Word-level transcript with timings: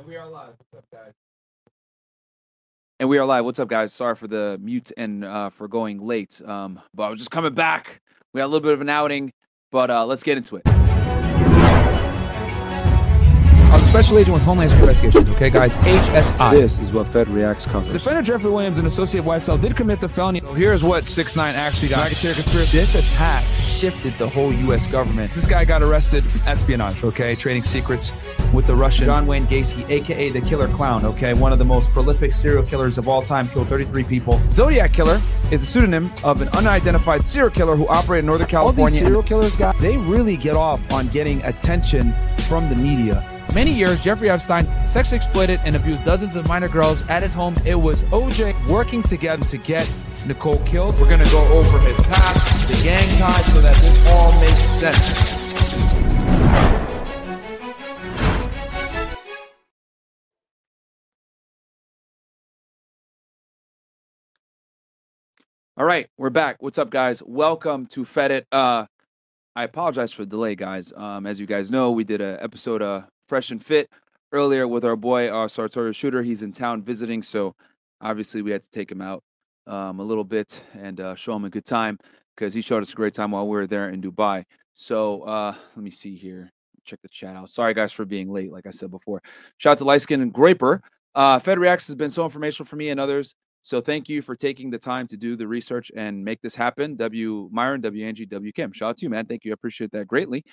And 0.00 0.08
we 0.08 0.16
are 0.16 0.26
live. 0.26 0.54
What's 0.70 0.72
up, 0.78 0.84
guys? 0.90 1.12
And 3.00 3.10
we 3.10 3.18
are 3.18 3.26
live. 3.26 3.44
What's 3.44 3.58
up, 3.58 3.68
guys? 3.68 3.92
Sorry 3.92 4.16
for 4.16 4.28
the 4.28 4.58
mute 4.58 4.90
and 4.96 5.22
uh, 5.22 5.50
for 5.50 5.68
going 5.68 6.00
late. 6.00 6.40
Um, 6.42 6.80
but 6.94 7.02
I 7.02 7.10
was 7.10 7.18
just 7.18 7.30
coming 7.30 7.52
back. 7.52 8.00
We 8.32 8.40
had 8.40 8.46
a 8.46 8.48
little 8.48 8.62
bit 8.62 8.72
of 8.72 8.80
an 8.80 8.88
outing, 8.88 9.30
but 9.70 9.90
uh, 9.90 10.06
let's 10.06 10.22
get 10.22 10.38
into 10.38 10.56
it. 10.56 10.62
I'm 10.66 10.78
a 13.74 13.88
special 13.90 14.16
agent 14.16 14.32
with 14.32 14.42
Homeland 14.42 14.70
Security 14.70 14.88
Investigations, 14.88 15.36
okay, 15.36 15.50
guys? 15.50 15.76
HSI. 15.76 16.52
This 16.52 16.78
is 16.78 16.92
what 16.92 17.06
Fed 17.08 17.28
Reacts 17.28 17.66
covers. 17.66 17.92
Defender 17.92 18.22
Jeffrey 18.22 18.50
Williams 18.50 18.78
and 18.78 18.86
Associate 18.86 19.22
YSL 19.22 19.60
did 19.60 19.76
commit 19.76 20.00
the 20.00 20.08
felony. 20.08 20.40
So 20.40 20.54
here's 20.54 20.82
what 20.82 21.06
6 21.06 21.36
9 21.36 21.54
actually 21.54 21.90
got. 21.90 22.08
Racketeer 22.08 22.32
conspiracy. 22.32 22.78
This 22.78 22.94
attack 22.94 23.44
shifted 23.80 24.12
the 24.14 24.28
whole 24.28 24.52
U.S. 24.52 24.86
government. 24.88 25.32
This 25.32 25.46
guy 25.46 25.64
got 25.64 25.80
arrested 25.80 26.22
espionage, 26.46 27.02
okay? 27.02 27.34
Trading 27.34 27.62
secrets 27.62 28.12
with 28.52 28.66
the 28.66 28.74
Russian 28.74 29.06
John 29.06 29.26
Wayne 29.26 29.46
Gacy, 29.46 29.88
aka 29.88 30.28
the 30.28 30.42
Killer 30.42 30.68
Clown, 30.68 31.06
okay? 31.06 31.32
One 31.32 31.50
of 31.50 31.58
the 31.58 31.64
most 31.64 31.88
prolific 31.90 32.32
serial 32.32 32.62
killers 32.62 32.98
of 32.98 33.08
all 33.08 33.22
time, 33.22 33.48
killed 33.48 33.68
33 33.68 34.04
people. 34.04 34.38
Zodiac 34.50 34.92
Killer 34.92 35.18
is 35.50 35.62
a 35.62 35.66
pseudonym 35.66 36.12
of 36.22 36.42
an 36.42 36.48
unidentified 36.48 37.22
serial 37.22 37.50
killer 37.50 37.74
who 37.74 37.88
operated 37.88 38.24
in 38.24 38.26
Northern 38.26 38.48
California. 38.48 38.84
All 38.84 38.90
these 38.90 39.00
serial 39.00 39.22
killers, 39.22 39.56
guys, 39.56 39.74
they 39.80 39.96
really 39.96 40.36
get 40.36 40.56
off 40.56 40.78
on 40.92 41.08
getting 41.08 41.42
attention 41.44 42.12
from 42.48 42.68
the 42.68 42.76
media. 42.76 43.26
Many 43.54 43.72
years, 43.72 43.98
Jeffrey 44.02 44.28
Epstein 44.28 44.66
sexually 44.88 45.16
exploited 45.16 45.58
and 45.64 45.74
abused 45.74 46.04
dozens 46.04 46.36
of 46.36 46.46
minor 46.46 46.68
girls 46.68 47.00
at 47.08 47.22
his 47.22 47.32
home. 47.32 47.56
It 47.64 47.76
was 47.76 48.02
OJ 48.04 48.68
working 48.68 49.02
together 49.02 49.44
to 49.46 49.56
get 49.56 49.90
Nicole 50.26 50.58
killed. 50.64 50.98
We're 51.00 51.08
going 51.08 51.24
to 51.24 51.30
go 51.30 51.42
over 51.48 51.78
his 51.78 51.96
past, 52.06 52.68
the 52.68 52.74
gang 52.84 53.18
ties, 53.18 53.52
so 53.52 53.60
that 53.60 53.74
this 53.76 54.06
all 54.08 54.38
makes 54.40 54.60
sense. 54.80 55.40
All 65.76 65.86
right, 65.86 66.08
we're 66.18 66.28
back. 66.28 66.56
What's 66.60 66.76
up, 66.76 66.90
guys? 66.90 67.22
Welcome 67.22 67.86
to 67.86 68.04
Fedit. 68.04 68.44
Uh, 68.52 68.84
I 69.56 69.64
apologize 69.64 70.12
for 70.12 70.26
the 70.26 70.30
delay, 70.30 70.54
guys. 70.54 70.92
Um, 70.94 71.26
as 71.26 71.40
you 71.40 71.46
guys 71.46 71.70
know, 71.70 71.90
we 71.90 72.04
did 72.04 72.20
an 72.20 72.36
episode 72.40 72.82
uh 72.82 73.02
Fresh 73.28 73.50
and 73.50 73.64
Fit 73.64 73.88
earlier 74.32 74.68
with 74.68 74.84
our 74.84 74.96
boy 74.96 75.28
uh, 75.28 75.48
Sartorius 75.48 75.96
Shooter. 75.96 76.22
He's 76.22 76.42
in 76.42 76.52
town 76.52 76.82
visiting, 76.82 77.22
so 77.22 77.54
obviously 78.02 78.42
we 78.42 78.50
had 78.50 78.62
to 78.62 78.68
take 78.70 78.92
him 78.92 79.00
out 79.00 79.22
um, 79.66 80.00
a 80.00 80.02
little 80.02 80.24
bit 80.24 80.62
and 80.78 81.00
uh, 81.00 81.14
show 81.14 81.34
him 81.34 81.44
a 81.44 81.50
good 81.50 81.64
time 81.64 81.98
because 82.36 82.54
he 82.54 82.60
showed 82.60 82.82
us 82.82 82.92
a 82.92 82.96
great 82.96 83.14
time 83.14 83.30
while 83.32 83.46
we 83.46 83.56
were 83.56 83.66
there 83.66 83.90
in 83.90 84.00
Dubai. 84.00 84.44
So 84.74 85.22
uh, 85.22 85.54
let 85.76 85.82
me 85.82 85.90
see 85.90 86.16
here. 86.16 86.50
Check 86.84 87.00
the 87.02 87.08
chat 87.08 87.36
out. 87.36 87.50
Sorry, 87.50 87.74
guys, 87.74 87.92
for 87.92 88.04
being 88.04 88.32
late. 88.32 88.50
Like 88.50 88.66
I 88.66 88.70
said 88.70 88.90
before, 88.90 89.22
shout 89.58 89.72
out 89.72 89.78
to 89.78 89.84
Lightskin 89.84 90.22
and 90.22 90.32
Graper. 90.32 90.80
Uh, 91.14 91.38
Fed 91.38 91.58
Reacts 91.58 91.86
has 91.86 91.94
been 91.94 92.10
so 92.10 92.24
informational 92.24 92.66
for 92.66 92.76
me 92.76 92.88
and 92.88 92.98
others. 92.98 93.34
So 93.62 93.80
thank 93.80 94.08
you 94.08 94.22
for 94.22 94.34
taking 94.34 94.70
the 94.70 94.78
time 94.78 95.06
to 95.08 95.16
do 95.16 95.36
the 95.36 95.46
research 95.46 95.92
and 95.94 96.24
make 96.24 96.40
this 96.40 96.54
happen. 96.54 96.96
W 96.96 97.50
Myron, 97.52 97.82
W 97.82 98.06
Angie, 98.06 98.24
W 98.26 98.52
Kim. 98.52 98.72
Shout 98.72 98.90
out 98.90 98.96
to 98.98 99.02
you, 99.04 99.10
man. 99.10 99.26
Thank 99.26 99.44
you. 99.44 99.52
I 99.52 99.54
appreciate 99.54 99.92
that 99.92 100.08
greatly. 100.08 100.44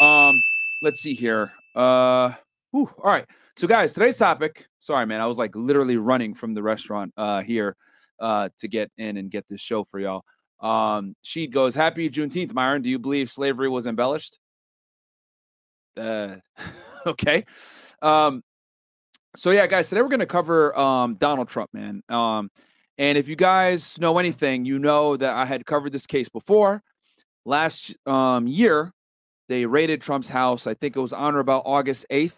Um, 0.00 0.42
let's 0.82 1.00
see 1.00 1.14
here. 1.14 1.52
Uh, 1.76 2.32
whew, 2.72 2.90
all 3.02 3.10
right. 3.10 3.26
So, 3.56 3.68
guys, 3.68 3.94
today's 3.94 4.18
topic. 4.18 4.66
Sorry, 4.80 5.06
man. 5.06 5.20
I 5.20 5.26
was 5.26 5.38
like 5.38 5.54
literally 5.54 5.96
running 5.96 6.34
from 6.34 6.54
the 6.54 6.62
restaurant 6.62 7.12
uh 7.16 7.42
here 7.42 7.76
uh 8.20 8.48
to 8.58 8.68
get 8.68 8.90
in 8.96 9.16
and 9.16 9.30
get 9.30 9.46
this 9.48 9.60
show 9.60 9.84
for 9.84 9.98
y'all. 9.98 10.24
Um, 10.60 11.14
she 11.22 11.46
goes, 11.46 11.74
Happy 11.74 12.08
Juneteenth, 12.08 12.52
Myron. 12.52 12.82
Do 12.82 12.90
you 12.90 12.98
believe 12.98 13.30
slavery 13.30 13.68
was 13.68 13.86
embellished? 13.86 14.38
Uh, 15.96 16.36
okay. 17.06 17.44
Um, 18.02 18.42
so 19.36 19.50
yeah, 19.50 19.66
guys, 19.66 19.88
today 19.88 20.02
we're 20.02 20.08
gonna 20.08 20.26
cover 20.26 20.76
um 20.78 21.14
Donald 21.16 21.48
Trump, 21.48 21.70
man. 21.72 22.02
Um, 22.08 22.50
and 22.98 23.18
if 23.18 23.28
you 23.28 23.36
guys 23.36 23.98
know 23.98 24.18
anything, 24.18 24.64
you 24.64 24.78
know 24.78 25.16
that 25.16 25.34
I 25.34 25.44
had 25.44 25.66
covered 25.66 25.92
this 25.92 26.06
case 26.06 26.28
before. 26.28 26.82
Last 27.44 27.94
um 28.06 28.46
year, 28.46 28.92
they 29.48 29.66
raided 29.66 30.00
Trump's 30.00 30.28
house. 30.28 30.66
I 30.66 30.74
think 30.74 30.96
it 30.96 31.00
was 31.00 31.12
on 31.12 31.34
or 31.34 31.40
about 31.40 31.62
August 31.66 32.06
8th 32.10 32.32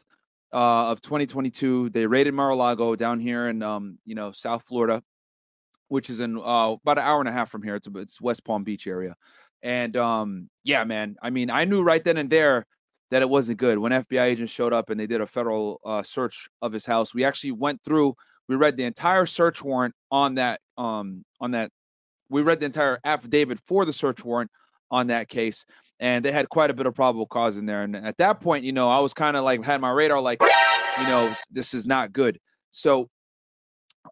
uh, 0.52 0.90
of 0.90 1.00
2022. 1.00 1.90
They 1.90 2.06
raided 2.06 2.34
Mar-a-Lago 2.34 2.96
down 2.96 3.20
here 3.20 3.48
in 3.48 3.62
um, 3.62 3.98
you 4.04 4.14
know, 4.14 4.32
South 4.32 4.64
Florida, 4.66 5.02
which 5.88 6.10
is 6.10 6.20
in 6.20 6.38
uh, 6.38 6.76
about 6.82 6.98
an 6.98 7.04
hour 7.04 7.20
and 7.20 7.28
a 7.28 7.32
half 7.32 7.50
from 7.50 7.62
here. 7.62 7.74
It's 7.74 7.88
it's 7.94 8.20
West 8.20 8.44
Palm 8.44 8.64
Beach 8.64 8.86
area. 8.86 9.16
And 9.62 9.96
um, 9.96 10.48
yeah, 10.64 10.84
man. 10.84 11.16
I 11.22 11.30
mean, 11.30 11.50
I 11.50 11.64
knew 11.64 11.82
right 11.82 12.02
then 12.02 12.16
and 12.16 12.30
there 12.30 12.66
that 13.10 13.22
it 13.22 13.28
wasn't 13.28 13.58
good. 13.58 13.78
When 13.78 13.92
FBI 13.92 14.22
agents 14.22 14.52
showed 14.52 14.72
up 14.72 14.90
and 14.90 15.00
they 15.00 15.06
did 15.06 15.20
a 15.20 15.26
federal 15.26 15.80
uh, 15.84 16.02
search 16.02 16.48
of 16.62 16.72
his 16.72 16.86
house, 16.86 17.14
we 17.14 17.24
actually 17.24 17.52
went 17.52 17.82
through. 17.82 18.14
We 18.48 18.56
read 18.56 18.76
the 18.76 18.84
entire 18.84 19.26
search 19.26 19.62
warrant 19.62 19.94
on 20.10 20.36
that. 20.36 20.60
Um, 20.76 21.24
on 21.40 21.52
that, 21.52 21.70
we 22.30 22.42
read 22.42 22.60
the 22.60 22.66
entire 22.66 22.98
affidavit 23.04 23.58
for 23.66 23.84
the 23.84 23.92
search 23.92 24.24
warrant 24.24 24.50
on 24.90 25.08
that 25.08 25.28
case, 25.28 25.64
and 26.00 26.24
they 26.24 26.32
had 26.32 26.48
quite 26.48 26.70
a 26.70 26.74
bit 26.74 26.86
of 26.86 26.94
probable 26.94 27.26
cause 27.26 27.56
in 27.56 27.66
there. 27.66 27.82
And 27.82 27.96
at 27.96 28.16
that 28.18 28.40
point, 28.40 28.64
you 28.64 28.72
know, 28.72 28.90
I 28.90 29.00
was 29.00 29.12
kind 29.12 29.36
of 29.36 29.44
like 29.44 29.62
had 29.62 29.80
my 29.80 29.90
radar 29.90 30.20
like, 30.20 30.40
you 30.98 31.04
know, 31.04 31.34
this 31.50 31.74
is 31.74 31.86
not 31.86 32.12
good. 32.12 32.38
So, 32.72 33.08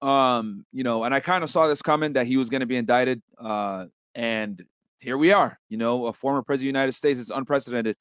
um, 0.03 0.65
you 0.73 0.85
know, 0.85 1.05
and 1.05 1.15
I 1.15 1.21
kind 1.21 1.45
of 1.45 1.51
saw 1.51 1.69
this 1.69 1.83
coming 1.83 2.15
that 2.15 2.27
he 2.27 2.37
was 2.37 2.49
going 2.49 2.61
to 2.61 2.67
be 2.67 2.77
indicted. 2.77 3.23
Uh, 3.39 3.87
and 4.15 4.63
here 4.99 5.19
we 5.19 5.33
are. 5.33 5.59
You 5.69 5.79
know, 5.79 6.07
a 6.07 6.13
former 6.13 6.43
president 6.43 6.71
of 6.71 6.75
the 6.75 6.79
United 6.79 6.93
States 6.93 7.21
is 7.21 7.31
unprecedented 7.31 7.97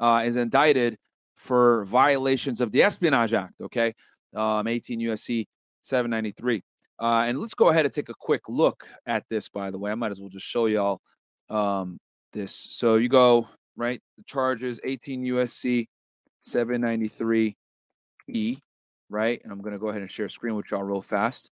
uh, 0.00 0.22
is 0.24 0.36
indicted 0.36 0.96
for 1.36 1.84
violations 1.86 2.60
of 2.60 2.72
the 2.72 2.82
Espionage 2.82 3.32
Act. 3.32 3.54
Okay, 3.60 3.94
um, 4.34 4.66
18 4.66 5.00
USC 5.00 5.46
793. 5.82 6.62
Uh, 7.00 7.24
and 7.26 7.38
let's 7.38 7.54
go 7.54 7.70
ahead 7.70 7.86
and 7.86 7.94
take 7.94 8.10
a 8.10 8.14
quick 8.14 8.42
look 8.48 8.86
at 9.06 9.24
this. 9.30 9.48
By 9.48 9.70
the 9.70 9.78
way, 9.78 9.90
I 9.90 9.94
might 9.94 10.10
as 10.10 10.20
well 10.20 10.28
just 10.28 10.44
show 10.44 10.66
y'all 10.66 11.00
um, 11.48 11.98
this. 12.32 12.54
So 12.54 12.96
you 12.96 13.08
go 13.08 13.48
right. 13.76 14.00
The 14.18 14.24
charges 14.24 14.78
18 14.84 15.24
USC 15.24 15.88
793 16.40 17.56
E. 18.28 18.58
Right, 19.10 19.40
and 19.42 19.52
I'm 19.52 19.60
gonna 19.60 19.78
go 19.78 19.88
ahead 19.88 20.02
and 20.02 20.10
share 20.10 20.26
a 20.26 20.30
screen 20.30 20.54
with 20.54 20.70
y'all 20.70 20.82
real 20.82 21.02
fast. 21.02 21.50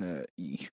Uh, 0.00 0.22
e. 0.36 0.66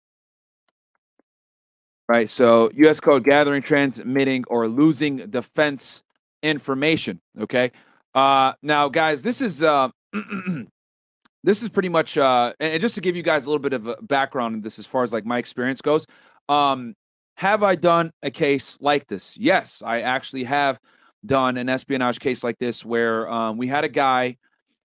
Right, 2.10 2.32
so 2.32 2.72
U.S. 2.74 3.02
code 3.02 3.26
gathering, 3.26 3.62
transmitting, 3.62 4.46
or 4.48 4.68
losing 4.68 5.18
defense 5.30 6.04
information. 6.42 7.20
Okay. 7.40 7.72
Uh, 8.16 8.54
now, 8.62 8.88
guys, 8.88 9.22
this 9.22 9.42
is 9.42 9.62
uh, 9.62 9.90
this 11.44 11.62
is 11.62 11.70
pretty 11.70 11.90
much 11.90 12.18
uh, 12.18 12.54
and 12.60 12.82
just 12.82 12.96
to 12.96 13.02
give 13.02 13.16
you 13.16 13.24
guys 13.24 13.46
a 13.46 13.50
little 13.50 13.62
bit 13.62 13.74
of 13.74 13.88
a 13.88 13.98
background 14.02 14.56
in 14.56 14.62
this, 14.62 14.80
as 14.80 14.86
far 14.86 15.04
as 15.04 15.12
like 15.12 15.26
my 15.26 15.38
experience 15.38 15.82
goes. 15.82 16.06
Um, 16.50 16.96
have 17.36 17.62
I 17.62 17.76
done 17.76 18.12
a 18.24 18.32
case 18.32 18.78
like 18.82 19.06
this? 19.08 19.36
Yes, 19.38 19.84
I 19.86 20.02
actually 20.02 20.46
have 20.46 20.80
done 21.26 21.58
an 21.58 21.70
espionage 21.70 22.20
case 22.20 22.44
like 22.44 22.58
this 22.58 22.84
where 22.86 23.30
um, 23.30 23.58
we 23.58 23.68
had 23.68 23.84
a 23.84 23.90
guy. 23.90 24.38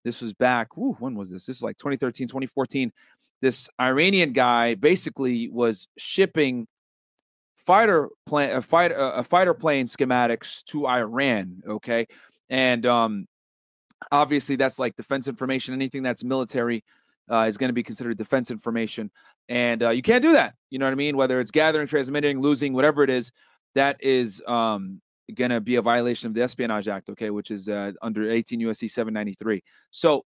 This 0.05 0.21
was 0.21 0.33
back. 0.33 0.77
Whew, 0.77 0.97
when 0.99 1.15
was 1.15 1.31
this? 1.31 1.47
This 1.47 1.57
is 1.57 1.63
like 1.63 1.79
2013, 1.79 2.29
2014. 2.29 2.93
This 3.41 3.69
Iranian 3.81 4.33
guy 4.33 4.75
basically 4.75 5.49
was 5.49 5.89
shipping 5.99 6.67
fighter 7.67 8.09
plane, 8.27 8.51
a 8.51 8.63
fighter, 8.63 8.95
a 8.95 9.25
fighter 9.25 9.55
plane 9.55 9.87
schematics 9.87 10.65
to 10.65 10.87
Iran. 10.87 11.63
Okay, 11.67 12.07
and 12.49 12.87
um, 12.87 13.27
obviously 14.11 14.57
that's 14.57 14.79
like 14.79 14.97
defense 14.97 15.29
information. 15.29 15.75
Anything 15.75 16.03
that's 16.03 16.25
military 16.25 16.85
uh, 17.31 17.45
is 17.49 17.57
going 17.57 17.69
to 17.69 17.75
be 17.75 17.83
considered 17.83 18.17
defense 18.17 18.51
information, 18.51 19.11
and 19.49 19.83
uh, 19.83 19.91
you 19.91 20.03
can't 20.03 20.23
do 20.23 20.33
that. 20.33 20.55
You 20.71 20.79
know 20.79 20.87
what 20.87 20.93
I 20.93 20.97
mean? 20.97 21.17
Whether 21.17 21.41
it's 21.41 21.51
gathering, 21.51 21.87
transmitting, 21.87 22.41
losing, 22.41 22.73
whatever 22.73 23.03
it 23.05 23.11
is, 23.11 23.31
that 23.75 23.97
is 24.01 24.43
um, 24.47 25.01
going 25.35 25.51
to 25.51 25.61
be 25.61 25.77
a 25.77 25.83
violation 25.83 26.29
of 26.29 26.35
the 26.35 26.43
Espionage 26.43 26.89
Act. 26.89 27.09
Okay, 27.11 27.31
which 27.31 27.51
is 27.51 27.69
uh, 27.69 27.93
under 28.01 28.31
18 28.31 28.61
USC 28.61 28.91
793. 28.91 29.63
So. 29.91 30.25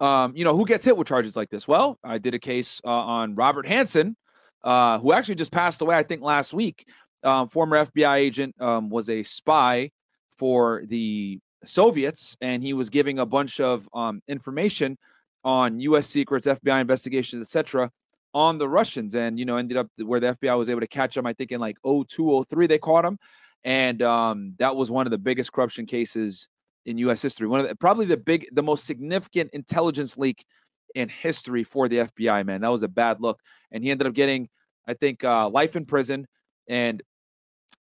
Um, 0.00 0.36
you 0.36 0.44
know 0.44 0.56
who 0.56 0.64
gets 0.64 0.84
hit 0.84 0.96
with 0.96 1.08
charges 1.08 1.34
like 1.34 1.50
this? 1.50 1.66
Well, 1.66 1.98
I 2.04 2.18
did 2.18 2.32
a 2.32 2.38
case 2.38 2.80
uh, 2.84 2.88
on 2.88 3.34
Robert 3.34 3.66
Hanssen, 3.66 4.14
uh, 4.62 5.00
who 5.00 5.12
actually 5.12 5.34
just 5.34 5.50
passed 5.50 5.80
away, 5.82 5.96
I 5.96 6.04
think, 6.04 6.22
last 6.22 6.52
week. 6.52 6.86
Um, 7.24 7.48
former 7.48 7.84
FBI 7.84 8.16
agent 8.18 8.54
um, 8.60 8.90
was 8.90 9.10
a 9.10 9.24
spy 9.24 9.90
for 10.36 10.84
the 10.86 11.40
Soviets, 11.64 12.36
and 12.40 12.62
he 12.62 12.72
was 12.72 12.90
giving 12.90 13.18
a 13.18 13.26
bunch 13.26 13.60
of 13.60 13.88
um, 13.92 14.22
information 14.28 14.96
on 15.44 15.80
U.S. 15.80 16.06
secrets, 16.06 16.46
FBI 16.46 16.80
investigations, 16.80 17.42
etc., 17.46 17.90
on 18.34 18.58
the 18.58 18.68
Russians, 18.68 19.14
and 19.14 19.38
you 19.38 19.44
know, 19.44 19.56
ended 19.56 19.76
up 19.76 19.88
where 19.96 20.20
the 20.20 20.34
FBI 20.34 20.56
was 20.56 20.68
able 20.68 20.80
to 20.80 20.86
catch 20.86 21.16
him. 21.16 21.26
I 21.26 21.32
think 21.32 21.50
in 21.50 21.60
like 21.60 21.76
02, 21.84 22.44
03, 22.48 22.66
they 22.66 22.78
caught 22.78 23.04
him, 23.04 23.18
and 23.64 24.02
um, 24.02 24.54
that 24.58 24.76
was 24.76 24.90
one 24.90 25.06
of 25.06 25.10
the 25.10 25.18
biggest 25.18 25.52
corruption 25.52 25.86
cases 25.86 26.48
in 26.86 26.98
U.S. 26.98 27.20
history. 27.20 27.46
One 27.46 27.60
of 27.60 27.68
the, 27.68 27.76
probably 27.76 28.06
the 28.06 28.16
big, 28.16 28.46
the 28.52 28.62
most 28.62 28.86
significant 28.86 29.50
intelligence 29.52 30.16
leak 30.16 30.44
in 30.94 31.08
history 31.08 31.64
for 31.64 31.88
the 31.88 31.98
FBI. 31.98 32.46
Man, 32.46 32.62
that 32.62 32.70
was 32.70 32.82
a 32.82 32.88
bad 32.88 33.20
look, 33.20 33.40
and 33.70 33.84
he 33.84 33.90
ended 33.90 34.06
up 34.06 34.14
getting, 34.14 34.48
I 34.86 34.94
think, 34.94 35.22
uh, 35.24 35.48
life 35.50 35.76
in 35.76 35.84
prison, 35.84 36.26
and 36.68 37.02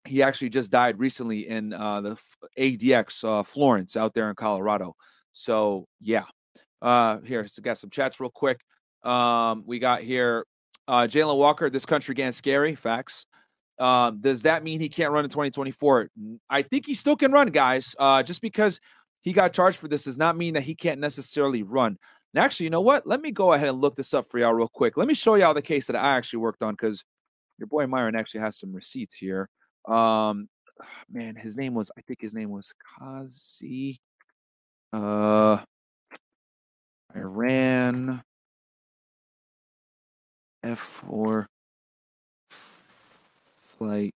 he 0.05 0.21
actually 0.23 0.49
just 0.49 0.71
died 0.71 0.99
recently 0.99 1.47
in 1.47 1.73
uh, 1.73 2.01
the 2.01 2.17
ADX 2.57 3.23
uh, 3.23 3.43
Florence 3.43 3.95
out 3.97 4.13
there 4.13 4.29
in 4.29 4.35
Colorado. 4.35 4.95
So 5.33 5.87
yeah, 5.99 6.25
Uh, 6.81 7.19
here, 7.21 7.47
so 7.47 7.61
got 7.61 7.77
some 7.77 7.89
chats 7.89 8.19
real 8.19 8.29
quick. 8.29 8.59
Um, 9.03 9.63
we 9.65 9.79
got 9.79 10.01
here 10.01 10.45
uh, 10.87 11.07
Jalen 11.07 11.37
Walker. 11.37 11.69
This 11.69 11.85
country 11.85 12.13
getting 12.13 12.33
scary. 12.33 12.75
Facts. 12.75 13.25
Um, 13.79 14.21
does 14.21 14.43
that 14.43 14.63
mean 14.63 14.79
he 14.79 14.89
can't 14.89 15.11
run 15.11 15.23
in 15.23 15.29
2024? 15.29 16.09
I 16.49 16.61
think 16.61 16.85
he 16.85 16.93
still 16.93 17.15
can 17.15 17.31
run, 17.31 17.47
guys. 17.49 17.95
Uh, 17.97 18.23
just 18.23 18.41
because 18.41 18.79
he 19.21 19.33
got 19.33 19.53
charged 19.53 19.77
for 19.77 19.87
this 19.87 20.03
does 20.03 20.17
not 20.17 20.37
mean 20.37 20.53
that 20.53 20.63
he 20.63 20.75
can't 20.75 20.99
necessarily 20.99 21.63
run. 21.63 21.97
And 22.33 22.43
actually, 22.43 22.65
you 22.65 22.69
know 22.71 22.81
what? 22.81 23.07
Let 23.07 23.21
me 23.21 23.31
go 23.31 23.53
ahead 23.53 23.69
and 23.69 23.81
look 23.81 23.95
this 23.95 24.13
up 24.13 24.29
for 24.29 24.39
y'all 24.39 24.53
real 24.53 24.67
quick. 24.67 24.97
Let 24.97 25.07
me 25.07 25.13
show 25.13 25.35
y'all 25.35 25.53
the 25.53 25.61
case 25.61 25.87
that 25.87 25.95
I 25.95 26.17
actually 26.17 26.39
worked 26.39 26.63
on 26.63 26.73
because 26.73 27.03
your 27.57 27.67
boy 27.67 27.87
Myron 27.87 28.15
actually 28.15 28.41
has 28.41 28.57
some 28.57 28.73
receipts 28.73 29.15
here. 29.15 29.49
Um, 29.87 30.49
man, 31.11 31.35
his 31.35 31.57
name 31.57 31.73
was 31.73 31.91
I 31.97 32.01
think 32.01 32.21
his 32.21 32.33
name 32.33 32.49
was 32.49 32.73
Kazi. 32.99 33.99
Uh, 34.91 35.57
Iran 37.15 38.23
F4 40.63 41.45
flight 43.83 44.13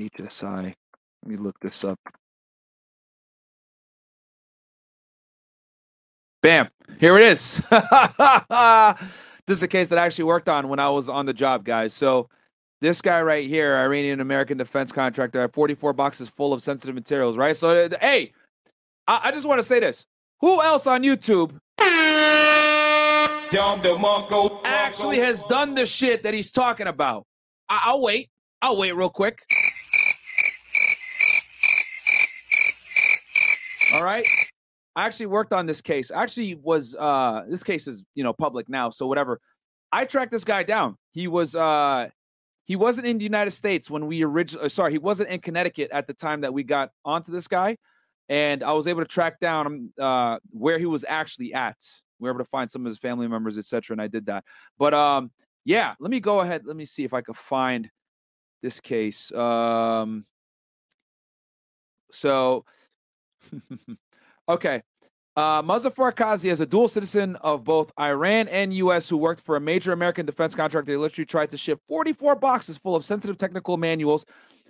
HSI. 0.00 0.64
Let 0.64 0.74
me 1.24 1.36
look 1.36 1.54
this 1.60 1.84
up. 1.84 1.98
Bam, 6.42 6.68
here 6.98 7.16
it 7.16 7.22
is. 7.22 7.58
this 9.46 9.56
is 9.58 9.62
a 9.62 9.68
case 9.68 9.88
that 9.90 9.98
I 9.98 10.04
actually 10.04 10.24
worked 10.24 10.48
on 10.48 10.68
when 10.68 10.80
I 10.80 10.88
was 10.88 11.08
on 11.08 11.24
the 11.26 11.32
job, 11.32 11.64
guys. 11.64 11.94
So 11.94 12.28
this 12.80 13.00
guy 13.00 13.22
right 13.22 13.46
here, 13.48 13.76
Iranian 13.76 14.20
American 14.20 14.58
defense 14.58 14.90
contractor, 14.90 15.40
had 15.40 15.54
44 15.54 15.92
boxes 15.92 16.28
full 16.28 16.52
of 16.52 16.60
sensitive 16.60 16.96
materials, 16.96 17.36
right? 17.36 17.56
So, 17.56 17.88
hey, 18.00 18.32
I, 19.06 19.20
I 19.24 19.30
just 19.30 19.46
want 19.46 19.60
to 19.60 19.62
say 19.62 19.78
this. 19.78 20.04
Who 20.40 20.60
else 20.60 20.88
on 20.88 21.04
YouTube 21.04 21.56
actually 24.64 25.18
has 25.18 25.44
done 25.44 25.76
the 25.76 25.86
shit 25.86 26.24
that 26.24 26.34
he's 26.34 26.50
talking 26.50 26.88
about? 26.88 27.24
I- 27.68 27.82
I'll 27.84 28.02
wait. 28.02 28.31
I'll 28.62 28.76
wait 28.76 28.92
real 28.92 29.10
quick. 29.10 29.40
All 33.92 34.04
right. 34.04 34.24
I 34.94 35.04
actually 35.06 35.26
worked 35.26 35.52
on 35.52 35.66
this 35.66 35.80
case. 35.80 36.12
I 36.12 36.22
Actually, 36.22 36.54
was 36.54 36.94
uh 36.94 37.42
this 37.48 37.64
case 37.64 37.88
is 37.88 38.04
you 38.14 38.22
know 38.22 38.32
public 38.32 38.68
now, 38.68 38.90
so 38.90 39.06
whatever. 39.06 39.40
I 39.90 40.04
tracked 40.04 40.30
this 40.30 40.44
guy 40.44 40.62
down. 40.62 40.96
He 41.10 41.26
was 41.26 41.56
uh 41.56 42.08
he 42.64 42.76
wasn't 42.76 43.08
in 43.08 43.18
the 43.18 43.24
United 43.24 43.50
States 43.50 43.90
when 43.90 44.06
we 44.06 44.22
originally 44.22 44.66
uh, 44.66 44.68
sorry, 44.68 44.92
he 44.92 44.98
wasn't 44.98 45.30
in 45.30 45.40
Connecticut 45.40 45.90
at 45.90 46.06
the 46.06 46.14
time 46.14 46.42
that 46.42 46.54
we 46.54 46.62
got 46.62 46.90
onto 47.04 47.32
this 47.32 47.48
guy. 47.48 47.76
And 48.28 48.62
I 48.62 48.72
was 48.72 48.86
able 48.86 49.00
to 49.00 49.08
track 49.08 49.40
down 49.40 49.92
uh 50.00 50.38
where 50.50 50.78
he 50.78 50.86
was 50.86 51.04
actually 51.08 51.52
at. 51.52 51.76
We 52.20 52.28
were 52.28 52.36
able 52.36 52.44
to 52.44 52.50
find 52.50 52.70
some 52.70 52.86
of 52.86 52.90
his 52.90 52.98
family 52.98 53.26
members, 53.26 53.58
etc. 53.58 53.94
And 53.94 54.00
I 54.00 54.06
did 54.06 54.26
that. 54.26 54.44
But 54.78 54.94
um 54.94 55.32
yeah, 55.64 55.94
let 55.98 56.10
me 56.10 56.20
go 56.20 56.40
ahead. 56.40 56.62
Let 56.64 56.76
me 56.76 56.84
see 56.84 57.02
if 57.02 57.12
I 57.12 57.22
could 57.22 57.36
find 57.36 57.90
this 58.62 58.80
case. 58.80 59.32
Um 59.32 60.24
so 62.10 62.64
Okay. 64.48 64.82
Uh, 65.34 65.62
Muzaffar 65.62 66.14
Kazi 66.14 66.50
is 66.50 66.60
a 66.60 66.66
dual 66.66 66.88
citizen 66.88 67.36
of 67.36 67.64
both 67.64 67.90
Iran 67.98 68.48
and 68.48 68.74
U.S. 68.74 69.08
who 69.08 69.16
worked 69.16 69.40
for 69.40 69.56
a 69.56 69.60
major 69.60 69.92
American 69.92 70.26
defense 70.26 70.54
contractor. 70.54 70.92
They 70.92 70.96
literally 70.98 71.24
tried 71.24 71.50
to 71.50 71.56
ship 71.56 71.80
44 71.88 72.36
boxes 72.36 72.76
full 72.76 72.94
of 72.94 73.02
sensitive 73.02 73.38
technical 73.38 73.78
manuals, 73.78 74.26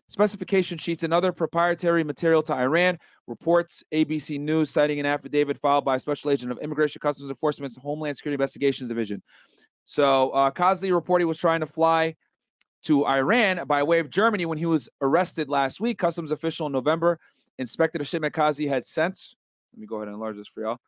specification 0.07 0.79
sheets, 0.79 1.03
and 1.03 1.13
other 1.13 1.33
proprietary 1.33 2.05
material 2.05 2.45
to 2.45 2.55
Iran. 2.55 2.99
Reports 3.27 3.83
ABC 3.93 4.39
News 4.39 4.71
citing 4.71 5.01
an 5.01 5.07
affidavit 5.07 5.59
filed 5.59 5.85
by 5.85 5.97
a 5.97 6.01
special 6.01 6.31
agent 6.31 6.53
of 6.53 6.59
Immigration 6.59 7.01
Customs 7.01 7.29
Enforcement's 7.29 7.77
Homeland 7.77 8.17
Security 8.17 8.35
Investigations 8.35 8.89
Division. 8.89 9.21
So 9.85 10.31
uh, 10.31 10.53
Kazi 10.53 10.93
reported 10.93 11.23
he 11.23 11.27
was 11.27 11.39
trying 11.39 11.61
to 11.61 11.67
fly 11.67 12.15
to 12.83 13.07
Iran 13.07 13.67
by 13.67 13.83
way 13.83 13.99
of 13.99 14.11
Germany 14.11 14.47
when 14.47 14.59
he 14.59 14.67
was 14.67 14.89
arrested 15.01 15.49
last 15.49 15.81
week. 15.81 15.99
Customs 15.99 16.33
official 16.33 16.67
in 16.67 16.73
November 16.73 17.19
inspected 17.59 18.01
a 18.01 18.05
shipment 18.05 18.35
Kazi 18.35 18.67
had 18.67 18.87
sent 18.87 19.35
let 19.73 19.81
me 19.81 19.87
go 19.87 19.97
ahead 19.97 20.09
and 20.09 20.15
enlarge 20.15 20.37
this 20.37 20.49
for 20.49 20.63
y'all. 20.63 20.79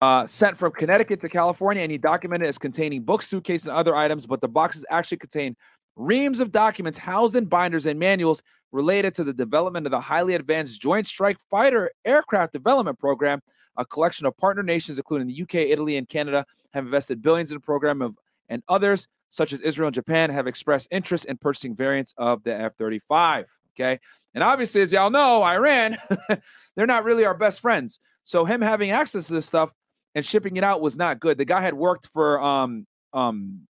Uh, 0.00 0.26
sent 0.26 0.56
from 0.56 0.72
Connecticut 0.72 1.20
to 1.20 1.28
California, 1.28 1.82
and 1.82 1.92
he 1.92 1.98
documented 1.98 2.48
as 2.48 2.58
containing 2.58 3.02
books, 3.02 3.28
suitcases, 3.28 3.66
and 3.66 3.76
other 3.76 3.94
items. 3.94 4.26
But 4.26 4.40
the 4.40 4.48
boxes 4.48 4.84
actually 4.88 5.18
contain 5.18 5.56
reams 5.96 6.40
of 6.40 6.50
documents 6.50 6.96
housed 6.96 7.36
in 7.36 7.44
binders 7.44 7.86
and 7.86 7.98
manuals 7.98 8.42
related 8.72 9.14
to 9.14 9.24
the 9.24 9.32
development 9.32 9.86
of 9.86 9.90
the 9.90 10.00
highly 10.00 10.34
advanced 10.34 10.80
Joint 10.80 11.06
Strike 11.06 11.36
Fighter 11.50 11.90
Aircraft 12.04 12.52
Development 12.52 12.98
Program. 12.98 13.42
A 13.76 13.84
collection 13.84 14.26
of 14.26 14.36
partner 14.36 14.62
nations, 14.62 14.98
including 14.98 15.26
the 15.26 15.42
UK, 15.42 15.54
Italy, 15.70 15.96
and 15.96 16.08
Canada, 16.08 16.46
have 16.72 16.84
invested 16.84 17.20
billions 17.20 17.50
in 17.50 17.56
the 17.56 17.60
program, 17.60 18.00
of, 18.00 18.16
and 18.48 18.62
others, 18.68 19.06
such 19.30 19.52
as 19.52 19.60
Israel 19.62 19.86
and 19.86 19.94
Japan, 19.94 20.30
have 20.30 20.46
expressed 20.46 20.88
interest 20.90 21.24
in 21.24 21.38
purchasing 21.38 21.74
variants 21.74 22.12
of 22.18 22.42
the 22.42 22.54
F 22.54 22.76
35. 22.76 23.46
Okay. 23.74 23.98
And 24.34 24.44
obviously, 24.44 24.82
as 24.82 24.92
y'all 24.92 25.10
know, 25.10 25.42
Iran, 25.42 25.96
they're 26.76 26.86
not 26.86 27.04
really 27.04 27.24
our 27.24 27.34
best 27.34 27.60
friends. 27.60 28.00
So 28.24 28.44
him 28.44 28.60
having 28.60 28.90
access 28.90 29.26
to 29.28 29.32
this 29.32 29.46
stuff 29.46 29.72
and 30.14 30.24
shipping 30.24 30.56
it 30.56 30.64
out 30.64 30.80
was 30.80 30.96
not 30.96 31.20
good. 31.20 31.38
The 31.38 31.44
guy 31.44 31.62
had 31.62 31.74
worked 31.74 32.08
for 32.12 32.40
um 32.40 32.86
um 33.12 33.66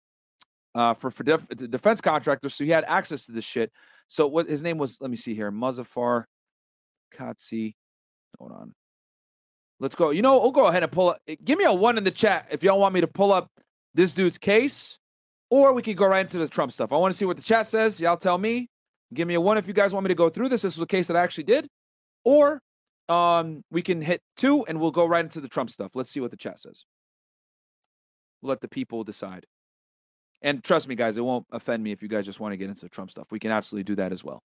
uh 0.74 0.94
for 0.94 1.10
for 1.10 1.22
def- 1.22 1.48
defense 1.48 2.00
contractors, 2.00 2.54
so 2.54 2.64
he 2.64 2.70
had 2.70 2.84
access 2.84 3.26
to 3.26 3.32
this 3.32 3.44
shit. 3.44 3.72
So 4.08 4.26
what 4.26 4.48
his 4.48 4.62
name 4.62 4.78
was? 4.78 5.00
Let 5.00 5.10
me 5.10 5.16
see 5.16 5.34
here, 5.34 5.50
Muzaffar 5.50 6.24
Katsi. 7.16 7.74
Hold 8.38 8.52
on. 8.52 8.72
Let's 9.80 9.94
go. 9.94 10.10
You 10.10 10.22
know, 10.22 10.38
we'll 10.38 10.52
go 10.52 10.66
ahead 10.66 10.82
and 10.82 10.92
pull 10.92 11.10
up. 11.10 11.20
Eh, 11.26 11.36
give 11.42 11.58
me 11.58 11.64
a 11.64 11.72
one 11.72 11.98
in 11.98 12.04
the 12.04 12.10
chat 12.10 12.46
if 12.50 12.62
y'all 12.62 12.78
want 12.78 12.94
me 12.94 13.00
to 13.00 13.06
pull 13.06 13.32
up 13.32 13.50
this 13.94 14.14
dude's 14.14 14.38
case, 14.38 14.98
or 15.54 15.72
we 15.72 15.82
could 15.82 15.96
go 15.96 16.08
right 16.08 16.22
into 16.22 16.38
the 16.38 16.48
Trump 16.48 16.72
stuff. 16.72 16.92
I 16.92 16.96
want 16.96 17.12
to 17.12 17.16
see 17.16 17.24
what 17.24 17.36
the 17.36 17.42
chat 17.42 17.68
says. 17.68 18.00
Y'all 18.00 18.16
tell 18.16 18.38
me. 18.38 18.66
Give 19.12 19.28
me 19.28 19.34
a 19.34 19.40
one 19.40 19.56
if 19.56 19.68
you 19.68 19.72
guys 19.72 19.92
want 19.92 20.02
me 20.02 20.08
to 20.08 20.14
go 20.16 20.28
through 20.28 20.48
this. 20.48 20.62
This 20.62 20.76
was 20.76 20.82
a 20.82 20.86
case 20.86 21.06
that 21.06 21.16
I 21.16 21.20
actually 21.20 21.44
did. 21.44 21.68
Or 22.24 22.60
um, 23.08 23.62
we 23.70 23.80
can 23.80 24.02
hit 24.02 24.20
two 24.36 24.66
and 24.66 24.80
we'll 24.80 24.90
go 24.90 25.06
right 25.06 25.24
into 25.24 25.40
the 25.40 25.46
Trump 25.46 25.70
stuff. 25.70 25.92
Let's 25.94 26.10
see 26.10 26.18
what 26.18 26.32
the 26.32 26.36
chat 26.36 26.58
says. 26.58 26.84
We'll 28.42 28.48
let 28.48 28.62
the 28.62 28.68
people 28.68 29.04
decide. 29.04 29.46
And 30.42 30.64
trust 30.64 30.88
me, 30.88 30.96
guys, 30.96 31.16
it 31.16 31.24
won't 31.24 31.46
offend 31.52 31.84
me 31.84 31.92
if 31.92 32.02
you 32.02 32.08
guys 32.08 32.26
just 32.26 32.40
want 32.40 32.52
to 32.52 32.56
get 32.56 32.68
into 32.68 32.82
the 32.82 32.88
Trump 32.88 33.12
stuff. 33.12 33.28
We 33.30 33.38
can 33.38 33.52
absolutely 33.52 33.84
do 33.84 33.94
that 33.94 34.10
as 34.10 34.24
well. 34.24 34.42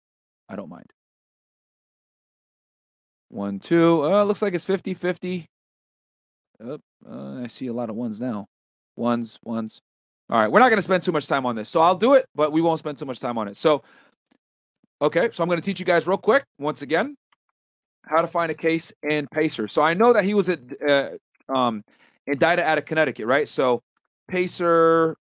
I 0.47 0.55
don't 0.57 0.69
mind. 0.69 0.93
One, 3.29 3.59
two. 3.59 4.05
Uh, 4.05 4.23
looks 4.25 4.43
like 4.43 4.53
it's 4.53 4.63
50 4.63 4.93
50. 4.93 5.47
Oh, 6.63 6.77
uh, 7.09 7.41
I 7.41 7.47
see 7.47 7.65
a 7.65 7.73
lot 7.73 7.89
of 7.89 7.95
ones 7.95 8.21
now. 8.21 8.45
Ones, 8.95 9.39
ones. 9.43 9.81
All 10.29 10.39
right. 10.39 10.51
We're 10.51 10.59
not 10.59 10.69
going 10.69 10.77
to 10.77 10.83
spend 10.83 11.03
too 11.03 11.11
much 11.11 11.27
time 11.27 11.45
on 11.45 11.55
this. 11.55 11.69
So 11.69 11.81
I'll 11.81 11.95
do 11.95 12.13
it, 12.13 12.25
but 12.35 12.51
we 12.51 12.61
won't 12.61 12.79
spend 12.79 12.97
too 12.97 13.05
much 13.05 13.19
time 13.19 13.37
on 13.37 13.47
it. 13.47 13.57
So 13.57 13.83
Okay, 15.01 15.29
so 15.31 15.41
I'm 15.41 15.47
going 15.47 15.59
to 15.59 15.65
teach 15.65 15.79
you 15.79 15.85
guys 15.85 16.07
real 16.07 16.17
quick 16.17 16.43
once 16.57 16.81
again 16.81 17.15
how 18.05 18.21
to 18.21 18.27
find 18.27 18.51
a 18.51 18.55
case 18.55 18.91
in 19.09 19.27
Pacer. 19.31 19.67
So 19.67 19.81
I 19.81 19.93
know 19.93 20.11
that 20.13 20.25
he 20.25 20.33
was 20.33 20.49
at, 20.49 20.59
uh, 20.85 21.09
um, 21.47 21.83
indicted 22.27 22.65
out 22.65 22.77
of 22.77 22.85
Connecticut, 22.85 23.25
right? 23.25 23.47
So 23.47 23.81
Pacer, 24.27 25.15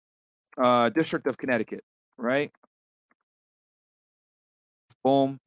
uh, 0.57 0.89
District 0.89 1.27
of 1.27 1.37
Connecticut, 1.37 1.83
right? 2.17 2.51
Boom. 5.03 5.39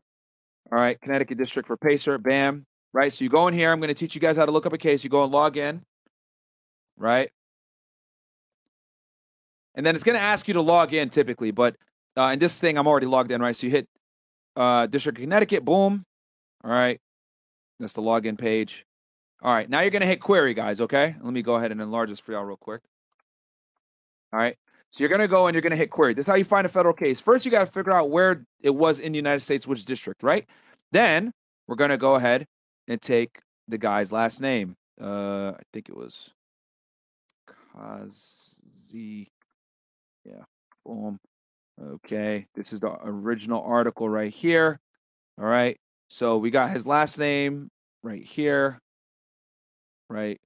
All 0.70 0.78
right, 0.78 1.00
Connecticut 1.00 1.38
District 1.38 1.66
for 1.66 1.76
Pacer. 1.76 2.16
Bam. 2.18 2.64
Right. 2.92 3.14
So 3.14 3.22
you 3.24 3.30
go 3.30 3.46
in 3.48 3.54
here. 3.54 3.70
I'm 3.70 3.78
going 3.78 3.88
to 3.88 3.94
teach 3.94 4.16
you 4.16 4.20
guys 4.20 4.36
how 4.36 4.46
to 4.46 4.52
look 4.52 4.66
up 4.66 4.72
a 4.72 4.78
case. 4.78 5.04
You 5.04 5.10
go 5.10 5.22
and 5.22 5.32
log 5.32 5.56
in. 5.56 5.82
Right. 6.96 7.30
And 9.74 9.86
then 9.86 9.94
it's 9.94 10.04
going 10.04 10.16
to 10.16 10.22
ask 10.22 10.48
you 10.48 10.54
to 10.54 10.60
log 10.60 10.92
in 10.94 11.10
typically, 11.10 11.50
but 11.50 11.76
uh, 12.16 12.30
in 12.32 12.38
this 12.38 12.58
thing, 12.58 12.76
I'm 12.76 12.86
already 12.86 13.06
logged 13.06 13.30
in, 13.30 13.40
right? 13.40 13.54
So 13.54 13.66
you 13.66 13.70
hit 13.70 13.88
uh, 14.56 14.86
District 14.86 15.18
of 15.18 15.22
Connecticut. 15.22 15.64
Boom. 15.64 16.04
All 16.64 16.70
right. 16.70 17.00
That's 17.78 17.92
the 17.94 18.02
login 18.02 18.36
page. 18.36 18.84
All 19.42 19.54
right. 19.54 19.70
Now 19.70 19.80
you're 19.80 19.90
going 19.90 20.00
to 20.00 20.06
hit 20.06 20.20
query, 20.20 20.54
guys. 20.54 20.80
Okay. 20.80 21.14
Let 21.22 21.32
me 21.32 21.42
go 21.42 21.54
ahead 21.54 21.72
and 21.72 21.80
enlarge 21.80 22.10
this 22.10 22.18
for 22.18 22.32
y'all 22.32 22.44
real 22.44 22.56
quick. 22.56 22.82
All 24.32 24.40
right. 24.40 24.56
So 24.90 25.00
you're 25.00 25.08
going 25.08 25.20
to 25.20 25.28
go 25.28 25.46
and 25.46 25.54
you're 25.54 25.62
going 25.62 25.70
to 25.70 25.76
hit 25.76 25.90
query. 25.90 26.14
This 26.14 26.24
is 26.24 26.28
how 26.28 26.34
you 26.34 26.44
find 26.44 26.66
a 26.66 26.68
federal 26.68 26.94
case. 26.94 27.20
First, 27.20 27.44
you 27.44 27.50
got 27.50 27.64
to 27.64 27.72
figure 27.72 27.92
out 27.92 28.10
where 28.10 28.44
it 28.60 28.74
was 28.74 28.98
in 28.98 29.12
the 29.12 29.16
United 29.16 29.40
States, 29.40 29.66
which 29.66 29.84
district, 29.84 30.22
right? 30.22 30.46
Then 30.90 31.32
we're 31.68 31.76
going 31.76 31.90
to 31.90 31.96
go 31.96 32.16
ahead 32.16 32.46
and 32.88 33.00
take 33.00 33.38
the 33.68 33.78
guy's 33.78 34.10
last 34.10 34.40
name. 34.40 34.76
Uh, 35.00 35.52
I 35.52 35.62
think 35.72 35.88
it 35.88 35.96
was 35.96 36.30
Kazi. 37.72 39.30
Yeah. 40.24 40.44
Boom. 40.84 41.18
Okay, 41.82 42.46
this 42.54 42.72
is 42.72 42.80
the 42.80 42.94
original 43.02 43.62
article 43.62 44.08
right 44.08 44.32
here. 44.32 44.78
All 45.38 45.46
right, 45.46 45.78
so 46.08 46.36
we 46.36 46.50
got 46.50 46.70
his 46.70 46.86
last 46.86 47.18
name 47.18 47.70
right 48.02 48.22
here. 48.22 48.78
Right. 50.10 50.38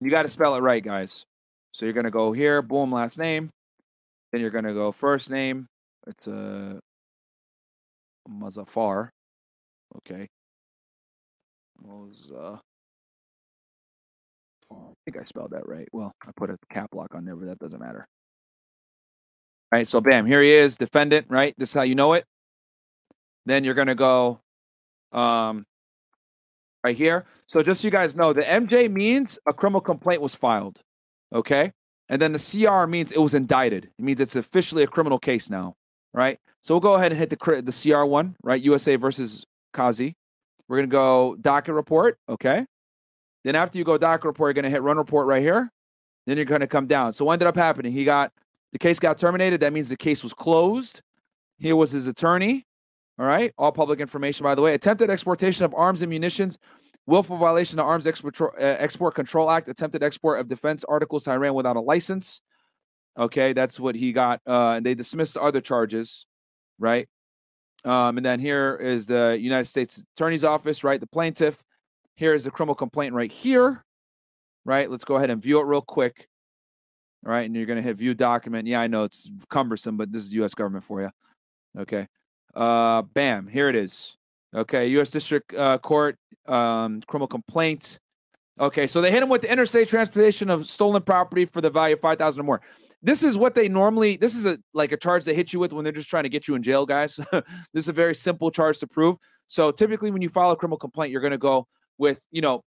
You 0.00 0.10
got 0.10 0.22
to 0.22 0.30
spell 0.30 0.54
it 0.54 0.60
right, 0.60 0.82
guys. 0.82 1.24
So 1.72 1.84
you're 1.84 1.92
going 1.92 2.04
to 2.04 2.10
go 2.10 2.32
here, 2.32 2.62
boom, 2.62 2.92
last 2.92 3.18
name. 3.18 3.50
Then 4.30 4.40
you're 4.40 4.50
going 4.50 4.64
to 4.64 4.74
go 4.74 4.92
first 4.92 5.30
name. 5.30 5.66
It's 6.06 6.26
a 6.26 6.78
uh, 6.78 8.30
Muzaffar. 8.30 9.08
Okay. 9.98 10.28
Muz, 11.82 12.30
I 14.72 14.76
think 15.04 15.18
I 15.18 15.22
spelled 15.22 15.50
that 15.50 15.68
right. 15.68 15.88
Well, 15.92 16.12
I 16.26 16.30
put 16.36 16.50
a 16.50 16.58
cap 16.72 16.90
lock 16.94 17.14
on 17.14 17.24
there, 17.24 17.36
but 17.36 17.46
that 17.46 17.58
doesn't 17.58 17.80
matter. 17.80 18.06
All 19.72 19.78
right, 19.78 19.86
so 19.88 20.00
bam, 20.00 20.26
here 20.26 20.42
he 20.42 20.50
is, 20.50 20.76
defendant, 20.76 21.26
right? 21.28 21.54
This 21.56 21.70
is 21.70 21.74
how 21.74 21.82
you 21.82 21.94
know 21.94 22.12
it. 22.14 22.24
Then 23.46 23.64
you're 23.64 23.74
gonna 23.74 23.94
go 23.94 24.40
um 25.12 25.64
right 26.84 26.96
here. 26.96 27.24
So 27.46 27.62
just 27.62 27.82
so 27.82 27.86
you 27.86 27.92
guys 27.92 28.16
know, 28.16 28.32
the 28.32 28.42
MJ 28.42 28.90
means 28.90 29.38
a 29.46 29.52
criminal 29.52 29.80
complaint 29.80 30.22
was 30.22 30.34
filed. 30.34 30.80
Okay. 31.32 31.72
And 32.08 32.20
then 32.20 32.32
the 32.32 32.38
CR 32.38 32.86
means 32.86 33.12
it 33.12 33.20
was 33.20 33.34
indicted. 33.34 33.84
It 33.98 34.02
means 34.02 34.20
it's 34.20 34.36
officially 34.36 34.82
a 34.82 34.86
criminal 34.86 35.18
case 35.18 35.48
now. 35.50 35.74
Right. 36.12 36.38
So 36.62 36.74
we'll 36.74 36.80
go 36.80 36.94
ahead 36.94 37.12
and 37.12 37.18
hit 37.18 37.30
the 37.30 37.62
the 37.62 37.72
CR 37.72 38.04
one, 38.04 38.36
right? 38.42 38.60
USA 38.60 38.96
versus 38.96 39.44
Kazi. 39.72 40.16
We're 40.68 40.78
gonna 40.78 40.88
go 40.88 41.36
docket 41.40 41.74
report. 41.74 42.18
Okay. 42.28 42.66
Then 43.44 43.54
after 43.54 43.78
you 43.78 43.84
go 43.84 43.98
docket 43.98 44.24
report, 44.24 44.48
you're 44.48 44.62
gonna 44.62 44.70
hit 44.70 44.82
run 44.82 44.96
report 44.96 45.26
right 45.26 45.42
here. 45.42 45.72
Then 46.26 46.36
you're 46.36 46.46
gonna 46.46 46.66
come 46.66 46.86
down. 46.86 47.12
So 47.12 47.24
what 47.24 47.34
ended 47.34 47.48
up 47.48 47.56
happening? 47.56 47.92
He 47.92 48.04
got 48.04 48.32
the 48.72 48.78
case 48.78 48.98
got 48.98 49.18
terminated. 49.18 49.60
That 49.60 49.72
means 49.72 49.88
the 49.88 49.96
case 49.96 50.22
was 50.22 50.32
closed. 50.32 51.02
Here 51.58 51.76
was 51.76 51.90
his 51.90 52.06
attorney. 52.06 52.66
All 53.18 53.26
right. 53.26 53.52
All 53.58 53.72
public 53.72 54.00
information, 54.00 54.44
by 54.44 54.54
the 54.54 54.62
way. 54.62 54.74
Attempted 54.74 55.10
exportation 55.10 55.64
of 55.64 55.74
arms 55.74 56.02
and 56.02 56.10
munitions, 56.10 56.56
willful 57.06 57.36
violation 57.36 57.78
of 57.78 57.86
Arms 57.86 58.06
Export, 58.06 58.40
uh, 58.40 58.54
Export 58.58 59.14
Control 59.14 59.50
Act, 59.50 59.68
attempted 59.68 60.02
export 60.02 60.40
of 60.40 60.48
defense 60.48 60.84
articles 60.84 61.24
to 61.24 61.32
Iran 61.32 61.54
without 61.54 61.76
a 61.76 61.80
license. 61.80 62.40
Okay. 63.18 63.52
That's 63.52 63.78
what 63.78 63.94
he 63.94 64.12
got. 64.12 64.40
Uh, 64.46 64.72
and 64.72 64.86
they 64.86 64.94
dismissed 64.94 65.34
the 65.34 65.42
other 65.42 65.60
charges. 65.60 66.26
Right. 66.78 67.08
Um, 67.84 68.16
and 68.18 68.24
then 68.24 68.40
here 68.40 68.76
is 68.76 69.06
the 69.06 69.36
United 69.40 69.64
States 69.64 70.02
Attorney's 70.14 70.44
Office, 70.44 70.84
right? 70.84 71.00
The 71.00 71.06
plaintiff. 71.06 71.62
Here 72.20 72.34
is 72.34 72.44
the 72.44 72.50
criminal 72.50 72.74
complaint 72.74 73.14
right 73.14 73.32
here. 73.32 73.82
Right. 74.66 74.90
Let's 74.90 75.04
go 75.04 75.16
ahead 75.16 75.30
and 75.30 75.42
view 75.42 75.58
it 75.58 75.64
real 75.64 75.80
quick. 75.80 76.28
All 77.24 77.32
right. 77.32 77.46
And 77.46 77.56
you're 77.56 77.64
going 77.64 77.78
to 77.78 77.82
hit 77.82 77.96
view 77.96 78.12
document. 78.12 78.68
Yeah, 78.68 78.78
I 78.78 78.88
know 78.88 79.04
it's 79.04 79.26
cumbersome, 79.48 79.96
but 79.96 80.12
this 80.12 80.24
is 80.24 80.32
U.S. 80.34 80.52
government 80.52 80.84
for 80.84 81.00
you. 81.00 81.08
Okay. 81.78 82.08
Uh, 82.54 83.00
bam, 83.00 83.46
here 83.46 83.70
it 83.70 83.74
is. 83.74 84.18
Okay, 84.54 84.88
U.S. 84.88 85.10
District 85.10 85.54
uh, 85.54 85.78
Court 85.78 86.18
um, 86.46 87.00
criminal 87.06 87.26
complaint. 87.26 87.98
Okay, 88.58 88.86
so 88.86 89.00
they 89.00 89.10
hit 89.10 89.22
him 89.22 89.30
with 89.30 89.40
the 89.40 89.50
interstate 89.50 89.88
transportation 89.88 90.50
of 90.50 90.68
stolen 90.68 91.00
property 91.00 91.46
for 91.46 91.62
the 91.62 91.70
value 91.70 91.94
of 91.94 92.00
five 92.00 92.18
thousand 92.18 92.40
or 92.40 92.44
more. 92.44 92.60
This 93.02 93.22
is 93.22 93.38
what 93.38 93.54
they 93.54 93.68
normally. 93.68 94.16
This 94.18 94.34
is 94.34 94.44
a 94.44 94.58
like 94.74 94.92
a 94.92 94.96
charge 94.98 95.24
they 95.24 95.34
hit 95.34 95.52
you 95.54 95.60
with 95.60 95.72
when 95.72 95.84
they're 95.84 95.92
just 95.92 96.10
trying 96.10 96.24
to 96.24 96.28
get 96.28 96.48
you 96.48 96.54
in 96.56 96.62
jail, 96.62 96.84
guys. 96.84 97.16
this 97.32 97.44
is 97.74 97.88
a 97.88 97.94
very 97.94 98.14
simple 98.14 98.50
charge 98.50 98.78
to 98.80 98.86
prove. 98.88 99.16
So 99.46 99.70
typically, 99.70 100.10
when 100.10 100.20
you 100.20 100.28
file 100.28 100.50
a 100.50 100.56
criminal 100.56 100.78
complaint, 100.78 101.12
you're 101.12 101.22
going 101.22 101.30
to 101.30 101.38
go 101.38 101.66
with 102.00 102.20
you 102.32 102.40
know 102.40 102.62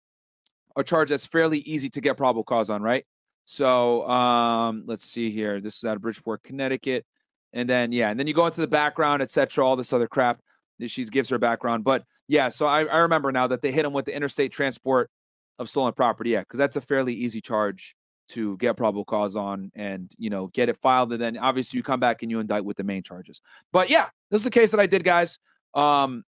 a 0.75 0.83
charge 0.83 1.09
that's 1.09 1.25
fairly 1.25 1.59
easy 1.59 1.89
to 1.91 2.01
get 2.01 2.17
probable 2.17 2.43
cause 2.43 2.69
on, 2.69 2.81
right? 2.81 3.05
So 3.45 4.07
um, 4.09 4.83
let's 4.86 5.05
see 5.05 5.31
here. 5.31 5.62
This 5.62 5.77
is 5.77 5.86
out 5.86 5.95
of 5.95 6.01
Bridgeport, 6.01 6.43
Connecticut 6.43 7.05
and 7.53 7.69
then 7.69 7.91
yeah, 7.91 8.09
and 8.09 8.19
then 8.19 8.27
you 8.27 8.33
go 8.33 8.45
into 8.45 8.62
the 8.62 8.67
background, 8.67 9.21
etc. 9.21 9.65
All 9.65 9.75
this 9.75 9.93
other 9.93 10.07
crap 10.07 10.39
that 10.79 10.91
she 10.91 11.05
gives 11.05 11.29
her 11.29 11.38
background. 11.38 11.83
But 11.83 12.03
yeah, 12.27 12.50
so 12.50 12.67
I, 12.67 12.86
I 12.86 12.98
remember 13.00 13.31
now 13.31 13.48
that 13.48 13.62
they 13.62 13.71
hit 13.71 13.86
him 13.86 13.93
with 13.93 14.05
the 14.05 14.15
interstate 14.15 14.51
transport 14.51 15.09
of 15.57 15.69
stolen 15.69 15.93
property. 15.93 16.31
Yeah, 16.31 16.41
because 16.41 16.57
that's 16.57 16.75
a 16.75 16.81
fairly 16.81 17.13
easy 17.13 17.41
charge 17.41 17.95
to 18.29 18.57
get 18.57 18.77
probable 18.77 19.05
cause 19.05 19.36
on 19.36 19.71
and 19.74 20.12
you 20.19 20.29
know 20.29 20.48
get 20.48 20.69
it 20.69 20.77
filed 20.77 21.12
and 21.12 21.19
then 21.19 21.36
obviously 21.36 21.77
you 21.77 21.83
come 21.83 22.00
back 22.00 22.21
and 22.21 22.29
you 22.29 22.39
indict 22.39 22.63
with 22.63 22.77
the 22.77 22.83
main 22.83 23.01
charges 23.01 23.41
but 23.74 23.89
yeah 23.89 24.07
this 24.29 24.39
is 24.39 24.45
a 24.45 24.51
case 24.51 24.69
that 24.69 24.79
i 24.79 24.86
did 24.86 25.03
guys 25.03 25.39
um 25.74 26.24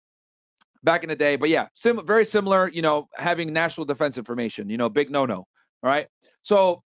back 0.88 1.03
in 1.03 1.10
the 1.10 1.15
day 1.15 1.36
but 1.36 1.50
yeah 1.50 1.67
sim- 1.74 2.06
very 2.06 2.24
similar 2.24 2.70
you 2.70 2.82
know 2.82 3.08
having 3.17 3.51
national 3.51 3.86
defense 3.86 4.17
information 4.17 4.70
you 4.70 4.77
know 4.77 4.89
big 4.89 5.12
no 5.12 5.25
no 5.25 5.36
all 5.38 5.48
right 5.84 6.08
so 6.44 6.82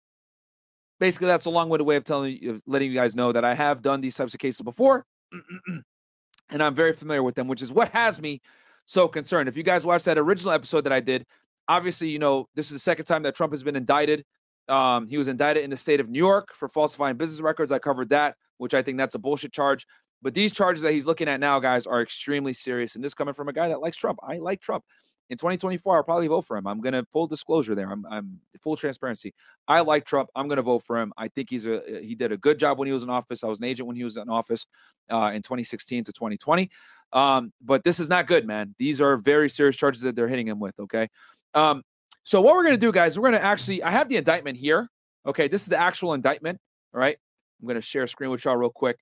basically 1.01 1.27
that's 1.27 1.47
a 1.47 1.51
long-winded 1.51 1.87
way 1.87 1.97
of 1.97 2.05
telling 2.05 2.39
you, 2.41 2.61
letting 2.67 2.91
you 2.91 2.97
guys 2.97 3.15
know 3.15 3.33
that 3.33 3.45
I 3.45 3.55
have 3.55 3.83
done 3.83 4.01
these 4.01 4.17
types 4.17 4.35
of 4.35 4.41
cases 4.41 4.61
before, 4.63 5.05
and 6.51 6.63
I'm 6.63 6.75
very 6.75 6.93
familiar 6.93 7.23
with 7.23 7.35
them, 7.35 7.49
which 7.49 7.63
is 7.63 7.73
what 7.73 7.91
has 7.91 8.21
me 8.21 8.41
so 8.87 9.09
concerned. 9.09 9.49
If 9.49 9.57
you 9.57 9.63
guys 9.63 9.85
watched 9.85 10.07
that 10.07 10.19
original 10.19 10.53
episode 10.53 10.83
that 10.83 10.93
I 10.93 11.01
did, 11.01 11.25
obviously 11.69 12.09
you 12.09 12.19
know 12.19 12.49
this 12.55 12.67
is 12.67 12.73
the 12.73 12.79
second 12.79 13.05
time 13.07 13.23
that 13.25 13.35
Trump 13.35 13.53
has 13.53 13.63
been 13.63 13.77
indicted. 13.77 14.25
Um, 14.69 15.07
he 15.07 15.17
was 15.17 15.29
indicted 15.29 15.65
in 15.65 15.71
the 15.71 15.77
state 15.77 16.01
of 16.01 16.09
New 16.09 16.19
York 16.19 16.53
for 16.55 16.69
falsifying 16.69 17.17
business 17.17 17.41
records. 17.41 17.73
I 17.73 17.79
covered 17.79 18.11
that, 18.11 18.37
which 18.59 18.75
I 18.75 18.83
think 18.83 18.99
that's 18.99 19.15
a 19.15 19.19
bullshit 19.19 19.53
charge. 19.53 19.87
But 20.23 20.35
these 20.35 20.53
charges 20.53 20.83
that 20.83 20.93
he's 20.93 21.07
looking 21.07 21.29
at 21.29 21.41
now, 21.41 21.61
guys, 21.61 21.87
are 21.87 22.03
extremely 22.03 22.53
serious. 22.53 22.95
And 22.97 23.05
this 23.05 23.15
coming 23.15 23.35
from 23.35 23.49
a 23.49 23.53
guy 23.53 23.69
that 23.69 23.81
likes 23.81 23.97
Trump. 23.97 24.19
I 24.23 24.39
like 24.39 24.61
Trump 24.61 24.85
in 25.31 25.37
2024, 25.37 25.97
I'll 25.97 26.03
probably 26.03 26.27
vote 26.27 26.47
for 26.47 26.57
him. 26.57 26.67
I'm 26.67 26.81
gonna 26.81 27.05
full 27.13 27.27
disclosure 27.27 27.75
there. 27.75 27.91
I'm, 27.91 28.07
I'm 28.07 28.41
full 28.63 28.77
transparency. 28.77 29.35
I 29.67 29.81
like 29.81 30.07
Trump. 30.07 30.31
I'm 30.35 30.49
gonna 30.49 30.63
vote 30.63 30.85
for 30.85 30.97
him. 30.97 31.13
I 31.19 31.29
think 31.29 31.51
he's 31.51 31.67
a 31.67 32.01
he 32.03 32.15
did 32.15 32.33
a 32.33 32.37
good 32.37 32.59
job 32.59 32.79
when 32.79 32.87
he 32.87 32.93
was 32.93 33.03
in 33.03 33.11
office. 33.11 33.45
I 33.45 33.47
was 33.47 33.59
an 33.59 33.67
agent 33.67 33.87
when 33.87 33.97
he 33.97 34.05
was 34.05 34.17
in 34.17 34.29
office 34.31 34.67
uh, 35.11 35.31
in 35.35 35.43
2016 35.43 36.05
to 36.05 36.13
2020. 36.13 36.71
Um, 37.13 37.53
but 37.61 37.85
this 37.85 38.01
is 38.01 38.09
not 38.09 38.27
good, 38.27 38.47
man. 38.47 38.75
These 38.79 39.01
are 39.01 39.17
very 39.19 39.51
serious 39.51 39.77
charges 39.77 40.03
that 40.03 40.17
they're 40.17 40.29
hitting 40.29 40.49
him 40.49 40.61
with. 40.61 40.79
Okay. 40.81 41.09
Um, 41.55 41.83
so 42.23 42.41
what 42.41 42.55
we're 42.55 42.65
gonna 42.65 42.79
do, 42.79 42.93
guys, 42.93 43.19
we're 43.19 43.31
gonna 43.31 43.45
actually 43.45 43.83
I 43.83 43.91
have 43.91 44.09
the 44.09 44.17
indictment 44.17 44.57
here. 44.57 44.89
Okay, 45.27 45.49
this 45.49 45.63
is 45.63 45.69
the 45.69 45.79
actual 45.79 46.15
indictment. 46.15 46.59
All 46.95 47.01
right. 47.01 47.19
I'm 47.61 47.69
gonna 47.69 47.83
share 47.83 48.05
a 48.05 48.09
screen 48.09 48.31
with 48.31 48.45
y'all 48.45 48.57
real 48.57 48.71
quick. 48.71 48.99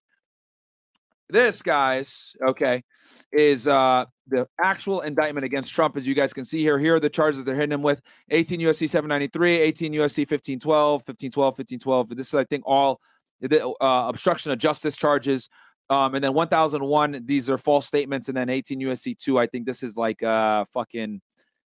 This, 1.28 1.60
guys, 1.60 2.36
okay, 2.46 2.84
is 3.32 3.66
uh 3.66 4.04
the 4.28 4.46
actual 4.62 5.00
indictment 5.00 5.44
against 5.44 5.72
Trump, 5.72 5.96
as 5.96 6.06
you 6.06 6.14
guys 6.14 6.32
can 6.32 6.44
see 6.44 6.62
here. 6.62 6.78
Here 6.78 6.96
are 6.96 7.00
the 7.00 7.10
charges 7.10 7.42
they're 7.44 7.54
hitting 7.54 7.72
him 7.72 7.82
with 7.82 8.00
18 8.30 8.60
USC 8.60 8.88
793, 8.88 9.58
18 9.58 9.92
USC 9.92 10.18
1512, 10.20 11.00
1512, 11.00 11.58
1512. 11.58 12.16
This 12.16 12.28
is, 12.28 12.34
I 12.34 12.44
think, 12.44 12.64
all 12.66 13.00
the 13.40 13.66
uh, 13.66 14.08
obstruction 14.08 14.52
of 14.52 14.58
justice 14.58 14.96
charges. 14.96 15.48
Um, 15.90 16.14
and 16.16 16.24
then 16.24 16.34
1001, 16.34 17.22
these 17.26 17.48
are 17.48 17.58
false 17.58 17.86
statements. 17.86 18.28
And 18.28 18.36
then 18.36 18.48
18 18.48 18.80
USC 18.80 19.16
2, 19.18 19.38
I 19.38 19.46
think 19.46 19.66
this 19.66 19.82
is 19.82 19.96
like 19.96 20.22
uh 20.22 20.64
fucking, 20.72 21.20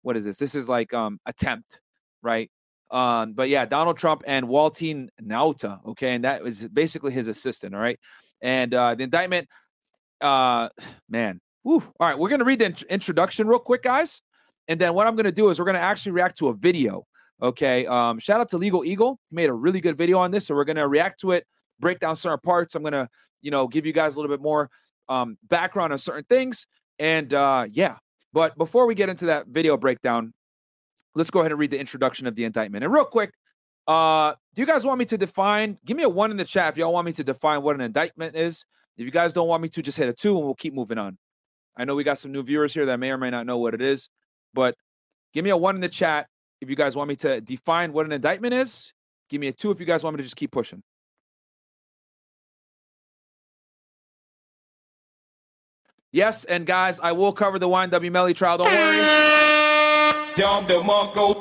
what 0.03 0.17
is 0.17 0.25
this? 0.25 0.39
This 0.39 0.55
is 0.55 0.69
like 0.69 0.95
um 0.95 1.19
attempt, 1.27 1.81
right? 2.23 2.51
Um, 2.91 3.35
but 3.35 3.49
yeah, 3.49 3.67
Donald 3.67 3.99
Trump 3.99 4.23
and 4.27 4.47
Waltine 4.47 5.09
Nauta, 5.23 5.85
okay, 5.91 6.15
and 6.15 6.25
that 6.25 6.43
was 6.43 6.67
basically 6.69 7.13
his 7.13 7.29
assistant, 7.29 7.75
all 7.75 7.81
right. 7.81 7.99
And 8.43 8.73
uh, 8.75 8.95
the 8.95 9.05
indictment, 9.05 9.49
uh, 10.21 10.69
man, 11.09 11.41
whew. 11.63 11.83
all 11.99 12.09
right, 12.09 12.19
we're 12.19 12.29
going 12.29 12.41
to 12.41 12.45
read 12.45 12.61
the 12.61 12.67
int- 12.67 12.83
introduction 12.83 13.47
real 13.47 13.59
quick, 13.59 13.83
guys. 13.83 14.23
And 14.69 14.81
then 14.81 14.95
what 14.95 15.07
I'm 15.07 15.17
going 15.17 15.25
to 15.25 15.33
do 15.33 15.49
is 15.51 15.59
we're 15.59 15.65
going 15.65 15.75
to 15.75 15.81
actually 15.81 16.13
react 16.13 16.39
to 16.39 16.49
a 16.49 16.55
video. 16.55 17.05
Okay. 17.43 17.87
Um, 17.87 18.19
shout 18.19 18.41
out 18.41 18.51
to 18.51 18.59
Legal 18.59 18.85
Eagle. 18.85 19.19
He 19.31 19.37
made 19.37 19.49
a 19.49 19.53
really 19.53 19.81
good 19.81 19.97
video 19.97 20.19
on 20.19 20.31
this. 20.31 20.47
So 20.47 20.55
we're 20.55 20.65
going 20.65 20.77
to 20.77 20.87
react 20.87 21.21
to 21.21 21.33
it, 21.33 21.47
break 21.79 21.99
down 21.99 22.15
certain 22.17 22.39
parts. 22.39 22.75
I'm 22.75 22.83
going 22.83 22.93
to, 22.93 23.09
you 23.41 23.51
know, 23.51 23.67
give 23.67 23.87
you 23.87 23.93
guys 23.93 24.15
a 24.15 24.21
little 24.21 24.35
bit 24.35 24.43
more 24.43 24.71
um, 25.09 25.39
background 25.49 25.93
on 25.93 25.99
certain 25.99 26.25
things. 26.25 26.67
And 26.99 27.33
uh, 27.33 27.67
yeah. 27.71 27.97
But 28.33 28.57
before 28.57 28.87
we 28.87 28.95
get 28.95 29.09
into 29.09 29.27
that 29.27 29.49
video 29.49 29.77
breakdown, 29.77 30.33
let's 31.15 31.31
go 31.31 31.41
ahead 31.41 31.51
and 31.51 31.59
read 31.59 31.71
the 31.71 31.81
introduction 31.81 32.27
of 32.27 32.37
the 32.37 32.45
indictment. 32.45 32.85
And 32.85 32.93
real 32.93 33.05
quick, 33.05 33.33
uh, 33.87 34.35
do 34.55 34.63
you 34.63 34.67
guys 34.67 34.85
want 34.85 34.99
me 34.99 35.05
to 35.07 35.19
define? 35.19 35.79
Give 35.85 35.97
me 35.97 36.03
a 36.03 36.09
one 36.09 36.31
in 36.31 36.37
the 36.37 36.45
chat 36.45 36.73
if 36.73 36.79
y'all 36.79 36.93
want 36.93 37.07
me 37.07 37.13
to 37.15 37.25
define 37.25 37.63
what 37.63 37.75
an 37.75 37.81
indictment 37.81 38.37
is. 38.37 38.65
If 38.97 39.05
you 39.05 39.11
guys 39.11 39.33
don't 39.33 39.49
want 39.49 39.63
me 39.63 39.69
to, 39.71 39.83
just 39.83 39.97
hit 39.97 40.09
a 40.09 40.13
two 40.13 40.37
and 40.37 40.45
we'll 40.45 40.55
keep 40.55 40.75
moving 40.75 40.99
on. 40.99 41.17
I 41.77 41.85
know 41.85 41.95
we 41.95 42.05
got 42.05 42.19
some 42.19 42.33
new 42.33 42.43
viewers 42.43 42.75
here 42.75 42.87
that 42.87 42.99
may 42.99 43.11
or 43.11 43.19
may 43.19 43.31
not 43.31 43.47
know 43.47 43.59
what 43.59 43.75
it 43.75 43.81
is, 43.81 44.09
but 44.53 44.75
give 45.33 45.45
me 45.45 45.51
a 45.51 45.57
one 45.57 45.75
in 45.75 45.81
the 45.81 45.89
chat 45.89 46.27
if 46.61 46.69
you 46.69 46.77
guys 46.77 46.97
want 46.97 47.09
me 47.09 47.17
to 47.17 47.41
define 47.41 47.93
what 47.93 48.05
an 48.05 48.13
indictment 48.13 48.53
is. 48.53 48.93
Give 49.31 49.41
me 49.41 49.47
a 49.47 49.53
two 49.53 49.71
if 49.71 49.81
you 49.81 49.87
guys 49.87 50.03
want 50.03 50.15
me 50.15 50.19
to 50.19 50.25
just 50.25 50.37
keep 50.37 50.51
pushing. 50.51 50.83
Yes, 56.13 56.45
and 56.45 56.67
guys, 56.67 56.99
I 56.99 57.13
will 57.13 57.33
cover 57.33 57.59
the 57.59 57.69
YNW 57.69 58.11
Melly 58.11 58.35
trial. 58.35 58.59
Don't 58.59 58.67
worry. 58.67 59.50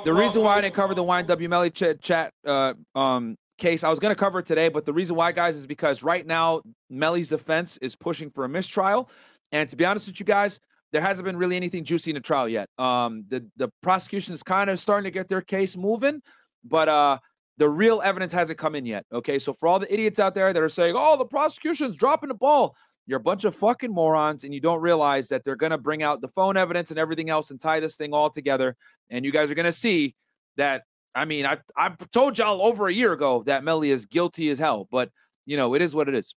The 0.04 0.14
reason 0.14 0.42
why 0.44 0.58
I 0.58 0.62
didn't 0.62 0.76
cover 0.76 0.94
the 0.94 1.04
YNW 1.04 1.50
Melly 1.50 1.70
chat, 1.70 2.02
chat 2.02 2.34
uh, 2.46 2.74
um, 2.96 3.38
case, 3.58 3.84
I 3.84 3.90
was 3.90 4.00
going 4.00 4.14
to 4.14 4.20
cover 4.20 4.40
it 4.40 4.46
today, 4.46 4.70
but 4.70 4.86
the 4.86 4.94
reason 4.94 5.16
why, 5.16 5.32
guys, 5.32 5.56
is 5.56 5.68
because 5.68 6.02
right 6.02 6.26
now 6.26 6.62
Melly's 6.90 7.30
defense 7.30 7.78
is 7.78 7.96
pushing 7.96 8.30
for 8.32 8.46
a 8.46 8.50
mistrial, 8.50 9.10
and 9.52 9.70
to 9.70 9.76
be 9.76 9.86
honest 9.86 10.08
with 10.08 10.20
you 10.20 10.26
guys, 10.26 10.60
there 10.92 11.02
hasn't 11.02 11.26
been 11.26 11.38
really 11.38 11.56
anything 11.56 11.84
juicy 11.84 12.12
in 12.12 12.16
the 12.16 12.22
trial 12.22 12.50
yet. 12.50 12.68
Um, 12.78 13.26
the 13.28 13.46
the 13.58 13.70
prosecution 13.84 14.34
is 14.34 14.42
kind 14.42 14.70
of 14.70 14.80
starting 14.80 15.04
to 15.04 15.12
get 15.12 15.28
their 15.28 15.42
case 15.42 15.78
moving, 15.78 16.22
but 16.64 16.90
uh, 16.90 17.20
the 17.58 17.70
real 17.70 18.02
evidence 18.04 18.32
hasn't 18.32 18.58
come 18.58 18.74
in 18.74 18.86
yet. 18.86 19.06
Okay, 19.14 19.38
so 19.38 19.54
for 19.54 19.68
all 19.68 19.80
the 19.80 19.94
idiots 19.94 20.20
out 20.20 20.34
there 20.34 20.52
that 20.52 20.64
are 20.64 20.70
saying, 20.70 20.96
"Oh, 20.98 21.16
the 21.16 21.26
prosecution's 21.26 21.96
dropping 21.96 22.30
the 22.30 22.36
ball," 22.36 22.76
You're 23.10 23.18
a 23.18 23.22
bunch 23.22 23.44
of 23.44 23.56
fucking 23.56 23.92
morons, 23.92 24.44
and 24.44 24.54
you 24.54 24.60
don't 24.60 24.82
realize 24.82 25.30
that 25.30 25.44
they're 25.44 25.56
going 25.56 25.72
to 25.72 25.80
bring 25.80 26.04
out 26.04 26.22
the 26.22 26.28
phone 26.28 26.58
evidence 26.58 26.92
and 26.92 27.00
everything 27.00 27.32
else 27.32 27.50
and 27.50 27.60
tie 27.60 27.80
this 27.80 27.98
thing 27.98 28.14
all 28.14 28.30
together. 28.30 28.76
And 29.10 29.26
you 29.26 29.32
guys 29.32 29.50
are 29.50 29.56
going 29.56 29.66
to 29.66 29.72
see 29.72 30.14
that. 30.58 30.84
I 31.16 31.26
mean, 31.26 31.48
I 31.48 31.58
I 31.76 31.90
told 32.12 32.38
y'all 32.38 32.62
over 32.62 32.88
a 32.88 32.94
year 32.94 33.12
ago 33.12 33.42
that 33.48 33.64
Melly 33.64 33.90
is 33.90 34.06
guilty 34.06 34.52
as 34.52 34.60
hell, 34.60 34.88
but 34.92 35.10
you 35.48 35.58
know 35.58 35.74
it 35.74 35.82
is 35.82 35.96
what 35.96 36.08
it 36.08 36.14
is. 36.14 36.36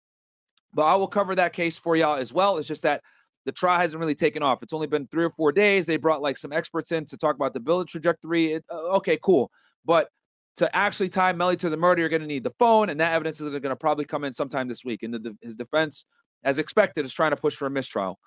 But 0.72 0.84
I 0.84 0.96
will 0.96 1.08
cover 1.08 1.34
that 1.34 1.52
case 1.52 1.76
for 1.76 1.94
y'all 1.94 2.16
as 2.16 2.32
well. 2.32 2.56
It's 2.56 2.68
just 2.68 2.84
that 2.84 3.02
the 3.44 3.52
trial 3.52 3.78
hasn't 3.78 4.00
really 4.00 4.14
taken 4.14 4.42
off. 4.42 4.62
It's 4.62 4.72
only 4.72 4.86
been 4.86 5.06
three 5.08 5.24
or 5.24 5.30
four 5.30 5.52
days. 5.52 5.84
They 5.84 5.98
brought 5.98 6.22
like 6.22 6.38
some 6.38 6.54
experts 6.54 6.90
in 6.90 7.04
to 7.04 7.18
talk 7.18 7.36
about 7.36 7.52
the 7.52 7.60
build 7.60 7.88
trajectory. 7.88 8.54
It, 8.54 8.64
uh, 8.72 8.96
okay, 8.96 9.18
cool. 9.22 9.50
But 9.84 10.08
to 10.56 10.74
actually 10.74 11.10
tie 11.10 11.34
Melly 11.34 11.56
to 11.58 11.68
the 11.68 11.76
murder, 11.76 12.00
you're 12.00 12.08
going 12.08 12.22
to 12.22 12.26
need 12.26 12.44
the 12.44 12.54
phone, 12.58 12.88
and 12.88 12.98
that 13.00 13.12
evidence 13.12 13.42
is 13.42 13.50
going 13.50 13.62
to 13.62 13.76
probably 13.76 14.06
come 14.06 14.24
in 14.24 14.32
sometime 14.32 14.68
this 14.68 14.84
week. 14.86 15.02
And 15.02 15.12
the, 15.12 15.36
his 15.42 15.56
defense, 15.56 16.06
as 16.44 16.58
expected, 16.58 17.04
is 17.04 17.12
trying 17.12 17.30
to 17.30 17.36
push 17.36 17.54
for 17.54 17.66
a 17.66 17.70
mistrial. 17.70 18.18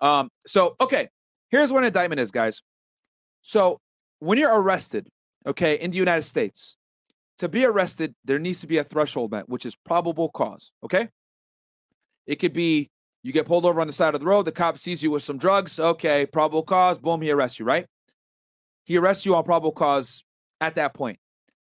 Um, 0.00 0.30
so, 0.46 0.76
okay, 0.80 1.08
here's 1.50 1.72
what 1.72 1.80
an 1.80 1.88
indictment 1.88 2.20
is, 2.20 2.30
guys. 2.30 2.62
So, 3.42 3.80
when 4.20 4.38
you're 4.38 4.60
arrested, 4.60 5.08
okay, 5.46 5.74
in 5.74 5.90
the 5.90 5.96
United 5.96 6.22
States, 6.22 6.76
to 7.38 7.48
be 7.48 7.64
arrested, 7.64 8.14
there 8.24 8.38
needs 8.38 8.60
to 8.60 8.66
be 8.66 8.78
a 8.78 8.84
threshold 8.84 9.32
met, 9.32 9.48
which 9.48 9.66
is 9.66 9.74
probable 9.74 10.28
cause. 10.28 10.70
Okay. 10.84 11.08
It 12.26 12.36
could 12.36 12.52
be 12.52 12.90
you 13.22 13.32
get 13.32 13.46
pulled 13.46 13.64
over 13.64 13.80
on 13.80 13.86
the 13.86 13.92
side 13.92 14.14
of 14.14 14.20
the 14.20 14.26
road, 14.26 14.44
the 14.44 14.52
cop 14.52 14.78
sees 14.78 15.02
you 15.02 15.10
with 15.10 15.22
some 15.22 15.38
drugs. 15.38 15.80
Okay, 15.80 16.26
probable 16.26 16.62
cause, 16.62 16.98
boom, 16.98 17.22
he 17.22 17.30
arrests 17.30 17.58
you, 17.58 17.64
right? 17.64 17.86
He 18.84 18.98
arrests 18.98 19.24
you 19.24 19.34
on 19.34 19.44
probable 19.44 19.72
cause 19.72 20.22
at 20.60 20.74
that 20.76 20.94
point. 20.94 21.18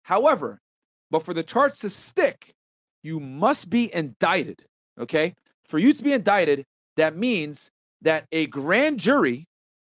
However, 0.03 0.61
but 1.09 1.23
for 1.23 1.33
the 1.33 1.43
charge 1.43 1.79
to 1.79 1.89
stick, 1.89 2.53
you 3.01 3.19
must 3.19 3.69
be 3.69 3.93
indicted. 3.93 4.65
Okay. 4.99 5.35
For 5.67 5.79
you 5.79 5.93
to 5.93 6.03
be 6.03 6.13
indicted, 6.13 6.65
that 6.95 7.17
means 7.17 7.69
that 8.01 8.25
a 8.31 8.45
grand 8.47 8.99
jury, 8.99 9.47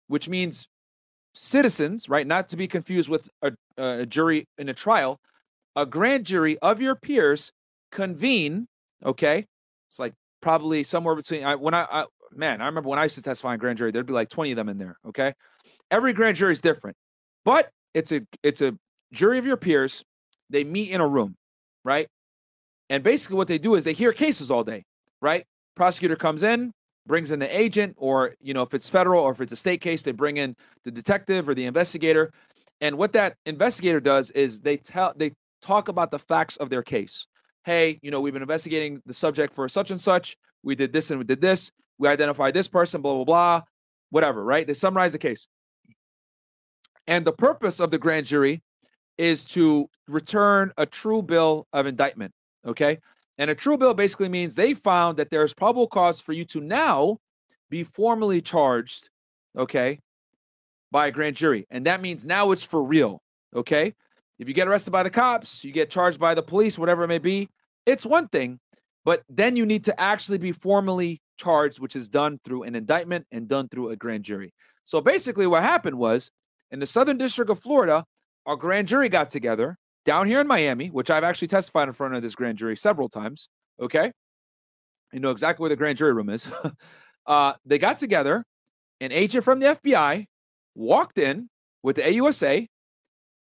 which 0.08 0.28
means 0.28 0.66
citizens, 1.34 2.08
right? 2.08 2.26
Not 2.26 2.48
to 2.50 2.56
be 2.56 2.66
confused 2.66 3.08
with 3.08 3.28
a, 3.42 3.52
a 3.76 4.06
jury 4.06 4.46
in 4.58 4.68
a 4.68 4.74
trial, 4.74 5.18
a 5.76 5.86
grand 5.86 6.26
jury 6.26 6.58
of 6.58 6.80
your 6.80 6.96
peers 6.96 7.52
convene. 7.92 8.66
Okay, 9.04 9.46
it's 9.90 9.98
like 9.98 10.14
probably 10.40 10.82
somewhere 10.82 11.14
between. 11.14 11.44
I, 11.44 11.54
when 11.54 11.74
I, 11.74 11.86
I 11.90 12.04
man, 12.32 12.60
I 12.60 12.66
remember 12.66 12.88
when 12.88 12.98
I 12.98 13.04
used 13.04 13.14
to 13.14 13.22
testify 13.22 13.54
in 13.54 13.60
grand 13.60 13.78
jury, 13.78 13.92
there'd 13.92 14.06
be 14.06 14.12
like 14.12 14.28
twenty 14.28 14.50
of 14.50 14.56
them 14.56 14.68
in 14.68 14.78
there. 14.78 14.96
Okay, 15.06 15.32
every 15.90 16.12
grand 16.12 16.36
jury 16.36 16.52
is 16.52 16.60
different, 16.60 16.96
but 17.44 17.70
it's 17.94 18.10
a 18.10 18.22
it's 18.42 18.60
a 18.60 18.74
jury 19.12 19.38
of 19.38 19.46
your 19.46 19.56
peers. 19.56 20.02
They 20.50 20.64
meet 20.64 20.90
in 20.90 21.00
a 21.00 21.06
room, 21.06 21.36
right? 21.84 22.08
And 22.90 23.04
basically, 23.04 23.36
what 23.36 23.48
they 23.48 23.58
do 23.58 23.74
is 23.74 23.84
they 23.84 23.92
hear 23.92 24.12
cases 24.12 24.50
all 24.50 24.64
day, 24.64 24.84
right? 25.20 25.44
Prosecutor 25.78 26.16
comes 26.16 26.42
in, 26.42 26.72
brings 27.06 27.30
in 27.30 27.38
the 27.38 27.56
agent, 27.56 27.94
or 27.96 28.34
you 28.40 28.52
know, 28.52 28.62
if 28.62 28.74
it's 28.74 28.88
federal 28.88 29.22
or 29.22 29.30
if 29.30 29.40
it's 29.40 29.52
a 29.52 29.56
state 29.56 29.80
case, 29.80 30.02
they 30.02 30.10
bring 30.10 30.36
in 30.36 30.56
the 30.84 30.90
detective 30.90 31.48
or 31.48 31.54
the 31.54 31.66
investigator. 31.66 32.32
And 32.80 32.98
what 32.98 33.12
that 33.12 33.36
investigator 33.46 34.00
does 34.00 34.32
is 34.32 34.60
they 34.60 34.76
tell 34.76 35.12
they 35.16 35.32
talk 35.62 35.86
about 35.86 36.10
the 36.10 36.18
facts 36.18 36.56
of 36.56 36.68
their 36.68 36.82
case. 36.82 37.26
Hey, 37.64 38.00
you 38.02 38.10
know, 38.10 38.20
we've 38.20 38.32
been 38.32 38.42
investigating 38.42 39.00
the 39.06 39.14
subject 39.14 39.54
for 39.54 39.68
such 39.68 39.92
and 39.92 40.00
such. 40.00 40.36
We 40.64 40.74
did 40.74 40.92
this 40.92 41.12
and 41.12 41.18
we 41.20 41.24
did 41.24 41.40
this. 41.40 41.70
We 41.96 42.08
identified 42.08 42.54
this 42.54 42.66
person, 42.66 43.00
blah, 43.00 43.14
blah, 43.14 43.24
blah, 43.24 43.60
whatever, 44.10 44.44
right? 44.44 44.66
They 44.66 44.74
summarize 44.74 45.12
the 45.12 45.18
case. 45.18 45.46
And 47.06 47.24
the 47.24 47.32
purpose 47.32 47.78
of 47.78 47.92
the 47.92 47.98
grand 47.98 48.26
jury 48.26 48.62
is 49.16 49.44
to 49.44 49.88
return 50.08 50.72
a 50.76 50.86
true 50.86 51.22
bill 51.22 51.68
of 51.72 51.86
indictment. 51.86 52.32
Okay. 52.66 52.98
And 53.38 53.50
a 53.50 53.54
true 53.54 53.78
bill 53.78 53.94
basically 53.94 54.28
means 54.28 54.54
they 54.54 54.74
found 54.74 55.16
that 55.18 55.30
there's 55.30 55.54
probable 55.54 55.86
cause 55.86 56.20
for 56.20 56.32
you 56.32 56.44
to 56.46 56.60
now 56.60 57.18
be 57.70 57.84
formally 57.84 58.42
charged, 58.42 59.10
okay, 59.56 60.00
by 60.90 61.06
a 61.06 61.12
grand 61.12 61.36
jury. 61.36 61.66
And 61.70 61.86
that 61.86 62.02
means 62.02 62.26
now 62.26 62.50
it's 62.50 62.64
for 62.64 62.82
real. 62.82 63.22
Okay. 63.54 63.94
If 64.38 64.46
you 64.46 64.54
get 64.54 64.68
arrested 64.68 64.90
by 64.90 65.02
the 65.02 65.10
cops, 65.10 65.64
you 65.64 65.72
get 65.72 65.90
charged 65.90 66.20
by 66.20 66.34
the 66.34 66.42
police, 66.42 66.78
whatever 66.78 67.04
it 67.04 67.08
may 67.08 67.18
be, 67.18 67.48
it's 67.86 68.06
one 68.06 68.28
thing. 68.28 68.60
But 69.04 69.22
then 69.28 69.56
you 69.56 69.66
need 69.66 69.84
to 69.84 70.00
actually 70.00 70.38
be 70.38 70.52
formally 70.52 71.20
charged, 71.38 71.80
which 71.80 71.96
is 71.96 72.08
done 72.08 72.38
through 72.44 72.64
an 72.64 72.74
indictment 72.74 73.26
and 73.32 73.48
done 73.48 73.68
through 73.68 73.90
a 73.90 73.96
grand 73.96 74.24
jury. 74.24 74.52
So 74.84 75.00
basically, 75.00 75.46
what 75.46 75.62
happened 75.62 75.98
was 75.98 76.30
in 76.70 76.78
the 76.78 76.86
Southern 76.86 77.16
District 77.18 77.50
of 77.50 77.60
Florida, 77.60 78.04
our 78.46 78.56
grand 78.56 78.88
jury 78.88 79.08
got 79.08 79.30
together 79.30 79.76
down 80.08 80.26
here 80.26 80.40
in 80.40 80.46
Miami, 80.46 80.86
which 80.86 81.10
I've 81.10 81.22
actually 81.22 81.48
testified 81.48 81.86
in 81.86 81.92
front 81.92 82.14
of 82.14 82.22
this 82.22 82.34
grand 82.34 82.56
jury 82.56 82.78
several 82.78 83.10
times. 83.10 83.50
Okay. 83.78 84.10
You 85.12 85.20
know 85.20 85.32
exactly 85.32 85.62
where 85.62 85.68
the 85.68 85.76
grand 85.76 85.98
jury 85.98 86.14
room 86.14 86.30
is. 86.30 86.48
uh, 87.26 87.52
they 87.66 87.76
got 87.76 87.98
together. 87.98 88.42
An 89.02 89.12
agent 89.12 89.44
from 89.44 89.60
the 89.60 89.66
FBI 89.66 90.24
walked 90.74 91.18
in 91.18 91.50
with 91.82 91.96
the 91.96 92.02
AUSA, 92.02 92.68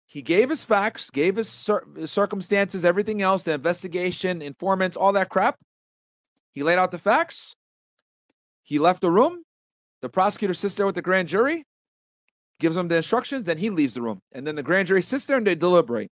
he 0.07 0.21
gave 0.21 0.51
his 0.51 0.65
facts, 0.65 1.11
gave 1.11 1.37
his 1.37 1.49
cir- 1.49 1.87
circumstances, 2.07 2.85
everything 2.85 3.23
else, 3.23 3.45
the 3.45 3.53
investigation, 3.53 4.43
informants, 4.43 4.97
all 4.97 5.13
that 5.13 5.29
crap. 5.29 5.55
He 6.51 6.65
laid 6.65 6.79
out 6.79 6.91
the 6.91 6.99
facts. 6.99 7.55
He 8.65 8.81
left 8.81 9.01
the 9.01 9.13
room. 9.13 9.45
The 10.03 10.09
prosecutor 10.09 10.55
sits 10.55 10.75
there 10.75 10.87
with 10.87 10.97
the 10.97 11.03
grand 11.03 11.29
jury, 11.29 11.63
gives 12.59 12.75
them 12.75 12.89
the 12.89 12.97
instructions, 12.97 13.45
then 13.45 13.59
he 13.59 13.71
leaves 13.71 13.95
the 13.95 14.03
room. 14.03 14.19
And 14.33 14.45
then 14.45 14.57
the 14.57 14.65
grand 14.65 14.89
jury 14.89 15.03
sits 15.03 15.25
there 15.25 15.37
and 15.37 15.47
they 15.47 15.55
deliberate. 15.55 16.11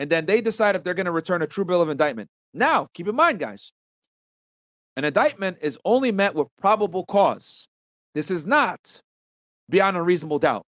And 0.00 0.08
then 0.08 0.24
they 0.24 0.40
decide 0.40 0.76
if 0.76 0.82
they're 0.82 0.94
going 0.94 1.04
to 1.04 1.12
return 1.12 1.42
a 1.42 1.46
true 1.46 1.66
bill 1.66 1.82
of 1.82 1.90
indictment. 1.90 2.30
Now, 2.54 2.88
keep 2.94 3.06
in 3.06 3.14
mind, 3.14 3.38
guys, 3.38 3.70
an 4.96 5.04
indictment 5.04 5.58
is 5.60 5.76
only 5.84 6.10
met 6.10 6.34
with 6.34 6.48
probable 6.58 7.04
cause. 7.04 7.68
This 8.14 8.30
is 8.30 8.46
not 8.46 9.02
beyond 9.68 9.98
a 9.98 10.02
reasonable 10.02 10.38
doubt. 10.38 10.64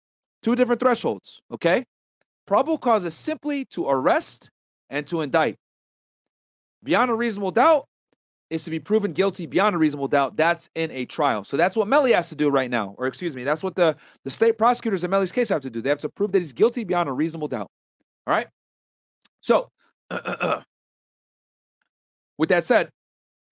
Two 0.44 0.54
different 0.54 0.80
thresholds, 0.80 1.40
okay? 1.52 1.84
Probable 2.46 2.78
cause 2.78 3.04
is 3.04 3.14
simply 3.14 3.64
to 3.72 3.88
arrest 3.88 4.48
and 4.90 5.04
to 5.08 5.22
indict. 5.22 5.56
Beyond 6.84 7.10
a 7.10 7.14
reasonable 7.14 7.50
doubt 7.50 7.86
is 8.48 8.62
to 8.62 8.70
be 8.70 8.78
proven 8.78 9.12
guilty 9.12 9.46
beyond 9.46 9.74
a 9.74 9.78
reasonable 9.78 10.06
doubt. 10.06 10.36
That's 10.36 10.70
in 10.76 10.92
a 10.92 11.04
trial. 11.04 11.42
So 11.42 11.56
that's 11.56 11.74
what 11.74 11.88
Melly 11.88 12.12
has 12.12 12.28
to 12.28 12.36
do 12.36 12.48
right 12.48 12.70
now. 12.70 12.94
Or 12.96 13.08
excuse 13.08 13.34
me, 13.34 13.42
that's 13.42 13.64
what 13.64 13.74
the, 13.74 13.96
the 14.24 14.30
state 14.30 14.56
prosecutors 14.56 15.02
in 15.02 15.10
Melly's 15.10 15.32
case 15.32 15.48
have 15.48 15.62
to 15.62 15.70
do. 15.70 15.82
They 15.82 15.88
have 15.88 15.98
to 15.98 16.08
prove 16.08 16.30
that 16.30 16.38
he's 16.38 16.52
guilty 16.52 16.84
beyond 16.84 17.08
a 17.08 17.12
reasonable 17.12 17.48
doubt. 17.48 17.72
All 18.28 18.34
right. 18.34 18.46
So 19.46 19.70
with 22.36 22.48
that 22.48 22.64
said, 22.64 22.90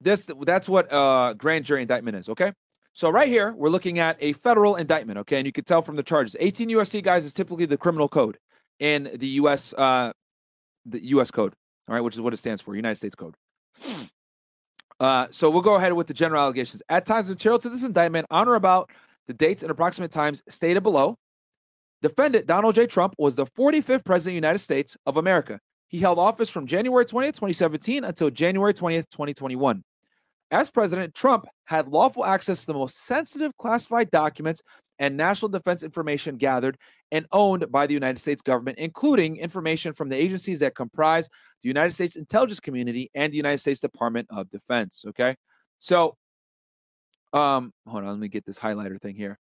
this 0.01 0.29
that's 0.43 0.69
what 0.69 0.93
uh 0.93 1.35
grand 1.35 1.65
jury 1.65 1.83
indictment 1.83 2.17
is, 2.17 2.29
okay? 2.29 2.53
So 2.95 3.11
right 3.11 3.29
here, 3.29 3.55
we're 3.57 3.69
looking 3.71 4.01
at 4.01 4.17
a 4.21 4.33
federal 4.33 4.75
indictment, 4.75 5.21
okay? 5.21 5.37
And 5.37 5.47
you 5.47 5.53
can 5.53 5.63
tell 5.63 5.83
from 5.83 5.95
the 5.95 6.03
charges. 6.03 6.35
18 6.39 6.69
USC 6.71 7.03
guys 7.03 7.25
is 7.25 7.33
typically 7.33 7.67
the 7.67 7.77
criminal 7.77 8.09
code 8.09 8.39
in 8.81 9.09
the 9.15 9.27
U.S. 9.39 9.73
Uh, 9.73 10.13
the 10.85 11.05
U.S. 11.07 11.31
code, 11.31 11.55
all 11.89 11.95
right, 11.95 12.01
which 12.01 12.15
is 12.15 12.21
what 12.21 12.33
it 12.33 12.39
stands 12.39 12.61
for, 12.61 12.75
United 12.75 12.97
States 12.97 13.15
Code. 13.15 13.37
Uh, 14.99 15.29
so 15.31 15.49
we'll 15.49 15.63
go 15.63 15.77
ahead 15.77 15.93
with 15.93 16.09
the 16.09 16.15
general 16.15 16.43
allegations. 16.43 16.83
At 16.89 17.07
times, 17.07 17.29
material 17.29 17.59
to 17.61 17.69
this 17.69 17.85
indictment 17.85 18.27
on 18.31 18.49
or 18.49 18.57
about 18.57 18.91
the 19.29 19.33
dates 19.33 19.63
and 19.63 19.71
approximate 19.71 20.11
times 20.11 20.43
stated 20.49 20.83
below. 20.83 21.17
Defendant 22.03 22.47
Donald 22.47 22.75
J. 22.75 22.87
Trump 22.87 23.15
was 23.17 23.37
the 23.37 23.47
45th 23.47 24.05
president 24.05 24.19
of 24.19 24.25
the 24.25 24.33
United 24.35 24.59
States 24.59 24.97
of 25.07 25.17
America. 25.17 25.61
He 25.89 25.99
held 25.99 26.19
office 26.19 26.51
from 26.51 26.67
January 26.67 27.05
20th, 27.05 27.35
2017 27.35 28.05
until 28.05 28.31
January 28.31 28.75
20th, 28.75 29.09
2021. 29.11 29.85
As 30.51 30.71
president, 30.71 31.15
Trump 31.15 31.47
had 31.65 31.89
lawful 31.89 32.25
access 32.25 32.61
to 32.61 32.67
the 32.67 32.75
most 32.75 33.07
sensitive 33.07 33.57
classified 33.57 34.11
documents 34.11 34.63
and 34.99 35.17
national 35.17 35.49
defense 35.49 35.83
information 35.83 36.37
gathered 36.37 36.77
and 37.11 37.27
owned 37.33 37.71
by 37.71 37.87
the 37.87 37.95
United 37.95 38.21
States 38.21 38.43
government, 38.43 38.79
including 38.79 39.37
information 39.37 39.93
from 39.93 40.09
the 40.09 40.17
agencies 40.17 40.61
that 40.61 40.75
comprise 40.75 41.29
the 41.63 41.69
United 41.69 41.93
States 41.93 42.17
intelligence 42.17 42.61
community 42.61 43.11
and 43.15 43.33
the 43.33 43.37
United 43.37 43.59
States 43.59 43.81
Department 43.81 44.27
of 44.31 44.51
Defense. 44.51 45.05
Okay. 45.09 45.35
So, 45.79 46.17
um, 47.33 47.73
hold 47.87 48.05
on, 48.05 48.11
let 48.11 48.19
me 48.19 48.29
get 48.29 48.45
this 48.45 48.59
highlighter 48.59 49.01
thing 49.01 49.17
here. 49.17 49.39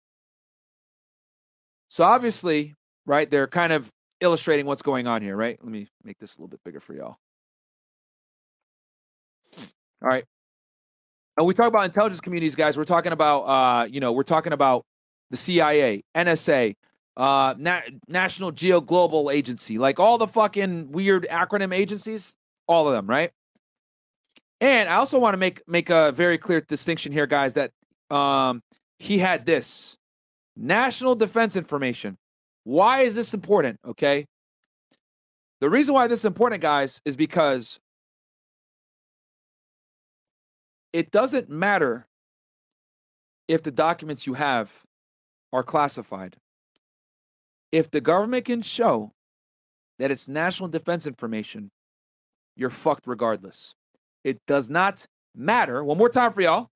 So, 1.88 2.02
obviously, 2.02 2.74
right, 3.07 3.30
they're 3.30 3.46
kind 3.46 3.72
of 3.72 3.90
illustrating 4.24 4.66
what's 4.66 4.82
going 4.82 5.06
on 5.06 5.22
here, 5.22 5.37
right? 5.37 5.58
Let 5.62 5.70
me 5.70 5.88
make 6.02 6.18
this 6.18 6.37
a 6.37 6.38
little 6.38 6.48
bit 6.48 6.60
bigger 6.64 6.80
for 6.80 6.94
y'all. 6.94 7.16
All 9.56 10.08
right. 10.08 10.24
And 11.37 11.46
we 11.46 11.54
talk 11.54 11.68
about 11.68 11.84
intelligence 11.84 12.20
communities, 12.20 12.54
guys. 12.54 12.76
We're 12.76 12.84
talking 12.84 13.12
about, 13.12 13.40
uh, 13.42 13.84
you 13.87 14.00
know, 14.00 14.12
we're 14.12 14.22
talking 14.22 14.52
about 14.52 14.84
the 15.30 15.37
CIA, 15.37 16.04
NSA, 16.14 16.74
uh, 17.16 17.54
Na- 17.58 17.80
National 18.08 18.50
Geo 18.50 18.80
Global 18.80 19.30
Agency, 19.30 19.78
like 19.78 20.00
all 20.00 20.18
the 20.18 20.28
fucking 20.28 20.90
weird 20.92 21.26
acronym 21.30 21.74
agencies, 21.74 22.37
all 22.66 22.87
of 22.88 22.94
them, 22.94 23.06
right? 23.06 23.30
And 24.60 24.88
I 24.88 24.96
also 24.96 25.18
want 25.18 25.34
to 25.34 25.38
make 25.38 25.66
make 25.68 25.90
a 25.90 26.12
very 26.12 26.38
clear 26.38 26.60
distinction 26.60 27.12
here, 27.12 27.26
guys, 27.26 27.54
that 27.54 27.72
um, 28.10 28.62
he 28.98 29.18
had 29.18 29.44
this 29.44 29.96
national 30.56 31.14
defense 31.16 31.56
information. 31.56 32.16
Why 32.64 33.03
is 33.03 33.14
this 33.14 33.35
important? 33.35 33.79
Okay. 33.87 34.27
The 35.61 35.70
reason 35.70 35.94
why 35.94 36.09
this 36.09 36.20
is 36.20 36.24
important, 36.24 36.61
guys, 36.61 37.00
is 37.05 37.16
because 37.16 37.79
it 40.92 41.11
doesn't 41.11 41.48
matter 41.48 42.07
if 43.48 43.62
the 43.62 43.70
documents 43.70 44.27
you 44.27 44.35
have 44.35 44.70
are 45.53 45.62
classified. 45.62 46.37
If 47.72 47.90
the 47.90 48.00
government 48.00 48.46
can 48.46 48.62
show 48.62 49.12
that 49.98 50.11
it's 50.11 50.29
national 50.29 50.68
defense 50.68 51.07
information, 51.07 51.70
you're 52.57 52.70
fucked 52.70 53.07
regardless. 53.07 53.74
It 54.22 54.38
does 54.46 54.70
not 54.70 55.07
matter. 55.35 55.85
One 55.85 55.98
more 55.98 56.09
time 56.09 56.33
for 56.33 56.40
y'all. 56.40 56.68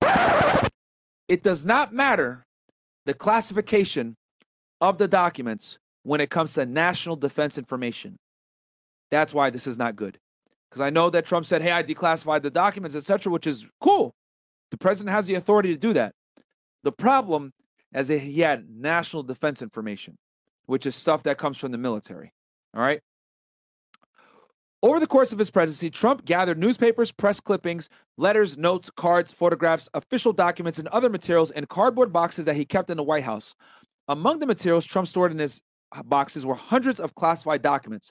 It 1.29 1.43
does 1.43 1.65
not 1.65 1.93
matter 1.93 2.45
the 3.07 3.15
classification 3.15 4.17
of 4.81 4.99
the 4.99 5.09
documents 5.09 5.79
when 6.03 6.21
it 6.21 6.31
comes 6.31 6.55
to 6.55 6.67
national 6.67 7.17
defense 7.17 7.59
information. 7.59 8.17
That's 9.11 9.35
why 9.35 9.51
this 9.51 9.67
is 9.67 9.79
not 9.79 9.97
good. 9.97 10.19
Because 10.71 10.81
I 10.81 10.91
know 10.91 11.11
that 11.11 11.27
Trump 11.27 11.47
said, 11.47 11.63
hey, 11.63 11.73
I 11.73 11.83
declassified 11.83 12.43
the 12.43 12.51
documents, 12.51 12.95
etc., 12.95 13.33
which 13.33 13.47
is 13.47 13.67
cool. 13.81 14.15
The 14.71 14.77
president 14.77 15.15
has 15.15 15.27
the 15.27 15.35
authority 15.35 15.71
to 15.71 15.79
do 15.79 15.95
that. 15.95 16.15
The 16.85 16.93
problem 16.93 17.53
is 17.95 18.09
that 18.09 18.21
he 18.21 18.41
had 18.41 18.69
national 18.69 19.23
defense 19.23 19.63
information, 19.63 20.17
which 20.67 20.85
is 20.85 20.95
stuff 20.95 21.23
that 21.23 21.39
comes 21.39 21.57
from 21.57 21.73
the 21.73 21.79
military. 21.79 22.33
All 22.75 22.83
right. 22.83 23.01
Over 24.81 25.01
the 25.01 25.09
course 25.09 25.33
of 25.33 25.39
his 25.41 25.51
presidency, 25.51 25.91
Trump 25.91 26.25
gathered 26.25 26.59
newspapers, 26.59 27.11
press 27.11 27.41
clippings, 27.41 27.89
letters, 28.17 28.57
notes, 28.57 28.91
cards, 28.97 29.33
photographs, 29.33 29.89
official 29.93 30.33
documents, 30.33 30.79
and 30.79 30.87
other 30.89 31.09
materials 31.09 31.51
in 31.51 31.67
cardboard 31.67 32.13
boxes 32.13 32.45
that 32.45 32.55
he 32.55 32.65
kept 32.65 32.89
in 32.89 32.97
the 32.97 33.03
White 33.03 33.25
House. 33.25 33.57
Among 34.09 34.39
the 34.39 34.47
materials 34.47 34.87
Trump 34.87 35.07
stored 35.07 35.33
in 35.33 35.39
his 35.39 35.61
uh, 35.93 36.03
boxes 36.03 36.47
were 36.47 36.55
hundreds 36.55 36.99
of 36.99 37.15
classified 37.15 37.63
documents. 37.63 38.11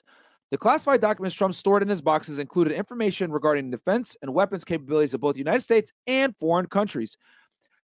The 0.50 0.58
classified 0.58 1.00
documents 1.00 1.34
Trump 1.34 1.54
stored 1.54 1.82
in 1.82 1.88
his 1.88 2.00
boxes 2.00 2.38
included 2.38 2.72
information 2.74 3.32
regarding 3.32 3.70
defense 3.70 4.16
and 4.22 4.32
weapons 4.32 4.64
capabilities 4.64 5.12
of 5.12 5.20
both 5.20 5.34
the 5.34 5.40
United 5.40 5.60
States 5.60 5.92
and 6.06 6.34
foreign 6.36 6.66
countries, 6.66 7.16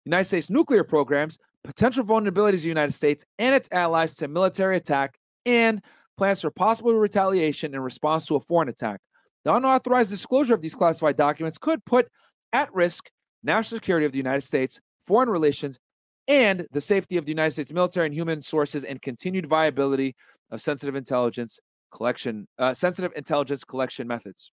United 0.06 0.26
States 0.26 0.50
nuclear 0.50 0.84
programs, 0.84 1.40
potential 1.64 2.04
vulnerabilities 2.04 2.56
of 2.56 2.62
the 2.62 2.68
United 2.70 2.94
States 2.94 3.26
and 3.40 3.56
its 3.56 3.68
allies 3.72 4.16
to 4.16 4.28
military 4.28 4.78
attack, 4.78 5.18
and 5.46 5.82
plans 6.18 6.42
for 6.42 6.52
possible 6.52 6.94
retaliation 6.94 7.74
in 7.74 7.82
response 7.82 8.26
to 8.28 8.36
a 8.36 8.40
foreign 8.40 8.70
attack. 8.70 9.02
The 9.44 9.54
unauthorized 9.54 10.12
disclosure 10.12 10.54
of 10.54 10.62
these 10.62 10.76
classified 10.76 11.18
documents 11.18 11.58
could 11.58 11.84
put 11.84 12.08
at 12.54 12.74
risk 12.74 13.10
national 13.44 13.80
security 13.80 14.06
of 14.06 14.12
the 14.12 14.20
United 14.20 14.42
States, 14.42 14.80
foreign 15.06 15.30
relations, 15.30 15.80
and 16.28 16.68
the 16.72 16.82
safety 16.82 17.18
of 17.18 17.26
the 17.26 17.32
United 17.32 17.52
States 17.52 17.74
military 17.74 18.06
and 18.06 18.16
human 18.16 18.42
sources 18.42 18.84
and 18.84 19.02
continued 19.02 19.48
viability 19.48 20.16
of 20.52 20.62
sensitive 20.62 20.96
intelligence 20.96 21.60
collection, 21.92 22.48
uh, 22.58 22.74
sensitive 22.74 23.12
intelligence 23.16 23.64
collection 23.64 24.08
methods. 24.08 24.52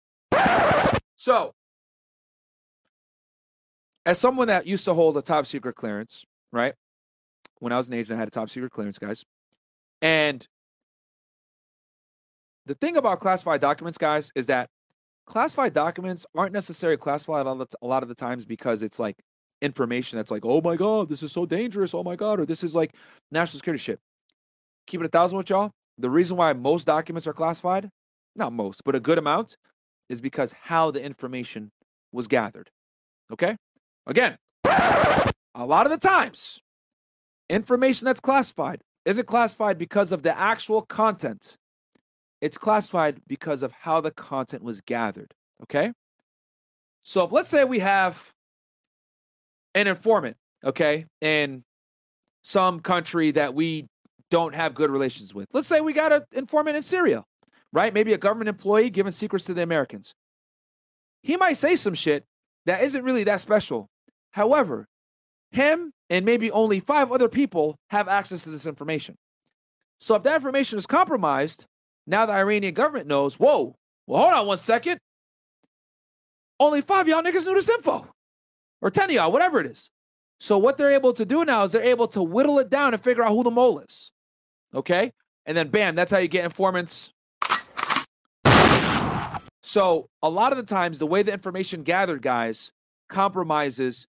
So, 1.17 1.55
as 4.05 4.19
someone 4.19 4.49
that 4.49 4.67
used 4.67 4.85
to 4.85 4.95
hold 4.95 5.17
a 5.17 5.23
top 5.23 5.47
secret 5.47 5.75
clearance, 5.75 6.25
right? 6.53 6.75
When 7.59 7.73
I 7.73 7.79
was 7.79 7.89
an 7.89 7.95
agent, 7.95 8.17
I 8.17 8.21
had 8.21 8.29
a 8.29 8.31
top 8.31 8.51
secret 8.51 8.71
clearance, 8.71 8.99
guys. 8.99 9.25
And 10.03 10.47
the 12.67 12.75
thing 12.75 12.97
about 12.97 13.21
classified 13.21 13.61
documents, 13.61 13.99
guys, 13.99 14.31
is 14.35 14.47
that 14.47 14.69
classified 15.27 15.73
documents 15.73 16.27
aren't 16.37 16.53
necessarily 16.53 16.97
classified 16.97 17.47
a 17.47 17.87
lot 17.87 18.03
of 18.03 18.09
the 18.09 18.15
times 18.15 18.45
because 18.45 18.83
it's 18.83 18.99
like 18.99 19.17
information 19.63 20.17
that's 20.17 20.31
like, 20.31 20.45
oh 20.45 20.61
my 20.61 20.77
God, 20.77 21.09
this 21.09 21.23
is 21.23 21.33
so 21.33 21.47
dangerous. 21.47 21.95
Oh 21.95 22.03
my 22.03 22.17
God. 22.17 22.41
Or 22.41 22.47
this 22.47 22.63
is 22.63 22.75
like 22.75 22.95
national 23.31 23.59
security 23.59 23.83
shit. 23.83 24.01
Keep 24.87 25.01
it 25.01 25.07
a 25.07 25.09
thousand 25.09 25.39
with 25.39 25.51
y'all. 25.51 25.71
The 25.99 26.11
reason 26.11 26.37
why 26.37 26.53
most 26.53 26.87
documents 26.87 27.27
are 27.27 27.33
classified, 27.33 27.89
not 28.35 28.53
most, 28.53 28.85
but 28.85 28.95
a 28.95 29.01
good 29.01 29.19
amount, 29.19 29.57
is 30.09 30.21
because 30.21 30.53
how 30.53 30.91
the 30.91 31.03
information 31.03 31.71
was 32.13 32.29
gathered. 32.29 32.71
Okay? 33.33 33.57
Again, 34.07 34.37
a 34.65 35.65
lot 35.67 35.87
of 35.87 35.93
the 35.93 35.99
times, 35.99 36.61
information 37.49 38.05
that's 38.05 38.21
classified 38.21 38.83
isn't 39.05 39.27
classified 39.27 39.79
because 39.79 40.13
of 40.13 40.23
the 40.23 40.37
actual 40.39 40.83
content 40.83 41.57
it's 42.41 42.59
classified 42.59 43.21
because 43.27 43.63
of 43.63 43.73
how 43.73 44.01
the 44.01 44.11
content 44.11 44.63
was 44.63 44.81
gathered. 44.81 45.33
Okay. 45.63 45.93
So 47.03 47.25
if 47.25 47.33
let's 47.33 47.49
say 47.49 47.65
we 47.65 47.79
have 47.79 48.31
an 49.77 49.87
informant, 49.87 50.37
okay, 50.65 51.07
in 51.21 51.63
some 52.43 52.81
country 52.81 53.31
that 53.33 53.55
we 53.55 53.87
don't 54.31 54.55
have 54.55 54.75
good 54.75 54.91
relations 54.91 55.35
with. 55.35 55.47
Let's 55.53 55.69
say 55.69 55.81
we 55.81 55.93
got 55.93 56.13
an 56.13 56.23
informant 56.33 56.77
in 56.77 56.83
Syria, 56.83 57.25
right? 57.73 57.95
Maybe 57.95 58.13
a 58.13 58.19
government 58.19 58.49
employee 58.49 58.91
giving 58.91 59.13
secrets 59.13 59.45
to 59.45 59.55
the 59.55 59.63
Americans. 59.63 60.15
He 61.23 61.37
might 61.37 61.59
say 61.59 61.77
some 61.77 61.95
shit 61.95 62.25
that 62.65 62.83
isn't 62.83 63.05
really 63.05 63.25
that 63.25 63.41
special. 63.41 63.89
However, 64.31 64.89
him 65.51 65.93
and 66.09 66.25
maybe 66.25 66.51
only 66.51 66.81
five 66.81 67.13
other 67.13 67.29
people 67.29 67.77
have 67.91 68.09
access 68.09 68.45
to 68.45 68.51
this 68.51 68.67
information. 68.67 69.17
So 69.99 70.15
if 70.15 70.23
that 70.23 70.37
information 70.37 70.79
is 70.79 70.87
compromised, 70.87 71.67
now 72.07 72.27
the 72.27 72.33
Iranian 72.33 72.75
government 72.75 73.07
knows, 73.07 73.35
whoa, 73.37 73.77
well, 74.07 74.23
hold 74.23 74.35
on 74.35 74.47
one 74.47 74.59
second. 74.59 74.99
Only 76.59 76.81
five 76.81 77.09
y'all 77.09 77.23
niggas 77.23 77.45
knew 77.45 77.55
this 77.55 77.69
info, 77.69 78.07
or 78.83 78.91
10 78.91 79.11
of 79.11 79.15
y'all, 79.15 79.33
whatever 79.33 79.61
it 79.61 79.67
is. 79.67 79.91
So 80.41 80.59
what 80.59 80.77
they're 80.77 80.93
able 80.93 81.13
to 81.15 81.25
do 81.25 81.45
now 81.45 81.65
is 81.65 81.73
they're 81.73 81.83
able 81.83 82.09
to 82.09 82.23
whittle 82.23 82.59
it 82.59 82.69
down 82.69 82.93
and 82.93 83.03
figure 83.03 83.23
out 83.23 83.31
who 83.31 83.43
the 83.43 83.51
mole 83.51 83.79
is. 83.81 84.11
Okay? 84.75 85.13
And 85.47 85.57
then 85.57 85.69
bam, 85.69 85.95
that's 85.95 86.13
how 86.13 86.19
you 86.19 86.29
get 86.29 86.45
informants. 86.45 87.13
So 89.63 90.09
a 90.23 90.29
lot 90.29 90.53
of 90.53 90.59
the 90.59 90.65
times, 90.65 90.99
the 90.99 91.07
way 91.07 91.23
the 91.23 91.33
information 91.33 91.83
gathered, 91.83 92.23
guys, 92.23 92.71
compromises 93.09 94.07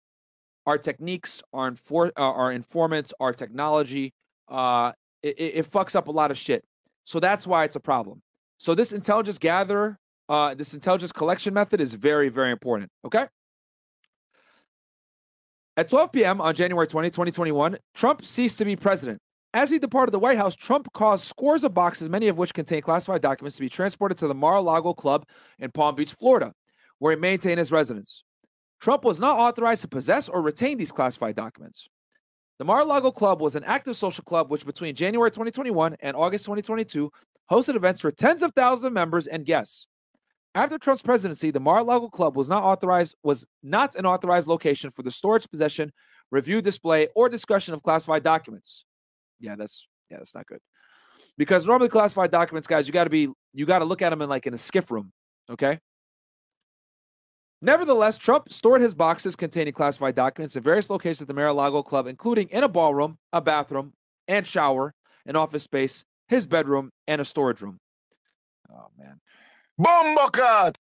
our 0.65 0.77
techniques, 0.77 1.41
our, 1.53 1.71
infor- 1.71 2.12
uh, 2.17 2.21
our 2.21 2.51
informants, 2.51 3.13
our 3.19 3.34
technology. 3.34 4.13
Uh, 4.49 4.91
it, 5.23 5.36
it 5.39 5.71
fucks 5.71 5.95
up 5.95 6.08
a 6.08 6.12
lot 6.12 6.30
of 6.30 6.38
shit. 6.38 6.63
So 7.06 7.19
that's 7.19 7.47
why 7.47 7.63
it's 7.63 7.75
a 7.75 7.80
problem. 7.80 8.21
So 8.58 8.75
this 8.75 8.91
intelligence 8.91 9.38
gatherer, 9.38 9.97
uh, 10.30 10.53
this 10.56 10.73
intelligence 10.73 11.12
collection 11.12 11.53
method 11.53 11.80
is 11.80 11.93
very, 11.93 12.30
very 12.30 12.51
important. 12.51 12.91
Okay. 13.06 13.25
At 15.78 15.90
12 15.90 16.12
p.m. 16.12 16.42
on 16.42 16.56
January 16.56 16.88
20, 16.88 17.12
2021, 17.12 17.78
Trump 17.94 18.26
ceased 18.26 18.58
to 18.58 18.66
be 18.66 18.76
president. 18.76 19.20
As 19.54 19.70
he 19.70 19.78
departed 19.78 20.12
the 20.12 20.18
White 20.18 20.40
House, 20.40 20.56
Trump 20.56 20.92
caused 20.94 21.26
scores 21.26 21.63
of 21.63 21.76
boxes, 21.76 22.10
many 22.10 22.30
of 22.30 22.38
which 22.40 22.52
contain 22.52 22.82
classified 22.82 23.22
documents, 23.22 23.58
to 23.58 23.62
be 23.62 23.70
transported 23.70 24.18
to 24.18 24.28
the 24.28 24.34
Mar-a-Lago 24.34 24.96
Club 24.96 25.28
in 25.60 25.70
Palm 25.70 25.94
Beach, 25.94 26.13
Florida, 26.13 26.52
where 26.98 27.13
he 27.13 27.20
maintained 27.20 27.60
his 27.60 27.72
residence. 27.72 28.24
Trump 28.82 29.04
was 29.04 29.20
not 29.20 29.38
authorized 29.38 29.84
to 29.84 29.88
possess 29.88 30.28
or 30.28 30.42
retain 30.42 30.80
these 30.80 30.92
classified 30.92 31.36
documents. 31.36 31.88
The 32.58 32.66
Mar-a-Lago 32.66 33.12
Club 33.12 33.40
was 33.40 33.56
an 33.56 33.63
active 33.63 33.96
social 33.96 34.24
club 34.24 34.50
which 34.50 34.66
between 34.66 34.96
January 34.96 35.30
2021 35.30 35.96
and 36.00 36.18
August 36.18 36.46
2022 36.46 37.12
hosted 37.52 37.76
events 37.76 38.02
for 38.02 38.12
tens 38.12 38.42
of 38.42 38.52
thousands 38.56 38.86
of 38.86 38.94
members 38.94 39.28
and 39.28 39.46
guests. 39.46 39.86
After 40.58 40.80
Trump's 40.80 41.04
presidency, 41.04 41.52
the 41.52 41.60
Mar-a-Lago 41.60 42.08
Club 42.08 42.36
was 42.36 42.50
not 42.50 42.63
authorized 42.63 43.13
was 43.22 43.46
not 43.62 43.93
an 43.93 44.08
authorized 44.08 44.48
location 44.48 44.89
for 44.89 45.04
the 45.04 45.12
storage, 45.12 45.48
possession, 45.52 45.93
review, 46.32 46.63
display, 46.63 47.10
or 47.15 47.30
discussion 47.30 47.76
of 47.76 47.84
classified 47.84 48.24
documents. 48.24 48.84
Yeah, 49.39 49.56
that's 49.56 49.88
yeah, 50.10 50.17
that's 50.17 50.34
not 50.34 50.48
good. 50.48 50.58
Because 51.38 51.67
normally 51.67 51.89
classified 51.89 52.32
documents, 52.32 52.65
guys, 52.65 52.88
you 52.88 52.91
got 52.91 53.04
to 53.04 53.12
be 53.12 53.30
you 53.54 53.67
got 53.67 53.80
to 53.80 53.86
look 53.86 54.02
at 54.02 54.10
them 54.10 54.24
in 54.24 54.30
like 54.30 54.48
in 54.48 54.56
a 54.56 54.58
SCIF 54.58 54.89
room, 54.89 55.12
okay? 55.48 55.78
Nevertheless, 57.62 58.17
Trump 58.17 58.52
stored 58.52 58.82
his 58.82 58.96
boxes 58.96 59.36
containing 59.36 59.74
classified 59.74 60.15
documents 60.15 60.56
in 60.56 60.63
various 60.63 60.89
locations 60.89 61.22
at 61.22 61.28
the 61.28 61.36
Mar-a-Lago 61.36 61.84
Club, 61.84 62.08
including 62.08 62.48
in 62.50 62.63
a 62.63 62.70
ballroom, 62.70 63.20
a 63.32 63.41
bathroom, 63.41 63.93
and 64.28 64.48
shower, 64.48 64.96
an 65.28 65.36
office 65.36 65.63
space, 65.63 66.04
his 66.28 66.48
bedroom, 66.48 66.89
and 67.08 67.22
a 67.22 67.26
storage 67.26 67.62
room. 67.62 67.78
Oh, 68.72 68.88
man. 68.98 69.22
Bombocat! 69.80 70.76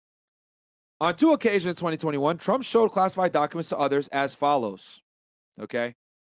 On 0.99 1.15
two 1.15 1.31
occasions 1.31 1.65
in 1.65 1.75
2021, 1.75 2.37
Trump 2.37 2.63
showed 2.63 2.89
classified 2.89 3.31
documents 3.31 3.69
to 3.69 3.77
others 3.77 4.07
as 4.07 4.33
follows. 4.33 5.01
Okay? 5.61 5.93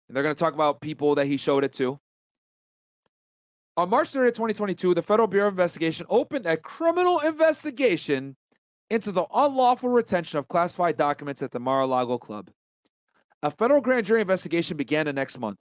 And 0.09 0.17
they're 0.17 0.23
going 0.23 0.35
to 0.35 0.39
talk 0.39 0.55
about 0.55 0.81
people 0.81 1.17
that 1.17 1.27
he 1.27 1.37
showed 1.37 1.65
it 1.65 1.73
to. 1.75 1.99
On 3.77 3.89
March 3.89 4.11
30, 4.11 4.31
2022, 4.33 4.95
the 4.95 5.03
Federal 5.03 5.27
Bureau 5.27 5.49
of 5.49 5.55
Investigation 5.55 6.07
opened 6.09 6.47
a 6.47 6.57
criminal 6.57 7.19
investigation 7.21 8.37
into 8.91 9.11
the 9.11 9.25
unlawful 9.35 9.89
retention 9.89 10.39
of 10.39 10.47
classified 10.47 10.97
documents 10.99 11.43
at 11.43 11.51
the 11.51 11.59
Mar-a-Lago 11.59 12.19
Club. 12.19 12.51
A 13.43 13.51
federal 13.51 13.81
grand 13.81 14.07
jury 14.07 14.21
investigation 14.21 14.77
began 14.77 15.07
the 15.07 15.13
next 15.13 15.39
month. 15.39 15.59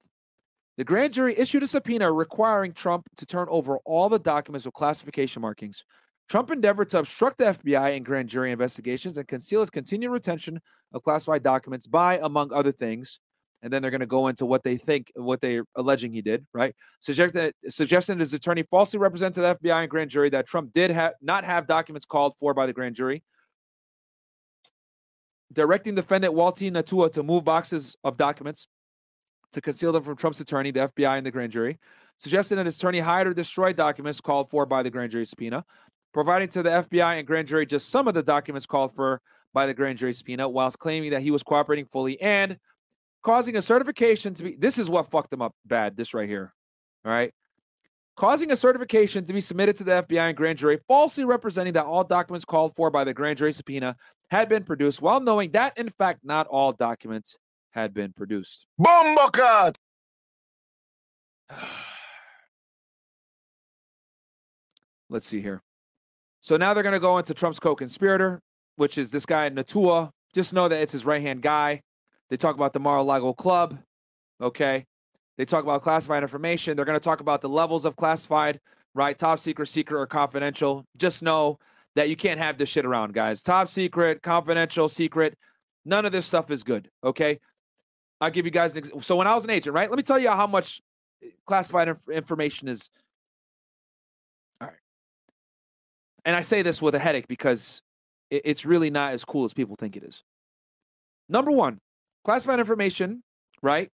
The 0.77 0.83
grand 0.83 1.13
jury 1.13 1.37
issued 1.37 1.63
a 1.63 1.67
subpoena 1.67 2.11
requiring 2.11 2.73
Trump 2.73 3.05
to 3.17 3.25
turn 3.25 3.47
over 3.49 3.77
all 3.85 4.09
the 4.09 4.19
documents 4.19 4.65
with 4.65 4.73
classification 4.73 5.41
markings. 5.41 5.85
Trump 6.31 6.49
endeavored 6.49 6.87
to 6.87 6.99
obstruct 6.99 7.39
the 7.39 7.43
FBI 7.43 7.97
and 7.97 8.05
grand 8.05 8.29
jury 8.29 8.53
investigations 8.53 9.17
and 9.17 9.27
conceal 9.27 9.59
his 9.59 9.69
continued 9.69 10.11
retention 10.11 10.61
of 10.93 11.03
classified 11.03 11.43
documents 11.43 11.85
by, 11.85 12.19
among 12.19 12.53
other 12.53 12.71
things, 12.71 13.19
and 13.61 13.71
then 13.71 13.81
they're 13.81 13.91
going 13.91 13.99
to 13.99 14.05
go 14.05 14.29
into 14.29 14.45
what 14.45 14.63
they 14.63 14.77
think, 14.77 15.11
what 15.15 15.41
they're 15.41 15.65
alleging 15.75 16.13
he 16.13 16.21
did, 16.21 16.47
right? 16.53 16.73
Suggesting, 17.01 17.51
suggesting 17.67 18.17
his 18.17 18.33
attorney 18.33 18.63
falsely 18.71 18.97
represented 18.97 19.43
the 19.43 19.57
FBI 19.61 19.81
and 19.81 19.89
grand 19.89 20.09
jury 20.09 20.29
that 20.29 20.47
Trump 20.47 20.71
did 20.71 20.89
have 20.89 21.15
not 21.21 21.43
have 21.43 21.67
documents 21.67 22.05
called 22.05 22.33
for 22.39 22.53
by 22.53 22.65
the 22.65 22.71
grand 22.71 22.95
jury. 22.95 23.23
Directing 25.51 25.95
defendant 25.95 26.33
Walti 26.33 26.71
Nauta 26.71 27.11
to 27.11 27.23
move 27.23 27.43
boxes 27.43 27.97
of 28.05 28.15
documents 28.15 28.67
to 29.51 29.59
conceal 29.59 29.91
them 29.91 30.03
from 30.03 30.15
Trump's 30.15 30.39
attorney, 30.39 30.71
the 30.71 30.87
FBI, 30.87 31.17
and 31.17 31.25
the 31.25 31.31
grand 31.31 31.51
jury. 31.51 31.77
Suggesting 32.17 32.55
that 32.57 32.67
his 32.67 32.77
attorney 32.77 32.99
hide 32.99 33.27
or 33.27 33.33
destroy 33.33 33.73
documents 33.73 34.21
called 34.21 34.49
for 34.49 34.65
by 34.65 34.83
the 34.83 34.89
grand 34.89 35.11
jury 35.11 35.25
subpoena. 35.25 35.65
Providing 36.13 36.49
to 36.49 36.63
the 36.63 36.69
FBI 36.69 37.17
and 37.19 37.25
grand 37.27 37.47
jury 37.47 37.65
just 37.65 37.89
some 37.89 38.07
of 38.07 38.13
the 38.13 38.23
documents 38.23 38.65
called 38.65 38.93
for 38.95 39.21
by 39.53 39.65
the 39.65 39.73
grand 39.73 39.97
jury 39.97 40.13
subpoena, 40.13 40.47
whilst 40.49 40.79
claiming 40.79 41.11
that 41.11 41.21
he 41.21 41.31
was 41.31 41.43
cooperating 41.43 41.85
fully 41.85 42.19
and 42.21 42.57
causing 43.23 43.55
a 43.57 43.61
certification 43.61 44.33
to 44.33 44.43
be. 44.43 44.55
This 44.55 44.77
is 44.77 44.89
what 44.89 45.09
fucked 45.11 45.31
him 45.31 45.41
up 45.41 45.55
bad. 45.65 45.95
This 45.95 46.13
right 46.13 46.27
here. 46.27 46.53
All 47.05 47.11
right. 47.11 47.33
causing 48.15 48.51
a 48.51 48.55
certification 48.55 49.25
to 49.25 49.33
be 49.33 49.41
submitted 49.41 49.75
to 49.77 49.83
the 49.83 50.03
FBI 50.03 50.27
and 50.29 50.37
grand 50.37 50.59
jury, 50.59 50.79
falsely 50.87 51.23
representing 51.25 51.73
that 51.73 51.85
all 51.85 52.03
documents 52.03 52.45
called 52.45 52.75
for 52.75 52.91
by 52.91 53.03
the 53.03 53.13
grand 53.13 53.37
jury 53.39 53.53
subpoena 53.53 53.95
had 54.29 54.47
been 54.49 54.63
produced, 54.63 55.01
while 55.01 55.19
knowing 55.19 55.51
that, 55.51 55.77
in 55.77 55.89
fact, 55.89 56.19
not 56.23 56.47
all 56.47 56.71
documents 56.73 57.37
had 57.71 57.93
been 57.93 58.13
produced. 58.13 58.67
Bombakat! 58.79 59.75
Let's 65.09 65.25
see 65.25 65.41
here. 65.41 65.61
So 66.41 66.57
now 66.57 66.73
they're 66.73 66.83
going 66.83 66.93
to 66.93 66.99
go 66.99 67.17
into 67.17 67.33
Trump's 67.33 67.59
co-conspirator, 67.59 68.41
which 68.75 68.97
is 68.97 69.11
this 69.11 69.25
guy 69.25 69.49
Nauta. 69.49 70.09
Just 70.33 70.53
know 70.53 70.67
that 70.67 70.81
it's 70.81 70.93
his 70.93 71.05
right-hand 71.05 71.41
guy. 71.41 71.81
They 72.29 72.37
talk 72.37 72.55
about 72.55 72.73
the 72.73 72.79
Mar-a-Lago 72.79 73.33
Club. 73.33 73.77
Okay. 74.41 74.85
They 75.37 75.45
talk 75.45 75.63
about 75.63 75.81
classified 75.81 76.23
information. 76.23 76.75
They're 76.75 76.85
going 76.85 76.99
to 76.99 77.03
talk 77.03 77.19
about 77.19 77.41
the 77.41 77.49
levels 77.49 77.85
of 77.85 77.95
classified, 77.95 78.59
right? 78.95 79.17
Top 79.17 79.39
secret, 79.39 79.67
secret, 79.67 79.99
or 79.99 80.07
confidential. 80.07 80.85
Just 80.97 81.21
know 81.21 81.59
that 81.95 82.09
you 82.09 82.15
can't 82.15 82.39
have 82.39 82.57
this 82.57 82.69
shit 82.69 82.85
around, 82.85 83.13
guys. 83.13 83.43
Top 83.43 83.67
secret, 83.67 84.21
confidential, 84.21 84.89
secret. 84.89 85.37
None 85.85 86.05
of 86.05 86.11
this 86.11 86.25
stuff 86.25 86.49
is 86.49 86.63
good. 86.63 86.89
Okay. 87.03 87.39
I'll 88.19 88.31
give 88.31 88.45
you 88.45 88.51
guys 88.51 88.73
an 88.73 88.79
example. 88.79 89.01
So 89.01 89.15
when 89.15 89.27
I 89.27 89.35
was 89.35 89.43
an 89.43 89.49
agent, 89.49 89.73
right? 89.73 89.89
Let 89.89 89.97
me 89.97 90.03
tell 90.03 90.19
you 90.19 90.29
how 90.29 90.47
much 90.47 90.81
eh, 91.23 91.29
classified 91.45 91.89
inf- 91.89 92.09
information 92.09 92.67
is. 92.67 92.89
And 96.25 96.35
I 96.35 96.41
say 96.41 96.61
this 96.61 96.81
with 96.81 96.95
a 96.95 96.99
headache 96.99 97.27
because 97.27 97.81
it, 98.29 98.41
it's 98.45 98.65
really 98.65 98.89
not 98.89 99.13
as 99.13 99.25
cool 99.25 99.45
as 99.45 99.53
people 99.53 99.75
think 99.75 99.95
it 99.95 100.03
is. 100.03 100.23
Number 101.29 101.51
one, 101.51 101.79
classified 102.23 102.59
information, 102.59 103.23
right, 103.61 103.89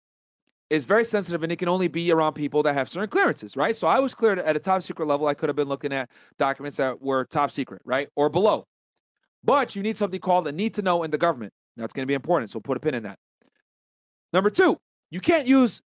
is 0.70 0.84
very 0.84 1.04
sensitive 1.04 1.42
and 1.42 1.52
it 1.52 1.56
can 1.56 1.68
only 1.68 1.88
be 1.88 2.10
around 2.10 2.32
people 2.32 2.62
that 2.64 2.74
have 2.74 2.88
certain 2.88 3.08
clearances, 3.08 3.56
right? 3.56 3.76
So 3.76 3.86
I 3.86 4.00
was 4.00 4.14
cleared 4.14 4.38
at 4.38 4.56
a 4.56 4.58
top 4.58 4.82
secret 4.82 5.06
level. 5.06 5.26
I 5.26 5.34
could 5.34 5.48
have 5.48 5.56
been 5.56 5.68
looking 5.68 5.92
at 5.92 6.10
documents 6.38 6.76
that 6.78 7.00
were 7.00 7.24
top 7.26 7.50
secret, 7.50 7.82
right, 7.84 8.08
or 8.16 8.28
below. 8.28 8.64
But 9.44 9.76
you 9.76 9.82
need 9.82 9.96
something 9.96 10.20
called 10.20 10.48
a 10.48 10.52
need 10.52 10.74
to 10.74 10.82
know 10.82 11.04
in 11.04 11.10
the 11.10 11.18
government. 11.18 11.52
That's 11.76 11.92
going 11.92 12.02
to 12.02 12.06
be 12.06 12.14
important. 12.14 12.50
So 12.50 12.58
put 12.58 12.76
a 12.76 12.80
pin 12.80 12.94
in 12.94 13.04
that. 13.04 13.18
Number 14.32 14.50
two, 14.50 14.76
you 15.10 15.20
can't 15.20 15.46
use 15.46 15.82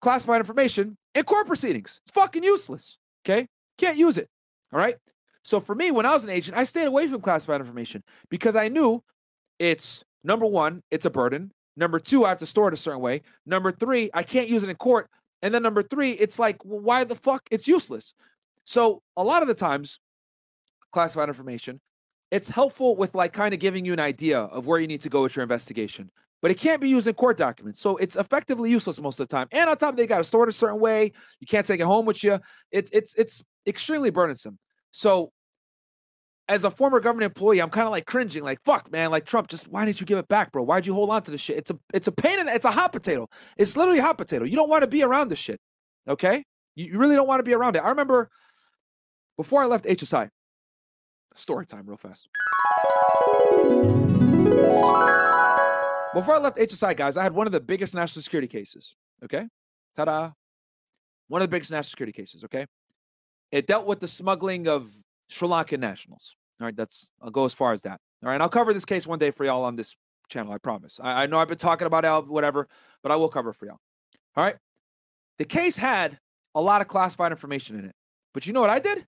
classified 0.00 0.40
information 0.40 0.96
in 1.14 1.22
court 1.24 1.46
proceedings. 1.46 2.00
It's 2.04 2.12
fucking 2.12 2.42
useless. 2.42 2.96
Okay. 3.24 3.46
Can't 3.78 3.96
use 3.96 4.18
it. 4.18 4.28
All 4.72 4.78
right. 4.78 4.96
So 5.42 5.60
for 5.60 5.74
me, 5.74 5.90
when 5.90 6.06
I 6.06 6.12
was 6.12 6.24
an 6.24 6.30
agent, 6.30 6.56
I 6.56 6.64
stayed 6.64 6.86
away 6.86 7.08
from 7.08 7.20
classified 7.20 7.60
information 7.60 8.02
because 8.28 8.56
I 8.56 8.68
knew 8.68 9.02
it's 9.58 10.04
number 10.22 10.46
one, 10.46 10.82
it's 10.90 11.06
a 11.06 11.10
burden. 11.10 11.52
Number 11.76 11.98
two, 11.98 12.24
I 12.24 12.28
have 12.30 12.38
to 12.38 12.46
store 12.46 12.68
it 12.68 12.74
a 12.74 12.76
certain 12.76 13.00
way. 13.00 13.22
Number 13.46 13.72
three, 13.72 14.10
I 14.12 14.22
can't 14.22 14.48
use 14.48 14.62
it 14.62 14.68
in 14.68 14.76
court. 14.76 15.08
And 15.42 15.54
then 15.54 15.62
number 15.62 15.82
three, 15.82 16.12
it's 16.12 16.38
like, 16.38 16.64
well, 16.64 16.80
why 16.80 17.04
the 17.04 17.16
fuck? 17.16 17.42
It's 17.50 17.66
useless. 17.66 18.12
So 18.64 19.02
a 19.16 19.24
lot 19.24 19.42
of 19.42 19.48
the 19.48 19.54
times, 19.54 19.98
classified 20.92 21.28
information, 21.28 21.80
it's 22.30 22.50
helpful 22.50 22.96
with 22.96 23.14
like 23.14 23.32
kind 23.32 23.54
of 23.54 23.60
giving 23.60 23.84
you 23.84 23.92
an 23.92 24.00
idea 24.00 24.40
of 24.40 24.66
where 24.66 24.78
you 24.78 24.86
need 24.86 25.02
to 25.02 25.08
go 25.08 25.22
with 25.22 25.36
your 25.36 25.42
investigation 25.42 26.10
but 26.42 26.50
it 26.50 26.58
can't 26.58 26.80
be 26.80 26.88
used 26.88 27.06
in 27.06 27.14
court 27.14 27.36
documents. 27.36 27.80
So 27.80 27.96
it's 27.96 28.16
effectively 28.16 28.70
useless 28.70 29.00
most 29.00 29.20
of 29.20 29.28
the 29.28 29.34
time. 29.34 29.48
And 29.52 29.68
on 29.68 29.76
top 29.76 29.90
of 29.90 29.96
that, 29.96 30.02
you 30.02 30.08
got 30.08 30.18
to 30.18 30.24
store 30.24 30.44
it 30.44 30.48
a 30.48 30.52
certain 30.52 30.80
way. 30.80 31.12
You 31.38 31.46
can't 31.46 31.66
take 31.66 31.80
it 31.80 31.84
home 31.84 32.06
with 32.06 32.24
you. 32.24 32.38
It, 32.70 32.88
it's 32.92 33.14
it's 33.14 33.42
extremely 33.66 34.10
burdensome. 34.10 34.58
So 34.92 35.32
as 36.48 36.64
a 36.64 36.70
former 36.70 36.98
government 36.98 37.26
employee, 37.26 37.60
I'm 37.60 37.70
kind 37.70 37.86
of 37.86 37.92
like 37.92 38.06
cringing, 38.06 38.42
like 38.42 38.58
fuck, 38.64 38.90
man, 38.90 39.10
like 39.10 39.24
Trump, 39.24 39.48
just 39.48 39.68
why 39.68 39.84
didn't 39.84 40.00
you 40.00 40.06
give 40.06 40.18
it 40.18 40.26
back, 40.28 40.50
bro? 40.50 40.64
Why'd 40.64 40.86
you 40.86 40.94
hold 40.94 41.10
on 41.10 41.22
to 41.22 41.30
this 41.30 41.40
shit? 41.40 41.58
It's 41.58 41.70
a 41.70 41.78
it's 41.94 42.08
a 42.08 42.12
pain 42.12 42.40
in 42.40 42.46
the, 42.46 42.54
it's 42.54 42.64
a 42.64 42.70
hot 42.72 42.92
potato. 42.92 43.28
It's 43.56 43.76
literally 43.76 44.00
hot 44.00 44.18
potato. 44.18 44.44
You 44.44 44.56
don't 44.56 44.68
want 44.68 44.82
to 44.82 44.88
be 44.88 45.02
around 45.02 45.28
this 45.28 45.38
shit. 45.38 45.60
Okay? 46.08 46.42
You, 46.74 46.86
you 46.86 46.98
really 46.98 47.14
don't 47.14 47.28
want 47.28 47.38
to 47.38 47.44
be 47.44 47.54
around 47.54 47.76
it. 47.76 47.80
I 47.80 47.90
remember 47.90 48.30
before 49.36 49.62
I 49.62 49.66
left 49.66 49.84
HSI, 49.84 50.28
story 51.34 51.66
time 51.66 51.86
real 51.86 51.96
fast. 51.96 52.28
Before 56.12 56.34
I 56.34 56.38
left 56.38 56.58
HSI, 56.58 56.96
guys, 56.96 57.16
I 57.16 57.22
had 57.22 57.32
one 57.32 57.46
of 57.46 57.52
the 57.52 57.60
biggest 57.60 57.94
national 57.94 58.22
security 58.22 58.48
cases. 58.48 58.94
Okay. 59.24 59.46
Ta 59.94 60.04
da. 60.04 60.32
One 61.28 61.40
of 61.40 61.48
the 61.48 61.52
biggest 61.52 61.70
national 61.70 61.90
security 61.90 62.12
cases. 62.12 62.42
Okay. 62.42 62.66
It 63.52 63.66
dealt 63.66 63.86
with 63.86 64.00
the 64.00 64.08
smuggling 64.08 64.68
of 64.68 64.90
Sri 65.28 65.48
Lankan 65.48 65.80
nationals. 65.80 66.36
All 66.60 66.66
right. 66.66 66.76
That's, 66.76 67.10
I'll 67.22 67.30
go 67.30 67.44
as 67.44 67.54
far 67.54 67.72
as 67.72 67.82
that. 67.82 68.00
All 68.22 68.30
right. 68.30 68.40
I'll 68.40 68.48
cover 68.48 68.72
this 68.72 68.84
case 68.84 69.06
one 69.06 69.18
day 69.18 69.30
for 69.30 69.44
y'all 69.44 69.64
on 69.64 69.76
this 69.76 69.94
channel. 70.28 70.52
I 70.52 70.58
promise. 70.58 71.00
I, 71.02 71.24
I 71.24 71.26
know 71.26 71.38
I've 71.38 71.48
been 71.48 71.58
talking 71.58 71.86
about 71.86 72.04
it, 72.04 72.30
whatever, 72.30 72.68
but 73.02 73.10
I 73.12 73.16
will 73.16 73.28
cover 73.28 73.52
for 73.52 73.66
y'all. 73.66 73.78
All 74.36 74.44
right. 74.44 74.56
The 75.38 75.44
case 75.44 75.76
had 75.76 76.18
a 76.54 76.60
lot 76.60 76.80
of 76.80 76.88
classified 76.88 77.32
information 77.32 77.78
in 77.78 77.86
it. 77.86 77.94
But 78.34 78.46
you 78.46 78.52
know 78.52 78.60
what 78.60 78.70
I 78.70 78.78
did? 78.78 79.06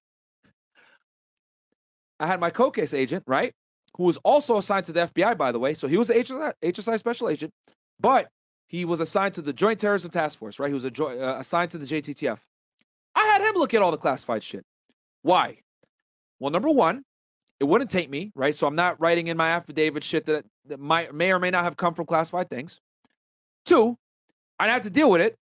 I 2.19 2.27
had 2.27 2.41
my 2.41 2.51
co-case 2.51 2.95
agent, 2.95 3.25
right? 3.27 3.53
who 3.97 4.05
was 4.05 4.17
also 4.19 4.59
assigned 4.59 4.87
to 4.87 4.93
the 4.93 5.07
FBI, 5.09 5.37
by 5.37 5.53
the 5.53 5.59
way. 5.59 5.75
So 5.75 5.87
he 5.87 5.97
was 5.97 6.11
an 6.11 6.19
HSI, 6.19 6.53
HSI 6.63 6.99
special 6.99 7.29
agent, 7.29 7.53
but 8.01 8.29
he 8.69 8.85
was 8.85 9.01
assigned 9.01 9.35
to 9.35 9.43
the 9.43 9.53
Joint 9.53 9.81
Terrorism 9.81 10.11
Task 10.11 10.39
Force, 10.39 10.59
right? 10.59 10.69
He 10.69 10.75
was 10.75 10.85
jo- 10.85 11.09
uh, 11.09 11.37
assigned 11.39 11.71
to 11.73 11.79
the 11.79 11.87
JTTF. 11.87 12.39
Had 13.33 13.41
him 13.41 13.55
look 13.55 13.73
at 13.73 13.81
all 13.81 13.91
the 13.91 13.97
classified 13.97 14.43
shit. 14.43 14.63
Why? 15.23 15.59
Well, 16.39 16.51
number 16.51 16.69
one, 16.69 17.03
it 17.61 17.65
wouldn't 17.65 17.91
take 17.91 18.11
me, 18.11 18.31
right? 18.35 18.55
So 18.55 18.67
I'm 18.67 18.75
not 18.75 19.01
writing 19.01 19.29
in 19.29 19.39
my 19.39 19.51
affidavit 19.51 20.05
shit 20.05 20.27
that, 20.27 20.45
that 20.67 20.79
might, 20.79 21.15
may 21.15 21.33
or 21.33 21.39
may 21.39 21.51
not 21.51 21.65
have 21.65 21.79
come 21.79 21.95
from 21.95 22.05
classified 22.05 22.51
things. 22.51 22.79
Two, 23.65 23.97
I'd 24.59 24.69
have 24.69 24.83
to 24.83 24.91
deal 24.91 25.11
with 25.11 25.23
it. 25.23 25.39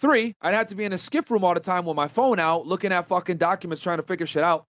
Three, 0.00 0.34
I'd 0.40 0.54
have 0.54 0.66
to 0.68 0.74
be 0.74 0.84
in 0.84 0.92
a 0.92 0.96
SCIF 0.96 1.30
room 1.30 1.44
all 1.44 1.54
the 1.54 1.60
time 1.60 1.84
with 1.84 1.94
my 1.94 2.08
phone 2.08 2.40
out, 2.40 2.66
looking 2.66 2.90
at 2.90 3.06
fucking 3.06 3.36
documents, 3.36 3.82
trying 3.82 3.98
to 3.98 4.02
figure 4.02 4.26
shit 4.26 4.42
out. 4.42 4.66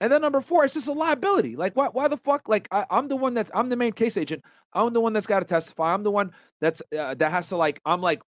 And 0.00 0.12
then 0.12 0.20
number 0.20 0.40
four, 0.40 0.64
it's 0.64 0.74
just 0.74 0.86
a 0.86 0.92
liability. 0.92 1.56
Like, 1.56 1.74
why, 1.74 1.88
why 1.88 2.06
the 2.06 2.18
fuck? 2.18 2.48
Like, 2.48 2.68
I, 2.70 2.84
am 2.88 3.08
the 3.08 3.16
one 3.16 3.34
that's, 3.34 3.50
I'm 3.52 3.68
the 3.68 3.76
main 3.76 3.92
case 3.92 4.16
agent. 4.16 4.44
I'm 4.72 4.92
the 4.92 5.00
one 5.00 5.12
that's 5.12 5.26
got 5.26 5.40
to 5.40 5.46
testify. 5.46 5.92
I'm 5.92 6.04
the 6.04 6.12
one 6.12 6.30
that's, 6.60 6.82
uh, 6.96 7.14
that 7.14 7.32
has 7.32 7.48
to, 7.48 7.56
like, 7.56 7.80
I'm 7.84 8.00
like 8.00 8.20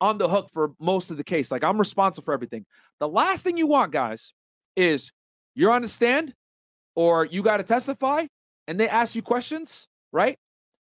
on 0.00 0.18
the 0.18 0.28
hook 0.28 0.50
for 0.52 0.72
most 0.78 1.10
of 1.10 1.16
the 1.16 1.24
case. 1.24 1.50
Like, 1.50 1.64
I'm 1.64 1.78
responsible 1.78 2.24
for 2.24 2.34
everything. 2.34 2.64
The 3.00 3.08
last 3.08 3.44
thing 3.44 3.56
you 3.56 3.66
want, 3.66 3.92
guys, 3.92 4.32
is 4.76 5.12
you're 5.54 5.72
on 5.72 5.82
the 5.82 5.88
stand 5.88 6.34
or 6.94 7.24
you 7.24 7.42
got 7.42 7.58
to 7.58 7.62
testify 7.62 8.26
and 8.66 8.78
they 8.78 8.88
ask 8.88 9.14
you 9.14 9.22
questions, 9.22 9.86
right? 10.12 10.38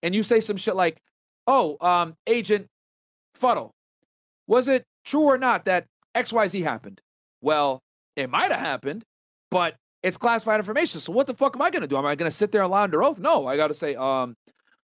And 0.03 0.15
you 0.15 0.23
say 0.23 0.41
some 0.41 0.57
shit 0.57 0.77
like, 0.77 1.01
oh, 1.47 1.77
um, 1.81 2.15
Agent 2.27 2.69
Fuddle, 3.35 3.75
was 4.47 4.69
it 4.69 4.85
true 5.05 5.23
or 5.23 5.39
not 5.39 5.65
that 5.65 5.87
XYZ 6.15 6.63
happened? 6.63 7.01
Well, 7.41 7.83
it 8.17 8.31
might 8.31 8.51
have 8.51 8.61
happened, 8.61 9.05
but 9.51 9.77
it's 10.03 10.17
classified 10.17 10.61
information. 10.61 11.01
So 11.01 11.13
what 11.13 11.27
the 11.27 11.35
fuck 11.35 11.57
am 11.57 11.63
I 11.63 11.71
going 11.71 11.83
to 11.83 11.89
do? 11.89 11.97
Am 11.97 12.07
I 12.07 12.15
going 12.15 12.31
to 12.31 12.37
sit 12.37 12.53
there 12.53 12.63
and 12.63 12.71
lie 12.71 12.83
under 12.83 13.03
oath? 13.03 13.19
No, 13.19 13.47
I 13.47 13.57
got 13.57 13.69
to 13.69 13.75
say, 13.75 13.95
um, 13.95 14.37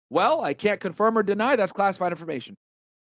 well, 0.10 0.42
I 0.42 0.54
can't 0.54 0.80
confirm 0.80 1.18
or 1.18 1.24
deny 1.24 1.56
that's 1.56 1.72
classified 1.72 2.12
information. 2.12 2.56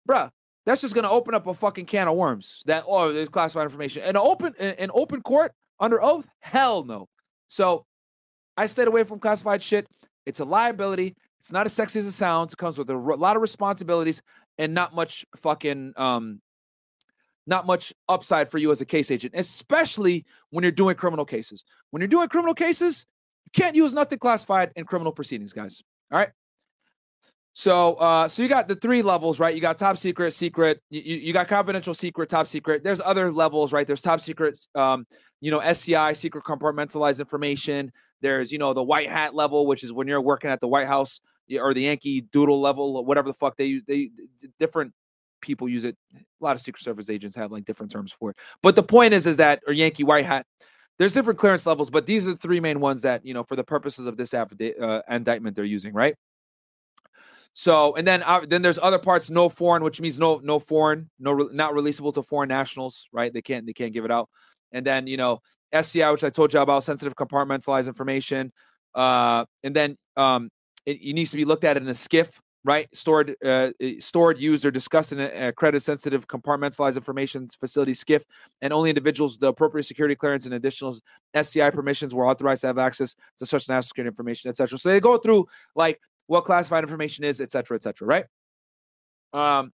Bruh, 0.09 0.29
that's 0.65 0.81
just 0.81 0.93
going 0.93 1.03
to 1.03 1.09
open 1.09 1.35
up 1.35 1.47
a 1.47 1.53
fucking 1.53 1.85
can 1.85 2.07
of 2.07 2.15
worms. 2.15 2.63
That 2.65 2.85
oh, 2.87 3.13
there's 3.13 3.29
classified 3.29 3.65
information. 3.65 4.03
In 4.03 4.09
an 4.09 4.17
open 4.17 4.55
an 4.57 4.91
open 4.93 5.21
court 5.21 5.53
under 5.79 6.03
oath? 6.03 6.27
Hell 6.39 6.83
no. 6.83 7.07
So 7.47 7.85
I 8.57 8.65
stayed 8.65 8.87
away 8.87 9.03
from 9.03 9.19
classified 9.19 9.61
shit. 9.61 9.87
It's 10.25 10.39
a 10.39 10.45
liability. 10.45 11.15
It's 11.39 11.51
not 11.51 11.67
as 11.67 11.73
sexy 11.73 11.99
as 11.99 12.07
it 12.07 12.13
sounds. 12.13 12.53
It 12.53 12.57
comes 12.57 12.77
with 12.77 12.89
a 12.89 12.95
lot 12.95 13.35
of 13.35 13.41
responsibilities 13.41 14.21
and 14.57 14.73
not 14.73 14.95
much 14.95 15.25
fucking 15.37 15.93
um 15.97 16.41
not 17.47 17.67
much 17.67 17.93
upside 18.09 18.49
for 18.49 18.57
you 18.57 18.71
as 18.71 18.81
a 18.81 18.85
case 18.85 19.11
agent, 19.11 19.35
especially 19.37 20.25
when 20.49 20.63
you're 20.63 20.71
doing 20.71 20.95
criminal 20.95 21.25
cases. 21.25 21.63
When 21.91 22.01
you're 22.01 22.07
doing 22.07 22.27
criminal 22.27 22.55
cases, 22.55 23.05
you 23.45 23.51
can't 23.53 23.75
use 23.75 23.93
nothing 23.93 24.17
classified 24.17 24.71
in 24.75 24.85
criminal 24.85 25.11
proceedings, 25.11 25.53
guys. 25.53 25.83
All 26.11 26.17
right. 26.17 26.29
So, 27.57 27.93
uh, 27.95 28.27
so 28.27 28.43
you 28.43 28.49
got 28.49 28.67
the 28.67 28.75
three 28.75 29.01
levels, 29.01 29.39
right? 29.39 29.55
You 29.55 29.61
got 29.61 29.77
top 29.77 29.97
secret, 29.97 30.33
secret. 30.33 30.81
You, 30.89 31.15
you 31.15 31.31
got 31.31 31.47
confidential, 31.47 31.93
secret, 31.93 32.27
top 32.27 32.47
secret. 32.47 32.83
There's 32.83 32.99
other 32.99 33.31
levels, 33.31 33.71
right? 33.71 33.87
There's 33.87 34.01
top 34.01 34.19
secrets, 34.19 34.67
um, 34.75 35.07
you 35.39 35.51
know, 35.51 35.59
SCI, 35.59 36.11
secret 36.13 36.43
compartmentalized 36.43 37.21
information. 37.21 37.93
There's, 38.19 38.51
you 38.51 38.57
know, 38.57 38.73
the 38.73 38.83
white 38.83 39.09
hat 39.09 39.33
level, 39.33 39.67
which 39.67 39.85
is 39.85 39.93
when 39.93 40.05
you're 40.05 40.19
working 40.19 40.49
at 40.49 40.59
the 40.59 40.67
White 40.67 40.87
House 40.87 41.21
or 41.57 41.73
the 41.73 41.83
Yankee 41.83 42.19
Doodle 42.19 42.59
level, 42.59 43.05
whatever 43.05 43.29
the 43.29 43.33
fuck 43.33 43.55
they 43.55 43.67
use. 43.67 43.85
They 43.87 44.09
different 44.59 44.91
people 45.39 45.69
use 45.69 45.85
it. 45.85 45.95
A 46.13 46.19
lot 46.41 46.57
of 46.57 46.61
Secret 46.61 46.83
Service 46.83 47.09
agents 47.09 47.37
have 47.37 47.53
like 47.53 47.63
different 47.63 47.89
terms 47.89 48.11
for 48.11 48.31
it. 48.31 48.35
But 48.61 48.75
the 48.75 48.83
point 48.83 49.13
is, 49.13 49.25
is 49.25 49.37
that 49.37 49.61
or 49.65 49.71
Yankee 49.71 50.03
White 50.03 50.25
Hat. 50.25 50.45
There's 50.97 51.13
different 51.13 51.39
clearance 51.39 51.65
levels, 51.65 51.89
but 51.89 52.05
these 52.05 52.27
are 52.27 52.31
the 52.31 52.37
three 52.37 52.59
main 52.59 52.81
ones 52.81 53.01
that 53.03 53.25
you 53.25 53.33
know 53.33 53.45
for 53.45 53.55
the 53.55 53.63
purposes 53.63 54.07
of 54.07 54.17
this 54.17 54.33
affidavit 54.33 54.81
uh, 54.81 55.01
indictment 55.09 55.55
they're 55.55 55.63
using, 55.63 55.93
right? 55.93 56.15
So, 57.57 57.95
and 57.95 58.05
then 58.05 58.21
uh, 58.21 58.41
then 58.47 58.61
there's 58.61 58.77
other 58.77 58.99
parts, 58.99 59.29
no 59.29 59.47
foreign, 59.47 59.81
which 59.81 60.01
means 60.01 60.19
no 60.19 60.41
no 60.43 60.59
foreign, 60.59 61.09
no 61.17 61.31
re- 61.31 61.49
not 61.53 61.73
releasable 61.73 62.13
to 62.15 62.21
foreign 62.21 62.49
nationals, 62.49 63.07
right? 63.13 63.33
They 63.33 63.41
can't 63.41 63.65
they 63.65 63.71
can't 63.71 63.93
give 63.93 64.03
it 64.03 64.11
out. 64.11 64.29
And 64.73 64.85
then 64.85 65.07
you 65.07 65.15
know 65.15 65.39
SCI, 65.71 66.11
which 66.11 66.25
I 66.25 66.29
told 66.29 66.53
you 66.53 66.59
about, 66.59 66.83
sensitive 66.83 67.15
compartmentalized 67.15 67.87
information. 67.87 68.51
Uh, 68.93 69.45
and 69.63 69.73
then 69.73 69.97
um, 70.17 70.49
it, 70.85 70.97
it 71.01 71.13
needs 71.13 71.31
to 71.31 71.37
be 71.37 71.45
looked 71.45 71.63
at 71.63 71.77
in 71.77 71.87
a 71.87 71.91
SCIF, 71.91 72.39
right? 72.65 72.87
Stored, 72.93 73.35
uh, 73.45 73.71
stored, 73.99 74.37
used, 74.37 74.65
or 74.65 74.71
discussed 74.71 75.13
in 75.13 75.21
a, 75.21 75.47
a 75.47 75.51
credit-sensitive, 75.53 76.27
compartmentalized 76.27 76.97
information 76.97 77.47
facility 77.47 77.93
SCIF, 77.93 78.23
and 78.61 78.73
only 78.73 78.89
individuals 78.89 79.37
the 79.37 79.47
appropriate 79.47 79.85
security 79.85 80.15
clearance 80.15 80.45
and 80.45 80.55
additional 80.55 80.97
SCI 81.33 81.69
permissions 81.69 82.13
were 82.13 82.27
authorized 82.27 82.61
to 82.61 82.67
have 82.67 82.77
access 82.77 83.15
to 83.37 83.45
such 83.45 83.69
national 83.69 83.83
security 83.83 84.09
information, 84.09 84.49
etc. 84.49 84.77
So 84.77 84.89
they 84.89 84.99
go 84.99 85.17
through 85.17 85.47
like 85.73 86.01
what 86.27 86.45
classified 86.45 86.83
information 86.83 87.23
is, 87.23 87.39
et 87.39 87.51
cetera, 87.51 87.75
et 87.75 87.83
cetera, 87.83 88.07
right? 88.07 88.25
Um, 89.33 89.71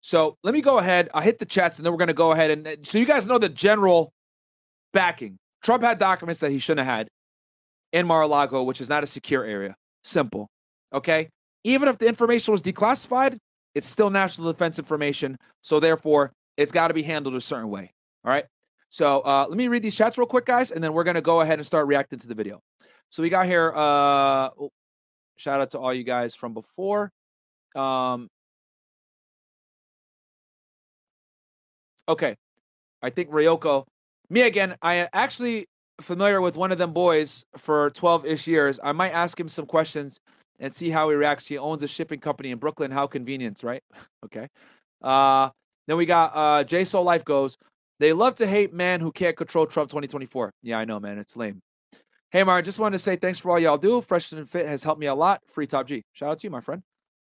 so 0.00 0.36
let 0.42 0.54
me 0.54 0.60
go 0.60 0.78
ahead. 0.78 1.08
I'll 1.12 1.22
hit 1.22 1.38
the 1.38 1.44
chats, 1.44 1.78
and 1.78 1.84
then 1.84 1.92
we're 1.92 1.98
going 1.98 2.08
to 2.08 2.14
go 2.14 2.32
ahead 2.32 2.50
and 2.50 2.86
so 2.86 2.98
you 2.98 3.06
guys 3.06 3.26
know 3.26 3.38
the 3.38 3.48
general 3.48 4.12
backing. 4.92 5.38
Trump 5.62 5.82
had 5.82 5.98
documents 5.98 6.40
that 6.40 6.50
he 6.50 6.58
shouldn't 6.58 6.86
have 6.86 6.96
had 6.96 7.08
in 7.92 8.06
Mar-a-Lago, 8.06 8.62
which 8.62 8.80
is 8.80 8.88
not 8.88 9.04
a 9.04 9.06
secure 9.06 9.44
area. 9.44 9.74
Simple. 10.04 10.48
Okay. 10.92 11.28
Even 11.64 11.88
if 11.88 11.98
the 11.98 12.06
information 12.06 12.52
was 12.52 12.62
declassified, 12.62 13.38
it's 13.74 13.86
still 13.86 14.10
national 14.10 14.52
defense 14.52 14.78
information. 14.78 15.36
So 15.62 15.80
therefore, 15.80 16.32
it's 16.56 16.72
got 16.72 16.88
to 16.88 16.94
be 16.94 17.02
handled 17.02 17.34
a 17.34 17.40
certain 17.40 17.68
way. 17.68 17.92
All 18.24 18.30
right. 18.30 18.44
So 18.88 19.20
uh, 19.20 19.46
let 19.48 19.58
me 19.58 19.68
read 19.68 19.82
these 19.82 19.96
chats 19.96 20.16
real 20.16 20.26
quick, 20.26 20.46
guys, 20.46 20.70
and 20.70 20.82
then 20.82 20.92
we're 20.92 21.04
gonna 21.04 21.20
go 21.20 21.40
ahead 21.40 21.58
and 21.58 21.66
start 21.66 21.86
reacting 21.88 22.18
to 22.20 22.28
the 22.28 22.34
video. 22.34 22.60
So 23.10 23.22
we 23.22 23.28
got 23.28 23.46
here. 23.46 23.72
Uh, 23.74 24.50
shout 25.36 25.60
out 25.60 25.70
to 25.70 25.78
all 25.78 25.94
you 25.94 26.04
guys 26.04 26.34
from 26.34 26.54
before. 26.54 27.12
Um, 27.74 28.28
okay, 32.08 32.36
I 33.02 33.10
think 33.10 33.30
Ryoko. 33.30 33.84
Me 34.28 34.42
again. 34.42 34.76
I 34.82 35.08
actually 35.12 35.66
familiar 36.00 36.40
with 36.40 36.56
one 36.56 36.72
of 36.72 36.78
them 36.78 36.92
boys 36.92 37.44
for 37.56 37.90
12 37.90 38.26
ish 38.26 38.46
years. 38.46 38.80
I 38.82 38.92
might 38.92 39.10
ask 39.12 39.38
him 39.38 39.48
some 39.48 39.66
questions 39.66 40.20
and 40.58 40.72
see 40.72 40.90
how 40.90 41.08
he 41.10 41.16
reacts. 41.16 41.46
He 41.46 41.58
owns 41.58 41.82
a 41.82 41.88
shipping 41.88 42.20
company 42.20 42.50
in 42.50 42.58
Brooklyn. 42.58 42.90
How 42.90 43.06
convenient, 43.06 43.62
right? 43.62 43.82
okay. 44.24 44.48
Uh, 45.02 45.50
then 45.86 45.96
we 45.96 46.06
got 46.06 46.32
uh, 46.34 46.64
J 46.64 46.84
Soul 46.84 47.04
Life 47.04 47.24
goes. 47.24 47.56
They 47.98 48.12
love 48.12 48.34
to 48.36 48.46
hate 48.46 48.74
man 48.74 49.00
who 49.00 49.10
can't 49.12 49.36
control 49.36 49.66
Trump 49.66 49.88
2024. 49.88 50.52
Yeah, 50.62 50.78
I 50.78 50.84
know, 50.84 51.00
man. 51.00 51.18
It's 51.18 51.36
lame. 51.36 51.62
Hey, 52.36 52.42
Martin, 52.42 52.66
just 52.66 52.78
wanted 52.78 52.98
to 52.98 53.02
say 53.02 53.16
thanks 53.16 53.38
for 53.38 53.50
all 53.50 53.58
y'all 53.58 53.78
do. 53.78 54.02
Fresh 54.02 54.30
and 54.32 54.46
Fit 54.46 54.66
has 54.66 54.82
helped 54.82 55.00
me 55.00 55.06
a 55.06 55.14
lot. 55.14 55.40
Free 55.48 55.66
Top 55.66 55.86
G. 55.86 56.04
Shout 56.12 56.32
out 56.32 56.38
to 56.40 56.46
you, 56.46 56.50
my 56.50 56.60
friend. 56.60 56.82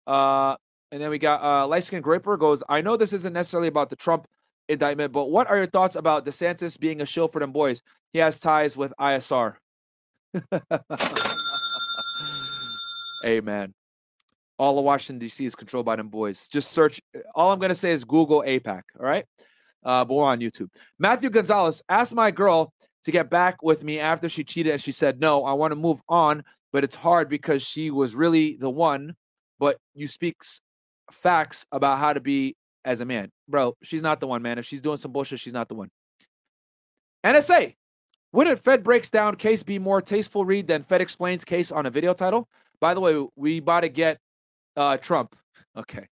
Uh, 0.06 0.58
and 0.92 1.02
then 1.02 1.10
we 1.10 1.18
got 1.18 1.42
uh, 1.42 1.66
Light 1.66 1.86
Skin 1.86 2.04
Graper 2.04 2.38
goes, 2.38 2.62
I 2.68 2.82
know 2.82 2.98
this 2.98 3.14
isn't 3.14 3.32
necessarily 3.32 3.70
about 3.70 3.90
the 3.90 3.96
Trump 3.96 4.28
indictment, 4.68 5.14
but 5.14 5.30
what 5.30 5.48
are 5.48 5.56
your 5.56 5.68
thoughts 5.68 5.96
about 5.96 6.26
DeSantis 6.26 6.78
being 6.78 7.00
a 7.00 7.06
shill 7.06 7.30
for 7.30 7.40
them 7.40 7.54
boys? 7.54 7.82
He 8.12 8.20
has 8.20 8.38
ties 8.38 8.76
with 8.76 8.92
ISR. 9.00 9.54
Amen. 13.26 13.74
All 14.60 14.78
of 14.78 14.84
Washington, 14.84 15.20
D.C. 15.20 15.46
is 15.46 15.56
controlled 15.56 15.86
by 15.86 15.96
them 15.96 16.10
boys. 16.10 16.50
Just 16.50 16.74
search. 16.74 17.00
All 17.34 17.54
I'm 17.54 17.60
going 17.60 17.70
to 17.70 17.76
say 17.76 17.94
is 17.94 18.04
Google 18.04 18.44
AIPAC. 18.46 18.82
All 19.00 19.06
right. 19.06 19.24
Uh, 19.86 20.04
but 20.04 20.16
we're 20.16 20.26
on 20.26 20.42
YouTube. 20.42 20.68
Matthew 21.00 21.30
Gonzalez 21.30 21.82
asked 21.88 22.14
my 22.14 22.30
girl 22.30 22.74
to 23.08 23.12
get 23.12 23.30
back 23.30 23.64
with 23.64 23.86
me 23.86 24.00
after 24.00 24.28
she 24.28 24.44
cheated, 24.44 24.74
and 24.74 24.82
she 24.82 24.92
said, 24.92 25.22
No, 25.22 25.46
I 25.46 25.54
want 25.54 25.72
to 25.72 25.78
move 25.78 26.02
on, 26.10 26.44
but 26.74 26.84
it's 26.84 26.94
hard 26.94 27.30
because 27.30 27.64
she 27.64 27.90
was 27.90 28.14
really 28.14 28.58
the 28.58 28.70
one. 28.70 29.16
But 29.60 29.78
you 29.96 30.10
speak 30.10 30.36
facts 31.14 31.66
about 31.72 32.00
how 32.00 32.12
to 32.12 32.20
be 32.20 32.58
as 32.84 33.00
a 33.00 33.06
man. 33.06 33.32
Bro, 33.48 33.78
she's 33.82 34.02
not 34.02 34.20
the 34.20 34.28
one, 34.28 34.42
man. 34.42 34.58
If 34.58 34.66
she's 34.66 34.82
doing 34.82 34.98
some 34.98 35.14
bullshit, 35.14 35.40
she's 35.40 35.54
not 35.54 35.70
the 35.70 35.76
one. 35.76 35.90
NSA, 37.26 37.76
wouldn't 38.34 38.62
Fed 38.62 38.84
breaks 38.84 39.10
down 39.10 39.36
case 39.36 39.64
be 39.64 39.80
more 39.80 40.02
tasteful 40.02 40.44
read 40.44 40.68
than 40.68 40.84
Fed 40.84 41.00
explains 41.00 41.46
case 41.46 41.72
on 41.72 41.86
a 41.86 41.90
video 41.90 42.14
title? 42.14 42.50
By 42.82 42.94
the 42.94 43.00
way, 43.00 43.26
we 43.38 43.60
about 43.60 43.82
to 43.82 43.90
get 43.90 44.20
uh, 44.76 44.98
Trump. 44.98 45.34
Okay. 45.78 46.08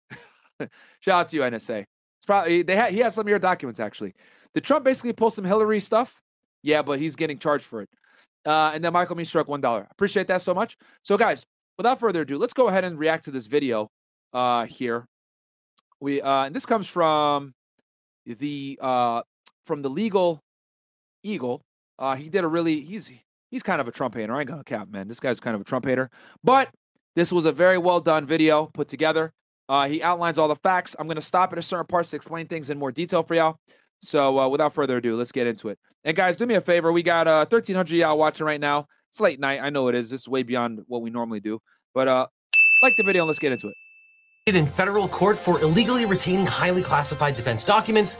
Shout 1.00 1.22
out 1.22 1.30
to 1.30 1.38
you, 1.38 1.42
NSA. 1.42 1.80
It's 1.80 2.26
probably 2.28 2.62
they 2.62 2.76
had 2.76 2.94
he 2.94 3.00
had 3.00 3.14
some 3.14 3.26
of 3.26 3.30
your 3.30 3.40
documents 3.40 3.80
actually. 3.80 4.14
Did 4.54 4.64
Trump 4.64 4.86
basically 4.86 5.14
pull 5.14 5.32
some 5.32 5.44
Hillary 5.44 5.80
stuff? 5.80 6.22
Yeah, 6.64 6.82
but 6.82 7.00
he's 7.00 7.16
getting 7.16 7.38
charged 7.38 7.66
for 7.66 7.82
it. 7.82 7.90
Uh, 8.46 8.72
and 8.74 8.84
then 8.84 8.94
Michael 8.94 9.16
me 9.16 9.24
struck 9.24 9.48
one 9.48 9.62
dollar. 9.62 9.88
Appreciate 9.92 10.28
that 10.28 10.42
so 10.42 10.54
much. 10.54 10.78
So, 11.04 11.18
guys, 11.18 11.46
without 11.78 12.00
further 12.00 12.22
ado, 12.22 12.38
let's 12.38 12.54
go 12.54 12.68
ahead 12.68 12.84
and 12.84 12.98
react 12.98 13.26
to 13.26 13.32
this 13.32 13.48
video 13.48 13.90
uh, 14.34 14.66
here. 14.66 15.06
We 16.02 16.22
uh, 16.22 16.46
and 16.46 16.56
this 16.56 16.66
comes 16.66 16.88
from 16.88 17.54
the 18.26 18.80
uh, 18.82 19.22
from 19.66 19.82
the 19.82 19.90
legal 19.90 20.40
eagle. 21.24 21.62
Uh, 22.00 22.16
he 22.16 22.30
did 22.30 22.44
a 22.44 22.48
really 22.48 22.82
he's 22.82 23.12
he's 23.52 23.64
kind 23.64 23.80
of 23.80 23.88
a 23.88 23.92
Trump 23.92 24.16
hater. 24.16 24.36
I 24.36 24.42
ain't 24.42 24.50
gonna 24.50 24.64
cap, 24.64 24.90
man. 24.90 25.08
This 25.08 25.20
guy's 25.20 25.40
kind 25.40 25.56
of 25.56 25.62
a 25.62 25.66
Trump 25.66 25.86
hater, 25.86 26.10
but 26.44 26.70
this 27.16 27.32
was 27.32 27.46
a 27.46 27.52
very 27.52 27.78
well 27.78 28.00
done 28.00 28.26
video 28.26 28.66
put 28.74 28.88
together. 28.88 29.32
Uh, 29.70 29.88
he 29.88 30.04
outlines 30.04 30.38
all 30.38 30.50
the 30.50 30.58
facts. 30.58 30.96
I'm 31.00 31.08
to 31.16 31.22
stop 31.22 31.54
at 31.54 31.60
a 31.60 31.62
certain 31.62 31.86
parts 31.86 32.10
to 32.10 32.18
explain 32.18 32.48
things 32.48 32.70
in 32.70 32.78
more 32.78 32.92
detail 32.92 33.24
for 33.24 33.36
y'all. 33.36 33.56
So 34.04 34.40
uh, 34.40 34.48
without 34.48 34.74
further 34.74 34.98
ado, 34.98 35.16
let's 35.16 35.32
get 35.32 35.48
into 35.48 35.70
it. 35.70 35.80
And 36.04 36.16
guys, 36.16 36.38
do 36.38 36.46
me 36.46 36.56
a 36.56 36.62
favor. 36.62 36.92
We 36.92 37.04
got 37.04 37.28
uh, 37.28 37.46
1,300 37.50 37.96
y'all 37.96 38.18
watching 38.18 38.46
right 38.46 38.60
now. 38.60 38.88
It's 39.10 39.20
late 39.20 39.40
night. 39.40 39.62
I 39.62 39.70
know 39.70 39.88
it 39.88 39.96
is. 39.96 40.10
This 40.10 40.22
is 40.22 40.28
way 40.28 40.44
beyond 40.44 40.82
what 40.88 41.02
we 41.02 41.10
normally 41.10 41.40
do. 41.40 41.60
But 41.94 42.08
uh, 42.08 42.28
like 42.82 42.94
the 42.98 43.04
video 43.04 43.24
and 43.24 43.28
let's 43.28 43.40
get 43.40 43.52
into 43.52 43.68
it. 43.68 43.76
In 44.46 44.68
federal 44.68 45.08
court 45.08 45.38
for 45.38 45.62
illegally 45.62 46.06
retaining 46.06 46.46
highly 46.46 46.84
classified 46.84 47.38
defense 47.38 47.64
documents 47.64 48.18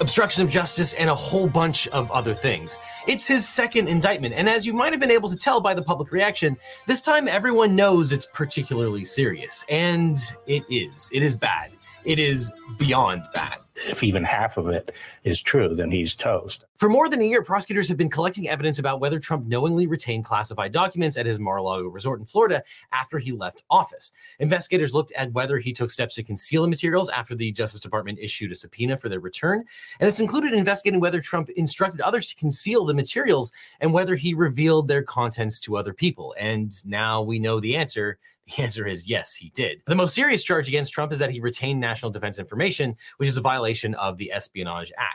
obstruction 0.00 0.42
of 0.42 0.50
justice, 0.50 0.94
and 0.94 1.10
a 1.10 1.14
whole 1.14 1.46
bunch 1.46 1.86
of 1.88 2.10
other 2.10 2.34
things. 2.34 2.78
It's 3.06 3.26
his 3.26 3.46
second 3.46 3.88
indictment, 3.88 4.34
and 4.34 4.48
as 4.48 4.66
you 4.66 4.72
might 4.72 4.92
have 4.92 5.00
been 5.00 5.10
able 5.10 5.28
to 5.28 5.36
tell 5.36 5.60
by 5.60 5.74
the 5.74 5.82
public 5.82 6.10
reaction, 6.10 6.56
this 6.86 7.02
time 7.02 7.28
everyone 7.28 7.76
knows 7.76 8.10
it's 8.10 8.26
particularly 8.32 9.04
serious. 9.04 9.64
And 9.68 10.18
it 10.46 10.64
is. 10.70 11.10
It 11.12 11.22
is 11.22 11.36
bad. 11.36 11.70
It 12.04 12.18
is 12.18 12.50
beyond 12.78 13.22
bad 13.34 13.58
if 13.88 14.02
even 14.02 14.24
half 14.24 14.56
of 14.56 14.68
it 14.68 14.92
is 15.24 15.40
true, 15.40 15.74
then 15.74 15.90
he's 15.90 16.14
toast. 16.14 16.64
For 16.76 16.88
more 16.88 17.10
than 17.10 17.20
a 17.20 17.26
year, 17.26 17.42
prosecutors 17.42 17.88
have 17.88 17.98
been 17.98 18.08
collecting 18.08 18.48
evidence 18.48 18.78
about 18.78 19.00
whether 19.00 19.20
Trump 19.20 19.46
knowingly 19.46 19.86
retained 19.86 20.24
classified 20.24 20.72
documents 20.72 21.18
at 21.18 21.26
his 21.26 21.38
Mar-a-Lago 21.38 21.88
resort 21.88 22.20
in 22.20 22.26
Florida 22.26 22.62
after 22.92 23.18
he 23.18 23.32
left 23.32 23.64
office. 23.68 24.12
Investigators 24.38 24.94
looked 24.94 25.12
at 25.12 25.32
whether 25.32 25.58
he 25.58 25.74
took 25.74 25.90
steps 25.90 26.14
to 26.14 26.22
conceal 26.22 26.62
the 26.62 26.68
materials 26.68 27.10
after 27.10 27.34
the 27.34 27.52
Justice 27.52 27.80
Department 27.80 28.18
issued 28.18 28.50
a 28.50 28.54
subpoena 28.54 28.96
for 28.96 29.10
their 29.10 29.20
return. 29.20 29.62
And 30.00 30.06
this 30.06 30.20
included 30.20 30.54
investigating 30.54 31.00
whether 31.00 31.20
Trump 31.20 31.50
instructed 31.50 32.00
others 32.00 32.28
to 32.28 32.36
conceal 32.36 32.86
the 32.86 32.94
materials 32.94 33.52
and 33.80 33.92
whether 33.92 34.14
he 34.14 34.32
revealed 34.32 34.88
their 34.88 35.02
contents 35.02 35.60
to 35.60 35.76
other 35.76 35.92
people. 35.92 36.34
And 36.38 36.72
now 36.86 37.20
we 37.20 37.38
know 37.38 37.60
the 37.60 37.76
answer. 37.76 38.18
The 38.46 38.62
answer 38.62 38.86
is 38.86 39.08
yes, 39.08 39.34
he 39.34 39.50
did. 39.50 39.82
The 39.86 39.94
most 39.94 40.14
serious 40.14 40.42
charge 40.42 40.66
against 40.66 40.92
Trump 40.92 41.12
is 41.12 41.18
that 41.18 41.30
he 41.30 41.40
retained 41.40 41.78
national 41.78 42.10
defense 42.10 42.38
information, 42.38 42.96
which 43.18 43.28
is 43.28 43.36
a 43.36 43.42
violation 43.42 43.94
of 43.96 44.16
the 44.16 44.32
Espionage 44.32 44.90
Act. 44.96 45.09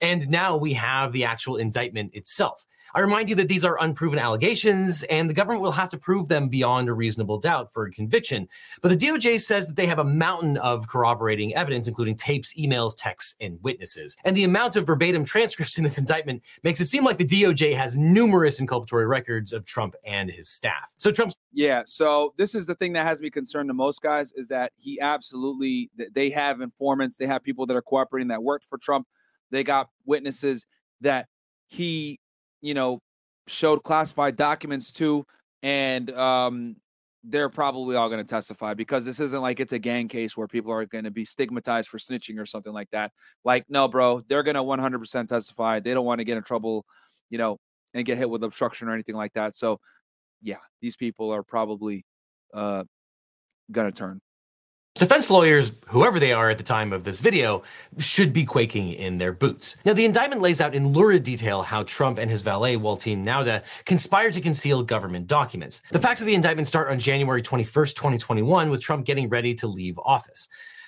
And 0.00 0.28
now 0.28 0.56
we 0.56 0.72
have 0.74 1.12
the 1.12 1.24
actual 1.24 1.56
indictment 1.56 2.14
itself. 2.14 2.66
I 2.96 3.00
remind 3.00 3.28
you 3.28 3.34
that 3.36 3.48
these 3.48 3.64
are 3.64 3.76
unproven 3.80 4.20
allegations, 4.20 5.02
and 5.04 5.28
the 5.28 5.34
government 5.34 5.62
will 5.62 5.72
have 5.72 5.88
to 5.88 5.98
prove 5.98 6.28
them 6.28 6.48
beyond 6.48 6.88
a 6.88 6.92
reasonable 6.92 7.38
doubt 7.38 7.72
for 7.72 7.86
a 7.86 7.90
conviction. 7.90 8.46
But 8.82 8.90
the 8.90 8.96
DOJ 8.96 9.40
says 9.40 9.66
that 9.66 9.76
they 9.76 9.86
have 9.86 9.98
a 9.98 10.04
mountain 10.04 10.58
of 10.58 10.86
corroborating 10.86 11.56
evidence, 11.56 11.88
including 11.88 12.14
tapes, 12.14 12.54
emails, 12.54 12.94
texts, 12.96 13.34
and 13.40 13.58
witnesses. 13.62 14.16
And 14.24 14.36
the 14.36 14.44
amount 14.44 14.76
of 14.76 14.86
verbatim 14.86 15.24
transcripts 15.24 15.76
in 15.76 15.82
this 15.82 15.98
indictment 15.98 16.44
makes 16.62 16.78
it 16.80 16.84
seem 16.84 17.04
like 17.04 17.16
the 17.16 17.24
DOJ 17.24 17.74
has 17.74 17.96
numerous 17.96 18.60
inculpatory 18.60 19.08
records 19.08 19.52
of 19.52 19.64
Trump 19.64 19.96
and 20.04 20.30
his 20.30 20.48
staff. 20.48 20.92
So 20.98 21.10
Trump's. 21.10 21.34
Yeah. 21.52 21.82
So 21.86 22.34
this 22.36 22.54
is 22.54 22.64
the 22.66 22.76
thing 22.76 22.92
that 22.92 23.06
has 23.06 23.20
me 23.20 23.30
concerned 23.30 23.68
the 23.68 23.74
most, 23.74 24.02
guys, 24.02 24.32
is 24.36 24.46
that 24.48 24.72
he 24.76 25.00
absolutely, 25.00 25.90
they 26.14 26.30
have 26.30 26.60
informants, 26.60 27.16
they 27.16 27.26
have 27.26 27.42
people 27.42 27.66
that 27.66 27.76
are 27.76 27.82
cooperating 27.82 28.28
that 28.28 28.42
worked 28.42 28.66
for 28.66 28.78
Trump. 28.78 29.08
They 29.54 29.64
got 29.64 29.88
witnesses 30.04 30.66
that 31.00 31.26
he 31.66 32.18
you 32.64 32.72
know, 32.72 32.98
showed 33.46 33.82
classified 33.82 34.36
documents 34.36 34.90
to, 34.90 35.26
and 35.62 36.10
um, 36.12 36.76
they're 37.22 37.50
probably 37.50 37.94
all 37.94 38.08
going 38.08 38.24
to 38.24 38.28
testify 38.28 38.72
because 38.72 39.04
this 39.04 39.20
isn't 39.20 39.42
like 39.42 39.60
it's 39.60 39.74
a 39.74 39.78
gang 39.78 40.08
case 40.08 40.34
where 40.34 40.48
people 40.48 40.72
are 40.72 40.86
going 40.86 41.04
to 41.04 41.10
be 41.10 41.26
stigmatized 41.26 41.90
for 41.90 41.98
snitching 41.98 42.38
or 42.38 42.46
something 42.46 42.72
like 42.72 42.88
that. 42.92 43.12
Like, 43.44 43.66
no, 43.68 43.86
bro, 43.86 44.22
they're 44.30 44.42
going 44.42 44.54
to 44.54 44.62
100% 44.62 45.28
testify. 45.28 45.78
They 45.78 45.92
don't 45.92 46.06
want 46.06 46.20
to 46.20 46.24
get 46.24 46.38
in 46.38 46.42
trouble, 46.42 46.86
you 47.28 47.36
know, 47.36 47.58
and 47.92 48.06
get 48.06 48.16
hit 48.16 48.30
with 48.30 48.42
obstruction 48.42 48.88
or 48.88 48.94
anything 48.94 49.14
like 49.14 49.34
that. 49.34 49.56
So, 49.56 49.78
yeah, 50.40 50.56
these 50.80 50.96
people 50.96 51.32
are 51.32 51.42
probably 51.42 52.06
uh, 52.54 52.84
going 53.70 53.92
to 53.92 53.96
turn. 53.96 54.22
Defense 54.96 55.28
lawyers, 55.28 55.72
whoever 55.88 56.20
they 56.20 56.32
are 56.32 56.50
at 56.50 56.56
the 56.56 56.62
time 56.62 56.92
of 56.92 57.02
this 57.02 57.18
video, 57.18 57.64
should 57.98 58.32
be 58.32 58.44
quaking 58.44 58.92
in 58.92 59.18
their 59.18 59.32
boots. 59.32 59.74
Now, 59.84 59.92
the 59.92 60.04
indictment 60.04 60.40
lays 60.40 60.60
out 60.60 60.72
in 60.72 60.92
lurid 60.92 61.24
detail 61.24 61.62
how 61.62 61.82
Trump 61.82 62.16
and 62.16 62.30
his 62.30 62.42
valet, 62.42 62.76
Waltine 62.76 63.24
Nauta, 63.24 63.64
conspired 63.86 64.34
to 64.34 64.40
conceal 64.40 64.84
government 64.84 65.26
documents. 65.26 65.82
The 65.90 65.98
facts 65.98 66.20
of 66.20 66.28
the 66.28 66.34
indictment 66.36 66.68
start 66.68 66.92
on 66.92 67.00
January 67.00 67.42
21st, 67.42 67.96
2021, 67.96 68.70
with 68.70 68.80
Trump 68.80 69.04
getting 69.04 69.28
ready 69.28 69.52
to 69.54 69.66
leave 69.66 69.98
office. 69.98 70.46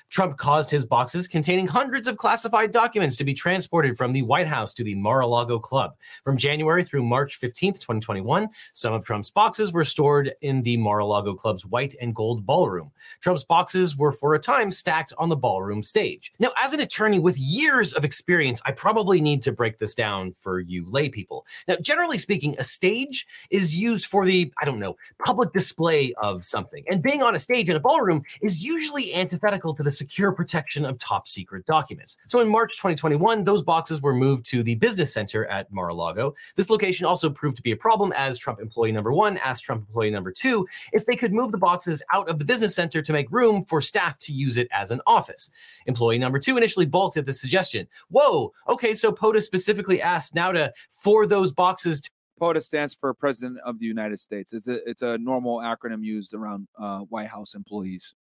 Trump 0.08 0.36
caused 0.36 0.70
his 0.70 0.86
boxes 0.86 1.26
containing 1.26 1.66
hundreds 1.66 2.06
of 2.06 2.16
classified 2.16 2.72
documents 2.72 3.16
to 3.16 3.24
be 3.24 3.34
transported 3.34 3.96
from 3.96 4.12
the 4.12 4.22
White 4.22 4.46
House 4.46 4.72
to 4.74 4.84
the 4.84 4.94
Mar 4.94 5.20
a 5.20 5.26
Lago 5.26 5.58
Club. 5.58 5.94
From 6.24 6.36
January 6.36 6.84
through 6.84 7.02
March 7.02 7.40
15th, 7.40 7.80
2021, 7.80 8.48
some 8.72 8.94
of 8.94 9.04
Trump's 9.04 9.30
boxes 9.30 9.72
were 9.72 9.84
stored 9.84 10.32
in 10.42 10.62
the 10.62 10.76
Mar 10.76 11.00
a 11.00 11.06
Lago 11.06 11.34
Club's 11.34 11.66
white 11.66 11.94
and 12.00 12.14
gold 12.14 12.46
ballroom. 12.46 12.90
Trump's 13.20 13.44
boxes 13.44 13.96
were 13.96 14.12
for 14.12 14.34
a 14.34 14.38
time 14.38 14.70
stacked 14.70 15.12
on 15.18 15.28
the 15.28 15.36
ballroom 15.36 15.82
stage. 15.82 16.32
Now, 16.38 16.52
as 16.56 16.72
an 16.72 16.80
attorney 16.80 17.18
with 17.18 17.38
years 17.38 17.92
of 17.92 18.04
experience, 18.04 18.62
I 18.64 18.72
probably 18.72 19.20
need 19.20 19.42
to 19.42 19.52
break 19.52 19.78
this 19.78 19.94
down 19.94 20.32
for 20.32 20.60
you 20.60 20.88
lay 20.88 21.08
people. 21.08 21.46
Now, 21.66 21.76
generally 21.80 22.18
speaking, 22.18 22.54
a 22.58 22.64
stage 22.64 23.26
is 23.50 23.74
used 23.74 24.06
for 24.06 24.24
the, 24.24 24.52
I 24.60 24.64
don't 24.64 24.78
know, 24.78 24.96
public 25.24 25.52
display 25.52 26.14
of 26.14 26.44
something. 26.44 26.84
And 26.88 27.02
being 27.02 27.22
on 27.22 27.34
a 27.34 27.40
stage 27.40 27.68
in 27.68 27.76
a 27.76 27.80
ballroom 27.80 28.22
is 28.40 28.64
usually 28.64 29.14
antithetical 29.14 29.74
to 29.74 29.82
the 29.82 29.95
secure 29.96 30.32
protection 30.32 30.84
of 30.84 30.98
top 30.98 31.26
secret 31.26 31.66
documents. 31.66 32.16
So 32.26 32.40
in 32.40 32.48
March 32.48 32.76
2021, 32.76 33.44
those 33.44 33.62
boxes 33.62 34.00
were 34.00 34.14
moved 34.14 34.44
to 34.46 34.62
the 34.62 34.74
business 34.76 35.12
center 35.12 35.46
at 35.46 35.70
Mar 35.72 35.88
a 35.88 35.94
Lago. 35.94 36.34
This 36.56 36.70
location 36.70 37.06
also 37.06 37.30
proved 37.30 37.56
to 37.56 37.62
be 37.62 37.72
a 37.72 37.76
problem 37.76 38.12
as 38.16 38.38
Trump 38.38 38.60
employee 38.60 38.92
number 38.92 39.12
one 39.12 39.38
asked 39.38 39.64
Trump 39.64 39.86
employee 39.88 40.10
number 40.10 40.32
two 40.32 40.66
if 40.92 41.06
they 41.06 41.16
could 41.16 41.32
move 41.32 41.52
the 41.52 41.58
boxes 41.58 42.02
out 42.12 42.28
of 42.28 42.38
the 42.38 42.44
business 42.44 42.74
center 42.74 43.02
to 43.02 43.12
make 43.12 43.30
room 43.30 43.64
for 43.64 43.80
staff 43.80 44.18
to 44.20 44.32
use 44.32 44.58
it 44.58 44.68
as 44.72 44.90
an 44.90 45.00
office. 45.06 45.50
Employee 45.86 46.18
number 46.18 46.38
two 46.38 46.56
initially 46.56 46.86
balked 46.86 47.16
at 47.16 47.26
the 47.26 47.32
suggestion. 47.32 47.86
Whoa, 48.08 48.52
okay, 48.68 48.94
so 48.94 49.12
POTUS 49.12 49.42
specifically 49.42 50.02
asked 50.02 50.34
Nauta 50.34 50.70
for 50.90 51.26
those 51.26 51.52
boxes 51.52 52.00
to 52.00 52.10
POTUS 52.40 52.64
stands 52.64 52.94
for 52.94 53.14
President 53.14 53.58
of 53.64 53.78
the 53.78 53.86
United 53.86 54.20
States. 54.20 54.52
It's 54.52 54.68
a 54.68 54.88
it's 54.88 55.02
a 55.02 55.16
normal 55.18 55.58
acronym 55.58 56.04
used 56.04 56.34
around 56.34 56.68
uh, 56.78 57.00
White 57.00 57.28
House 57.28 57.54
employees. 57.54 58.14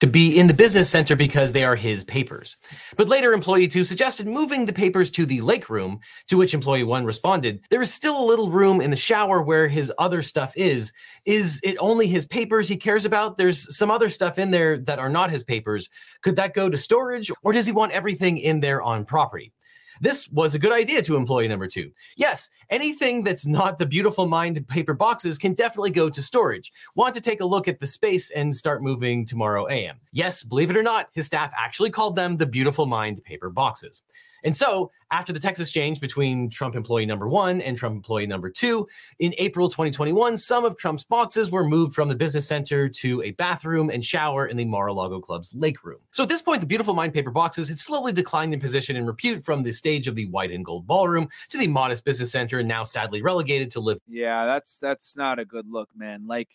To 0.00 0.06
be 0.06 0.38
in 0.38 0.46
the 0.46 0.54
business 0.54 0.90
center 0.90 1.16
because 1.16 1.52
they 1.52 1.64
are 1.64 1.76
his 1.76 2.04
papers. 2.04 2.56
But 2.96 3.08
later, 3.08 3.32
employee 3.32 3.68
two 3.68 3.84
suggested 3.84 4.26
moving 4.26 4.66
the 4.66 4.72
papers 4.72 5.10
to 5.12 5.24
the 5.24 5.40
lake 5.40 5.70
room, 5.70 6.00
to 6.28 6.36
which 6.36 6.54
employee 6.54 6.84
one 6.84 7.04
responded, 7.04 7.60
There 7.70 7.80
is 7.80 7.92
still 7.92 8.20
a 8.20 8.24
little 8.24 8.50
room 8.50 8.80
in 8.80 8.90
the 8.90 8.96
shower 8.96 9.42
where 9.42 9.68
his 9.68 9.92
other 9.98 10.22
stuff 10.22 10.52
is. 10.56 10.92
Is 11.24 11.60
it 11.62 11.76
only 11.80 12.06
his 12.06 12.26
papers 12.26 12.68
he 12.68 12.76
cares 12.76 13.04
about? 13.04 13.38
There's 13.38 13.76
some 13.76 13.90
other 13.90 14.08
stuff 14.08 14.38
in 14.38 14.50
there 14.50 14.78
that 14.78 14.98
are 14.98 15.08
not 15.08 15.30
his 15.30 15.44
papers. 15.44 15.88
Could 16.22 16.36
that 16.36 16.54
go 16.54 16.68
to 16.68 16.76
storage, 16.76 17.30
or 17.42 17.52
does 17.52 17.66
he 17.66 17.72
want 17.72 17.92
everything 17.92 18.38
in 18.38 18.60
there 18.60 18.82
on 18.82 19.04
property? 19.04 19.52
This 20.00 20.28
was 20.30 20.54
a 20.54 20.58
good 20.58 20.72
idea 20.72 21.02
to 21.02 21.16
employee 21.16 21.48
number 21.48 21.66
two. 21.66 21.90
Yes, 22.16 22.50
anything 22.70 23.24
that's 23.24 23.46
not 23.46 23.78
the 23.78 23.86
beautiful 23.86 24.26
mind 24.26 24.66
paper 24.68 24.94
boxes 24.94 25.38
can 25.38 25.54
definitely 25.54 25.90
go 25.90 26.08
to 26.10 26.22
storage. 26.22 26.72
Want 26.94 27.14
to 27.14 27.20
take 27.20 27.40
a 27.40 27.46
look 27.46 27.68
at 27.68 27.80
the 27.80 27.86
space 27.86 28.30
and 28.30 28.54
start 28.54 28.82
moving 28.82 29.24
tomorrow 29.24 29.68
AM. 29.68 29.98
Yes, 30.12 30.42
believe 30.42 30.70
it 30.70 30.76
or 30.76 30.82
not, 30.82 31.08
his 31.12 31.26
staff 31.26 31.52
actually 31.56 31.90
called 31.90 32.16
them 32.16 32.36
the 32.36 32.46
beautiful 32.46 32.86
mind 32.86 33.22
paper 33.24 33.50
boxes. 33.50 34.02
And 34.46 34.54
so, 34.54 34.92
after 35.10 35.32
the 35.32 35.40
text 35.40 35.60
exchange 35.60 36.00
between 36.00 36.48
Trump 36.48 36.76
employee 36.76 37.04
number 37.04 37.28
one 37.28 37.60
and 37.60 37.76
Trump 37.76 37.96
employee 37.96 38.28
number 38.28 38.48
two, 38.48 38.86
in 39.18 39.34
April 39.38 39.68
2021, 39.68 40.36
some 40.36 40.64
of 40.64 40.76
Trump's 40.78 41.02
boxes 41.02 41.50
were 41.50 41.64
moved 41.64 41.94
from 41.94 42.08
the 42.08 42.14
business 42.14 42.46
center 42.46 42.88
to 42.88 43.22
a 43.22 43.32
bathroom 43.32 43.90
and 43.90 44.04
shower 44.04 44.46
in 44.46 44.56
the 44.56 44.64
Mar 44.64 44.86
a 44.86 44.92
Lago 44.92 45.20
Club's 45.20 45.52
lake 45.56 45.82
room. 45.82 45.98
So, 46.12 46.22
at 46.22 46.28
this 46.28 46.42
point, 46.42 46.60
the 46.60 46.66
beautiful 46.66 46.94
mind 46.94 47.12
paper 47.12 47.32
boxes 47.32 47.68
had 47.68 47.80
slowly 47.80 48.12
declined 48.12 48.54
in 48.54 48.60
position 48.60 48.94
and 48.94 49.08
repute 49.08 49.44
from 49.44 49.64
the 49.64 49.72
stage 49.72 50.06
of 50.06 50.14
the 50.14 50.28
white 50.28 50.52
and 50.52 50.64
gold 50.64 50.86
ballroom 50.86 51.28
to 51.48 51.58
the 51.58 51.66
modest 51.66 52.04
business 52.04 52.30
center, 52.30 52.60
and 52.60 52.68
now 52.68 52.84
sadly 52.84 53.22
relegated 53.22 53.72
to 53.72 53.80
live 53.80 53.98
Yeah, 54.06 54.46
that's 54.46 54.78
that's 54.78 55.16
not 55.16 55.40
a 55.40 55.44
good 55.44 55.66
look, 55.68 55.88
man. 55.96 56.28
Like 56.28 56.50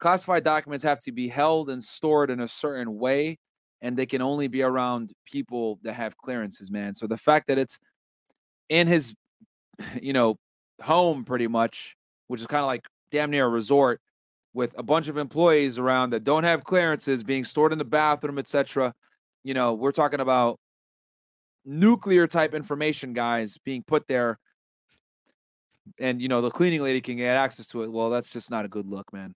classified 0.00 0.44
documents 0.44 0.84
have 0.84 1.00
to 1.00 1.12
be 1.12 1.28
held 1.28 1.70
and 1.70 1.82
stored 1.82 2.30
in 2.30 2.40
a 2.40 2.48
certain 2.48 2.98
way 2.98 3.38
and 3.82 3.96
they 3.96 4.06
can 4.06 4.22
only 4.22 4.48
be 4.48 4.62
around 4.62 5.12
people 5.24 5.78
that 5.82 5.94
have 5.94 6.16
clearances, 6.16 6.70
man. 6.70 6.94
So 6.94 7.06
the 7.06 7.16
fact 7.16 7.48
that 7.48 7.58
it's 7.58 7.78
in 8.68 8.86
his 8.86 9.14
you 10.02 10.12
know, 10.12 10.36
home 10.82 11.24
pretty 11.24 11.48
much, 11.48 11.96
which 12.28 12.40
is 12.40 12.46
kind 12.46 12.60
of 12.60 12.66
like 12.66 12.86
damn 13.10 13.30
near 13.30 13.46
a 13.46 13.48
resort 13.48 14.00
with 14.52 14.74
a 14.76 14.82
bunch 14.82 15.08
of 15.08 15.16
employees 15.16 15.78
around 15.78 16.10
that 16.10 16.24
don't 16.24 16.44
have 16.44 16.64
clearances 16.64 17.22
being 17.22 17.44
stored 17.44 17.72
in 17.72 17.78
the 17.78 17.84
bathroom, 17.84 18.38
etc. 18.38 18.92
You 19.44 19.54
know, 19.54 19.74
we're 19.74 19.92
talking 19.92 20.20
about 20.20 20.58
nuclear 21.64 22.26
type 22.26 22.54
information 22.54 23.12
guys 23.12 23.58
being 23.64 23.82
put 23.82 24.06
there 24.08 24.38
and 25.98 26.20
you 26.20 26.28
know 26.28 26.40
the 26.40 26.50
cleaning 26.50 26.82
lady 26.82 27.00
can 27.00 27.16
get 27.16 27.36
access 27.36 27.66
to 27.66 27.82
it 27.82 27.92
well 27.92 28.08
that's 28.08 28.30
just 28.30 28.50
not 28.50 28.64
a 28.64 28.68
good 28.68 28.88
look 28.88 29.12
man 29.12 29.34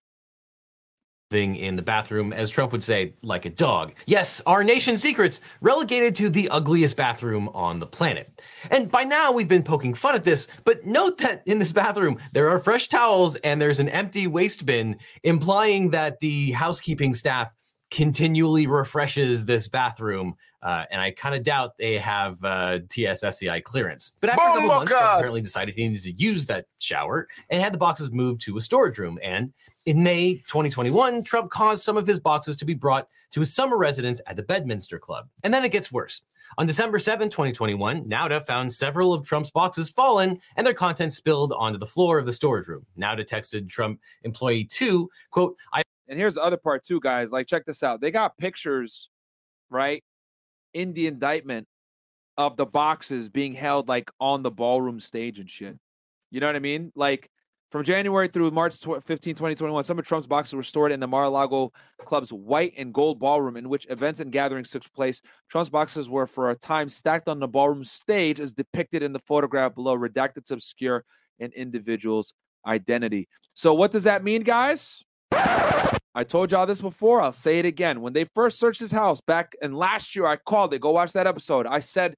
thing 1.34 1.56
in 1.56 1.74
the 1.74 1.82
bathroom, 1.82 2.32
as 2.32 2.48
Trump 2.48 2.70
would 2.70 2.84
say, 2.84 3.12
like 3.22 3.44
a 3.44 3.50
dog. 3.50 3.92
Yes, 4.06 4.40
our 4.46 4.62
nation's 4.62 5.02
secrets 5.02 5.40
relegated 5.60 6.14
to 6.14 6.30
the 6.30 6.48
ugliest 6.48 6.96
bathroom 6.96 7.48
on 7.48 7.80
the 7.80 7.88
planet. 7.88 8.40
And 8.70 8.88
by 8.88 9.02
now 9.02 9.32
we've 9.32 9.48
been 9.48 9.64
poking 9.64 9.94
fun 9.94 10.14
at 10.14 10.22
this, 10.22 10.46
but 10.62 10.86
note 10.86 11.18
that 11.18 11.42
in 11.46 11.58
this 11.58 11.72
bathroom 11.72 12.18
there 12.32 12.48
are 12.50 12.60
fresh 12.60 12.86
towels 12.86 13.34
and 13.34 13.60
there's 13.60 13.80
an 13.80 13.88
empty 13.88 14.28
waste 14.28 14.64
bin, 14.64 14.96
implying 15.24 15.90
that 15.90 16.20
the 16.20 16.52
housekeeping 16.52 17.14
staff 17.14 17.50
continually 17.94 18.66
refreshes 18.66 19.44
this 19.44 19.68
bathroom. 19.68 20.34
Uh, 20.62 20.84
and 20.90 21.00
I 21.00 21.12
kind 21.12 21.34
of 21.34 21.44
doubt 21.44 21.78
they 21.78 21.96
have 21.98 22.42
uh, 22.42 22.80
TSSCI 22.88 23.62
clearance. 23.62 24.10
But 24.20 24.30
after 24.30 24.42
a 24.42 24.46
couple 24.46 24.66
months, 24.66 24.90
Trump 24.90 25.04
apparently 25.04 25.40
decided 25.42 25.76
he 25.76 25.86
needed 25.86 26.02
to 26.02 26.12
use 26.12 26.46
that 26.46 26.66
shower 26.80 27.28
and 27.50 27.62
had 27.62 27.72
the 27.72 27.78
boxes 27.78 28.10
moved 28.10 28.40
to 28.42 28.56
a 28.56 28.60
storage 28.60 28.98
room. 28.98 29.18
And 29.22 29.52
in 29.86 30.02
May 30.02 30.34
2021, 30.34 31.22
Trump 31.22 31.52
caused 31.52 31.84
some 31.84 31.96
of 31.96 32.06
his 32.06 32.18
boxes 32.18 32.56
to 32.56 32.64
be 32.64 32.74
brought 32.74 33.06
to 33.30 33.40
his 33.40 33.54
summer 33.54 33.76
residence 33.76 34.20
at 34.26 34.34
the 34.34 34.42
Bedminster 34.42 34.98
Club. 34.98 35.28
And 35.44 35.54
then 35.54 35.64
it 35.64 35.70
gets 35.70 35.92
worse. 35.92 36.22
On 36.58 36.66
December 36.66 36.98
7, 36.98 37.28
2021, 37.28 38.04
Nauta 38.04 38.44
found 38.44 38.72
several 38.72 39.14
of 39.14 39.24
Trump's 39.24 39.50
boxes 39.50 39.88
fallen 39.88 40.40
and 40.56 40.66
their 40.66 40.74
contents 40.74 41.16
spilled 41.16 41.52
onto 41.52 41.78
the 41.78 41.86
floor 41.86 42.18
of 42.18 42.26
the 42.26 42.32
storage 42.32 42.66
room. 42.66 42.84
Nauta 42.98 43.24
texted 43.24 43.68
Trump 43.68 44.00
employee 44.24 44.64
2, 44.64 45.08
quote, 45.30 45.56
I 45.72 45.84
and 46.08 46.18
here's 46.18 46.34
the 46.34 46.42
other 46.42 46.56
part 46.56 46.82
too 46.82 47.00
guys 47.00 47.32
like 47.32 47.46
check 47.46 47.64
this 47.64 47.82
out 47.82 48.00
they 48.00 48.10
got 48.10 48.36
pictures 48.36 49.08
right 49.70 50.02
in 50.72 50.92
the 50.92 51.06
indictment 51.06 51.66
of 52.36 52.56
the 52.56 52.66
boxes 52.66 53.28
being 53.28 53.52
held 53.52 53.88
like 53.88 54.10
on 54.20 54.42
the 54.42 54.50
ballroom 54.50 55.00
stage 55.00 55.38
and 55.38 55.48
shit. 55.48 55.78
You 56.30 56.40
know 56.40 56.48
what 56.48 56.56
i 56.56 56.60
mean? 56.60 56.92
Like 56.94 57.30
from 57.70 57.84
january 57.84 58.28
through 58.28 58.52
march 58.52 58.76
15 58.76 59.34
2021 59.34 59.82
some 59.82 59.98
of 59.98 60.06
trump's 60.06 60.28
boxes 60.28 60.54
were 60.54 60.62
stored 60.62 60.92
in 60.92 61.00
the 61.00 61.08
mar-a-lago 61.08 61.72
club's 62.04 62.32
white 62.32 62.72
and 62.76 62.94
gold 62.94 63.18
ballroom 63.18 63.56
in 63.56 63.68
which 63.68 63.84
events 63.90 64.20
and 64.20 64.30
gatherings 64.30 64.70
took 64.70 64.84
place. 64.92 65.20
Trump's 65.48 65.70
boxes 65.70 66.08
were 66.08 66.26
for 66.26 66.50
a 66.50 66.56
time 66.56 66.88
stacked 66.88 67.28
on 67.28 67.40
the 67.40 67.48
ballroom 67.48 67.84
stage 67.84 68.40
as 68.40 68.52
depicted 68.52 69.02
in 69.02 69.12
the 69.12 69.20
photograph 69.20 69.74
below 69.74 69.96
redacted 69.96 70.44
to 70.46 70.54
obscure 70.54 71.04
an 71.40 71.52
individual's 71.56 72.34
identity. 72.66 73.28
So 73.54 73.74
what 73.74 73.92
does 73.92 74.04
that 74.04 74.24
mean 74.24 74.42
guys 74.42 75.03
I 76.16 76.22
told 76.22 76.52
y'all 76.52 76.66
this 76.66 76.80
before. 76.80 77.20
I'll 77.20 77.32
say 77.32 77.58
it 77.58 77.66
again. 77.66 78.00
When 78.00 78.12
they 78.12 78.24
first 78.34 78.58
searched 78.58 78.80
his 78.80 78.92
house 78.92 79.20
back 79.20 79.56
and 79.60 79.76
last 79.76 80.14
year, 80.14 80.26
I 80.26 80.36
called 80.36 80.72
it. 80.72 80.80
Go 80.80 80.90
watch 80.90 81.12
that 81.12 81.26
episode. 81.26 81.66
I 81.66 81.80
said 81.80 82.14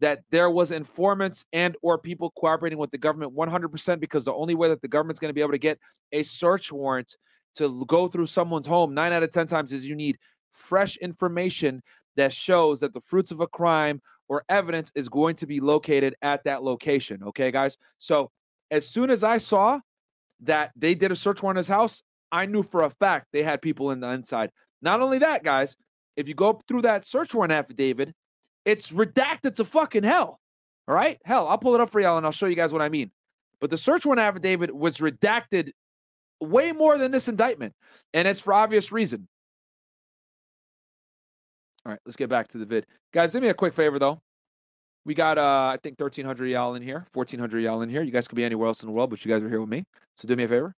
that 0.00 0.20
there 0.30 0.50
was 0.50 0.72
informants 0.72 1.44
and 1.52 1.76
or 1.80 1.96
people 1.96 2.32
cooperating 2.36 2.78
with 2.78 2.90
the 2.90 2.98
government 2.98 3.34
100% 3.34 4.00
because 4.00 4.24
the 4.24 4.34
only 4.34 4.54
way 4.54 4.68
that 4.68 4.82
the 4.82 4.88
government's 4.88 5.20
going 5.20 5.30
to 5.30 5.34
be 5.34 5.40
able 5.40 5.52
to 5.52 5.58
get 5.58 5.78
a 6.12 6.22
search 6.22 6.72
warrant 6.72 7.16
to 7.54 7.84
go 7.86 8.08
through 8.08 8.26
someone's 8.26 8.66
home 8.66 8.92
9 8.94 9.12
out 9.12 9.22
of 9.22 9.30
10 9.30 9.46
times 9.46 9.72
is 9.72 9.86
you 9.86 9.96
need 9.96 10.18
fresh 10.52 10.96
information 10.98 11.82
that 12.16 12.32
shows 12.32 12.80
that 12.80 12.92
the 12.92 13.00
fruits 13.00 13.30
of 13.30 13.40
a 13.40 13.46
crime 13.46 14.00
or 14.28 14.44
evidence 14.48 14.90
is 14.94 15.08
going 15.08 15.36
to 15.36 15.46
be 15.46 15.60
located 15.60 16.14
at 16.20 16.42
that 16.44 16.62
location, 16.62 17.22
okay 17.22 17.50
guys? 17.50 17.76
So, 17.98 18.30
as 18.70 18.88
soon 18.88 19.10
as 19.10 19.22
I 19.22 19.38
saw 19.38 19.78
that 20.40 20.72
they 20.74 20.94
did 20.94 21.12
a 21.12 21.16
search 21.16 21.42
warrant 21.42 21.58
his 21.58 21.68
house, 21.68 22.02
I 22.32 22.46
knew 22.46 22.62
for 22.62 22.82
a 22.82 22.90
fact 22.90 23.28
they 23.32 23.42
had 23.42 23.62
people 23.62 23.90
in 23.90 24.00
the 24.00 24.10
inside. 24.10 24.50
Not 24.82 25.00
only 25.00 25.18
that, 25.18 25.44
guys, 25.44 25.76
if 26.16 26.28
you 26.28 26.34
go 26.34 26.60
through 26.66 26.82
that 26.82 27.04
search 27.04 27.34
warrant 27.34 27.52
affidavit, 27.52 28.14
it's 28.64 28.90
redacted 28.90 29.56
to 29.56 29.64
fucking 29.64 30.02
hell. 30.02 30.40
All 30.88 30.94
right? 30.94 31.18
Hell, 31.24 31.48
I'll 31.48 31.58
pull 31.58 31.74
it 31.74 31.80
up 31.80 31.90
for 31.90 32.00
y'all 32.00 32.16
and 32.16 32.26
I'll 32.26 32.32
show 32.32 32.46
you 32.46 32.56
guys 32.56 32.72
what 32.72 32.82
I 32.82 32.88
mean. 32.88 33.10
But 33.60 33.70
the 33.70 33.78
search 33.78 34.04
warrant 34.04 34.20
affidavit 34.20 34.74
was 34.74 34.98
redacted 34.98 35.70
way 36.40 36.72
more 36.72 36.98
than 36.98 37.10
this 37.10 37.28
indictment. 37.28 37.74
And 38.12 38.28
it's 38.28 38.40
for 38.40 38.52
obvious 38.52 38.92
reason. 38.92 39.28
All 41.84 41.92
right, 41.92 42.00
let's 42.04 42.16
get 42.16 42.28
back 42.28 42.48
to 42.48 42.58
the 42.58 42.66
vid. 42.66 42.86
Guys, 43.12 43.30
do 43.30 43.40
me 43.40 43.48
a 43.48 43.54
quick 43.54 43.72
favor 43.72 43.98
though. 43.98 44.20
We 45.04 45.14
got 45.14 45.38
uh 45.38 45.70
I 45.72 45.78
think 45.80 46.00
1300 46.00 46.46
y'all 46.46 46.74
in 46.74 46.82
here, 46.82 47.06
1400 47.12 47.60
y'all 47.60 47.82
in 47.82 47.88
here. 47.88 48.02
You 48.02 48.10
guys 48.10 48.26
could 48.26 48.34
be 48.34 48.44
anywhere 48.44 48.66
else 48.66 48.82
in 48.82 48.88
the 48.88 48.92
world, 48.92 49.10
but 49.10 49.24
you 49.24 49.30
guys 49.30 49.40
are 49.40 49.48
here 49.48 49.60
with 49.60 49.70
me. 49.70 49.84
So 50.16 50.26
do 50.26 50.34
me 50.34 50.44
a 50.44 50.48
favor. 50.48 50.74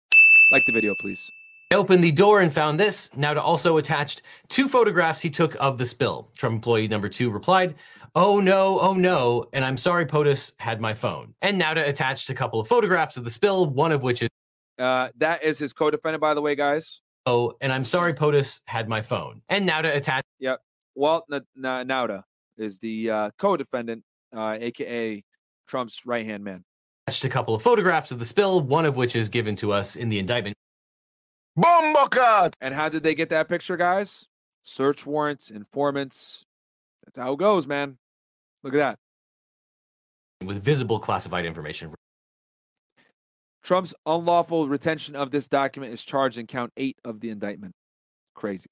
Like 0.50 0.64
the 0.66 0.72
video, 0.72 0.94
please. 0.94 1.30
I 1.70 1.74
opened 1.74 2.02
the 2.02 2.12
door 2.12 2.40
and 2.40 2.50
found 2.50 2.80
this. 2.80 3.10
Nauta 3.10 3.38
also 3.42 3.76
attached 3.76 4.22
two 4.48 4.68
photographs 4.68 5.20
he 5.20 5.28
took 5.28 5.54
of 5.60 5.76
the 5.76 5.84
spill. 5.84 6.30
Trump 6.34 6.54
employee 6.54 6.88
number 6.88 7.10
two 7.10 7.30
replied, 7.30 7.74
Oh 8.14 8.40
no, 8.40 8.80
oh 8.80 8.94
no, 8.94 9.44
and 9.52 9.62
I'm 9.62 9.76
sorry 9.76 10.06
POTUS 10.06 10.52
had 10.58 10.80
my 10.80 10.94
phone. 10.94 11.34
And 11.42 11.60
Nauta 11.60 11.86
attached 11.86 12.30
a 12.30 12.34
couple 12.34 12.58
of 12.58 12.68
photographs 12.68 13.18
of 13.18 13.24
the 13.24 13.30
spill, 13.30 13.66
one 13.66 13.92
of 13.92 14.02
which 14.02 14.22
is 14.22 14.30
Uh, 14.78 15.08
that 15.18 15.42
is 15.44 15.58
his 15.58 15.74
co-defendant, 15.74 16.22
by 16.22 16.32
the 16.32 16.40
way, 16.40 16.54
guys. 16.54 17.02
Oh, 17.26 17.52
and 17.60 17.70
I'm 17.70 17.84
sorry 17.84 18.14
POTUS 18.14 18.62
had 18.66 18.88
my 18.88 19.02
phone. 19.02 19.42
And 19.50 19.68
Nauta 19.68 19.94
attached 19.94 20.24
Walt 20.94 21.24
N- 21.30 21.42
N- 21.62 21.86
Nauta 21.86 22.22
is 22.56 22.78
the 22.78 23.10
uh, 23.10 23.30
co-defendant, 23.38 24.02
uh, 24.34 24.56
aka 24.58 25.22
Trump's 25.68 26.00
right-hand 26.06 26.42
man. 26.42 26.64
Attached 27.08 27.24
a 27.24 27.30
couple 27.30 27.54
of 27.54 27.62
photographs 27.62 28.10
of 28.10 28.18
the 28.18 28.26
spill, 28.26 28.60
one 28.60 28.84
of 28.84 28.94
which 28.94 29.16
is 29.16 29.30
given 29.30 29.56
to 29.56 29.72
us 29.72 29.96
in 29.96 30.10
the 30.10 30.18
indictment. 30.18 30.54
Bumblecart! 31.58 32.52
And 32.60 32.74
how 32.74 32.90
did 32.90 33.02
they 33.02 33.14
get 33.14 33.30
that 33.30 33.48
picture, 33.48 33.78
guys? 33.78 34.26
Search 34.62 35.06
warrants, 35.06 35.48
informants. 35.48 36.44
That's 37.06 37.16
how 37.16 37.32
it 37.32 37.38
goes, 37.38 37.66
man. 37.66 37.96
Look 38.62 38.74
at 38.74 38.76
that. 38.76 38.98
with 40.46 40.62
visible 40.62 40.98
classified 40.98 41.46
information. 41.46 41.94
Trump's 43.62 43.94
unlawful 44.04 44.68
retention 44.68 45.16
of 45.16 45.30
this 45.30 45.48
document 45.48 45.94
is 45.94 46.02
charged 46.02 46.36
in 46.36 46.46
count 46.46 46.74
eight 46.76 46.98
of 47.06 47.20
the 47.20 47.30
indictment. 47.30 47.72
Crazy. 48.34 48.68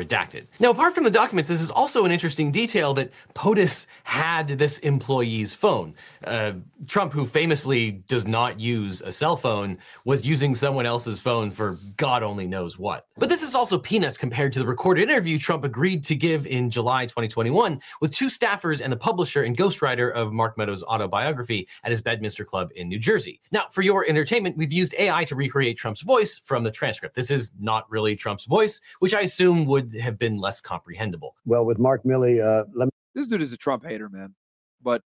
Redacted. 0.00 0.46
Now, 0.60 0.70
apart 0.70 0.94
from 0.94 1.04
the 1.04 1.10
documents, 1.10 1.48
this 1.48 1.62
is 1.62 1.70
also 1.70 2.04
an 2.04 2.10
interesting 2.10 2.50
detail 2.50 2.92
that 2.94 3.10
POTUS 3.34 3.86
had 4.04 4.48
this 4.48 4.76
employee's 4.78 5.54
phone. 5.54 5.94
Uh, 6.22 6.52
Trump, 6.86 7.14
who 7.14 7.24
famously 7.24 7.92
does 8.06 8.26
not 8.26 8.60
use 8.60 9.00
a 9.00 9.10
cell 9.10 9.36
phone, 9.36 9.78
was 10.04 10.26
using 10.26 10.54
someone 10.54 10.84
else's 10.84 11.18
phone 11.18 11.50
for 11.50 11.78
God 11.96 12.22
only 12.22 12.46
knows 12.46 12.78
what. 12.78 13.06
But 13.16 13.30
this 13.30 13.42
is 13.42 13.54
also 13.54 13.78
peanuts 13.78 14.18
compared 14.18 14.52
to 14.52 14.58
the 14.58 14.66
recorded 14.66 15.08
interview 15.08 15.38
Trump 15.38 15.64
agreed 15.64 16.04
to 16.04 16.14
give 16.14 16.46
in 16.46 16.68
July 16.68 17.06
2021 17.06 17.80
with 18.02 18.12
two 18.12 18.26
staffers 18.26 18.82
and 18.82 18.92
the 18.92 18.98
publisher 18.98 19.44
and 19.44 19.56
ghostwriter 19.56 20.12
of 20.12 20.30
Mark 20.30 20.58
Meadows' 20.58 20.82
autobiography 20.82 21.66
at 21.84 21.90
his 21.90 22.02
Bedminster 22.02 22.44
Club 22.44 22.70
in 22.76 22.88
New 22.88 22.98
Jersey. 22.98 23.40
Now, 23.50 23.64
for 23.70 23.80
your 23.80 24.06
entertainment, 24.06 24.58
we've 24.58 24.72
used 24.72 24.94
AI 24.98 25.24
to 25.24 25.34
recreate 25.34 25.78
Trump's 25.78 26.02
voice 26.02 26.38
from 26.38 26.64
the 26.64 26.70
transcript. 26.70 27.14
This 27.14 27.30
is 27.30 27.52
not 27.58 27.90
really 27.90 28.14
Trump's 28.14 28.44
voice, 28.44 28.82
which 28.98 29.14
I 29.14 29.20
assume 29.20 29.64
would 29.64 29.85
have 30.00 30.18
been 30.18 30.36
less 30.36 30.60
comprehensible. 30.60 31.34
Well, 31.44 31.64
with 31.64 31.78
Mark 31.78 32.04
Milley, 32.04 32.42
uh, 32.42 32.64
let 32.74 32.86
me. 32.86 32.90
This 33.14 33.28
dude 33.28 33.42
is 33.42 33.52
a 33.52 33.56
Trump 33.56 33.84
hater, 33.84 34.08
man. 34.08 34.34
But 34.82 35.02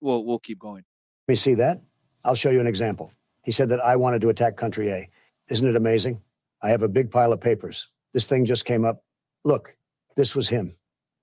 we'll 0.00 0.24
we'll 0.24 0.38
keep 0.38 0.58
going. 0.58 0.84
Let 1.26 1.32
me 1.32 1.36
see 1.36 1.54
that. 1.54 1.80
I'll 2.24 2.34
show 2.34 2.50
you 2.50 2.60
an 2.60 2.66
example. 2.66 3.12
He 3.44 3.52
said 3.52 3.68
that 3.68 3.80
I 3.80 3.96
wanted 3.96 4.20
to 4.22 4.28
attack 4.30 4.56
country 4.56 4.90
A. 4.90 5.08
Isn't 5.48 5.68
it 5.68 5.76
amazing? 5.76 6.20
I 6.62 6.68
have 6.70 6.82
a 6.82 6.88
big 6.88 7.10
pile 7.10 7.32
of 7.32 7.40
papers. 7.40 7.88
This 8.12 8.26
thing 8.26 8.44
just 8.44 8.64
came 8.64 8.84
up. 8.84 9.04
Look, 9.44 9.76
this 10.16 10.34
was 10.34 10.48
him. 10.48 10.74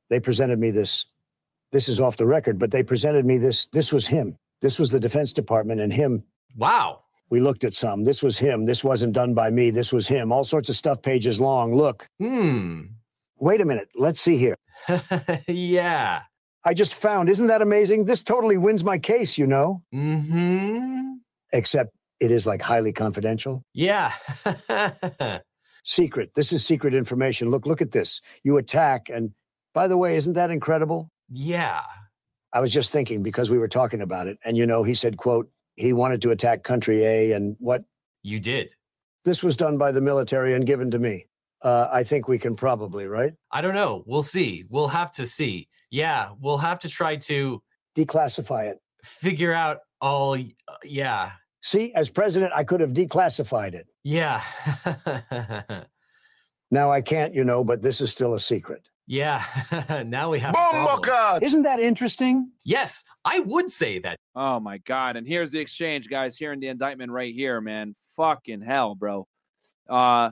They 0.10 0.20
presented 0.20 0.60
me 0.60 0.72
this. 0.72 1.06
This 1.72 1.90
is 1.90 2.00
off 2.00 2.18
the 2.18 2.28
record, 2.28 2.60
but 2.60 2.70
they 2.70 2.84
presented 2.84 3.26
me 3.26 3.38
this. 3.38 3.68
This 3.68 3.92
was 3.92 4.06
him. 4.06 4.38
This 4.62 4.78
was 4.78 4.92
the 4.92 5.00
Defense 5.00 5.34
Department 5.34 5.82
and 5.82 5.92
him. 5.92 6.24
Wow. 6.56 7.02
We 7.32 7.40
looked 7.40 7.64
at 7.64 7.74
some. 7.74 8.04
This 8.04 8.22
was 8.22 8.38
him. 8.38 8.66
This 8.66 8.84
wasn't 8.84 9.14
done 9.14 9.34
by 9.34 9.50
me. 9.50 9.72
This 9.72 9.92
was 9.92 10.08
him. 10.08 10.32
All 10.32 10.44
sorts 10.44 10.70
of 10.70 10.76
stuff, 10.76 11.02
pages 11.02 11.40
long. 11.40 11.74
Look, 11.76 12.08
Hmm. 12.20 12.82
wait 13.38 13.62
a 13.62 13.66
minute. 13.66 13.88
Let's 13.96 14.22
see 14.22 14.38
here. 14.38 14.56
yeah. 15.48 16.24
I 16.64 16.74
just 16.76 16.94
found, 16.94 17.30
isn't 17.30 17.48
that 17.48 17.62
amazing? 17.64 18.06
This 18.06 18.22
totally 18.22 18.58
wins 18.58 18.84
my 18.84 19.00
case, 19.00 19.38
you 19.38 19.48
know, 19.48 19.82
Mm 19.94 20.28
hmm. 20.28 21.12
except 21.54 21.92
it 22.20 22.30
is 22.32 22.46
like 22.46 22.62
highly 22.62 22.94
confidential. 22.94 23.64
Yeah. 23.74 24.12
Secret. 25.84 26.32
This 26.36 26.54
is 26.54 26.64
secret 26.64 26.94
information. 26.94 27.50
Look, 27.50 27.66
look 27.66 27.82
at 27.82 27.92
this. 27.92 28.22
You 28.44 28.58
attack. 28.58 29.10
And 29.10 29.32
by 29.74 29.88
the 29.88 29.98
way, 29.98 30.16
isn't 30.18 30.34
that 30.34 30.52
incredible? 30.52 31.10
yeah. 31.30 31.82
I 32.54 32.60
was 32.60 32.72
just 32.74 32.92
thinking 32.92 33.24
because 33.24 33.50
we 33.50 33.58
were 33.58 33.70
talking 33.70 34.02
about 34.02 34.28
it. 34.28 34.38
And, 34.44 34.58
you 34.58 34.68
know, 34.68 34.84
he 34.84 34.94
said, 34.94 35.16
quote, 35.16 35.50
he 35.76 35.94
wanted 35.94 36.22
to 36.24 36.32
attack 36.32 36.64
country 36.64 37.04
A 37.06 37.32
and 37.34 37.56
what 37.60 37.84
You 38.24 38.40
did. 38.40 38.74
this 39.26 39.44
was 39.44 39.56
done 39.56 39.78
by 39.78 39.92
the 39.92 40.02
military 40.02 40.54
and 40.54 40.66
given 40.66 40.92
to 40.92 41.00
me. 41.00 41.28
Uh, 41.64 41.88
I 41.92 42.04
think 42.04 42.28
we 42.28 42.40
can 42.40 42.56
probably, 42.56 43.06
right? 43.08 43.34
I 43.52 43.62
don't 43.62 43.76
know. 43.76 44.04
We'll 44.08 44.24
see. 44.24 44.66
We'll 44.70 44.88
have 44.88 45.12
to 45.14 45.28
see. 45.28 45.68
Yeah. 45.92 46.30
We'll 46.40 46.58
have 46.58 46.80
to 46.80 46.90
try 46.90 47.16
to 47.18 47.62
Declassify 47.96 48.66
it. 48.72 48.78
figure 49.04 49.54
out 49.54 49.80
all. 50.02 50.34
uh, 50.36 50.38
Yeah. 50.84 51.32
See, 51.62 51.94
as 51.94 52.10
president, 52.10 52.52
I 52.56 52.64
could 52.64 52.80
have 52.82 52.92
declassified 52.94 53.74
it. 53.76 53.86
Yeah. 54.04 54.42
Now 56.74 56.90
I 56.90 57.02
can't, 57.02 57.34
you 57.34 57.44
know, 57.44 57.64
but 57.66 57.82
this 57.82 58.00
is 58.00 58.12
still 58.12 58.34
a 58.34 58.40
secret. 58.40 58.88
Yeah. 59.08 59.44
now 60.06 60.32
we 60.32 60.40
have. 60.40 60.52
a 60.52 60.54
problem. 60.54 60.86
Bumblecart! 60.86 61.44
Isn't 61.44 61.64
that 61.64 61.80
interesting? 61.80 62.52
Yes, 62.64 63.04
I 63.26 63.40
would 63.40 63.72
say 63.72 64.00
that. 64.00 64.18
Oh 64.36 64.60
my 64.60 64.78
god! 64.80 65.18
And 65.18 65.28
here's 65.28 65.52
the 65.52 65.60
exchange, 65.60 66.08
guys. 66.10 66.38
Here 66.38 66.54
in 66.54 66.60
the 66.60 66.68
indictment, 66.68 67.12
right 67.12 67.34
here, 67.34 67.62
man. 67.62 67.96
Fucking 68.16 68.62
hell, 68.62 68.96
bro. 68.96 69.28
Uh, 69.90 70.32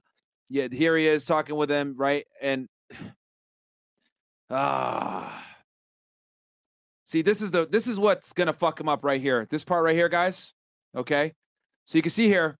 yeah. 0.49 0.67
Here 0.71 0.95
he 0.95 1.07
is 1.07 1.25
talking 1.25 1.55
with 1.55 1.69
him, 1.69 1.95
right? 1.97 2.25
And 2.41 2.67
ah, 4.49 5.45
see, 7.05 7.21
this 7.21 7.41
is 7.41 7.51
the 7.51 7.67
this 7.67 7.87
is 7.87 7.99
what's 7.99 8.33
gonna 8.33 8.53
fuck 8.53 8.79
him 8.79 8.89
up 8.89 9.03
right 9.03 9.21
here. 9.21 9.47
This 9.49 9.63
part 9.63 9.83
right 9.83 9.95
here, 9.95 10.09
guys. 10.09 10.53
Okay. 10.95 11.33
So 11.85 11.97
you 11.97 12.01
can 12.01 12.11
see 12.11 12.27
here, 12.27 12.57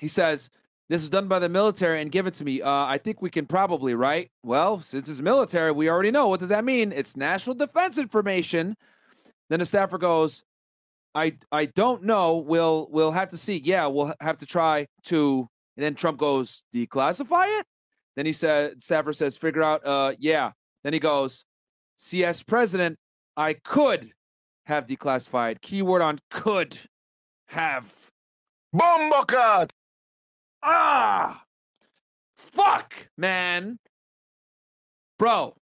he 0.00 0.08
says. 0.08 0.50
This 0.88 1.02
is 1.02 1.08
done 1.08 1.28
by 1.28 1.38
the 1.38 1.48
military 1.48 2.02
and 2.02 2.12
give 2.12 2.26
it 2.26 2.34
to 2.34 2.44
me. 2.44 2.60
Uh, 2.60 2.70
I 2.70 2.98
think 2.98 3.22
we 3.22 3.30
can 3.30 3.46
probably, 3.46 3.94
right? 3.94 4.30
Well, 4.42 4.80
since 4.80 5.08
it's 5.08 5.20
military, 5.20 5.72
we 5.72 5.88
already 5.88 6.10
know. 6.10 6.28
What 6.28 6.40
does 6.40 6.50
that 6.50 6.64
mean? 6.64 6.92
It's 6.92 7.16
national 7.16 7.54
defense 7.54 7.96
information. 7.96 8.76
Then 9.48 9.60
the 9.60 9.66
staffer 9.66 9.96
goes, 9.96 10.44
I 11.14 11.36
I 11.50 11.66
don't 11.66 12.02
know. 12.02 12.36
We'll 12.36 12.88
we'll 12.90 13.12
have 13.12 13.30
to 13.30 13.38
see. 13.38 13.58
Yeah, 13.64 13.86
we'll 13.86 14.12
have 14.20 14.38
to 14.38 14.46
try 14.46 14.86
to. 15.04 15.48
And 15.76 15.84
then 15.84 15.94
Trump 15.94 16.18
goes, 16.18 16.64
declassify 16.74 17.60
it. 17.60 17.66
Then 18.16 18.26
he 18.26 18.32
said, 18.32 18.82
staffer 18.82 19.12
says, 19.12 19.36
figure 19.36 19.62
out. 19.62 19.84
Uh, 19.84 20.12
yeah. 20.18 20.52
Then 20.84 20.92
he 20.92 21.00
goes, 21.00 21.44
CS 21.96 22.42
president, 22.42 22.98
I 23.36 23.54
could 23.54 24.12
have 24.66 24.86
declassified. 24.86 25.60
Keyword 25.62 26.02
on 26.02 26.20
could 26.30 26.78
have. 27.48 27.92
Bumblecart! 28.74 29.70
Ah, 30.66 31.44
fuck, 32.38 32.94
man, 33.18 33.78
bro. 35.18 35.54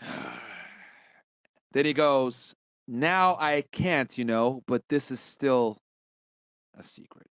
then 1.72 1.84
he 1.84 1.92
goes, 1.92 2.56
Now 2.88 3.36
I 3.38 3.62
can't, 3.70 4.18
you 4.18 4.24
know, 4.24 4.64
but 4.66 4.82
this 4.88 5.12
is 5.12 5.20
still 5.20 5.78
a 6.76 6.82
secret. 6.82 7.28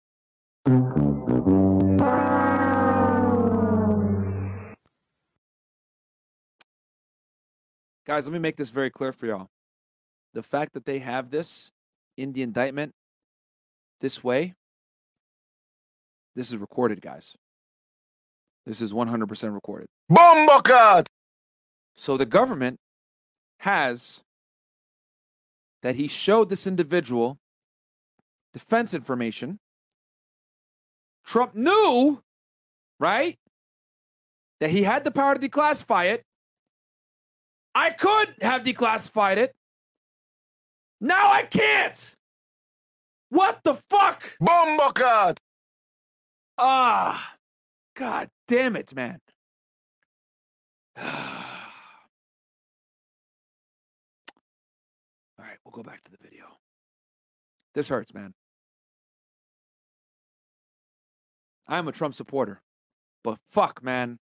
Guys, 8.12 8.26
let 8.26 8.34
me 8.34 8.40
make 8.40 8.58
this 8.58 8.72
very 8.72 8.90
clear 8.90 9.14
for 9.14 9.26
y'all. 9.26 9.48
The 10.34 10.44
fact 10.44 10.74
that 10.74 10.84
they 10.84 11.00
have 11.00 11.32
this 11.32 11.72
in 12.18 12.34
the 12.34 12.42
indictment 12.42 12.92
this 14.02 14.22
way, 14.22 14.54
this 16.36 16.50
is 16.50 16.58
recorded, 16.58 17.02
guys. 17.02 17.32
This 18.66 18.82
is 18.82 18.92
100% 18.92 19.54
recorded. 19.54 19.88
Bumblecart! 20.12 21.06
So 21.96 22.18
the 22.18 22.26
government 22.26 22.80
has 23.60 24.20
that 25.82 25.96
he 25.96 26.10
showed 26.10 26.50
this 26.50 26.68
individual 26.68 27.38
defense 28.54 28.94
information. 28.94 29.58
Trump 31.26 31.56
knew, 31.56 32.22
right, 33.00 33.38
that 34.60 34.72
he 34.72 34.84
had 34.84 35.06
the 35.06 35.12
power 35.12 35.34
to 35.34 35.48
declassify 35.50 36.12
it. 36.12 36.26
I 37.74 37.92
could 37.92 38.36
have 38.42 38.64
declassified 38.64 39.38
it. 39.38 39.54
Now 41.00 41.32
I 41.32 41.44
can't. 41.44 42.16
What 43.30 43.62
the 43.64 43.76
fuck? 43.76 44.24
Bumblecart! 44.42 45.38
Ah, 46.58 47.36
god 47.96 48.30
damn 48.48 48.76
it, 48.76 48.94
man. 48.94 49.20
All 51.02 51.14
right, 55.40 55.58
we'll 55.64 55.72
go 55.72 55.82
back 55.82 56.02
to 56.04 56.12
the 56.12 56.18
video. 56.22 56.46
This 57.74 57.88
hurts, 57.88 58.14
man. 58.14 58.34
I'm 61.68 61.88
a 61.88 61.94
Trump 61.94 62.14
supporter, 62.14 62.62
but 63.24 63.40
fuck, 63.46 63.82
man. 63.82 64.20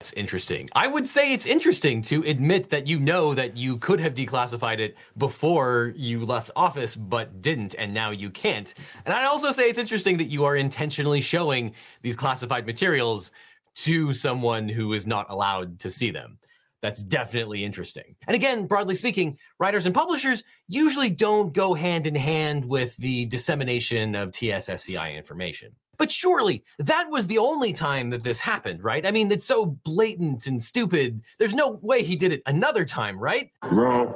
It's 0.00 0.14
interesting. 0.14 0.70
I 0.74 0.86
would 0.86 1.06
say 1.06 1.34
it's 1.34 1.44
interesting 1.44 2.00
to 2.02 2.22
admit 2.22 2.70
that 2.70 2.86
you 2.86 2.98
know 2.98 3.34
that 3.34 3.58
you 3.58 3.76
could 3.76 4.00
have 4.00 4.14
declassified 4.14 4.78
it 4.78 4.96
before 5.18 5.92
you 5.94 6.24
left 6.24 6.50
office, 6.56 6.96
but 6.96 7.42
didn't, 7.42 7.74
and 7.74 7.92
now 7.92 8.08
you 8.08 8.30
can't. 8.30 8.72
And 9.04 9.14
I'd 9.14 9.26
also 9.26 9.52
say 9.52 9.68
it's 9.68 9.78
interesting 9.78 10.16
that 10.16 10.30
you 10.30 10.46
are 10.46 10.56
intentionally 10.56 11.20
showing 11.20 11.74
these 12.00 12.16
classified 12.16 12.64
materials 12.64 13.30
to 13.74 14.14
someone 14.14 14.70
who 14.70 14.94
is 14.94 15.06
not 15.06 15.26
allowed 15.28 15.78
to 15.80 15.90
see 15.90 16.10
them. 16.10 16.38
That's 16.80 17.02
definitely 17.02 17.62
interesting. 17.62 18.16
And 18.26 18.34
again, 18.34 18.66
broadly 18.66 18.94
speaking, 18.94 19.36
writers 19.58 19.84
and 19.84 19.94
publishers 19.94 20.44
usually 20.66 21.10
don't 21.10 21.52
go 21.52 21.74
hand 21.74 22.06
in 22.06 22.14
hand 22.14 22.64
with 22.64 22.96
the 22.96 23.26
dissemination 23.26 24.14
of 24.14 24.30
TSSCI 24.30 25.14
information. 25.14 25.72
But 26.00 26.10
surely 26.10 26.64
that 26.78 27.10
was 27.10 27.26
the 27.26 27.36
only 27.36 27.74
time 27.74 28.08
that 28.08 28.22
this 28.22 28.40
happened, 28.40 28.82
right? 28.82 29.04
I 29.04 29.10
mean, 29.10 29.30
it's 29.30 29.44
so 29.44 29.66
blatant 29.66 30.46
and 30.46 30.60
stupid. 30.60 31.20
There's 31.38 31.52
no 31.52 31.78
way 31.82 32.02
he 32.02 32.16
did 32.16 32.32
it 32.32 32.42
another 32.46 32.86
time, 32.86 33.18
right? 33.18 33.50
Wrong. 33.64 34.14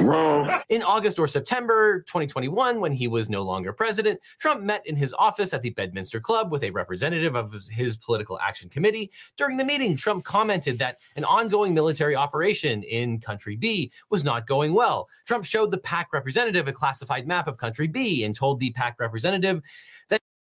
Wrong. 0.00 0.50
In 0.70 0.82
August 0.82 1.18
or 1.18 1.28
September 1.28 2.00
2021, 2.06 2.80
when 2.80 2.90
he 2.90 3.06
was 3.06 3.28
no 3.28 3.42
longer 3.42 3.70
president, 3.70 4.18
Trump 4.38 4.62
met 4.62 4.84
in 4.86 4.96
his 4.96 5.12
office 5.18 5.52
at 5.52 5.60
the 5.60 5.68
Bedminster 5.68 6.20
Club 6.20 6.50
with 6.50 6.64
a 6.64 6.70
representative 6.70 7.36
of 7.36 7.52
his- 7.52 7.98
political 7.98 8.38
action 8.40 8.70
committee. 8.70 9.10
During 9.36 9.58
the 9.58 9.64
meeting, 9.64 9.98
Trump 9.98 10.24
commented 10.24 10.78
that 10.78 11.00
an 11.16 11.24
ongoing 11.24 11.74
military 11.74 12.16
operation 12.16 12.82
in 12.84 13.20
Country 13.20 13.56
B 13.56 13.92
was 14.08 14.24
not 14.24 14.46
going 14.46 14.72
well. 14.72 15.06
Trump 15.26 15.44
showed 15.44 15.70
the 15.70 15.78
PAC 15.78 16.14
representative 16.14 16.66
a 16.66 16.72
classified 16.72 17.26
map 17.26 17.46
of 17.46 17.58
Country 17.58 17.88
B 17.88 18.24
and 18.24 18.34
told 18.34 18.58
the 18.58 18.70
PAC 18.70 18.98
representative 18.98 19.60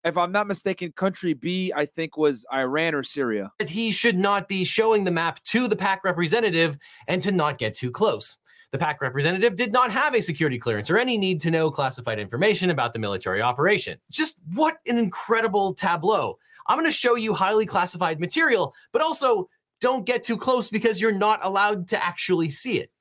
If 0.03 0.17
I'm 0.17 0.31
not 0.31 0.47
mistaken, 0.47 0.91
country 0.93 1.33
B, 1.33 1.71
I 1.75 1.85
think, 1.85 2.17
was 2.17 2.45
Iran 2.51 2.95
or 2.95 3.03
Syria. 3.03 3.51
he 3.67 3.91
should 3.91 4.17
not 4.17 4.47
be 4.47 4.63
showing 4.63 5.03
the 5.03 5.11
map 5.11 5.41
to 5.43 5.67
the 5.67 5.75
PAC 5.75 6.03
representative 6.03 6.77
and 7.07 7.21
to 7.21 7.31
not 7.31 7.59
get 7.59 7.75
too 7.75 7.91
close. 7.91 8.37
The 8.71 8.77
PAC 8.77 9.01
representative 9.01 9.55
did 9.55 9.71
not 9.71 9.91
have 9.91 10.15
a 10.15 10.21
security 10.21 10.57
clearance 10.57 10.89
or 10.89 10.97
any 10.97 11.17
need 11.17 11.39
to 11.41 11.51
know 11.51 11.69
classified 11.69 12.19
information 12.19 12.69
about 12.69 12.93
the 12.93 12.99
military 12.99 13.41
operation. 13.41 13.99
Just 14.09 14.37
what 14.53 14.77
an 14.87 14.97
incredible 14.97 15.73
tableau. 15.73 16.37
I'm 16.67 16.77
going 16.77 16.87
to 16.87 16.91
show 16.91 17.15
you 17.15 17.33
highly 17.33 17.65
classified 17.65 18.19
material, 18.19 18.73
but 18.93 19.01
also 19.01 19.49
don't 19.81 20.05
get 20.05 20.23
too 20.23 20.37
close 20.37 20.69
because 20.69 21.01
you're 21.01 21.11
not 21.11 21.43
allowed 21.43 21.87
to 21.89 22.03
actually 22.03 22.49
see 22.49 22.79
it. 22.79 22.91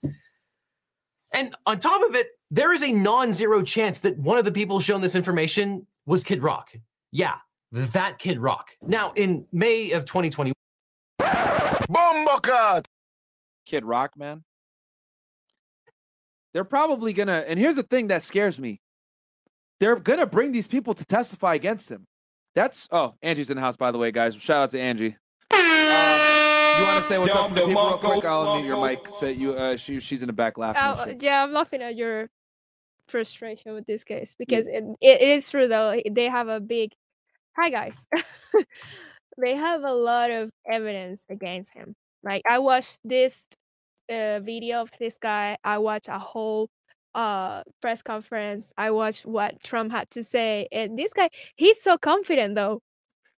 And 1.32 1.54
on 1.66 1.78
top 1.78 2.02
of 2.08 2.16
it, 2.16 2.28
there 2.50 2.72
is 2.72 2.82
a 2.82 2.92
non 2.92 3.32
zero 3.32 3.62
chance 3.62 4.00
that 4.00 4.18
one 4.18 4.38
of 4.38 4.44
the 4.44 4.52
people 4.52 4.80
shown 4.80 5.00
this 5.00 5.14
information 5.14 5.86
was 6.04 6.24
Kid 6.24 6.42
Rock. 6.42 6.72
Yeah, 7.12 7.36
that 7.72 8.18
Kid 8.18 8.38
Rock. 8.38 8.70
Now, 8.82 9.12
in 9.16 9.46
May 9.52 9.92
of 9.92 10.04
2020, 10.04 10.52
Bombocat. 11.20 12.86
Kid 13.66 13.84
Rock, 13.84 14.12
man. 14.16 14.44
They're 16.52 16.64
probably 16.64 17.12
gonna, 17.12 17.44
and 17.46 17.58
here's 17.58 17.76
the 17.76 17.82
thing 17.84 18.08
that 18.08 18.22
scares 18.22 18.58
me. 18.58 18.80
They're 19.78 19.96
gonna 19.96 20.26
bring 20.26 20.52
these 20.52 20.66
people 20.68 20.94
to 20.94 21.04
testify 21.04 21.54
against 21.54 21.88
him. 21.90 22.06
That's 22.54 22.88
oh, 22.90 23.14
Angie's 23.22 23.50
in 23.50 23.56
the 23.56 23.60
house, 23.62 23.76
by 23.76 23.92
the 23.92 23.98
way, 23.98 24.10
guys. 24.10 24.34
Shout 24.34 24.62
out 24.64 24.70
to 24.70 24.80
Angie. 24.80 25.16
Uh, 25.52 26.76
you 26.80 26.84
want 26.84 27.02
to 27.02 27.08
say 27.08 27.18
what's 27.18 27.34
up 27.34 27.48
to 27.48 27.54
the 27.54 27.66
people 27.66 27.86
real 27.86 27.98
quick? 27.98 28.24
I'll 28.24 28.46
unmute 28.46 28.66
your 28.66 28.84
mic. 28.84 29.08
Say 29.18 29.32
you, 29.32 29.52
uh, 29.54 29.76
she, 29.76 30.00
she's 30.00 30.22
in 30.22 30.26
the 30.26 30.32
back 30.32 30.58
laughing. 30.58 30.82
and 30.82 31.22
Oh, 31.22 31.24
yeah, 31.24 31.42
I'm 31.44 31.52
laughing 31.52 31.82
at 31.82 31.96
your 31.96 32.28
frustration 33.10 33.74
with 33.74 33.86
this 33.86 34.04
case 34.04 34.34
because 34.38 34.66
it, 34.66 34.84
it, 35.00 35.20
it 35.22 35.28
is 35.28 35.50
true 35.50 35.68
though. 35.68 36.00
They 36.10 36.26
have 36.28 36.48
a 36.48 36.60
big 36.60 36.92
hi 37.56 37.70
guys. 37.70 38.06
they 39.38 39.54
have 39.56 39.82
a 39.84 39.92
lot 39.92 40.30
of 40.30 40.50
evidence 40.70 41.26
against 41.30 41.72
him. 41.74 41.94
Like 42.22 42.42
I 42.48 42.58
watched 42.58 42.98
this 43.04 43.46
uh, 44.10 44.40
video 44.40 44.82
of 44.82 44.90
this 44.98 45.18
guy. 45.18 45.56
I 45.64 45.78
watched 45.78 46.08
a 46.08 46.18
whole 46.18 46.68
uh 47.14 47.62
press 47.82 48.02
conference. 48.02 48.72
I 48.78 48.90
watched 48.92 49.26
what 49.26 49.60
Trump 49.62 49.90
had 49.92 50.08
to 50.10 50.22
say, 50.22 50.68
and 50.70 50.98
this 50.98 51.12
guy 51.12 51.28
he's 51.56 51.80
so 51.82 51.98
confident 51.98 52.54
though. 52.54 52.80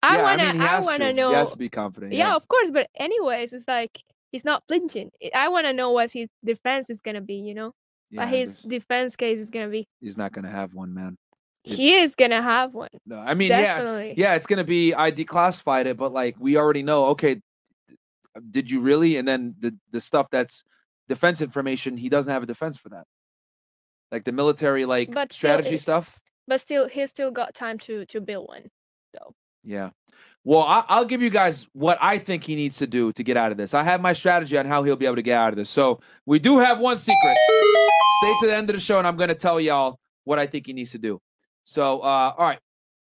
I 0.03 0.17
Yeah, 0.17 0.24
wanna 0.24 0.51
mean, 0.53 0.61
he 0.61 0.67
I, 0.67 0.80
wanna 0.80 1.09
to. 1.09 1.13
know 1.13 1.30
He 1.30 1.36
has 1.36 1.51
to 1.51 1.57
be 1.57 1.69
confident. 1.69 2.13
yeah, 2.13 2.36
of 2.36 2.47
course. 2.47 2.72
But 2.72 2.89
anyways, 2.95 3.53
it's 3.53 3.67
like 3.67 3.97
he's 4.32 4.43
not 4.43 4.63
flinching. 4.67 5.11
I- 5.24 5.45
I 5.45 5.47
want 5.49 5.67
to 5.67 5.74
know 5.74 5.91
what 5.91 6.11
his 6.11 6.28
defense 6.43 6.89
is 6.89 7.01
gonna 7.01 7.22
be. 7.22 7.36
You 7.36 7.53
know, 7.53 7.74
Yeah, 8.12 8.22
what 8.26 8.30
his 8.30 8.49
there's- 8.49 8.64
defense 8.64 9.16
case 9.16 9.39
is 9.39 9.49
gonna 9.49 9.70
be. 9.70 9.88
he's 10.01 10.18
not 10.18 10.32
gonna 10.34 10.51
have 10.51 10.74
one, 10.74 10.93
man. 10.93 11.18
He 11.64 11.95
is 11.95 12.16
gonna 12.16 12.41
have 12.41 12.74
one. 12.74 12.89
No, 13.05 13.20
I 13.20 13.34
mean, 13.36 13.49
yeah, 13.49 13.76
Definitely. 13.76 14.14
yeah, 14.18 14.36
it's 14.36 14.47
gonna 14.47 14.64
be. 14.64 14.93
I 14.93 15.12
declassified 15.12 15.86
it, 15.86 15.95
but 15.97 16.12
like 16.12 16.36
we 16.39 16.57
already 16.57 16.84
know. 16.84 17.05
Okay, 17.07 17.39
did 18.49 18.70
you 18.72 18.82
really? 18.82 19.18
And 19.18 19.28
then 19.28 19.55
the 19.59 19.76
the 19.91 20.01
stuff 20.01 20.28
that's 20.32 20.64
defense 21.07 21.41
information, 21.41 21.97
he 21.97 22.09
doesn't 22.09 22.32
have 22.32 22.43
a 22.43 22.47
defense 22.47 22.78
for 22.78 22.89
that. 22.89 23.05
Like 24.12 24.24
the 24.26 24.32
military, 24.32 24.86
like 24.86 25.12
But 25.14 25.32
still, 25.32 25.49
strategy 25.51 25.76
it- 25.76 25.82
stuff. 25.82 26.20
But 26.47 26.59
still, 26.59 26.88
he 26.89 27.05
still 27.07 27.32
got 27.32 27.53
time 27.53 27.78
to 27.80 28.05
to 28.07 28.20
build 28.22 28.47
one. 28.47 28.64
So 29.16 29.34
yeah. 29.64 29.91
Well, 30.44 30.62
I, 30.62 30.84
I'll 30.88 31.06
give 31.06 31.22
you 31.22 31.30
guys 31.30 31.68
what 31.74 32.00
I 32.02 32.18
think 32.18 32.44
he 32.44 32.56
needs 32.56 32.78
to 32.78 32.88
do 32.88 33.12
to 33.14 33.24
get 33.24 33.38
out 33.38 33.52
of 33.52 33.58
this. 33.58 33.74
I 33.74 33.84
have 33.84 34.02
my 34.02 34.14
strategy 34.14 34.58
on 34.58 34.66
how 34.66 34.82
he'll 34.84 34.96
be 34.96 35.06
able 35.06 35.18
to 35.18 35.22
get 35.22 35.38
out 35.38 35.50
of 35.50 35.56
this. 35.56 35.70
So 35.70 36.00
we 36.26 36.39
do 36.39 36.58
have 36.58 36.80
one 36.80 36.98
secret. 36.98 37.38
Stay 38.22 38.34
to 38.42 38.48
the 38.48 38.56
end 38.56 38.70
of 38.70 38.76
the 38.76 38.80
show, 38.80 38.98
and 38.98 39.08
I'm 39.08 39.18
going 39.18 39.30
to 39.30 39.36
tell 39.36 39.60
y'all 39.60 40.00
what 40.24 40.39
I 40.39 40.48
think 40.48 40.66
he 40.66 40.74
needs 40.74 40.92
to 40.92 40.98
do. 40.98 41.20
So, 41.66 42.00
uh, 42.00 42.34
all 42.38 42.46
right. 42.46 42.60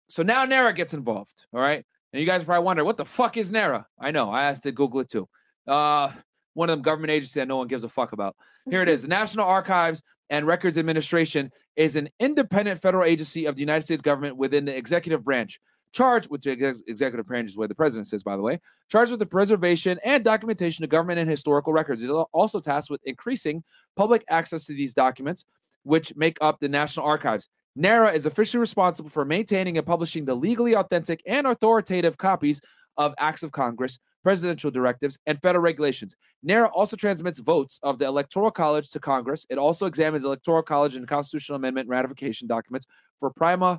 So 0.08 0.22
now 0.22 0.44
NARA 0.44 0.72
gets 0.72 0.94
involved. 0.94 1.46
All 1.52 1.60
right. 1.60 1.84
And 2.12 2.20
you 2.20 2.26
guys 2.26 2.44
probably 2.44 2.64
wonder, 2.64 2.84
what 2.84 2.96
the 2.96 3.04
fuck 3.04 3.36
is 3.36 3.52
NARA? 3.52 3.86
I 3.98 4.12
know. 4.12 4.30
I 4.30 4.44
asked 4.44 4.62
to 4.62 4.72
Google 4.72 5.00
it 5.00 5.10
too. 5.10 5.28
Uh, 5.66 6.12
one 6.54 6.70
of 6.70 6.78
them 6.78 6.82
government 6.82 7.10
agencies 7.10 7.34
that 7.34 7.48
no 7.48 7.58
one 7.58 7.68
gives 7.68 7.84
a 7.84 7.88
fuck 7.88 8.12
about. 8.12 8.34
Here 8.70 8.82
it 8.82 8.88
is. 8.88 9.02
The 9.02 9.08
National 9.08 9.46
Archives 9.46 10.02
and 10.30 10.46
Records 10.46 10.78
Administration 10.78 11.50
is 11.76 11.96
an 11.96 12.08
independent 12.18 12.80
federal 12.80 13.04
agency 13.04 13.44
of 13.44 13.56
the 13.56 13.60
United 13.60 13.82
States 13.82 14.00
government 14.00 14.38
within 14.38 14.64
the 14.64 14.74
executive 14.74 15.22
branch 15.22 15.60
charged 15.92 16.30
with 16.30 16.46
ex- 16.46 16.82
executive 16.86 17.26
branch 17.26 17.50
is 17.50 17.56
where 17.56 17.68
the 17.68 17.74
president 17.74 18.06
says, 18.06 18.22
by 18.22 18.36
the 18.36 18.42
way, 18.42 18.60
charged 18.90 19.10
with 19.10 19.20
the 19.20 19.26
preservation 19.26 19.98
and 20.04 20.24
documentation 20.24 20.84
of 20.84 20.90
government 20.90 21.18
and 21.18 21.30
historical 21.30 21.72
records. 21.72 22.02
It 22.02 22.10
is 22.10 22.24
also 22.32 22.60
tasked 22.60 22.90
with 22.90 23.00
increasing 23.04 23.62
public 23.96 24.24
access 24.28 24.64
to 24.66 24.74
these 24.74 24.94
documents, 24.94 25.44
which 25.82 26.14
make 26.16 26.38
up 26.40 26.60
the 26.60 26.68
National 26.68 27.06
Archives. 27.06 27.48
NARA 27.76 28.12
is 28.12 28.24
officially 28.24 28.60
responsible 28.60 29.10
for 29.10 29.24
maintaining 29.24 29.76
and 29.76 29.86
publishing 29.86 30.24
the 30.24 30.34
legally 30.34 30.74
authentic 30.74 31.22
and 31.26 31.46
authoritative 31.46 32.16
copies 32.16 32.60
of 32.96 33.14
acts 33.18 33.42
of 33.42 33.52
Congress, 33.52 33.98
presidential 34.22 34.70
directives, 34.70 35.18
and 35.26 35.40
federal 35.42 35.62
regulations. 35.62 36.16
NARA 36.42 36.68
also 36.68 36.96
transmits 36.96 37.38
votes 37.38 37.78
of 37.82 37.98
the 37.98 38.06
Electoral 38.06 38.50
College 38.50 38.90
to 38.90 38.98
Congress. 38.98 39.46
It 39.50 39.58
also 39.58 39.84
examines 39.84 40.24
Electoral 40.24 40.62
College 40.62 40.96
and 40.96 41.06
constitutional 41.06 41.56
amendment 41.56 41.88
ratification 41.88 42.48
documents 42.48 42.86
for 43.20 43.30
prima 43.30 43.78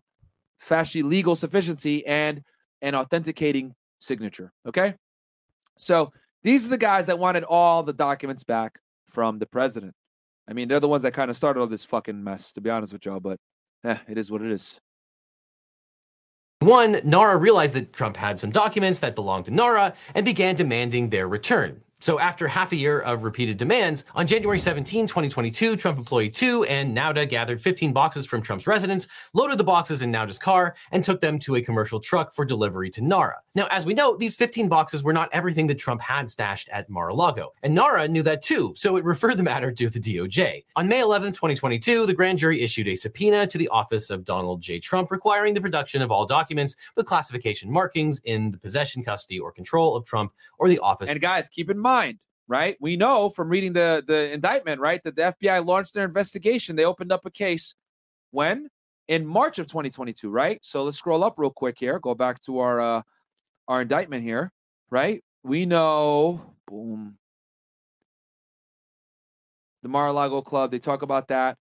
facie 0.59 1.03
legal 1.03 1.35
sufficiency 1.35 2.05
and 2.05 2.41
an 2.81 2.95
authenticating 2.95 3.73
signature. 3.99 4.51
Okay. 4.67 4.95
So 5.77 6.11
these 6.43 6.65
are 6.65 6.69
the 6.69 6.77
guys 6.77 7.07
that 7.07 7.19
wanted 7.19 7.43
all 7.43 7.83
the 7.83 7.93
documents 7.93 8.43
back 8.43 8.79
from 9.09 9.37
the 9.37 9.45
president. 9.45 9.93
I 10.47 10.53
mean, 10.53 10.67
they're 10.67 10.79
the 10.79 10.87
ones 10.87 11.03
that 11.03 11.13
kind 11.13 11.29
of 11.29 11.37
started 11.37 11.59
all 11.59 11.67
this 11.67 11.83
fucking 11.83 12.23
mess, 12.23 12.51
to 12.53 12.61
be 12.61 12.69
honest 12.69 12.93
with 12.93 13.05
y'all, 13.05 13.19
but 13.19 13.39
eh, 13.83 13.97
it 14.07 14.17
is 14.17 14.31
what 14.31 14.41
it 14.41 14.51
is. 14.51 14.79
One, 16.59 16.99
NARA 17.03 17.37
realized 17.37 17.75
that 17.75 17.93
Trump 17.93 18.17
had 18.17 18.39
some 18.39 18.49
documents 18.49 18.99
that 18.99 19.13
belonged 19.13 19.45
to 19.45 19.51
NARA 19.51 19.93
and 20.15 20.25
began 20.25 20.55
demanding 20.55 21.09
their 21.09 21.27
return. 21.27 21.81
So, 21.99 22.19
after 22.19 22.47
half 22.47 22.71
a 22.73 22.75
year 22.75 22.99
of 22.99 23.23
repeated 23.23 23.57
demands, 23.57 24.05
on 24.13 24.27
January 24.27 24.59
17, 24.59 25.07
2022, 25.07 25.75
Trump 25.77 25.97
Employee 25.97 26.29
2 26.29 26.65
and 26.65 26.95
Nauta 26.95 27.27
gathered 27.27 27.59
15 27.59 27.91
boxes 27.91 28.25
from 28.25 28.41
Trump's 28.41 28.67
residence, 28.67 29.07
loaded 29.33 29.57
the 29.57 29.63
boxes 29.63 30.03
in 30.03 30.11
Nauta's 30.11 30.37
car, 30.37 30.75
and 30.91 31.03
took 31.03 31.21
them 31.21 31.39
to 31.39 31.55
a 31.55 31.61
commercial 31.61 31.99
truck 31.99 32.35
for 32.35 32.45
delivery 32.45 32.91
to 32.91 33.01
NARA. 33.01 33.37
Now, 33.55 33.67
as 33.71 33.87
we 33.87 33.95
know, 33.95 34.15
these 34.15 34.35
15 34.35 34.69
boxes 34.69 35.03
were 35.03 35.11
not 35.11 35.29
everything 35.33 35.65
that 35.67 35.79
Trump 35.79 36.01
had 36.01 36.29
stashed 36.29 36.69
at 36.69 36.87
Mar 36.87 37.07
a 37.07 37.15
Lago. 37.15 37.53
And 37.63 37.73
NARA 37.73 38.07
knew 38.07 38.21
that 38.23 38.43
too, 38.43 38.73
so 38.77 38.95
it 38.97 39.03
referred 39.03 39.37
the 39.37 39.43
matter 39.43 39.71
to 39.71 39.89
the 39.89 39.99
DOJ. 39.99 40.65
On 40.75 40.87
May 40.87 41.01
11, 41.01 41.29
2022, 41.31 42.05
the 42.05 42.13
grand 42.13 42.37
jury 42.37 42.61
issued 42.61 42.87
a 42.87 42.95
subpoena 42.95 43.47
to 43.47 43.57
the 43.57 43.69
office 43.69 44.11
of 44.11 44.23
Donald 44.23 44.61
J. 44.61 44.79
Trump 44.79 45.09
requiring 45.09 45.55
the 45.55 45.61
production 45.61 46.03
of 46.03 46.11
all 46.11 46.27
documents 46.27 46.75
with 46.95 47.07
classification 47.07 47.71
markings 47.71 48.21
in 48.25 48.51
the 48.51 48.59
possession, 48.59 49.03
custody, 49.03 49.39
or 49.39 49.51
control 49.51 49.95
of 49.95 50.05
Trump 50.05 50.31
or 50.59 50.69
the 50.69 50.79
office 50.79 51.09
And 51.09 51.19
guys, 51.19 51.49
keep 51.49 51.71
in 51.71 51.77
mind, 51.79 51.86
right? 52.47 52.77
We 52.79 52.95
know 52.95 53.29
from 53.29 53.49
reading 53.49 53.73
the 53.73 54.03
the 54.07 54.31
indictment, 54.31 54.81
right, 54.81 55.01
that 55.03 55.15
the 55.15 55.33
FBI 55.41 55.65
launched 55.65 55.93
their 55.93 56.05
investigation. 56.05 56.75
They 56.75 56.85
opened 56.85 57.11
up 57.11 57.25
a 57.25 57.31
case 57.31 57.75
when 58.31 58.69
in 59.07 59.25
March 59.25 59.59
of 59.59 59.67
2022, 59.67 60.29
right? 60.29 60.59
So 60.63 60.83
let's 60.83 60.97
scroll 60.97 61.23
up 61.23 61.35
real 61.37 61.49
quick 61.49 61.77
here. 61.79 61.99
Go 61.99 62.15
back 62.15 62.41
to 62.41 62.59
our 62.59 62.79
uh 62.81 63.01
our 63.67 63.81
indictment 63.81 64.23
here, 64.23 64.51
right? 64.89 65.23
We 65.43 65.65
know, 65.65 66.55
boom, 66.67 67.17
the 69.83 69.89
Mar-a-Lago 69.89 70.41
Club. 70.41 70.71
They 70.71 70.79
talk 70.79 71.01
about 71.01 71.27
that. 71.29 71.57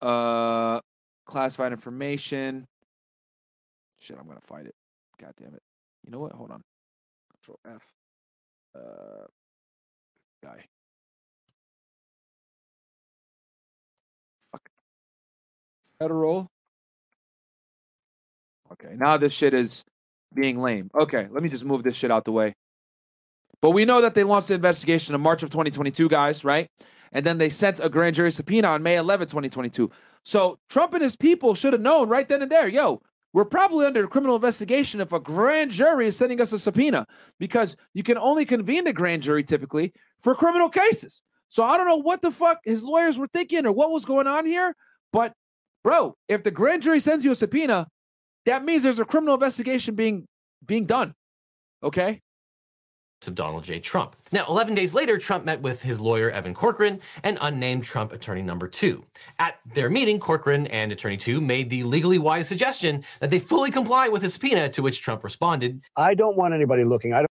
Uh, 0.00 0.80
classified 1.26 1.72
information. 1.72 2.66
Shit, 4.00 4.18
I'm 4.18 4.26
gonna 4.26 4.40
find 4.40 4.66
it. 4.66 4.74
God 5.20 5.32
damn 5.38 5.54
it. 5.54 5.62
You 6.04 6.10
know 6.10 6.18
what? 6.18 6.32
Hold 6.32 6.50
on. 6.50 6.62
Control 7.32 7.58
F. 7.66 7.82
Uh, 8.74 9.26
guy. 10.42 10.64
Fuck. 14.50 14.68
Federal. 15.98 16.48
Okay, 18.72 18.94
now 18.96 19.16
this 19.16 19.34
shit 19.34 19.52
is 19.52 19.84
being 20.34 20.60
lame. 20.60 20.90
Okay, 20.98 21.28
let 21.30 21.42
me 21.42 21.48
just 21.48 21.64
move 21.64 21.82
this 21.82 21.94
shit 21.94 22.10
out 22.10 22.24
the 22.24 22.32
way. 22.32 22.54
But 23.60 23.70
we 23.70 23.84
know 23.84 24.00
that 24.00 24.14
they 24.14 24.24
launched 24.24 24.48
the 24.48 24.54
investigation 24.54 25.14
in 25.14 25.20
March 25.20 25.42
of 25.42 25.50
2022, 25.50 26.08
guys, 26.08 26.44
right? 26.44 26.68
And 27.12 27.24
then 27.24 27.38
they 27.38 27.48
sent 27.50 27.78
a 27.78 27.88
grand 27.88 28.16
jury 28.16 28.32
subpoena 28.32 28.68
on 28.68 28.82
May 28.82 28.96
11, 28.96 29.28
2022. 29.28 29.90
So 30.24 30.58
Trump 30.68 30.94
and 30.94 31.02
his 31.02 31.14
people 31.16 31.54
should 31.54 31.72
have 31.72 31.82
known 31.82 32.08
right 32.08 32.28
then 32.28 32.42
and 32.42 32.50
there, 32.50 32.66
yo, 32.66 33.02
we're 33.32 33.44
probably 33.44 33.86
under 33.86 34.06
criminal 34.06 34.36
investigation 34.36 35.00
if 35.00 35.12
a 35.12 35.20
grand 35.20 35.70
jury 35.70 36.06
is 36.06 36.16
sending 36.16 36.40
us 36.40 36.52
a 36.52 36.58
subpoena 36.58 37.06
because 37.38 37.76
you 37.94 38.02
can 38.02 38.18
only 38.18 38.44
convene 38.44 38.84
the 38.84 38.92
grand 38.92 39.22
jury 39.22 39.42
typically 39.42 39.92
for 40.22 40.34
criminal 40.34 40.68
cases. 40.68 41.22
So 41.48 41.62
I 41.62 41.76
don't 41.76 41.86
know 41.86 41.96
what 41.96 42.22
the 42.22 42.30
fuck 42.30 42.58
his 42.64 42.82
lawyers 42.82 43.18
were 43.18 43.28
thinking 43.28 43.66
or 43.66 43.72
what 43.72 43.90
was 43.90 44.04
going 44.04 44.26
on 44.26 44.46
here, 44.46 44.74
but 45.12 45.32
bro, 45.82 46.16
if 46.28 46.42
the 46.42 46.50
grand 46.50 46.82
jury 46.82 47.00
sends 47.00 47.24
you 47.24 47.32
a 47.32 47.34
subpoena, 47.34 47.88
that 48.46 48.64
means 48.64 48.82
there's 48.82 48.98
a 48.98 49.04
criminal 49.04 49.34
investigation 49.34 49.94
being 49.94 50.26
being 50.64 50.86
done. 50.86 51.14
Okay? 51.82 52.20
Of 53.26 53.34
Donald 53.34 53.64
J. 53.64 53.80
Trump. 53.80 54.16
Now, 54.32 54.46
11 54.48 54.74
days 54.74 54.94
later, 54.94 55.18
Trump 55.18 55.44
met 55.44 55.60
with 55.60 55.82
his 55.82 56.00
lawyer, 56.00 56.30
Evan 56.30 56.54
Corcoran, 56.54 57.00
and 57.22 57.38
unnamed 57.40 57.84
Trump 57.84 58.12
attorney 58.12 58.42
number 58.42 58.68
two. 58.68 59.04
At 59.38 59.58
their 59.74 59.90
meeting, 59.90 60.18
Corcoran 60.18 60.66
and 60.68 60.92
attorney 60.92 61.16
two 61.16 61.40
made 61.40 61.70
the 61.70 61.82
legally 61.84 62.18
wise 62.18 62.48
suggestion 62.48 63.04
that 63.20 63.30
they 63.30 63.38
fully 63.38 63.70
comply 63.70 64.08
with 64.08 64.22
his 64.22 64.34
subpoena, 64.34 64.68
to 64.70 64.82
which 64.82 65.02
Trump 65.02 65.24
responded 65.24 65.82
I 65.96 66.14
don't 66.14 66.36
want 66.36 66.54
anybody 66.54 66.84
looking. 66.84 67.12
I 67.12 67.18
don't. 67.18 67.28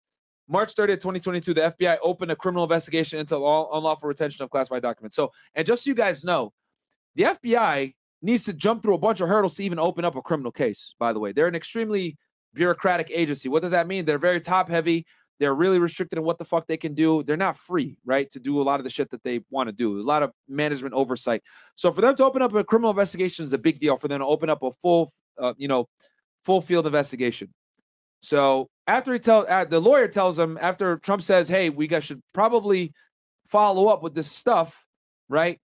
March 0.48 0.74
30th, 0.74 1.02
2022, 1.02 1.54
the 1.54 1.76
FBI 1.78 1.98
opened 2.02 2.32
a 2.32 2.36
criminal 2.36 2.64
investigation 2.64 3.20
into 3.20 3.36
all 3.36 3.70
unlawful 3.78 4.08
retention 4.08 4.44
of 4.44 4.50
classified 4.50 4.82
documents. 4.82 5.16
So, 5.16 5.32
and 5.54 5.66
just 5.66 5.84
so 5.84 5.90
you 5.90 5.96
guys 5.96 6.24
know, 6.24 6.54
the 7.16 7.24
FBI 7.24 7.94
needs 8.22 8.46
to 8.46 8.54
jump 8.54 8.82
through 8.82 8.96
a 8.96 9.00
bunch 9.00 9.22
of 9.22 9.30
hurdles 9.30 9.56
to 9.56 9.64
even 9.64 9.80
open 9.80 10.06
up 10.06 10.16
a 10.16 10.22
criminal 10.22 10.52
case, 10.52 10.96
by 11.00 11.14
the 11.14 11.20
way. 11.20 11.32
They're 11.32 11.48
an 11.48 11.56
extremely 11.56 12.18
bureaucratic 12.54 13.12
agency. 13.12 13.48
What 13.48 13.62
does 13.62 13.72
that 13.72 13.88
mean? 13.88 14.06
They're 14.06 14.18
very 14.18 14.42
top 14.42 14.70
heavy. 14.70 15.06
They're 15.40 15.56
really 15.56 15.80
restricted 15.80 16.20
in 16.20 16.26
what 16.26 16.38
the 16.38 16.46
fuck 16.46 16.68
they 16.68 16.78
can 16.78 16.94
do. 16.94 17.24
They're 17.24 17.38
not 17.38 17.58
free, 17.58 17.98
right, 18.06 18.30
to 18.32 18.40
do 18.40 18.62
a 18.62 18.64
lot 18.64 18.80
of 18.80 18.84
the 18.84 18.90
shit 18.90 19.10
that 19.12 19.24
they 19.24 19.42
want 19.50 19.68
to 19.68 19.74
do. 19.74 20.00
A 20.00 20.02
lot 20.02 20.22
of 20.22 20.32
management 20.48 20.94
oversight. 20.94 21.44
So 21.76 21.92
for 21.92 22.02
them 22.02 22.16
to 22.16 22.26
open 22.26 22.42
up 22.42 22.54
a 22.54 22.64
criminal 22.64 22.90
investigation 22.90 23.46
is 23.46 23.54
a 23.54 23.58
big 23.58 23.80
deal. 23.80 23.96
For 23.96 24.10
them 24.10 24.20
to 24.20 24.26
open 24.26 24.50
up 24.50 24.64
a 24.64 24.72
full, 24.82 25.14
uh, 25.38 25.54
you 25.58 25.68
know, 25.68 25.88
full 26.44 26.62
field 26.62 26.86
investigation. 26.86 27.54
So 28.22 28.70
after 28.86 29.14
he 29.14 29.20
tell 29.20 29.46
uh, 29.48 29.66
the 29.66 29.80
lawyer 29.80 30.08
tells 30.08 30.38
him 30.38 30.58
after 30.62 30.98
Trump 30.98 31.22
says, 31.22 31.48
"Hey, 31.48 31.70
we 31.70 31.88
guys 31.88 32.04
should 32.04 32.22
probably 32.34 32.94
follow 33.48 33.88
up 33.88 34.04
with 34.04 34.14
this 34.14 34.30
stuff," 34.30 34.86
right? 35.30 35.60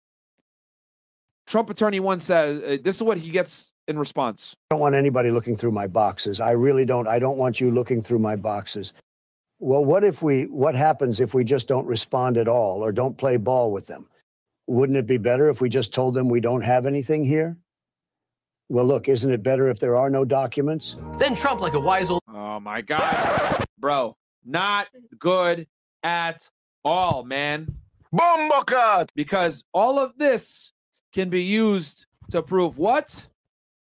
Trump 1.46 1.70
attorney 1.70 2.00
one 2.00 2.18
says, 2.18 2.62
uh, 2.62 2.82
"This 2.82 2.96
is 2.96 3.02
what 3.02 3.18
he 3.18 3.30
gets 3.30 3.70
in 3.86 3.98
response." 3.98 4.54
I 4.70 4.74
don't 4.74 4.80
want 4.80 4.94
anybody 4.96 5.30
looking 5.30 5.56
through 5.56 5.72
my 5.72 5.86
boxes. 5.86 6.40
I 6.40 6.52
really 6.52 6.84
don't. 6.84 7.06
I 7.06 7.20
don't 7.20 7.38
want 7.38 7.60
you 7.60 7.70
looking 7.70 8.02
through 8.02 8.18
my 8.18 8.34
boxes. 8.34 8.92
Well, 9.62 9.84
what 9.84 10.04
if 10.04 10.22
we? 10.22 10.44
What 10.44 10.74
happens 10.74 11.20
if 11.20 11.34
we 11.34 11.44
just 11.44 11.68
don't 11.68 11.86
respond 11.86 12.38
at 12.38 12.48
all 12.48 12.82
or 12.82 12.92
don't 12.92 13.16
play 13.16 13.36
ball 13.36 13.70
with 13.70 13.86
them? 13.86 14.08
Wouldn't 14.66 14.96
it 14.96 15.06
be 15.06 15.18
better 15.18 15.50
if 15.50 15.60
we 15.60 15.68
just 15.68 15.92
told 15.92 16.14
them 16.14 16.30
we 16.30 16.40
don't 16.40 16.62
have 16.62 16.86
anything 16.86 17.22
here? 17.22 17.58
Well, 18.70 18.86
look, 18.86 19.08
isn't 19.08 19.30
it 19.30 19.42
better 19.42 19.68
if 19.68 19.78
there 19.78 19.96
are 19.96 20.08
no 20.08 20.24
documents? 20.24 20.96
Then 21.18 21.34
Trump, 21.34 21.60
like 21.60 21.74
a 21.74 21.80
wise 21.80 22.08
old 22.08 22.22
Oh 22.32 22.58
my 22.58 22.80
god, 22.80 23.64
bro, 23.78 24.16
not 24.46 24.86
good 25.18 25.66
at 26.02 26.48
all, 26.82 27.22
man. 27.22 27.74
Bombakat! 28.14 29.08
Because 29.14 29.62
all 29.74 29.98
of 29.98 30.16
this 30.16 30.72
can 31.12 31.28
be 31.28 31.42
used 31.42 32.06
to 32.30 32.42
prove 32.42 32.78
what? 32.78 33.26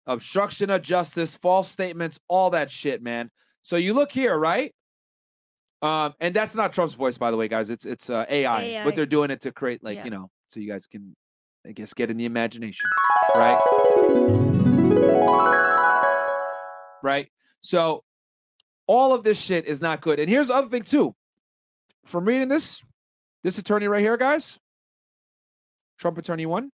Obstruction 0.06 0.70
of 0.70 0.82
justice, 0.82 1.36
false 1.36 1.70
statements, 1.70 2.20
all 2.28 2.50
that 2.50 2.72
shit, 2.72 3.02
man. 3.02 3.32
So 3.62 3.78
you 3.78 3.94
look 3.94 4.12
here, 4.12 4.38
right? 4.38 4.74
Um, 5.82 6.14
and 6.20 6.34
that's 6.36 6.56
not 6.56 6.74
Trump's 6.74 6.94
voice, 6.94 7.18
by 7.18 7.32
the 7.32 7.38
way, 7.38 7.48
guys. 7.48 7.70
It's 7.70 7.86
it's 7.86 8.10
uh, 8.10 8.26
AI, 8.30 8.62
AI. 8.62 8.84
but 8.86 8.96
they're 8.96 9.06
doing 9.08 9.32
it 9.32 9.42
to 9.42 9.52
create, 9.52 9.84
like 9.84 9.98
Yeah. 9.98 10.06
you 10.06 10.12
know, 10.12 10.30
so 10.48 10.60
you 10.60 10.68
guys 10.72 10.86
can, 10.86 11.16
I 11.66 11.72
guess, 11.72 11.94
get 11.94 12.12
in 12.12 12.18
the 12.18 12.26
imagination, 12.26 12.88
right? 13.36 13.58
Right. 17.04 17.30
So 17.62 18.04
all 18.86 19.14
of 19.14 19.24
this 19.24 19.40
shit 19.42 19.66
is 19.66 19.82
not 19.82 20.02
good. 20.02 20.20
And 20.20 20.30
here's 20.30 20.50
the 20.50 20.54
other 20.56 20.70
thing 20.70 20.84
too. 20.84 21.16
From 22.06 22.26
reading 22.26 22.48
this, 22.48 22.82
this 23.44 23.58
attorney 23.58 23.88
right 23.88 24.02
here, 24.02 24.18
guys, 24.18 24.60
Trump 26.00 26.18
attorney 26.18 26.46
one, 26.46 26.70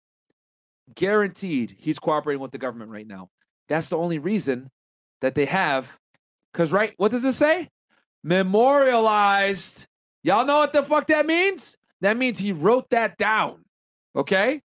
guaranteed 0.95 1.77
he's 1.79 1.99
cooperating 1.99 2.41
with 2.41 2.53
the 2.53 2.59
government 2.59 2.91
right 2.91 3.07
now. 3.07 3.29
That's 3.69 3.89
the 3.89 3.97
only 3.99 4.19
reason 4.19 4.71
that 5.23 5.35
they 5.35 5.47
have. 5.47 5.91
Because, 6.53 6.71
right, 6.73 6.93
what 6.99 7.11
does 7.11 7.25
it 7.25 7.33
say? 7.33 7.69
Memorialized. 8.23 9.87
Y'all 10.23 10.47
know 10.47 10.59
what 10.59 10.73
the 10.73 10.83
fuck 10.83 11.07
that 11.09 11.27
means? 11.27 11.77
That 12.01 12.17
means 12.17 12.39
he 12.39 12.53
wrote 12.53 12.91
that 12.91 13.19
down. 13.19 13.65
Okay? 14.15 14.63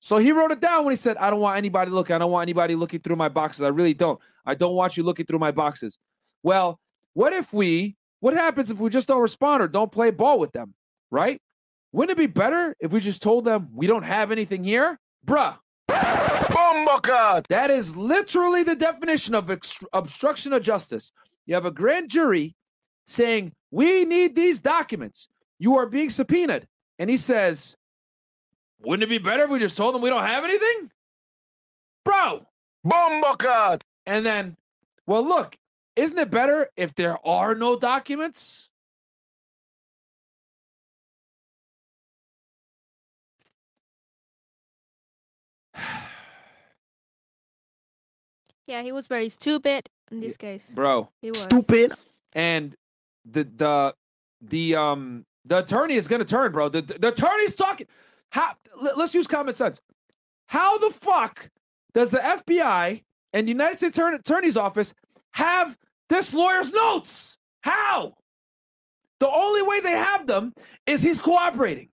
So 0.00 0.18
he 0.18 0.32
wrote 0.32 0.50
it 0.50 0.60
down 0.60 0.84
when 0.84 0.92
he 0.92 0.96
said, 0.96 1.16
I 1.18 1.30
don't 1.30 1.40
want 1.40 1.58
anybody 1.58 1.90
looking. 1.90 2.16
I 2.16 2.18
don't 2.18 2.30
want 2.30 2.42
anybody 2.42 2.74
looking 2.74 3.00
through 3.00 3.16
my 3.16 3.28
boxes. 3.28 3.62
I 3.62 3.68
really 3.68 3.94
don't. 3.94 4.18
I 4.46 4.54
don't 4.54 4.74
want 4.74 4.96
you 4.96 5.02
looking 5.02 5.26
through 5.26 5.38
my 5.38 5.50
boxes. 5.50 5.98
Well, 6.42 6.80
what 7.12 7.32
if 7.32 7.52
we, 7.52 7.96
what 8.20 8.34
happens 8.34 8.70
if 8.70 8.78
we 8.78 8.88
just 8.90 9.08
don't 9.08 9.20
respond 9.20 9.62
or 9.62 9.68
don't 9.68 9.92
play 9.92 10.10
ball 10.10 10.38
with 10.38 10.52
them? 10.52 10.74
Right? 11.10 11.40
Wouldn't 11.92 12.18
it 12.18 12.20
be 12.20 12.26
better 12.26 12.74
if 12.80 12.92
we 12.92 13.00
just 13.00 13.20
told 13.20 13.44
them 13.44 13.68
we 13.74 13.86
don't 13.86 14.04
have 14.04 14.30
anything 14.30 14.64
here? 14.64 14.98
Bruh, 15.26 15.56
that 17.48 17.70
is 17.70 17.96
literally 17.96 18.62
the 18.62 18.76
definition 18.76 19.34
of 19.34 19.50
obstruction 19.92 20.52
of 20.52 20.62
justice. 20.62 21.12
You 21.46 21.54
have 21.54 21.66
a 21.66 21.70
grand 21.70 22.08
jury 22.08 22.54
saying, 23.10 23.52
We 23.70 24.04
need 24.04 24.34
these 24.34 24.60
documents. 24.60 25.28
You 25.58 25.76
are 25.76 25.86
being 25.86 26.10
subpoenaed. 26.10 26.66
And 26.98 27.10
he 27.10 27.16
says, 27.16 27.76
Wouldn't 28.80 29.02
it 29.02 29.08
be 29.08 29.18
better 29.18 29.44
if 29.44 29.50
we 29.50 29.58
just 29.58 29.76
told 29.76 29.94
them 29.94 30.02
we 30.02 30.10
don't 30.10 30.24
have 30.24 30.44
anything? 30.44 30.90
Bro. 32.04 32.46
Bombakat! 32.86 33.82
And 34.06 34.24
then, 34.24 34.56
well, 35.06 35.22
look, 35.22 35.56
isn't 35.96 36.18
it 36.18 36.30
better 36.30 36.70
if 36.76 36.94
there 36.94 37.18
are 37.26 37.54
no 37.54 37.78
documents? 37.78 38.68
Yeah, 48.66 48.82
he 48.82 48.92
was 48.92 49.08
very 49.08 49.28
stupid 49.28 49.88
in 50.12 50.20
this 50.20 50.36
case. 50.36 50.70
Bro. 50.72 51.08
He 51.20 51.30
was. 51.30 51.40
Stupid. 51.40 51.92
And 52.34 52.76
the 53.24 53.44
the 53.44 53.94
the 54.42 54.76
um 54.76 55.24
the 55.44 55.58
attorney 55.58 55.94
is 55.94 56.06
gonna 56.06 56.24
turn, 56.24 56.52
bro. 56.52 56.68
The 56.68 56.82
the 56.82 57.08
attorney's 57.08 57.54
talking. 57.54 57.86
How? 58.30 58.54
let- 58.80 58.96
Let's 58.98 59.14
use 59.14 59.26
common 59.26 59.54
sense. 59.54 59.80
How 60.46 60.78
the 60.78 60.90
fuck 60.90 61.48
does 61.94 62.10
the 62.10 62.18
FBI 62.18 63.02
and 63.32 63.46
the 63.46 63.52
United 63.52 63.78
States 63.78 63.96
Attorney- 63.98 64.16
Attorney's 64.16 64.56
Office 64.56 64.94
have 65.32 65.76
this 66.08 66.32
lawyer's 66.34 66.72
notes? 66.72 67.36
How? 67.62 68.14
The 69.20 69.28
only 69.28 69.62
way 69.62 69.80
they 69.80 69.92
have 69.92 70.26
them 70.26 70.54
is 70.86 71.02
he's 71.02 71.18
cooperating. 71.18 71.90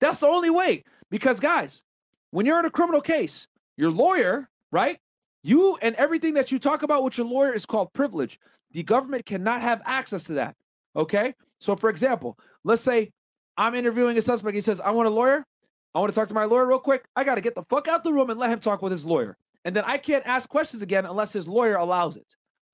That's 0.00 0.20
the 0.20 0.26
only 0.28 0.50
way. 0.50 0.84
Because 1.10 1.40
guys, 1.40 1.82
when 2.30 2.46
you're 2.46 2.58
in 2.60 2.64
a 2.66 2.70
criminal 2.70 3.00
case, 3.00 3.48
your 3.76 3.90
lawyer, 3.90 4.48
right? 4.70 4.98
You 5.42 5.76
and 5.82 5.94
everything 5.96 6.34
that 6.34 6.52
you 6.52 6.58
talk 6.58 6.82
about 6.82 7.02
with 7.02 7.16
your 7.18 7.26
lawyer 7.26 7.52
is 7.52 7.66
called 7.66 7.92
privilege. 7.92 8.38
The 8.72 8.82
government 8.82 9.24
cannot 9.26 9.60
have 9.62 9.80
access 9.84 10.24
to 10.24 10.34
that. 10.34 10.54
Okay. 10.98 11.34
So, 11.60 11.76
for 11.76 11.88
example, 11.88 12.36
let's 12.64 12.82
say 12.82 13.12
I'm 13.56 13.74
interviewing 13.74 14.18
a 14.18 14.22
suspect. 14.22 14.54
He 14.54 14.60
says, 14.60 14.80
I 14.80 14.90
want 14.90 15.06
a 15.06 15.10
lawyer. 15.10 15.46
I 15.94 16.00
want 16.00 16.12
to 16.12 16.14
talk 16.14 16.28
to 16.28 16.34
my 16.34 16.44
lawyer 16.44 16.66
real 16.66 16.78
quick. 16.78 17.04
I 17.16 17.24
got 17.24 17.36
to 17.36 17.40
get 17.40 17.54
the 17.54 17.62
fuck 17.70 17.88
out 17.88 18.04
the 18.04 18.12
room 18.12 18.30
and 18.30 18.38
let 18.38 18.50
him 18.50 18.60
talk 18.60 18.82
with 18.82 18.92
his 18.92 19.06
lawyer. 19.06 19.38
And 19.64 19.74
then 19.74 19.84
I 19.86 19.96
can't 19.96 20.26
ask 20.26 20.48
questions 20.48 20.82
again 20.82 21.06
unless 21.06 21.32
his 21.32 21.48
lawyer 21.48 21.76
allows 21.76 22.16
it. 22.16 22.26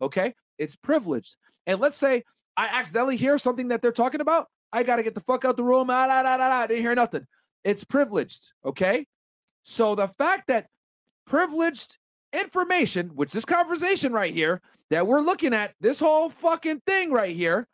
Okay. 0.03 0.35
It's 0.59 0.75
privileged. 0.75 1.37
And 1.67 1.81
let's 1.81 1.97
say 1.97 2.25
I 2.57 2.67
accidentally 2.67 3.17
hear 3.17 3.39
something 3.39 3.69
that 3.69 3.83
they're 3.83 3.93
talking 3.93 4.21
about. 4.21 4.49
I 4.73 4.83
got 4.83 4.97
to 4.97 5.03
get 5.03 5.15
the 5.15 5.21
fuck 5.21 5.45
out 5.45 5.57
the 5.57 5.65
room. 5.65 5.89
Ah, 5.91 6.07
da, 6.07 6.23
da, 6.23 6.37
da, 6.37 6.49
da. 6.49 6.55
I 6.57 6.67
didn't 6.67 6.83
hear 6.83 6.95
nothing. 6.95 7.27
It's 7.63 7.85
privileged. 7.85 8.51
Okay. 8.65 9.07
So 9.63 9.95
the 9.95 10.09
fact 10.09 10.49
that 10.49 10.67
privileged 11.27 11.97
information, 12.33 13.11
which 13.15 13.33
this 13.33 13.45
conversation 13.45 14.13
right 14.13 14.35
here 14.35 14.61
that 14.91 15.07
we're 15.07 15.21
looking 15.21 15.55
at, 15.55 15.75
this 15.81 16.01
whole 16.01 16.29
fucking 16.29 16.83
thing 16.87 17.13
right 17.13 17.35
here 17.35 17.67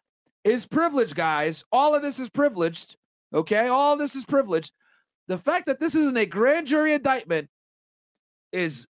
is 0.44 0.66
privileged, 0.66 1.14
guys. 1.14 1.64
All 1.72 1.94
of 1.94 2.02
this 2.02 2.18
is 2.18 2.28
privileged. 2.30 2.96
Okay. 3.34 3.68
All 3.68 3.96
this 3.96 4.14
is 4.14 4.24
privileged. 4.24 4.72
The 5.28 5.38
fact 5.38 5.66
that 5.66 5.80
this 5.80 5.94
isn't 5.94 6.16
a 6.16 6.26
grand 6.26 6.66
jury 6.66 6.92
indictment 6.92 7.48
is 8.52 8.86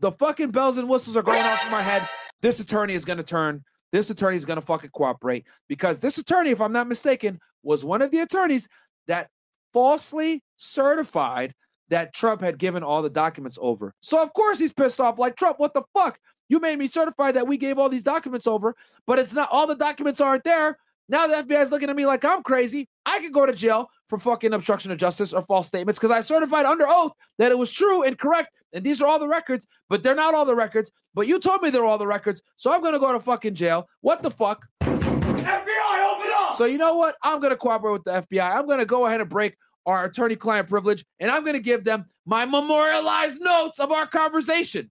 the 0.00 0.10
fucking 0.10 0.50
bells 0.50 0.76
and 0.78 0.88
whistles 0.88 1.16
are 1.16 1.22
going 1.22 1.42
off 1.42 1.64
in 1.64 1.70
my 1.70 1.82
head. 1.82 2.08
This 2.42 2.60
attorney 2.60 2.94
is 2.94 3.04
going 3.04 3.18
to 3.18 3.22
turn. 3.22 3.62
This 3.92 4.10
attorney 4.10 4.36
is 4.36 4.44
going 4.44 4.56
to 4.56 4.66
fucking 4.66 4.90
cooperate 4.90 5.46
because 5.68 6.00
this 6.00 6.18
attorney, 6.18 6.50
if 6.50 6.60
I'm 6.60 6.72
not 6.72 6.88
mistaken, 6.88 7.38
was 7.62 7.84
one 7.84 8.02
of 8.02 8.10
the 8.10 8.18
attorneys 8.18 8.68
that 9.06 9.28
falsely 9.72 10.42
certified 10.56 11.54
that 11.90 12.12
Trump 12.12 12.40
had 12.40 12.58
given 12.58 12.82
all 12.82 13.02
the 13.02 13.10
documents 13.10 13.58
over. 13.60 13.94
So 14.00 14.20
of 14.20 14.32
course 14.32 14.58
he's 14.58 14.72
pissed 14.72 15.00
off 15.00 15.18
like 15.18 15.36
Trump, 15.36 15.60
what 15.60 15.74
the 15.74 15.82
fuck? 15.94 16.18
You 16.48 16.58
made 16.58 16.78
me 16.78 16.88
certify 16.88 17.32
that 17.32 17.46
we 17.46 17.56
gave 17.56 17.78
all 17.78 17.88
these 17.88 18.02
documents 18.02 18.46
over, 18.46 18.74
but 19.06 19.18
it's 19.18 19.34
not 19.34 19.48
all 19.52 19.66
the 19.66 19.76
documents 19.76 20.20
aren't 20.20 20.44
there 20.44 20.76
Now 21.08 21.26
the 21.26 21.34
FBI 21.34 21.62
is 21.62 21.70
looking 21.70 21.90
at 21.90 21.96
me 21.96 22.06
like 22.06 22.24
I'm 22.24 22.42
crazy. 22.42 22.88
I 23.04 23.20
could 23.20 23.32
go 23.32 23.44
to 23.44 23.52
jail 23.52 23.88
for 24.08 24.18
fucking 24.18 24.52
obstruction 24.52 24.90
of 24.90 24.98
justice 24.98 25.32
or 25.32 25.42
false 25.42 25.66
statements 25.66 25.98
because 25.98 26.10
I 26.10 26.20
certified 26.20 26.66
under 26.66 26.86
oath 26.88 27.12
that 27.38 27.52
it 27.52 27.58
was 27.58 27.70
true 27.70 28.02
and 28.02 28.18
correct. 28.18 28.50
And 28.72 28.84
these 28.84 29.02
are 29.02 29.06
all 29.06 29.18
the 29.18 29.28
records, 29.28 29.66
but 29.88 30.02
they're 30.02 30.14
not 30.14 30.34
all 30.34 30.44
the 30.44 30.54
records. 30.54 30.90
But 31.14 31.26
you 31.26 31.38
told 31.38 31.62
me 31.62 31.70
they're 31.70 31.84
all 31.84 31.98
the 31.98 32.06
records, 32.06 32.42
so 32.56 32.72
I'm 32.72 32.82
gonna 32.82 32.98
go 32.98 33.12
to 33.12 33.20
fucking 33.20 33.54
jail. 33.54 33.88
What 34.00 34.22
the 34.22 34.30
fuck? 34.30 34.66
FBI, 34.82 36.14
open 36.14 36.30
up! 36.36 36.56
So 36.56 36.64
you 36.64 36.78
know 36.78 36.94
what? 36.94 37.16
I'm 37.22 37.40
gonna 37.40 37.56
cooperate 37.56 37.92
with 37.92 38.04
the 38.04 38.12
FBI. 38.12 38.56
I'm 38.56 38.66
gonna 38.66 38.86
go 38.86 39.06
ahead 39.06 39.20
and 39.20 39.28
break 39.28 39.56
our 39.86 40.04
attorney-client 40.04 40.68
privilege, 40.68 41.04
and 41.20 41.30
I'm 41.30 41.44
gonna 41.44 41.60
give 41.60 41.84
them 41.84 42.06
my 42.26 42.46
memorialized 42.46 43.40
notes 43.40 43.78
of 43.78 43.92
our 43.92 44.06
conversation. 44.06 44.90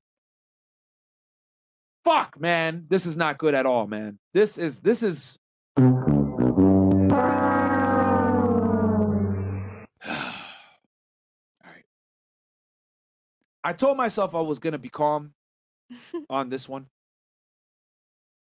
Fuck, 2.04 2.40
man. 2.40 2.86
This 2.90 3.06
is 3.06 3.18
not 3.18 3.38
good 3.38 3.56
at 3.56 3.66
all, 3.66 3.88
man. 3.88 4.20
This 4.34 4.58
is 4.58 4.82
this 4.82 5.04
is 5.04 5.38
right. 5.78 5.86
I 13.64 13.74
told 13.74 13.98
myself 13.98 14.36
I 14.36 14.42
was 14.42 14.60
going 14.60 14.74
to 14.74 14.78
be 14.78 14.90
calm 14.90 15.34
on 16.30 16.50
this 16.50 16.70
one, 16.70 16.88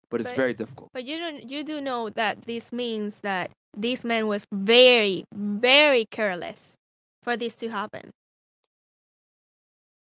but 0.09 0.19
it's 0.19 0.31
But- 0.31 0.35
very 0.35 0.53
difficult. 0.53 0.89
But 0.93 1.05
you 1.05 1.17
don't 1.17 1.49
you 1.49 1.63
do 1.63 1.79
know 1.79 2.09
that 2.09 2.41
this 2.43 2.73
means 2.73 3.21
that 3.21 3.51
this 3.75 4.03
man 4.03 4.27
was 4.27 4.45
very, 4.51 5.23
very 5.33 6.05
careless 6.05 6.75
for 7.21 7.37
this 7.37 7.55
to 7.55 7.69
happen. 7.69 8.11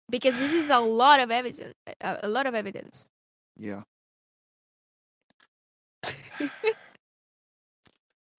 Because 0.09 0.35
this 0.39 0.53
is 0.53 0.71
a 0.71 0.81
lot 0.81 1.21
of 1.21 1.31
evidence 1.31 1.75
a, 2.01 2.19
a 2.23 2.29
lot 2.29 2.47
of 2.47 2.55
evidence. 2.55 3.07
Yeah. 3.59 3.83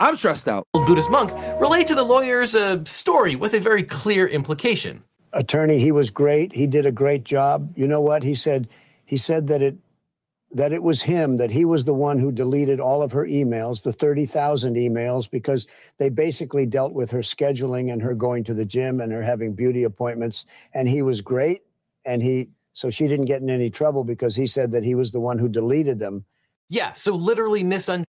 I'm 0.01 0.17
stressed 0.17 0.47
out. 0.47 0.67
Buddhist 0.73 1.11
monk 1.11 1.31
relate 1.61 1.85
to 1.87 1.95
the 1.95 2.03
lawyer's 2.03 2.55
uh, 2.55 2.83
story 2.85 3.35
with 3.35 3.53
a 3.53 3.59
very 3.59 3.83
clear 3.83 4.27
implication. 4.27 5.03
attorney 5.33 5.79
he 5.79 5.91
was 5.91 6.09
great 6.09 6.51
he 6.51 6.67
did 6.67 6.85
a 6.85 6.91
great 6.91 7.23
job 7.23 7.71
you 7.77 7.87
know 7.87 8.01
what 8.01 8.23
he 8.23 8.35
said 8.35 8.67
he 9.05 9.15
said 9.17 9.47
that 9.47 9.61
it 9.61 9.77
that 10.53 10.73
it 10.73 10.83
was 10.83 11.01
him 11.01 11.37
that 11.37 11.49
he 11.51 11.63
was 11.63 11.85
the 11.85 11.93
one 11.93 12.19
who 12.19 12.31
deleted 12.31 12.81
all 12.81 13.01
of 13.01 13.11
her 13.13 13.25
emails 13.25 13.83
the 13.83 13.93
30,000 13.93 14.75
emails 14.75 15.29
because 15.29 15.67
they 15.99 16.09
basically 16.09 16.65
dealt 16.65 16.91
with 16.93 17.09
her 17.09 17.19
scheduling 17.19 17.93
and 17.93 18.01
her 18.01 18.13
going 18.13 18.43
to 18.43 18.53
the 18.53 18.65
gym 18.65 18.99
and 18.99 19.13
her 19.13 19.21
having 19.21 19.53
beauty 19.53 19.83
appointments 19.83 20.45
and 20.73 20.89
he 20.89 21.01
was 21.01 21.21
great 21.21 21.61
and 22.03 22.21
he 22.21 22.49
so 22.73 22.89
she 22.89 23.07
didn't 23.07 23.25
get 23.25 23.41
in 23.41 23.49
any 23.49 23.69
trouble 23.69 24.03
because 24.03 24.35
he 24.35 24.47
said 24.47 24.71
that 24.71 24.83
he 24.83 24.95
was 24.95 25.11
the 25.11 25.19
one 25.19 25.39
who 25.39 25.47
deleted 25.47 25.99
them 25.99 26.25
Yeah, 26.69 26.93
so 26.93 27.15
literally 27.15 27.63
misunderstood. 27.63 28.07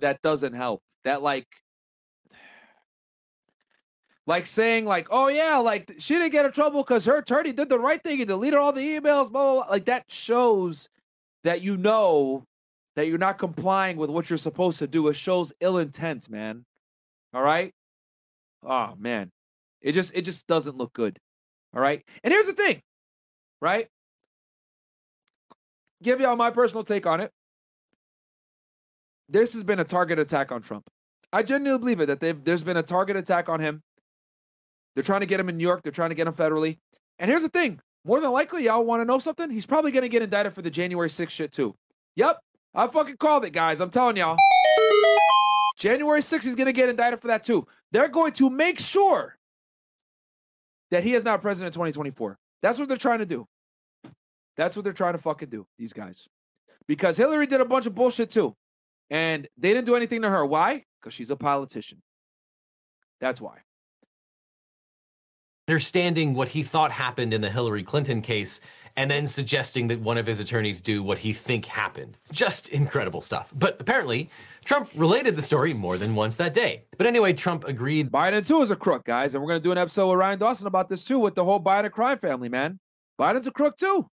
That 0.00 0.22
doesn't 0.22 0.54
help. 0.54 0.82
That 1.04 1.22
like 1.22 1.46
like 4.26 4.46
saying 4.46 4.84
like, 4.84 5.08
"Oh 5.10 5.28
yeah, 5.28 5.56
like 5.58 5.94
she 5.98 6.14
didn't 6.14 6.32
get 6.32 6.44
in 6.44 6.52
trouble 6.52 6.84
cuz 6.84 7.06
her 7.06 7.18
attorney 7.18 7.52
did 7.52 7.68
the 7.68 7.78
right 7.78 8.02
thing 8.02 8.20
and 8.20 8.28
deleted 8.28 8.58
all 8.58 8.72
the 8.72 8.80
emails." 8.80 9.30
Blah, 9.30 9.54
blah, 9.54 9.54
blah. 9.54 9.70
Like 9.70 9.86
that 9.86 10.04
shows 10.08 10.88
that 11.44 11.62
you 11.62 11.76
know 11.76 12.44
that 12.96 13.06
you're 13.06 13.18
not 13.18 13.38
complying 13.38 13.96
with 13.96 14.10
what 14.10 14.28
you're 14.28 14.38
supposed 14.38 14.78
to 14.80 14.86
do. 14.86 15.08
It 15.08 15.14
shows 15.14 15.52
ill 15.60 15.78
intent, 15.78 16.28
man. 16.28 16.64
All 17.32 17.42
right? 17.42 17.72
Oh 18.62 18.94
man. 18.98 19.30
It 19.80 19.92
just 19.92 20.14
it 20.14 20.22
just 20.22 20.46
doesn't 20.46 20.76
look 20.76 20.92
good. 20.92 21.18
All 21.74 21.80
right? 21.80 22.02
And 22.24 22.32
here's 22.32 22.46
the 22.46 22.52
thing. 22.52 22.82
Right? 23.60 23.88
Give 26.02 26.20
y'all 26.20 26.36
my 26.36 26.50
personal 26.50 26.84
take 26.84 27.06
on 27.06 27.20
it. 27.20 27.32
This 29.28 29.52
has 29.52 29.62
been 29.62 29.78
a 29.78 29.84
target 29.84 30.18
attack 30.18 30.52
on 30.52 30.62
Trump. 30.62 30.88
I 31.32 31.42
genuinely 31.42 31.78
believe 31.78 32.00
it 32.00 32.20
that 32.20 32.44
there's 32.44 32.64
been 32.64 32.78
a 32.78 32.82
target 32.82 33.16
attack 33.16 33.48
on 33.48 33.60
him. 33.60 33.82
They're 34.94 35.04
trying 35.04 35.20
to 35.20 35.26
get 35.26 35.38
him 35.38 35.48
in 35.48 35.58
New 35.58 35.66
York. 35.66 35.82
They're 35.82 35.92
trying 35.92 36.08
to 36.10 36.14
get 36.14 36.26
him 36.26 36.32
federally. 36.32 36.78
And 37.18 37.30
here's 37.30 37.42
the 37.42 37.48
thing: 37.48 37.80
more 38.04 38.20
than 38.20 38.32
likely, 38.32 38.64
y'all 38.64 38.84
want 38.84 39.00
to 39.00 39.04
know 39.04 39.18
something? 39.18 39.50
He's 39.50 39.66
probably 39.66 39.92
going 39.92 40.02
to 40.02 40.08
get 40.08 40.22
indicted 40.22 40.54
for 40.54 40.62
the 40.62 40.70
January 40.70 41.08
6th 41.10 41.30
shit 41.30 41.52
too. 41.52 41.76
Yep, 42.16 42.38
I 42.74 42.86
fucking 42.86 43.18
called 43.18 43.44
it, 43.44 43.50
guys. 43.50 43.80
I'm 43.80 43.90
telling 43.90 44.16
y'all. 44.16 44.36
January 45.76 46.20
6th, 46.20 46.42
he's 46.42 46.56
going 46.56 46.66
to 46.66 46.72
get 46.72 46.88
indicted 46.88 47.20
for 47.20 47.28
that 47.28 47.44
too. 47.44 47.66
They're 47.92 48.08
going 48.08 48.32
to 48.32 48.50
make 48.50 48.80
sure 48.80 49.36
that 50.90 51.04
he 51.04 51.14
is 51.14 51.22
not 51.22 51.42
president 51.42 51.68
in 51.68 51.78
2024. 51.78 52.38
That's 52.62 52.78
what 52.78 52.88
they're 52.88 52.96
trying 52.96 53.20
to 53.20 53.26
do. 53.26 53.46
That's 54.56 54.74
what 54.74 54.82
they're 54.82 54.92
trying 54.92 55.12
to 55.12 55.18
fucking 55.18 55.50
do, 55.50 55.66
these 55.78 55.92
guys. 55.92 56.26
Because 56.88 57.16
Hillary 57.16 57.46
did 57.46 57.60
a 57.60 57.64
bunch 57.64 57.86
of 57.86 57.94
bullshit 57.94 58.30
too. 58.30 58.56
And 59.10 59.48
they 59.56 59.72
didn't 59.72 59.86
do 59.86 59.96
anything 59.96 60.22
to 60.22 60.28
her. 60.30 60.44
Why? 60.44 60.84
Because 61.00 61.14
she's 61.14 61.30
a 61.30 61.36
politician. 61.36 62.02
That's 63.20 63.40
why. 63.40 63.58
understanding 65.68 66.32
what 66.34 66.48
he 66.48 66.62
thought 66.62 66.90
happened 66.90 67.34
in 67.34 67.42
the 67.42 67.50
Hillary 67.50 67.82
Clinton 67.82 68.22
case 68.22 68.60
and 68.96 69.10
then 69.10 69.26
suggesting 69.26 69.86
that 69.88 70.00
one 70.00 70.16
of 70.16 70.26
his 70.26 70.40
attorneys 70.40 70.80
do 70.80 71.02
what 71.02 71.18
he 71.18 71.32
think 71.32 71.66
happened. 71.66 72.16
Just 72.32 72.68
incredible 72.70 73.20
stuff. 73.20 73.52
But 73.54 73.76
apparently, 73.80 74.30
Trump 74.64 74.88
related 74.96 75.36
the 75.36 75.42
story 75.42 75.74
more 75.74 75.98
than 75.98 76.14
once 76.14 76.36
that 76.36 76.54
day. 76.54 76.84
But 76.96 77.06
anyway, 77.06 77.34
Trump 77.34 77.64
agreed 77.64 78.10
Biden 78.10 78.46
too 78.46 78.62
is 78.62 78.70
a 78.70 78.76
crook, 78.76 79.04
guys. 79.04 79.34
And 79.34 79.42
we're 79.42 79.48
gonna 79.50 79.60
do 79.60 79.72
an 79.72 79.78
episode 79.78 80.08
with 80.08 80.18
Ryan 80.18 80.38
Dawson 80.38 80.66
about 80.66 80.88
this 80.88 81.04
too, 81.04 81.18
with 81.18 81.34
the 81.34 81.44
whole 81.44 81.60
Biden 81.60 81.92
crime 81.92 82.18
family, 82.18 82.48
man. 82.48 82.80
Biden's 83.20 83.46
a 83.46 83.52
crook 83.52 83.76
too. 83.76 84.08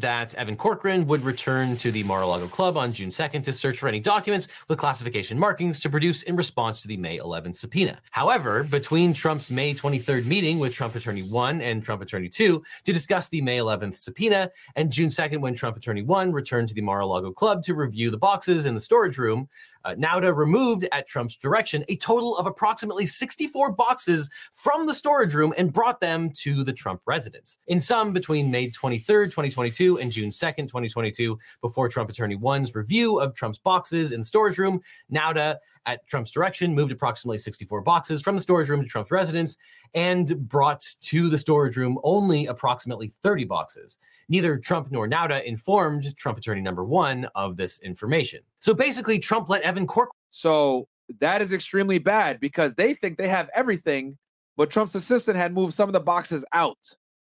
That 0.00 0.34
Evan 0.34 0.56
Corcoran 0.56 1.06
would 1.06 1.22
return 1.22 1.76
to 1.76 1.92
the 1.92 2.02
Mar-a-Lago 2.02 2.46
Club 2.48 2.76
on 2.76 2.92
June 2.92 3.10
2nd 3.10 3.42
to 3.44 3.52
search 3.52 3.78
for 3.78 3.88
any 3.88 4.00
documents 4.00 4.48
with 4.68 4.78
classification 4.78 5.38
markings 5.38 5.78
to 5.80 5.90
produce 5.90 6.22
in 6.22 6.36
response 6.36 6.80
to 6.82 6.88
the 6.88 6.96
May 6.96 7.18
11th 7.18 7.56
subpoena. 7.56 7.98
However, 8.10 8.64
between 8.64 9.12
Trump's 9.12 9.50
May 9.50 9.74
23rd 9.74 10.26
meeting 10.26 10.58
with 10.58 10.72
Trump 10.72 10.94
Attorney 10.94 11.22
1 11.22 11.60
and 11.60 11.84
Trump 11.84 12.02
Attorney 12.02 12.28
2 12.28 12.62
to 12.84 12.92
discuss 12.92 13.28
the 13.28 13.42
May 13.42 13.58
11th 13.58 13.96
subpoena 13.96 14.50
and 14.76 14.90
June 14.90 15.08
2nd 15.08 15.40
when 15.40 15.54
Trump 15.54 15.76
Attorney 15.76 16.02
1 16.02 16.32
returned 16.32 16.68
to 16.68 16.74
the 16.74 16.80
Mar-a-Lago 16.80 17.32
Club 17.32 17.62
to 17.64 17.74
review 17.74 18.10
the 18.10 18.18
boxes 18.18 18.66
in 18.66 18.74
the 18.74 18.80
storage 18.80 19.18
room, 19.18 19.48
uh, 19.84 19.94
Nauta 19.94 20.34
removed 20.34 20.86
at 20.92 21.06
Trump's 21.06 21.36
direction 21.36 21.84
a 21.88 21.96
total 21.96 22.36
of 22.36 22.46
approximately 22.46 23.06
64 23.06 23.72
boxes 23.72 24.30
from 24.52 24.86
the 24.86 24.94
storage 24.94 25.34
room 25.34 25.54
and 25.56 25.72
brought 25.72 26.00
them 26.00 26.30
to 26.40 26.64
the 26.64 26.72
Trump 26.72 27.00
residence. 27.06 27.58
In 27.66 27.80
sum, 27.80 28.12
between 28.12 28.50
May 28.50 28.68
23rd, 28.68 29.26
2022 29.26 29.98
and 29.98 30.10
June 30.10 30.30
2nd, 30.30 30.66
2022, 30.66 31.38
before 31.60 31.88
Trump 31.88 32.10
Attorney 32.10 32.36
1's 32.36 32.74
review 32.74 33.18
of 33.18 33.34
Trump's 33.34 33.58
boxes 33.58 34.12
in 34.12 34.20
the 34.20 34.24
storage 34.24 34.58
room, 34.58 34.80
Nauta, 35.12 35.56
at 35.86 36.06
Trump's 36.06 36.30
direction, 36.30 36.74
moved 36.74 36.92
approximately 36.92 37.38
64 37.38 37.80
boxes 37.80 38.20
from 38.20 38.36
the 38.36 38.42
storage 38.42 38.68
room 38.68 38.82
to 38.82 38.88
Trump's 38.88 39.10
residence 39.10 39.56
and 39.94 40.48
brought 40.48 40.84
to 41.00 41.28
the 41.28 41.38
storage 41.38 41.76
room 41.76 41.98
only 42.04 42.46
approximately 42.46 43.08
30 43.08 43.44
boxes. 43.44 43.98
Neither 44.28 44.58
Trump 44.58 44.90
nor 44.90 45.08
Nauta 45.08 45.42
informed 45.44 46.16
Trump 46.16 46.38
Attorney 46.38 46.60
number 46.60 46.84
one 46.84 47.28
of 47.34 47.56
this 47.56 47.80
information. 47.80 48.40
So 48.60 48.74
basically, 48.74 49.18
Trump 49.18 49.48
let 49.48 49.62
Evan 49.62 49.86
Corcoran 49.86 50.12
So 50.30 50.86
that 51.18 51.42
is 51.42 51.52
extremely 51.52 51.98
bad 51.98 52.38
because 52.40 52.74
they 52.74 52.94
think 52.94 53.18
they 53.18 53.28
have 53.28 53.50
everything, 53.54 54.16
but 54.56 54.70
Trump's 54.70 54.94
assistant 54.94 55.36
had 55.36 55.52
moved 55.52 55.74
some 55.74 55.88
of 55.88 55.92
the 55.92 56.00
boxes 56.00 56.44
out. 56.52 56.78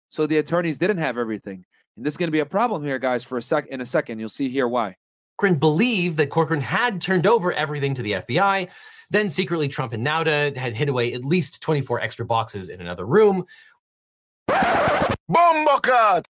So 0.09 0.25
the 0.25 0.37
attorneys 0.37 0.77
didn't 0.77 0.97
have 0.97 1.17
everything. 1.17 1.65
And 1.95 2.05
this 2.05 2.13
is 2.13 2.17
going 2.17 2.27
to 2.27 2.31
be 2.31 2.39
a 2.39 2.45
problem 2.45 2.83
here, 2.83 2.99
guys, 2.99 3.23
for 3.23 3.37
a 3.37 3.41
sec 3.41 3.67
in 3.67 3.81
a 3.81 3.85
second. 3.85 4.19
You'll 4.19 4.29
see 4.29 4.49
here 4.49 4.67
why. 4.67 4.95
Corcoran 5.37 5.59
believed 5.59 6.17
that 6.17 6.29
Corcoran 6.29 6.61
had 6.61 7.01
turned 7.01 7.27
over 7.27 7.51
everything 7.53 7.93
to 7.95 8.01
the 8.01 8.13
FBI. 8.13 8.69
Then 9.11 9.29
secretly, 9.29 9.67
Trump 9.67 9.93
and 9.93 10.05
Nauta 10.05 10.55
had 10.55 10.73
hid 10.73 10.89
away 10.89 11.13
at 11.13 11.23
least 11.25 11.61
24 11.61 11.99
extra 11.99 12.25
boxes 12.25 12.69
in 12.69 12.81
another 12.81 13.05
room. 13.05 13.45
Bombakat! 14.49 16.25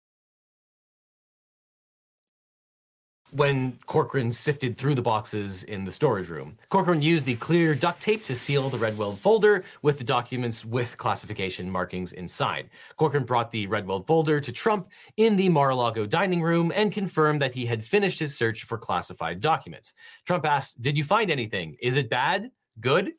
When 3.36 3.78
Corcoran 3.86 4.32
sifted 4.32 4.78
through 4.78 4.96
the 4.96 5.02
boxes 5.02 5.66
in 5.66 5.84
the 5.84 5.92
storage 5.92 6.30
room. 6.30 6.58
Corcoran 6.70 7.02
used 7.02 7.26
the 7.26 7.36
clear 7.36 7.76
duct 7.76 8.02
tape 8.02 8.24
to 8.24 8.34
seal 8.34 8.70
the 8.70 8.78
Redweld 8.78 9.20
folder 9.20 9.66
with 9.82 9.98
the 9.98 10.06
documents 10.06 10.64
with 10.64 10.96
classification 10.96 11.70
markings 11.70 12.14
inside. 12.14 12.70
Corcoran 12.96 13.26
brought 13.26 13.52
the 13.52 13.68
Redweld 13.68 14.08
folder 14.08 14.40
to 14.40 14.52
Trump 14.54 14.88
in 15.18 15.36
the 15.36 15.50
Mar-a-Lago 15.50 16.06
dining 16.06 16.42
room 16.42 16.72
and 16.74 16.94
confirmed 16.94 17.42
that 17.42 17.54
he 17.54 17.66
had 17.66 17.84
finished 17.84 18.20
his 18.20 18.38
search 18.38 18.64
for 18.64 18.78
classified 18.78 19.42
documents. 19.42 19.96
Trump 20.24 20.46
asked, 20.46 20.82
Did 20.82 20.98
you 20.98 21.04
find 21.04 21.30
anything? 21.30 21.76
Is 21.82 21.98
it 21.98 22.10
bad? 22.10 22.52
Good? 22.80 23.12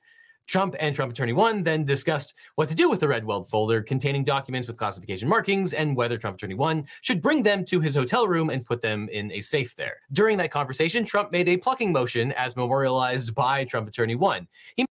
Trump 0.47 0.77
and 0.79 0.95
Trump 0.95 1.13
Attorney 1.13 1.33
1 1.33 1.63
then 1.63 1.85
discussed 1.85 2.35
what 2.55 2.69
to 2.69 2.75
do 2.75 2.89
with 2.89 3.01
the 3.01 3.09
Redweld 3.09 3.49
folder 3.49 3.83
containing 3.83 4.25
documents 4.25 4.69
with 4.69 4.77
classification 4.77 5.29
markings 5.29 5.75
and 5.75 5.97
whether 5.97 6.17
Trump 6.17 6.37
Attorney 6.37 6.55
1 6.55 6.87
should 7.03 7.21
bring 7.21 7.43
them 7.43 7.65
to 7.65 7.81
his 7.81 7.95
hotel 7.95 8.29
room 8.29 8.51
and 8.51 8.65
put 8.65 8.81
them 8.81 9.09
in 9.11 9.33
a 9.33 9.41
safe 9.41 9.75
there. 9.77 9.99
During 10.13 10.37
that 10.39 10.51
conversation, 10.51 11.05
Trump 11.05 11.33
made 11.33 11.49
a 11.49 11.57
plucking 11.57 11.93
motion 11.93 12.33
as 12.33 12.57
memorialized 12.57 13.35
by 13.35 13.65
Trump 13.65 13.89
Attorney 13.89 14.15
1. 14.15 14.47
He 14.77 14.87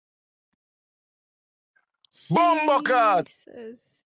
Bombakat! 2.30 3.28
Jesus. 3.28 4.04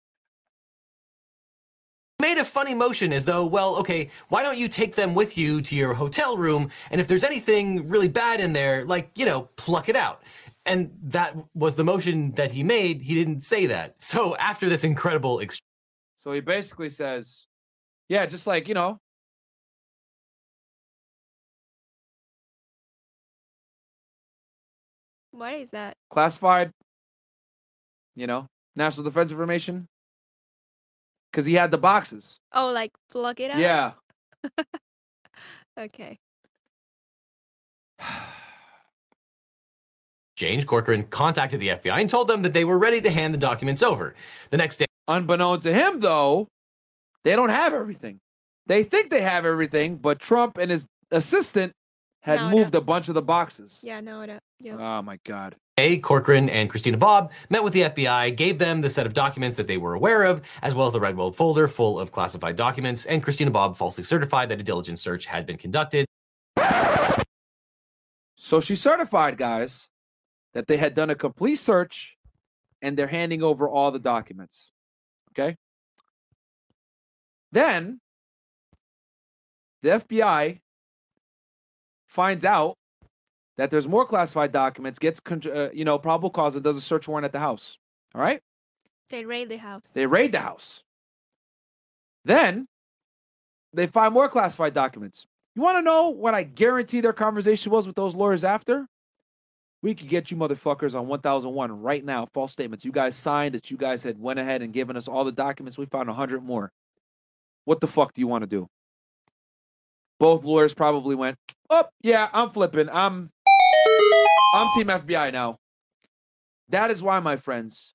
made 2.21 2.39
a 2.39 2.45
funny 2.45 2.75
motion 2.75 3.13
as 3.13 3.25
though, 3.25 3.47
well, 3.47 3.77
okay, 3.77 4.11
why 4.29 4.43
don't 4.43 4.59
you 4.59 4.69
take 4.69 4.95
them 4.95 5.15
with 5.15 5.39
you 5.39 5.63
to 5.63 5.75
your 5.75 5.95
hotel 5.95 6.37
room? 6.37 6.71
And 6.91 7.01
if 7.01 7.09
there's 7.09 7.25
anything 7.25 7.89
really 7.89 8.09
bad 8.09 8.41
in 8.41 8.53
there, 8.53 8.85
like, 8.85 9.11
you 9.15 9.25
know, 9.25 9.49
pluck 9.57 9.89
it 9.89 9.97
out. 9.97 10.23
And 10.71 10.93
that 11.03 11.35
was 11.53 11.75
the 11.75 11.83
motion 11.83 12.31
that 12.37 12.53
he 12.53 12.63
made. 12.63 13.03
He 13.03 13.13
didn't 13.15 13.41
say 13.41 13.67
that. 13.67 13.97
So 13.99 14.37
after 14.37 14.69
this 14.69 14.85
incredible 14.85 15.41
exchange, 15.41 15.67
So 16.17 16.31
he 16.31 16.39
basically 16.39 16.91
says, 16.91 17.47
yeah, 18.09 18.25
just 18.25 18.47
like, 18.47 18.69
you 18.69 18.75
know, 18.75 19.01
What 25.33 25.55
is 25.55 25.71
that? 25.71 25.97
classified, 26.09 26.71
you 28.15 28.29
know, 28.29 28.47
national 28.77 29.03
defense 29.03 29.33
information. 29.33 29.89
Because 31.33 31.47
he 31.47 31.55
had 31.55 31.73
the 31.73 31.79
boxes. 31.79 32.39
Oh, 32.53 32.71
like 32.71 32.93
plug 33.11 33.41
it 33.41 33.51
out. 33.51 33.59
Yeah. 33.59 33.93
Okay. 35.79 36.19
James 40.41 40.65
Corcoran 40.65 41.03
contacted 41.05 41.61
the 41.61 41.69
FBI 41.69 42.01
and 42.01 42.09
told 42.09 42.27
them 42.27 42.41
that 42.41 42.55
they 42.55 42.65
were 42.65 42.79
ready 42.79 42.99
to 43.03 43.11
hand 43.11 43.35
the 43.35 43.39
documents 43.39 43.83
over. 43.83 44.15
The 44.49 44.57
next 44.57 44.79
day, 44.79 44.87
Unbeknown 45.07 45.61
to 45.61 45.71
him, 45.73 46.01
though, 46.01 46.49
they 47.25 47.37
don't 47.37 47.51
have 47.51 47.75
everything. 47.75 48.21
They 48.67 48.83
think 48.85 49.11
they 49.11 49.21
have 49.21 49.45
everything, 49.45 49.97
but 49.97 50.19
Trump 50.19 50.57
and 50.57 50.71
his 50.71 50.87
assistant 51.11 51.73
had 52.23 52.41
No, 52.41 52.49
no. 52.51 52.57
moved 52.57 52.75
a 52.75 52.81
bunch 52.81 53.09
of 53.09 53.15
the 53.15 53.21
boxes. 53.21 53.81
Yeah, 53.83 54.01
no, 54.01 54.25
no. 54.25 54.39
Yeah. 54.61 54.77
Oh 54.79 55.03
my 55.03 55.19
God. 55.27 55.57
A. 55.77 55.99
Corcoran 55.99 56.49
and 56.49 56.71
Christina 56.71 56.97
Bobb 56.97 57.33
met 57.51 57.63
with 57.63 57.75
the 57.75 57.83
FBI, 57.83 58.35
gave 58.35 58.59
them 58.59 58.81
the 58.81 58.89
set 58.89 59.05
of 59.07 59.13
documents 59.13 59.57
that 59.59 59.67
they 59.67 59.77
were 59.77 59.93
aware 59.93 60.23
of, 60.23 60.41
as 60.63 60.75
well 60.75 60.87
as 60.87 60.95
the 60.95 61.01
Redweld 61.01 61.37
folder 61.37 61.69
full 61.69 62.01
of 62.01 62.13
classified 62.13 62.57
documents. 62.57 63.05
And 63.05 63.23
Christina 63.23 63.51
Bobb 63.51 63.77
falsely 63.77 64.05
certified 64.05 64.49
that 64.49 64.59
a 64.61 64.63
diligent 64.63 64.99
search 64.99 65.27
had 65.27 65.45
been 65.45 65.59
conducted. 65.59 66.07
So 68.37 68.61
she 68.61 68.75
certified, 68.75 69.37
guys, 69.37 69.90
that 70.55 70.67
they 70.67 70.77
had 70.77 70.95
done 70.95 71.11
a 71.11 71.15
complete 71.15 71.57
search 71.57 72.17
and 72.83 72.97
they're 72.97 73.07
handing 73.07 73.43
over 73.43 73.69
all 73.69 73.91
the 73.91 73.99
documents. 73.99 74.71
Okay. 75.33 75.57
Then 77.53 78.01
the 79.83 79.91
FBI 79.91 80.61
finds 82.07 82.45
out 82.45 82.77
that 83.57 83.71
there's 83.71 83.87
more 83.87 84.05
classified 84.05 84.53
documents, 84.53 84.99
gets, 84.99 85.21
uh, 85.31 85.69
you 85.73 85.85
know, 85.85 85.99
probable 85.99 86.31
cause 86.31 86.55
and 86.55 86.65
does 86.65 86.77
a 86.77 86.81
search 86.81 87.07
warrant 87.07 87.25
at 87.25 87.33
the 87.33 87.39
house. 87.39 87.77
All 88.15 88.21
right. 88.21 88.41
They 89.11 89.25
raid 89.25 89.49
the 89.49 89.59
house. 89.59 89.89
They 89.93 90.07
raid 90.07 90.33
the 90.33 90.41
house. 90.41 90.83
Then 92.25 92.67
they 93.73 93.87
find 93.87 94.15
more 94.15 94.29
classified 94.29 94.75
documents. 94.75 95.27
You 95.55 95.63
want 95.63 95.79
to 95.79 95.83
know 95.83 96.11
what 96.11 96.35
I 96.35 96.43
guarantee 96.43 97.01
their 97.01 97.13
conversation 97.13 97.73
was 97.73 97.87
with 97.87 97.97
those 97.97 98.15
lawyers 98.15 98.45
after? 98.45 98.87
We 99.83 99.95
could 99.95 100.09
get 100.09 100.31
you 100.31 100.37
motherfuckers 100.37 100.95
on 100.95 101.07
1001 101.07 101.81
right 101.81 102.05
now. 102.05 102.27
False 102.35 102.53
statements. 102.53 102.85
You 102.85 102.93
guys 102.93 103.17
signed 103.17 103.55
that 103.55 103.71
you 103.71 103.77
guys 103.77 104.03
had 104.03 104.19
went 104.19 104.39
ahead 104.39 104.63
and 104.63 104.73
given 104.73 104.97
us 104.97 105.09
all 105.09 105.25
the 105.25 105.33
documents. 105.33 105.79
We 105.79 105.87
found 105.87 106.09
100 106.09 106.45
more. 106.45 106.71
What 107.65 107.81
the 107.81 107.87
fuck 107.87 108.13
do 108.13 108.21
you 108.21 108.27
want 108.27 108.43
to 108.43 108.49
do? 108.49 108.69
Both 110.19 110.45
lawyers 110.45 110.75
probably 110.75 111.15
went, 111.15 111.39
"Oh, 111.71 111.85
yeah, 112.03 112.29
I'm 112.33 112.51
flipping. 112.51 112.91
I'm 112.91 113.31
I'm 114.55 114.69
team 114.77 114.89
FBI 114.89 115.33
now." 115.33 115.57
That 116.69 116.91
is 116.91 117.03
why, 117.03 117.19
my 117.21 117.37
friends, 117.37 117.95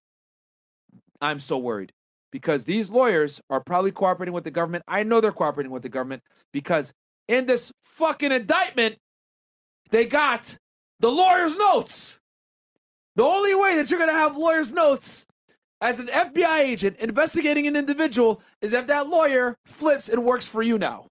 I'm 1.22 1.40
so 1.40 1.58
worried 1.58 1.92
because 2.32 2.66
these 2.66 2.90
lawyers 2.90 3.42
are 3.50 3.62
probably 3.62 3.92
cooperating 3.92 4.34
with 4.34 4.44
the 4.44 4.52
government. 4.52 4.84
I 4.88 5.04
know 5.04 5.22
they're 5.22 5.32
cooperating 5.32 5.72
with 5.72 5.84
the 5.84 5.90
government 5.90 6.24
because 6.52 6.94
in 7.28 7.46
this 7.46 7.72
fucking 7.84 8.32
indictment, 8.32 8.98
they 9.92 10.06
got 10.06 10.58
the 11.00 11.10
lawyer's 11.10 11.56
notes. 11.58 12.20
The 13.16 13.24
only 13.24 13.56
way 13.56 13.76
that 13.78 13.90
you're 13.90 14.00
going 14.00 14.10
to 14.12 14.16
have 14.16 14.38
lawyer's 14.38 14.72
notes 14.72 15.26
as 15.82 16.00
an 16.00 16.08
FBI 16.08 16.60
agent 16.60 16.98
investigating 17.00 17.68
an 17.68 17.76
individual 17.76 18.42
is 18.62 18.74
if 18.74 18.88
that 18.88 19.08
lawyer 19.08 19.56
flips 19.66 20.10
and 20.10 20.24
works 20.24 20.46
for 20.48 20.62
you 20.62 20.78
now. 20.78 21.08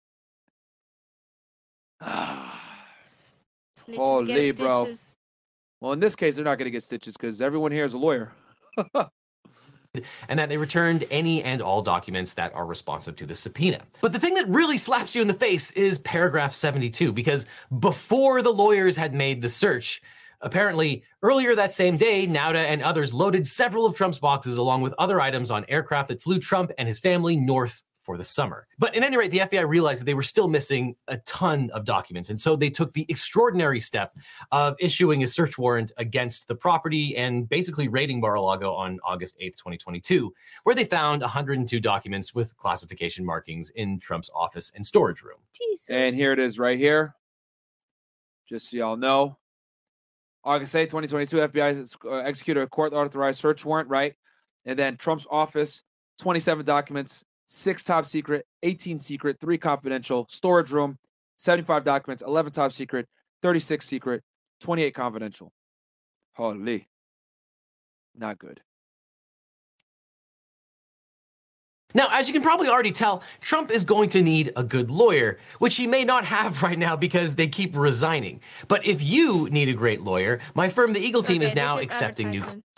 Holy, 3.97 4.51
bro. 4.53 4.85
stitches. 4.85 5.17
well, 5.81 5.93
in 5.93 6.01
this 6.01 6.17
case, 6.17 6.37
they're 6.37 6.45
not 6.45 6.59
going 6.59 6.67
to 6.67 6.71
get 6.71 6.83
stitches 6.83 7.17
because 7.17 7.41
everyone 7.41 7.73
here 7.73 7.85
is 7.85 7.95
a 7.95 7.99
lawyer. 7.99 8.33
and 10.29 10.39
that 10.39 10.49
they 10.49 10.57
returned 10.57 11.05
any 11.11 11.43
and 11.43 11.63
all 11.63 11.83
documents 11.83 12.35
that 12.35 12.55
are 12.55 12.67
responsive 12.67 13.17
to 13.17 13.27
the 13.27 13.35
subpoena. 13.35 13.81
But 14.01 14.13
the 14.13 14.19
thing 14.19 14.35
that 14.35 14.49
really 14.49 14.79
slaps 14.79 15.15
you 15.15 15.23
in 15.23 15.29
the 15.29 15.35
face 15.35 15.71
is 15.73 15.99
paragraph 15.99 16.55
72, 16.55 17.13
because 17.13 17.47
before 17.79 18.43
the 18.43 18.53
lawyers 18.53 18.97
had 18.97 19.15
made 19.15 19.43
the 19.43 19.49
search, 19.49 20.03
apparently 20.41 21.05
earlier 21.23 21.55
that 21.55 21.73
same 21.73 21.97
day, 21.97 22.27
Nauta 22.27 22.57
and 22.57 22.83
others 22.83 23.15
loaded 23.15 23.47
several 23.47 23.87
of 23.87 23.97
Trump's 23.97 24.19
boxes 24.19 24.59
along 24.59 24.83
with 24.83 24.95
other 24.99 25.21
items 25.21 25.51
on 25.51 25.65
aircraft 25.69 26.09
that 26.09 26.23
flew 26.23 26.39
Trump 26.39 26.73
and 26.79 26.89
his 26.89 26.99
family 26.99 27.37
north 27.37 27.83
for 28.05 28.19
the 28.19 28.25
summer. 28.25 28.67
But 28.79 28.95
at 28.95 29.03
any 29.03 29.17
rate, 29.17 29.31
the 29.31 29.39
FBI 29.39 29.67
realized 29.67 30.03
that 30.03 30.05
they 30.05 30.15
were 30.15 30.23
still 30.23 30.47
missing 30.47 30.95
a 31.09 31.17
ton 31.19 31.71
of 31.73 31.85
documents. 31.85 32.29
And 32.29 32.39
so 32.39 32.55
they 32.55 32.71
took 32.71 32.93
the 32.93 33.07
extraordinary 33.09 33.81
step 33.81 34.17
of 34.53 34.77
issuing 34.79 35.23
a 35.23 35.27
search 35.27 35.57
warrant 35.57 35.93
against 35.97 36.47
the 36.47 36.55
property 36.55 37.17
and 37.17 37.49
basically 37.49 37.89
raiding 37.89 38.21
Mar-a-Lago 38.21 38.73
on 38.73 39.01
August 39.03 39.39
8th, 39.41 39.57
2022, 39.57 40.33
where 40.65 40.75
they 40.75 40.85
found 40.85 41.23
102 41.23 41.81
documents 41.81 42.35
with 42.35 42.57
classification 42.59 43.25
markings 43.25 43.71
in 43.71 43.99
Trump's 43.99 44.31
office 44.35 44.71
and 44.75 44.85
storage 44.85 45.23
room. 45.23 45.39
Jesus. 45.53 45.89
And 45.89 46.15
here 46.15 46.33
it 46.33 46.39
is 46.39 46.59
right 46.59 46.79
here. 46.79 47.15
Just 48.47 48.71
so 48.71 48.77
y'all 48.77 48.97
know. 48.97 49.39
August 50.45 50.77
8, 50.77 50.91
2022, 50.91 51.37
FBI 51.37 51.97
uh, 52.05 52.17
executed 52.17 52.61
a 52.61 52.67
court 52.67 52.93
authorized 52.93 53.41
search 53.41 53.65
warrant, 53.65 53.89
right? 53.89 54.15
And 54.67 54.79
then 54.79 54.99
Trump's 54.99 55.27
office, 55.31 55.83
27 56.19 56.67
documents, 56.67 57.25
six 57.47 57.85
top 57.85 58.07
secret, 58.07 58.47
18 58.63 58.99
secret, 58.99 59.39
three 59.41 59.59
confidential, 59.59 60.27
storage 60.31 60.71
room, 60.71 60.99
75 61.37 61.85
documents, 61.85 62.23
11 62.27 62.53
top 62.53 62.73
secret, 62.73 63.09
36 63.43 63.87
secret, 63.87 64.23
28 64.61 64.95
confidential. 64.95 65.53
Holy. 66.35 66.89
Not 68.17 68.39
good. 68.39 68.61
Now, 71.97 72.09
as 72.11 72.27
you 72.29 72.33
can 72.33 72.43
probably 72.43 72.69
already 72.69 72.91
tell, 72.91 73.23
Trump 73.41 73.71
is 73.71 73.85
going 73.85 74.09
to 74.11 74.23
need 74.23 74.53
a 74.57 74.65
good 74.65 74.91
lawyer, 74.91 75.39
which 75.61 75.77
he 75.77 75.87
may 75.87 76.05
not 76.05 76.25
have 76.37 76.63
right 76.63 76.79
now 76.79 76.97
because 76.97 77.37
they 77.37 77.47
keep 77.47 77.77
resigning. 77.77 78.41
But 78.67 78.85
if 78.85 79.03
you 79.03 79.49
need 79.51 79.69
a 79.69 79.73
great 79.73 80.01
lawyer, 80.01 80.41
my 80.55 80.69
firm, 80.69 80.93
the 80.93 81.01
Eagle 81.01 81.23
Team, 81.23 81.37
Okay, 81.37 81.47
is 81.47 81.55
now 81.55 81.79
is 81.79 81.85
accepting 81.85 82.31
new 82.31 82.41
clients. 82.41 82.74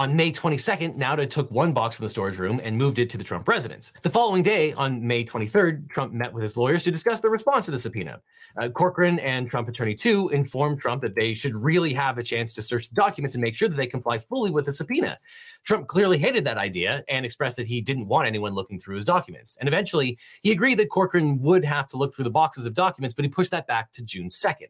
On 0.00 0.16
May 0.16 0.32
22nd, 0.32 0.96
Nauta 0.96 1.28
took 1.28 1.50
one 1.50 1.74
box 1.74 1.94
from 1.94 2.06
the 2.06 2.08
storage 2.08 2.38
room 2.38 2.58
and 2.64 2.74
moved 2.74 2.98
it 2.98 3.10
to 3.10 3.18
the 3.18 3.22
Trump 3.22 3.46
residence. 3.46 3.92
The 4.00 4.08
following 4.08 4.42
day, 4.42 4.72
on 4.72 5.06
May 5.06 5.26
23rd, 5.26 5.90
Trump 5.90 6.14
met 6.14 6.32
with 6.32 6.42
his 6.42 6.56
lawyers 6.56 6.84
to 6.84 6.90
discuss 6.90 7.20
the 7.20 7.28
response 7.28 7.66
to 7.66 7.70
the 7.70 7.78
subpoena. 7.78 8.22
Uh, 8.56 8.70
Corcoran 8.70 9.18
and 9.18 9.50
Trump 9.50 9.68
Attorney 9.68 9.94
2 9.94 10.30
informed 10.30 10.80
Trump 10.80 11.02
that 11.02 11.14
they 11.14 11.34
should 11.34 11.54
really 11.54 11.92
have 11.92 12.16
a 12.16 12.22
chance 12.22 12.54
to 12.54 12.62
search 12.62 12.88
the 12.88 12.94
documents 12.94 13.34
and 13.34 13.42
make 13.42 13.54
sure 13.54 13.68
that 13.68 13.76
they 13.76 13.86
comply 13.86 14.16
fully 14.16 14.50
with 14.50 14.64
the 14.64 14.72
subpoena. 14.72 15.18
Trump 15.64 15.86
clearly 15.86 16.16
hated 16.16 16.46
that 16.46 16.56
idea 16.56 17.04
and 17.10 17.26
expressed 17.26 17.58
that 17.58 17.66
he 17.66 17.82
didn't 17.82 18.08
want 18.08 18.26
anyone 18.26 18.54
looking 18.54 18.78
through 18.78 18.96
his 18.96 19.04
documents. 19.04 19.58
And 19.60 19.68
eventually, 19.68 20.18
he 20.40 20.50
agreed 20.50 20.78
that 20.78 20.88
Corcoran 20.88 21.42
would 21.42 21.62
have 21.66 21.88
to 21.88 21.98
look 21.98 22.14
through 22.14 22.24
the 22.24 22.30
boxes 22.30 22.64
of 22.64 22.72
documents, 22.72 23.14
but 23.14 23.26
he 23.26 23.28
pushed 23.28 23.50
that 23.50 23.66
back 23.66 23.92
to 23.92 24.02
June 24.02 24.28
2nd. 24.28 24.68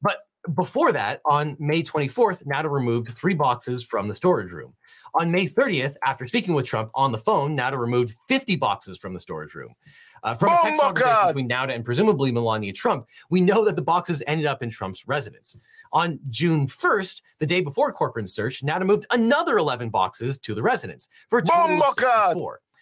But 0.00 0.18
before 0.54 0.92
that, 0.92 1.20
on 1.26 1.56
May 1.58 1.82
24th, 1.82 2.44
Nauta 2.46 2.70
removed 2.70 3.08
three 3.08 3.34
boxes 3.34 3.84
from 3.84 4.08
the 4.08 4.14
storage 4.14 4.52
room. 4.52 4.72
On 5.14 5.30
May 5.30 5.46
30th, 5.46 5.96
after 6.04 6.26
speaking 6.26 6.54
with 6.54 6.66
Trump 6.66 6.90
on 6.94 7.12
the 7.12 7.18
phone, 7.18 7.56
Nauta 7.56 7.78
removed 7.78 8.14
50 8.28 8.56
boxes 8.56 8.96
from 8.96 9.12
the 9.12 9.20
storage 9.20 9.54
room. 9.54 9.74
Uh, 10.22 10.34
from 10.34 10.50
a 10.50 10.58
text 10.62 10.80
Oh 10.80 10.86
conversation 10.86 11.14
God. 11.14 11.26
between 11.28 11.48
Nauta 11.48 11.74
and 11.74 11.84
presumably 11.84 12.30
Melania 12.30 12.72
Trump, 12.72 13.06
we 13.30 13.40
know 13.40 13.64
that 13.64 13.76
the 13.76 13.82
boxes 13.82 14.22
ended 14.26 14.46
up 14.46 14.62
in 14.62 14.70
Trump's 14.70 15.06
residence. 15.06 15.56
On 15.92 16.18
June 16.28 16.66
1st, 16.66 17.22
the 17.38 17.46
day 17.46 17.60
before 17.60 17.92
Corcoran's 17.92 18.32
search, 18.32 18.62
Nauta 18.62 18.86
moved 18.86 19.06
another 19.10 19.58
11 19.58 19.90
boxes 19.90 20.38
to 20.38 20.54
the 20.54 20.62
residence 20.62 21.08
for 21.28 21.38
a 21.38 21.42
total 21.42 21.62
of 21.62 21.68
Bomba 21.80 21.92
God. 21.96 22.36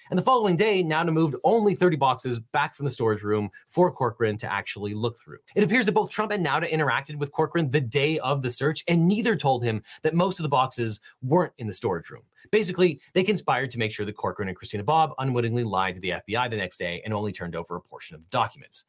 64. 0.09 0.11
And 0.11 0.19
the 0.19 0.23
following 0.23 0.57
day, 0.57 0.83
Nauta 0.83 1.13
moved 1.13 1.37
only 1.45 1.75
30 1.75 1.97
boxes 1.97 2.41
back 2.41 2.75
from 2.75 2.85
the 2.85 2.91
storage 2.91 3.23
room 3.23 3.51
for 3.67 3.91
Corcoran 3.91 4.37
to 4.39 4.53
actually 4.53 4.95
look 4.95 5.19
through. 5.19 5.39
It 5.55 5.65
appears 5.65 5.87
that 5.87 5.93
both 5.93 6.11
Trump 6.11 6.33
and 6.33 6.45
Nauta 6.45 6.71
interacted 6.71 7.17
with 7.17 7.33
Corcoran 7.33 7.71
the 7.71 7.81
day 7.81 8.19
of 8.21 8.43
the 8.43 8.51
search, 8.51 8.85
and 8.89 9.07
neither 9.07 9.37
told 9.37 9.63
him 9.63 9.83
that 10.03 10.15
most 10.15 10.39
of 10.39 10.43
the 10.43 10.49
boxes 10.49 11.01
weren't 11.23 11.53
in 11.59 11.67
the 11.67 11.73
storage 11.73 12.11
room. 12.11 12.23
Basically, 12.51 13.01
they 13.15 13.23
conspired 13.23 13.71
to 13.71 13.79
make 13.79 13.93
sure 13.93 14.07
that 14.07 14.17
Corcoran 14.17 14.49
and 14.49 14.57
Christina 14.57 14.85
Bobb 14.85 15.13
unwittingly 15.19 15.65
lied 15.65 15.95
to 15.95 16.01
the 16.01 16.11
FBI 16.11 16.51
the 16.51 16.57
next 16.57 16.79
day 16.79 17.03
and 17.05 17.13
only 17.13 17.33
turned 17.33 17.57
over 17.57 17.77
a 17.77 17.81
portion 17.81 18.15
of 18.15 18.23
the 18.23 18.31
documents. 18.31 18.85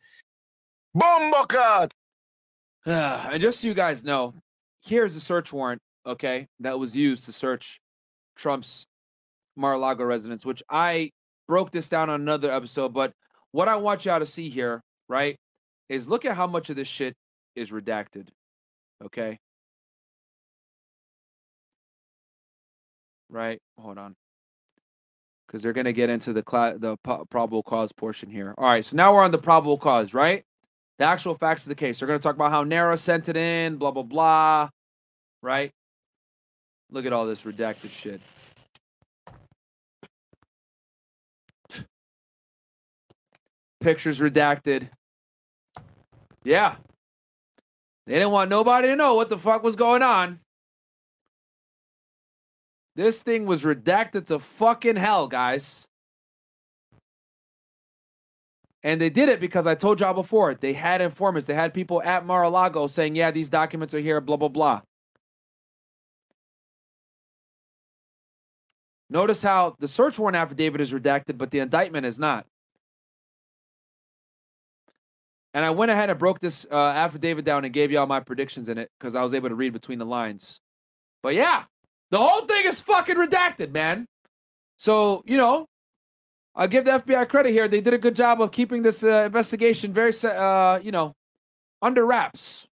Bombakat! 0.96 1.92
and 2.86 3.42
just 3.42 3.62
so 3.62 3.68
you 3.68 3.74
guys 3.74 4.04
know, 4.04 4.34
here's 4.82 5.16
a 5.16 5.20
search 5.20 5.52
warrant, 5.52 5.82
okay, 6.06 6.48
that 6.60 6.78
was 6.80 6.96
used 6.96 7.26
to 7.26 7.32
search 7.32 7.82
Trump's 8.36 8.88
Mar-a-Lago 9.60 10.04
residence, 10.04 10.46
which 10.46 10.64
I 10.70 11.12
broke 11.48 11.72
this 11.72 11.90
down 11.90 12.10
on 12.10 12.22
another 12.22 12.52
episode, 12.52 12.94
but 12.94 13.12
what 13.52 13.68
I 13.68 13.76
want 13.76 14.06
y'all 14.06 14.20
to 14.20 14.26
see 14.26 14.50
here, 14.50 14.82
right, 15.08 15.36
is 15.90 16.08
look 16.08 16.26
at 16.26 16.36
how 16.36 16.48
much 16.48 16.70
of 16.70 16.76
this 16.76 16.88
shit 16.88 17.14
is 17.56 17.72
redacted. 17.72 18.30
Okay. 19.04 19.38
Right. 23.30 23.60
Hold 23.80 23.98
on. 23.98 24.16
Because 25.48 25.64
they're 25.64 25.74
gonna 25.74 25.94
get 25.94 26.10
into 26.10 26.34
the 26.34 26.44
cla- 26.44 26.78
the 26.78 26.98
po- 27.04 27.26
probable 27.30 27.64
cause 27.64 27.92
portion 27.92 28.30
here. 28.30 28.54
All 28.58 28.66
right. 28.66 28.86
So 28.86 28.96
now 28.96 29.14
we're 29.14 29.24
on 29.24 29.32
the 29.32 29.38
probable 29.38 29.78
cause, 29.78 30.14
right? 30.14 30.44
The 31.00 31.06
actual 31.06 31.36
facts 31.36 31.64
of 31.66 31.70
the 31.70 31.76
case. 31.76 32.00
They're 32.00 32.08
gonna 32.08 32.20
talk 32.20 32.36
about 32.36 32.52
how 32.52 32.64
Nara 32.64 32.98
sent 32.98 33.30
it 33.30 33.38
in, 33.38 33.78
blah 33.78 33.92
blah 33.92 34.04
blah. 34.04 34.70
Right. 35.42 35.72
Look 36.92 37.06
at 37.06 37.14
all 37.14 37.26
this 37.26 37.44
redacted 37.44 37.92
shit. 37.92 38.22
Pictures 43.80 44.20
redacted. 44.20 44.90
Yeah. 46.44 46.76
They 48.06 48.14
didn't 48.14 48.32
want 48.32 48.50
nobody 48.50 48.88
to 48.88 48.96
know 48.96 49.16
what 49.16 49.30
the 49.30 49.38
fuck 49.38 49.64
was 49.64 49.76
going 49.76 50.02
on. 50.02 50.40
This 52.96 53.22
thing 53.22 53.46
was 53.46 53.64
redacted 53.64 54.26
to 54.26 54.40
fucking 54.40 54.98
hell, 54.98 55.28
guys. 55.28 55.88
And 58.84 59.00
they 59.00 59.10
did 59.10 59.30
it 59.30 59.40
because 59.40 59.68
I 59.68 59.76
told 59.76 60.00
y'all 60.00 60.14
before, 60.14 60.56
they 60.56 60.74
had 60.74 61.02
informants. 61.02 61.48
They 61.48 61.54
had 61.54 61.74
people 61.74 62.02
at 62.02 62.26
Mar-a-Lago 62.26 62.88
saying, 62.88 63.16
yeah, 63.16 63.32
these 63.32 63.50
documents 63.50 63.94
are 63.94 64.00
here, 64.00 64.20
blah, 64.22 64.38
blah, 64.38 64.48
blah. 64.48 64.82
Notice 69.10 69.42
how 69.42 69.76
the 69.80 69.88
search 69.88 70.20
warrant 70.20 70.38
affidavit 70.38 70.82
is 70.82 70.92
redacted, 70.92 71.38
but 71.38 71.52
the 71.52 71.60
indictment 71.60 72.06
is 72.06 72.20
not. 72.20 72.46
And 75.54 75.66
I 75.66 75.72
went 75.72 75.92
ahead 75.92 76.10
and 76.10 76.20
broke 76.20 76.40
this 76.40 76.66
uh, 76.72 76.76
affidavit 76.76 77.44
down 77.44 77.66
and 77.66 77.74
gave 77.74 77.92
y'all 77.92 78.06
my 78.06 78.20
predictions 78.20 78.70
in 78.70 78.78
it 78.78 78.90
because 79.00 79.16
I 79.16 79.24
was 79.24 79.34
able 79.34 79.50
to 79.50 79.56
read 79.56 79.74
between 79.74 80.00
the 80.00 80.06
lines. 80.06 80.60
But 81.24 81.34
yeah, 81.34 81.64
the 82.12 82.20
whole 82.20 82.42
thing 82.42 82.66
is 82.66 82.80
fucking 82.80 83.16
redacted, 83.16 83.72
man. 83.72 84.06
So, 84.78 85.24
you 85.26 85.38
know, 85.38 85.66
I'll 86.56 86.68
give 86.68 86.86
the 86.86 86.92
FBI 86.92 87.28
credit 87.30 87.52
here. 87.52 87.68
They 87.68 87.82
did 87.82 87.94
a 87.94 87.98
good 87.98 88.16
job 88.16 88.42
of 88.42 88.52
keeping 88.52 88.84
this 88.84 89.04
uh, 89.04 89.24
investigation 89.26 89.92
very, 89.92 90.14
uh, 90.24 90.80
you 90.82 90.92
know, 90.92 91.14
under 91.82 92.06
wraps. 92.06 92.68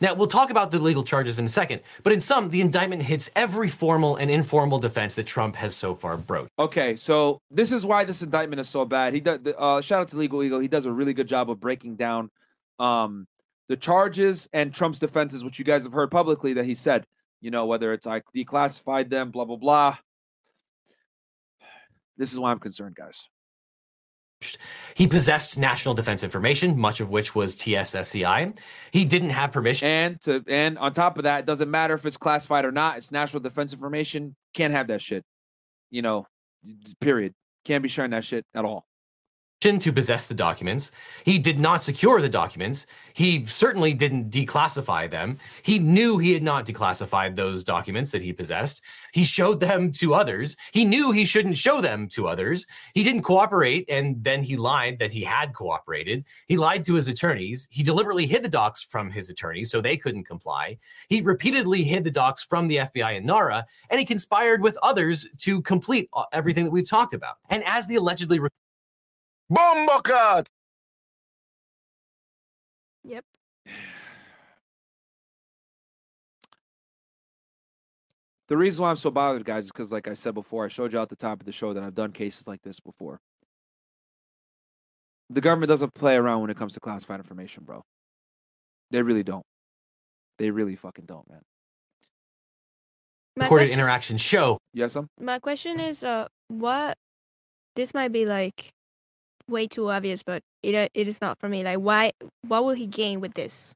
Now, 0.00 0.14
we'll 0.14 0.26
talk 0.26 0.50
about 0.50 0.70
the 0.70 0.78
legal 0.78 1.02
charges 1.02 1.38
in 1.38 1.44
a 1.44 1.48
second, 1.48 1.80
but 2.02 2.12
in 2.12 2.20
sum, 2.20 2.50
the 2.50 2.60
indictment 2.60 3.02
hits 3.02 3.30
every 3.34 3.68
formal 3.68 4.16
and 4.16 4.30
informal 4.30 4.78
defense 4.78 5.14
that 5.14 5.26
Trump 5.26 5.56
has 5.56 5.74
so 5.74 5.94
far 5.94 6.16
broached. 6.16 6.50
Okay, 6.58 6.96
so 6.96 7.40
this 7.50 7.72
is 7.72 7.86
why 7.86 8.04
this 8.04 8.22
indictment 8.22 8.60
is 8.60 8.68
so 8.68 8.84
bad. 8.84 9.14
He 9.14 9.20
does. 9.20 9.40
Uh, 9.58 9.80
shout 9.80 10.02
out 10.02 10.08
to 10.08 10.16
Legal 10.16 10.42
Eagle. 10.42 10.60
He 10.60 10.68
does 10.68 10.84
a 10.84 10.92
really 10.92 11.14
good 11.14 11.28
job 11.28 11.50
of 11.50 11.60
breaking 11.60 11.96
down 11.96 12.30
um, 12.78 13.26
the 13.68 13.76
charges 13.76 14.48
and 14.52 14.72
Trump's 14.72 14.98
defenses, 14.98 15.44
which 15.44 15.58
you 15.58 15.64
guys 15.64 15.84
have 15.84 15.92
heard 15.92 16.10
publicly 16.10 16.54
that 16.54 16.64
he 16.64 16.74
said. 16.74 17.06
You 17.40 17.50
know, 17.50 17.66
whether 17.66 17.92
it's 17.92 18.06
I 18.06 18.22
declassified 18.34 19.10
them, 19.10 19.30
blah 19.30 19.44
blah 19.44 19.56
blah. 19.56 19.96
This 22.18 22.32
is 22.32 22.38
why 22.38 22.50
I'm 22.50 22.58
concerned, 22.58 22.94
guys. 22.94 23.28
He 24.94 25.06
possessed 25.06 25.58
national 25.58 25.94
defense 25.94 26.22
information, 26.22 26.78
much 26.78 27.00
of 27.00 27.10
which 27.10 27.34
was 27.34 27.56
TSSCI. 27.56 28.58
He 28.90 29.04
didn't 29.04 29.30
have 29.30 29.52
permission. 29.52 29.88
And 29.88 30.20
to 30.22 30.44
and 30.46 30.78
on 30.78 30.92
top 30.92 31.18
of 31.18 31.24
that, 31.24 31.40
it 31.40 31.46
doesn't 31.46 31.70
matter 31.70 31.94
if 31.94 32.04
it's 32.04 32.16
classified 32.16 32.64
or 32.64 32.72
not. 32.72 32.98
It's 32.98 33.10
national 33.10 33.42
defense 33.42 33.72
information. 33.72 34.36
Can't 34.54 34.72
have 34.72 34.88
that 34.88 35.00
shit. 35.00 35.24
You 35.90 36.02
know, 36.02 36.26
period. 37.00 37.34
Can't 37.64 37.82
be 37.82 37.88
sharing 37.88 38.10
that 38.12 38.24
shit 38.24 38.44
at 38.54 38.64
all 38.64 38.86
to 39.60 39.92
possess 39.92 40.26
the 40.26 40.34
documents. 40.34 40.92
He 41.24 41.40
did 41.40 41.58
not 41.58 41.82
secure 41.82 42.20
the 42.20 42.28
documents. 42.28 42.86
He 43.14 43.44
certainly 43.46 43.94
didn't 43.94 44.30
declassify 44.30 45.10
them. 45.10 45.38
He 45.62 45.80
knew 45.80 46.18
he 46.18 46.34
had 46.34 46.42
not 46.42 46.66
declassified 46.66 47.34
those 47.34 47.64
documents 47.64 48.12
that 48.12 48.22
he 48.22 48.32
possessed. 48.32 48.82
He 49.12 49.24
showed 49.24 49.58
them 49.58 49.90
to 49.92 50.14
others. 50.14 50.56
He 50.72 50.84
knew 50.84 51.10
he 51.10 51.24
shouldn't 51.24 51.58
show 51.58 51.80
them 51.80 52.06
to 52.10 52.28
others. 52.28 52.66
He 52.94 53.02
didn't 53.02 53.22
cooperate 53.22 53.86
and 53.88 54.22
then 54.22 54.42
he 54.42 54.56
lied 54.56 55.00
that 55.00 55.10
he 55.10 55.22
had 55.22 55.52
cooperated. 55.52 56.24
He 56.46 56.56
lied 56.56 56.84
to 56.84 56.94
his 56.94 57.08
attorneys. 57.08 57.66
He 57.70 57.82
deliberately 57.82 58.26
hid 58.26 58.44
the 58.44 58.48
docs 58.48 58.84
from 58.84 59.10
his 59.10 59.30
attorneys 59.30 59.70
so 59.70 59.80
they 59.80 59.96
couldn't 59.96 60.24
comply. 60.24 60.78
He 61.08 61.22
repeatedly 61.22 61.82
hid 61.82 62.04
the 62.04 62.10
docs 62.10 62.44
from 62.44 62.68
the 62.68 62.76
FBI 62.76 63.16
and 63.16 63.26
NARA 63.26 63.66
and 63.90 63.98
he 63.98 64.06
conspired 64.06 64.62
with 64.62 64.78
others 64.82 65.26
to 65.38 65.60
complete 65.62 66.08
uh, 66.12 66.24
everything 66.32 66.64
that 66.64 66.70
we've 66.70 66.88
talked 66.88 67.14
about. 67.14 67.36
And 67.48 67.64
as 67.66 67.88
the 67.88 67.96
allegedly 67.96 68.38
Bombocat! 69.52 70.46
Yep. 73.04 73.24
The 78.48 78.56
reason 78.56 78.82
why 78.82 78.90
I'm 78.90 78.96
so 78.96 79.10
bothered, 79.10 79.44
guys, 79.44 79.64
is 79.64 79.70
because, 79.72 79.92
like 79.92 80.08
I 80.08 80.14
said 80.14 80.34
before, 80.34 80.64
I 80.64 80.68
showed 80.68 80.92
you 80.92 81.00
at 81.00 81.08
the 81.08 81.16
top 81.16 81.40
of 81.40 81.46
the 81.46 81.52
show 81.52 81.72
that 81.72 81.82
I've 81.82 81.94
done 81.94 82.12
cases 82.12 82.46
like 82.46 82.62
this 82.62 82.80
before. 82.80 83.20
The 85.30 85.40
government 85.40 85.68
doesn't 85.68 85.94
play 85.94 86.14
around 86.14 86.42
when 86.42 86.50
it 86.50 86.56
comes 86.56 86.74
to 86.74 86.80
classified 86.80 87.18
information, 87.18 87.64
bro. 87.64 87.82
They 88.90 89.02
really 89.02 89.24
don't. 89.24 89.44
They 90.38 90.50
really 90.50 90.76
fucking 90.76 91.06
don't, 91.06 91.28
man. 91.28 91.40
My 93.36 93.44
recorded 93.44 93.66
question, 93.66 93.80
interaction 93.80 94.16
show. 94.16 94.58
Yes, 94.72 94.94
um. 94.94 95.08
My 95.20 95.38
question 95.40 95.80
is, 95.80 96.04
uh, 96.04 96.28
what? 96.48 96.96
This 97.74 97.94
might 97.94 98.12
be 98.12 98.26
like 98.26 98.72
way 99.48 99.66
too 99.66 99.90
obvious, 99.90 100.22
but 100.22 100.42
it 100.62 100.74
uh, 100.74 100.88
it 100.94 101.08
is 101.08 101.20
not 101.20 101.38
for 101.38 101.48
me. 101.48 101.62
Like, 101.62 101.78
why? 101.78 102.12
What 102.46 102.64
will 102.64 102.74
he 102.74 102.86
gain 102.86 103.20
with 103.20 103.34
this? 103.34 103.74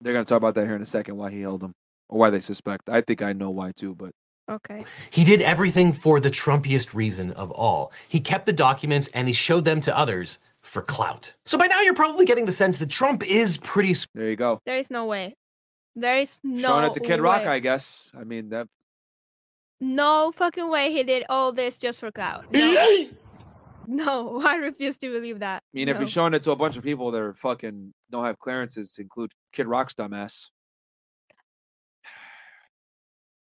They're 0.00 0.12
gonna 0.12 0.24
talk 0.24 0.36
about 0.36 0.54
that 0.54 0.66
here 0.66 0.76
in 0.76 0.82
a 0.82 0.86
second. 0.86 1.16
Why 1.16 1.30
he 1.30 1.40
held 1.40 1.60
them, 1.60 1.72
or 2.08 2.18
why 2.18 2.30
they 2.30 2.40
suspect. 2.40 2.88
I 2.88 3.00
think 3.00 3.22
I 3.22 3.32
know 3.32 3.50
why 3.50 3.72
too, 3.72 3.94
but 3.94 4.12
okay. 4.50 4.84
He 5.10 5.24
did 5.24 5.42
everything 5.42 5.92
for 5.92 6.20
the 6.20 6.30
Trumpiest 6.30 6.94
reason 6.94 7.32
of 7.32 7.50
all. 7.50 7.92
He 8.08 8.20
kept 8.20 8.46
the 8.46 8.52
documents 8.52 9.08
and 9.14 9.28
he 9.28 9.34
showed 9.34 9.64
them 9.64 9.80
to 9.82 9.96
others 9.96 10.38
for 10.62 10.82
clout. 10.82 11.32
So 11.46 11.58
by 11.58 11.66
now 11.66 11.80
you're 11.80 11.94
probably 11.94 12.26
getting 12.26 12.46
the 12.46 12.52
sense 12.52 12.78
that 12.78 12.90
Trump 12.90 13.28
is 13.28 13.58
pretty. 13.58 13.94
There 14.14 14.28
you 14.28 14.36
go. 14.36 14.60
There 14.66 14.78
is 14.78 14.90
no 14.90 15.06
way. 15.06 15.34
There 15.96 16.18
is 16.18 16.40
no. 16.44 16.68
Showing 16.68 16.84
it 16.84 16.92
to 16.94 17.00
Kid 17.00 17.20
way. 17.20 17.24
Rock, 17.24 17.46
I 17.46 17.58
guess. 17.58 18.02
I 18.16 18.24
mean 18.24 18.50
that. 18.50 18.68
No 19.80 20.32
fucking 20.34 20.68
way 20.68 20.92
he 20.92 21.02
did 21.04 21.24
all 21.28 21.52
this 21.52 21.78
just 21.78 22.00
for 22.00 22.10
clout. 22.10 22.52
No. 22.52 23.06
No, 23.88 24.42
I 24.46 24.56
refuse 24.56 24.98
to 24.98 25.10
believe 25.10 25.38
that. 25.40 25.62
I 25.64 25.70
mean, 25.72 25.86
no. 25.86 25.92
if 25.92 25.98
you're 25.98 26.08
showing 26.08 26.34
it 26.34 26.42
to 26.42 26.50
a 26.50 26.56
bunch 26.56 26.76
of 26.76 26.84
people 26.84 27.10
that 27.10 27.20
are 27.20 27.34
fucking 27.34 27.94
don't 28.10 28.24
have 28.24 28.38
clearances 28.38 28.96
include 28.98 29.32
Kid 29.52 29.66
Rock's 29.66 29.94
dumbass. 29.94 30.44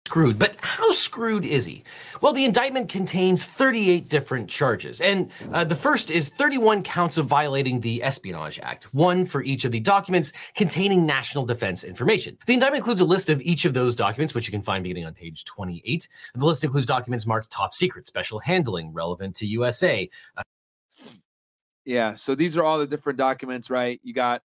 Screwed. 0.06 0.38
But 0.38 0.56
how 0.60 0.90
screwed 0.92 1.44
is 1.44 1.64
he? 1.64 1.84
Well, 2.20 2.32
the 2.32 2.44
indictment 2.44 2.88
contains 2.88 3.46
38 3.46 4.08
different 4.08 4.50
charges. 4.50 5.00
And 5.00 5.30
uh, 5.52 5.64
the 5.64 5.76
first 5.76 6.10
is 6.10 6.28
31 6.28 6.82
counts 6.82 7.18
of 7.18 7.26
violating 7.26 7.80
the 7.80 8.02
Espionage 8.02 8.58
Act, 8.62 8.92
one 8.92 9.24
for 9.24 9.42
each 9.42 9.64
of 9.64 9.72
the 9.72 9.80
documents 9.80 10.32
containing 10.54 11.06
national 11.06 11.46
defense 11.46 11.84
information. 11.84 12.36
The 12.46 12.54
indictment 12.54 12.80
includes 12.80 13.00
a 13.00 13.04
list 13.04 13.30
of 13.30 13.40
each 13.42 13.64
of 13.64 13.74
those 13.74 13.94
documents, 13.94 14.34
which 14.34 14.46
you 14.46 14.52
can 14.52 14.60
find 14.60 14.82
beginning 14.82 15.06
on 15.06 15.14
page 15.14 15.44
28. 15.44 16.08
The 16.34 16.46
list 16.46 16.64
includes 16.64 16.86
documents 16.86 17.26
marked 17.26 17.50
top 17.50 17.72
secret, 17.72 18.06
special 18.06 18.40
handling, 18.40 18.92
relevant 18.92 19.36
to 19.36 19.46
USA. 19.46 20.10
Uh, 20.36 20.42
yeah, 21.84 22.16
so 22.16 22.34
these 22.34 22.56
are 22.56 22.64
all 22.64 22.78
the 22.78 22.86
different 22.86 23.18
documents, 23.18 23.70
right? 23.70 24.00
You 24.02 24.14
got 24.14 24.42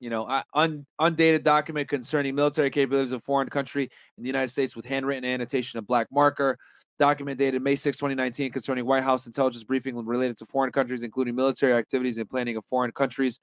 you 0.00 0.10
know, 0.10 0.42
un, 0.54 0.86
undated 0.98 1.44
document 1.44 1.88
concerning 1.88 2.34
military 2.34 2.70
capabilities 2.70 3.12
of 3.12 3.22
foreign 3.22 3.48
country 3.48 3.84
in 4.16 4.22
the 4.22 4.28
United 4.28 4.48
States 4.48 4.74
with 4.74 4.86
handwritten 4.86 5.24
annotation 5.24 5.78
of 5.78 5.86
black 5.86 6.08
marker. 6.10 6.58
Document 6.98 7.38
dated 7.38 7.62
May 7.62 7.76
6, 7.76 7.96
2019, 7.96 8.50
concerning 8.50 8.84
White 8.84 9.02
House 9.02 9.26
intelligence 9.26 9.64
briefing 9.64 9.96
related 10.04 10.36
to 10.38 10.46
foreign 10.46 10.72
countries, 10.72 11.02
including 11.02 11.34
military 11.34 11.74
activities 11.74 12.18
and 12.18 12.28
planning 12.28 12.56
of 12.56 12.64
foreign 12.66 12.92
countries. 12.92 13.38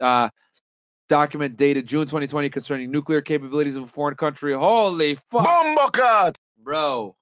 Uh, 0.00 0.28
document 1.08 1.56
dated 1.56 1.86
June 1.86 2.06
2020 2.06 2.50
concerning 2.50 2.90
nuclear 2.90 3.20
capabilities 3.20 3.76
of 3.76 3.84
a 3.84 3.86
foreign 3.86 4.14
country. 4.14 4.52
Holy 4.52 5.16
fuck. 5.30 5.44
Bombocat! 5.44 6.36
Bro. 6.62 7.16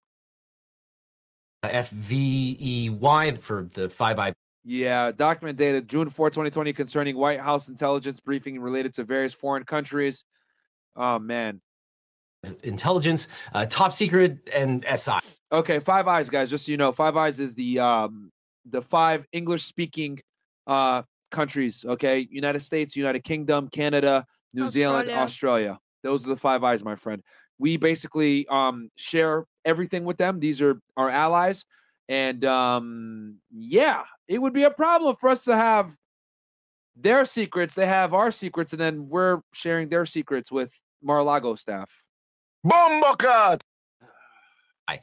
F 1.62 1.90
V 1.90 2.56
E 2.60 2.90
Y 2.90 3.32
for 3.32 3.68
the 3.74 3.88
5 3.88 4.18
I 4.18 4.32
yeah, 4.68 5.12
document 5.12 5.56
dated 5.56 5.88
June 5.88 6.10
4, 6.10 6.28
2020, 6.28 6.74
concerning 6.74 7.16
White 7.16 7.40
House 7.40 7.68
intelligence 7.68 8.20
briefing 8.20 8.60
related 8.60 8.92
to 8.94 9.04
various 9.04 9.32
foreign 9.32 9.64
countries. 9.64 10.24
Oh, 10.94 11.18
man. 11.18 11.62
Intelligence, 12.62 13.28
uh, 13.54 13.64
top 13.64 13.94
secret, 13.94 14.46
and 14.54 14.84
SI. 14.94 15.20
Okay, 15.50 15.78
Five 15.80 16.06
Eyes, 16.06 16.28
guys. 16.28 16.50
Just 16.50 16.66
so 16.66 16.72
you 16.72 16.76
know, 16.76 16.92
Five 16.92 17.16
Eyes 17.16 17.40
is 17.40 17.54
the 17.54 17.78
um 17.78 18.30
the 18.68 18.82
five 18.82 19.26
English 19.32 19.64
speaking 19.64 20.20
uh 20.66 21.02
countries. 21.30 21.86
Okay, 21.88 22.28
United 22.30 22.60
States, 22.60 22.94
United 22.94 23.24
Kingdom, 23.24 23.68
Canada, 23.68 24.26
New 24.52 24.64
Australia. 24.64 25.06
Zealand, 25.06 25.18
Australia. 25.18 25.78
Those 26.02 26.26
are 26.26 26.28
the 26.28 26.36
Five 26.36 26.62
Eyes, 26.62 26.84
my 26.84 26.94
friend. 26.94 27.22
We 27.58 27.78
basically 27.78 28.46
um 28.48 28.90
share 28.96 29.46
everything 29.64 30.04
with 30.04 30.18
them. 30.18 30.40
These 30.40 30.60
are 30.60 30.78
our 30.96 31.08
allies. 31.08 31.64
And 32.08 32.44
um, 32.44 33.36
yeah, 33.50 34.02
it 34.28 34.40
would 34.40 34.52
be 34.52 34.64
a 34.64 34.70
problem 34.70 35.16
for 35.16 35.30
us 35.30 35.44
to 35.44 35.56
have 35.56 35.96
their 36.94 37.24
secrets. 37.24 37.74
They 37.74 37.86
have 37.86 38.12
our 38.12 38.30
secrets, 38.30 38.72
and 38.72 38.80
then 38.80 39.08
we're 39.08 39.40
sharing 39.52 39.88
their 39.88 40.06
secrets 40.06 40.52
with 40.52 40.72
Mar-a-Lago 41.02 41.54
staff. 41.54 41.90
Bombakat! 42.64 43.60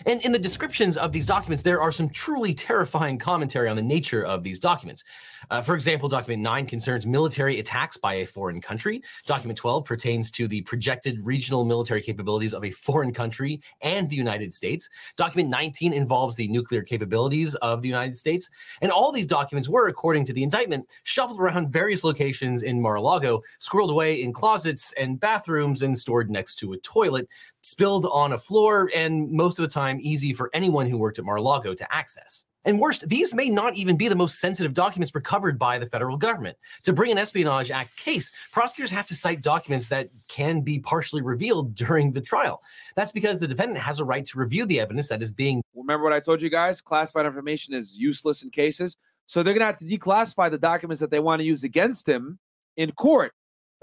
And 0.05 0.23
in 0.25 0.31
the 0.31 0.39
descriptions 0.39 0.97
of 0.97 1.11
these 1.11 1.25
documents, 1.25 1.61
there 1.61 1.81
are 1.81 1.91
some 1.91 2.09
truly 2.09 2.53
terrifying 2.53 3.17
commentary 3.17 3.69
on 3.69 3.75
the 3.75 3.83
nature 3.83 4.23
of 4.23 4.43
these 4.43 4.57
documents. 4.57 5.03
Uh, 5.51 5.61
for 5.61 5.75
example, 5.75 6.09
document 6.09 6.41
9 6.41 6.65
concerns 6.65 7.05
military 7.05 7.59
attacks 7.59 7.97
by 7.97 8.15
a 8.15 8.25
foreign 8.25 8.59
country. 8.59 9.03
Document 9.25 9.57
12 9.57 9.85
pertains 9.85 10.31
to 10.31 10.47
the 10.47 10.61
projected 10.61 11.23
regional 11.23 11.65
military 11.65 12.01
capabilities 12.01 12.53
of 12.53 12.63
a 12.63 12.71
foreign 12.71 13.13
country 13.13 13.61
and 13.81 14.09
the 14.09 14.15
United 14.15 14.53
States. 14.53 14.89
Document 15.17 15.49
19 15.49 15.93
involves 15.93 16.35
the 16.35 16.47
nuclear 16.47 16.81
capabilities 16.81 17.53
of 17.55 17.81
the 17.81 17.87
United 17.87 18.17
States. 18.17 18.49
And 18.81 18.91
all 18.91 19.11
these 19.11 19.27
documents 19.27 19.69
were, 19.69 19.87
according 19.87 20.25
to 20.25 20.33
the 20.33 20.43
indictment, 20.43 20.89
shuffled 21.03 21.39
around 21.39 21.71
various 21.71 22.03
locations 22.03 22.63
in 22.63 22.81
Mar 22.81 22.95
a 22.95 23.01
Lago, 23.01 23.41
squirreled 23.59 23.91
away 23.91 24.21
in 24.21 24.33
closets 24.33 24.93
and 24.93 25.19
bathrooms, 25.19 25.83
and 25.83 25.97
stored 25.97 26.31
next 26.31 26.55
to 26.55 26.73
a 26.73 26.77
toilet, 26.77 27.27
spilled 27.65 28.05
on 28.05 28.33
a 28.33 28.37
floor, 28.37 28.89
and 28.95 29.31
most 29.31 29.57
of 29.57 29.63
the 29.63 29.71
time 29.71 29.99
easy 30.01 30.33
for 30.33 30.49
anyone 30.53 30.87
who 30.87 30.97
worked 30.97 31.19
at 31.19 31.25
Mar 31.25 31.37
a 31.37 31.41
Lago 31.41 31.73
to 31.73 31.93
access. 31.93 32.45
And 32.63 32.79
worst, 32.79 33.07
these 33.07 33.33
may 33.33 33.47
not 33.47 33.75
even 33.75 33.95
be 33.95 34.07
the 34.07 34.15
most 34.15 34.39
sensitive 34.39 34.73
documents 34.73 35.13
recovered 35.13 35.59
by 35.59 35.77
the 35.77 35.85
federal 35.85 36.17
government. 36.17 36.57
To 36.83 36.93
bring 36.93 37.11
an 37.11 37.17
Espionage 37.17 37.69
Act 37.69 37.95
case, 37.95 38.31
prosecutors 38.51 38.89
have 38.89 39.05
to 39.07 39.15
cite 39.15 39.43
documents 39.43 39.87
that 39.89 40.07
can 40.27 40.61
be 40.61 40.79
partially 40.79 41.21
revealed 41.21 41.75
during 41.75 42.11
the 42.11 42.21
trial. 42.21 42.61
That's 42.95 43.11
because 43.11 43.39
the 43.39 43.47
defendant 43.47 43.79
has 43.79 43.99
a 43.99 44.05
right 44.05 44.25
to 44.25 44.39
review 44.39 44.65
the 44.65 44.79
evidence 44.79 45.07
that 45.09 45.21
is 45.21 45.31
being. 45.31 45.63
Remember 45.75 46.03
what 46.03 46.13
I 46.13 46.19
told 46.19 46.41
you 46.41 46.49
guys? 46.49 46.81
Classified 46.81 47.25
information 47.25 47.73
is 47.73 47.95
useless 47.95 48.41
in 48.41 48.49
cases. 48.49 48.97
So 49.27 49.41
they're 49.41 49.53
going 49.53 49.61
to 49.61 49.65
have 49.65 49.79
to 49.79 49.85
declassify 49.85 50.51
the 50.51 50.57
documents 50.57 50.99
that 51.01 51.09
they 51.09 51.19
want 51.19 51.39
to 51.39 51.45
use 51.45 51.63
against 51.63 52.07
him 52.07 52.39
in 52.77 52.91
court. 52.91 53.33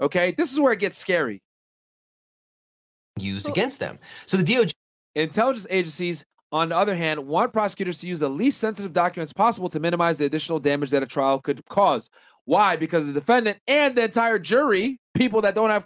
Okay. 0.01 0.31
This 0.31 0.51
is 0.51 0.59
where 0.59 0.73
it 0.73 0.79
gets 0.79 0.97
scary. 0.97 1.41
Used 3.17 3.47
against 3.47 3.79
them. 3.79 3.99
So 4.25 4.37
the 4.37 4.43
DOJ. 4.43 4.73
Intelligence 5.15 5.67
agencies 5.69 6.25
on 6.53 6.69
the 6.69 6.77
other 6.77 6.95
hand, 6.95 7.19
want 7.19 7.51
prosecutors 7.51 7.97
to 7.97 8.07
use 8.07 8.19
the 8.19 8.29
least 8.29 8.59
sensitive 8.59 8.93
documents 8.93 9.33
possible 9.33 9.67
to 9.69 9.79
minimize 9.79 10.19
the 10.19 10.25
additional 10.25 10.59
damage 10.59 10.91
that 10.91 11.01
a 11.01 11.07
trial 11.07 11.41
could 11.41 11.65
cause. 11.65 12.11
Why? 12.45 12.75
Because 12.75 13.07
the 13.07 13.11
defendant 13.11 13.57
and 13.67 13.95
the 13.95 14.03
entire 14.03 14.37
jury, 14.37 14.99
people 15.15 15.41
that 15.41 15.55
don't 15.55 15.71
have 15.71 15.83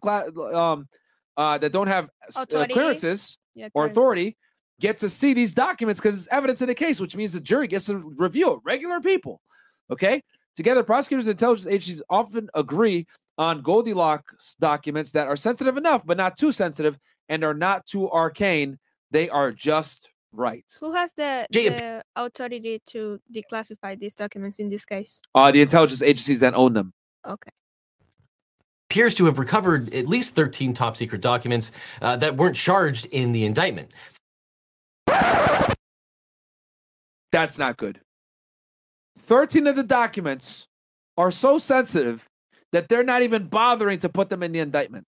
um, 0.53 0.89
uh, 1.37 1.57
that 1.59 1.71
don't 1.71 1.87
have 1.87 2.09
uh, 2.35 2.65
clearances 2.69 3.37
yeah, 3.55 3.69
or 3.73 3.85
authority, 3.85 4.35
get 4.81 4.97
to 4.97 5.09
see 5.09 5.33
these 5.33 5.53
documents 5.53 6.01
because 6.01 6.19
it's 6.19 6.27
evidence 6.33 6.61
in 6.61 6.67
the 6.67 6.75
case, 6.75 6.99
which 6.99 7.15
means 7.15 7.31
the 7.31 7.39
jury 7.39 7.67
gets 7.67 7.85
to 7.85 7.95
review 8.17 8.55
it. 8.55 8.59
Regular 8.65 8.99
people, 8.99 9.39
okay. 9.89 10.21
Together, 10.53 10.83
prosecutors 10.83 11.27
and 11.27 11.35
intelligence 11.35 11.67
agencies 11.67 12.01
often 12.09 12.49
agree 12.55 13.05
on 13.37 13.61
Goldilocks 13.61 14.55
documents 14.59 15.11
that 15.11 15.27
are 15.27 15.37
sensitive 15.37 15.77
enough, 15.77 16.05
but 16.05 16.17
not 16.17 16.37
too 16.37 16.51
sensitive, 16.51 16.97
and 17.29 17.43
are 17.43 17.53
not 17.53 17.85
too 17.85 18.09
arcane. 18.09 18.79
They 19.11 19.29
are 19.29 19.51
just 19.51 20.09
right. 20.33 20.65
Who 20.79 20.93
has 20.93 21.11
the, 21.13 21.47
the 21.51 22.03
authority 22.15 22.81
to 22.87 23.19
declassify 23.33 23.99
these 23.99 24.13
documents 24.13 24.59
in 24.59 24.69
this 24.69 24.85
case? 24.85 25.21
Uh, 25.35 25.51
the 25.51 25.61
intelligence 25.61 26.01
agencies 26.01 26.39
that 26.39 26.53
own 26.55 26.73
them. 26.73 26.93
Okay. 27.25 27.51
Appears 28.89 29.13
to 29.15 29.25
have 29.25 29.37
recovered 29.37 29.93
at 29.93 30.07
least 30.07 30.33
13 30.35 30.73
top 30.73 30.95
secret 30.95 31.21
documents 31.21 31.71
uh, 32.01 32.15
that 32.15 32.37
weren't 32.37 32.55
charged 32.55 33.05
in 33.07 33.33
the 33.33 33.45
indictment. 33.45 33.93
That's 37.31 37.57
not 37.59 37.75
good. 37.77 37.99
13 39.19 39.67
of 39.67 39.75
the 39.75 39.83
documents 39.83 40.67
are 41.17 41.31
so 41.31 41.57
sensitive 41.57 42.26
that 42.73 42.89
they're 42.89 43.03
not 43.03 43.21
even 43.21 43.47
bothering 43.47 43.99
to 43.99 44.09
put 44.09 44.29
them 44.29 44.43
in 44.43 44.51
the 44.51 44.59
indictment. 44.59 45.05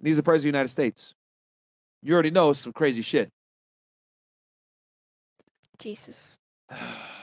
These 0.00 0.18
are 0.18 0.22
president 0.22 0.50
of 0.50 0.52
the 0.52 0.58
United 0.58 0.68
States 0.68 1.14
you 2.04 2.12
already 2.12 2.30
know 2.30 2.52
some 2.52 2.72
crazy 2.72 3.02
shit. 3.02 3.32
Jesus. 5.78 6.38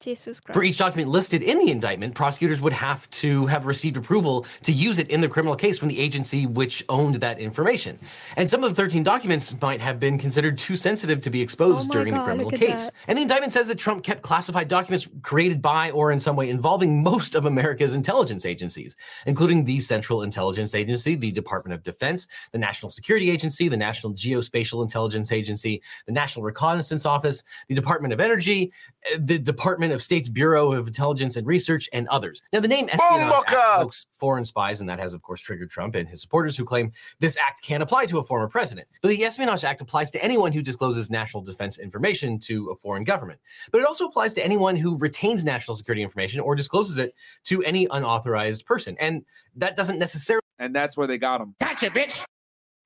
Jesus 0.00 0.40
Christ. 0.40 0.56
For 0.56 0.64
each 0.64 0.78
document 0.78 1.10
listed 1.10 1.42
in 1.42 1.58
the 1.58 1.70
indictment, 1.70 2.14
prosecutors 2.14 2.60
would 2.62 2.72
have 2.72 3.08
to 3.10 3.46
have 3.46 3.66
received 3.66 3.96
approval 3.96 4.46
to 4.62 4.72
use 4.72 4.98
it 4.98 5.08
in 5.10 5.20
the 5.20 5.28
criminal 5.28 5.54
case 5.54 5.78
from 5.78 5.88
the 5.88 6.00
agency 6.00 6.46
which 6.46 6.82
owned 6.88 7.16
that 7.16 7.38
information. 7.38 7.98
And 8.36 8.48
some 8.48 8.64
of 8.64 8.70
the 8.70 8.74
13 8.74 9.02
documents 9.02 9.54
might 9.60 9.80
have 9.80 10.00
been 10.00 10.18
considered 10.18 10.56
too 10.56 10.74
sensitive 10.74 11.20
to 11.20 11.30
be 11.30 11.42
exposed 11.42 11.90
oh 11.90 11.92
during 11.92 12.14
God, 12.14 12.20
the 12.20 12.24
criminal 12.24 12.50
case. 12.50 12.86
That. 12.86 12.94
And 13.08 13.18
the 13.18 13.22
indictment 13.22 13.52
says 13.52 13.68
that 13.68 13.78
Trump 13.78 14.02
kept 14.02 14.22
classified 14.22 14.68
documents 14.68 15.06
created 15.22 15.60
by 15.60 15.90
or 15.90 16.12
in 16.12 16.18
some 16.18 16.34
way 16.34 16.48
involving 16.48 17.02
most 17.02 17.34
of 17.34 17.44
America's 17.44 17.94
intelligence 17.94 18.46
agencies, 18.46 18.96
including 19.26 19.64
the 19.64 19.80
Central 19.80 20.22
Intelligence 20.22 20.74
Agency, 20.74 21.14
the 21.14 21.30
Department 21.30 21.74
of 21.74 21.82
Defense, 21.82 22.26
the 22.52 22.58
National 22.58 22.88
Security 22.88 23.30
Agency, 23.30 23.68
the 23.68 23.76
National 23.76 24.14
Geospatial 24.14 24.82
Intelligence 24.82 25.30
Agency, 25.30 25.82
the 26.06 26.12
National 26.12 26.42
Reconnaissance 26.42 27.04
Office, 27.04 27.44
the 27.68 27.74
Department 27.74 28.14
of 28.14 28.20
Energy, 28.20 28.72
eh, 29.12 29.18
the 29.20 29.38
Department 29.38 29.89
of 29.92 30.02
State's 30.02 30.28
Bureau 30.28 30.72
of 30.72 30.86
Intelligence 30.86 31.36
and 31.36 31.46
Research, 31.46 31.88
and 31.92 32.08
others. 32.08 32.42
Now, 32.52 32.60
the 32.60 32.68
name 32.68 32.88
espionage 32.90 33.32
act 33.32 33.52
evokes 33.52 34.06
foreign 34.12 34.44
spies, 34.44 34.80
and 34.80 34.90
that 34.90 34.98
has, 34.98 35.12
of 35.12 35.22
course, 35.22 35.40
triggered 35.40 35.70
Trump 35.70 35.94
and 35.94 36.08
his 36.08 36.20
supporters 36.20 36.56
who 36.56 36.64
claim 36.64 36.92
this 37.18 37.36
act 37.36 37.62
can't 37.62 37.82
apply 37.82 38.06
to 38.06 38.18
a 38.18 38.24
former 38.24 38.48
president. 38.48 38.88
But 39.02 39.08
the 39.08 39.24
Espionage 39.24 39.64
Act 39.64 39.80
applies 39.80 40.10
to 40.12 40.24
anyone 40.24 40.52
who 40.52 40.62
discloses 40.62 41.10
national 41.10 41.42
defense 41.42 41.78
information 41.78 42.38
to 42.40 42.70
a 42.70 42.76
foreign 42.76 43.04
government. 43.04 43.40
But 43.70 43.80
it 43.80 43.86
also 43.86 44.06
applies 44.06 44.32
to 44.34 44.44
anyone 44.44 44.76
who 44.76 44.96
retains 44.98 45.44
national 45.44 45.76
security 45.76 46.02
information 46.02 46.40
or 46.40 46.54
discloses 46.54 46.98
it 46.98 47.14
to 47.44 47.62
any 47.62 47.86
unauthorized 47.90 48.66
person. 48.66 48.96
And 49.00 49.24
that 49.56 49.76
doesn't 49.76 49.98
necessarily. 49.98 50.42
And 50.58 50.74
that's 50.74 50.96
where 50.96 51.06
they 51.06 51.18
got 51.18 51.40
him. 51.40 51.54
Gotcha, 51.60 51.90
bitch 51.90 52.24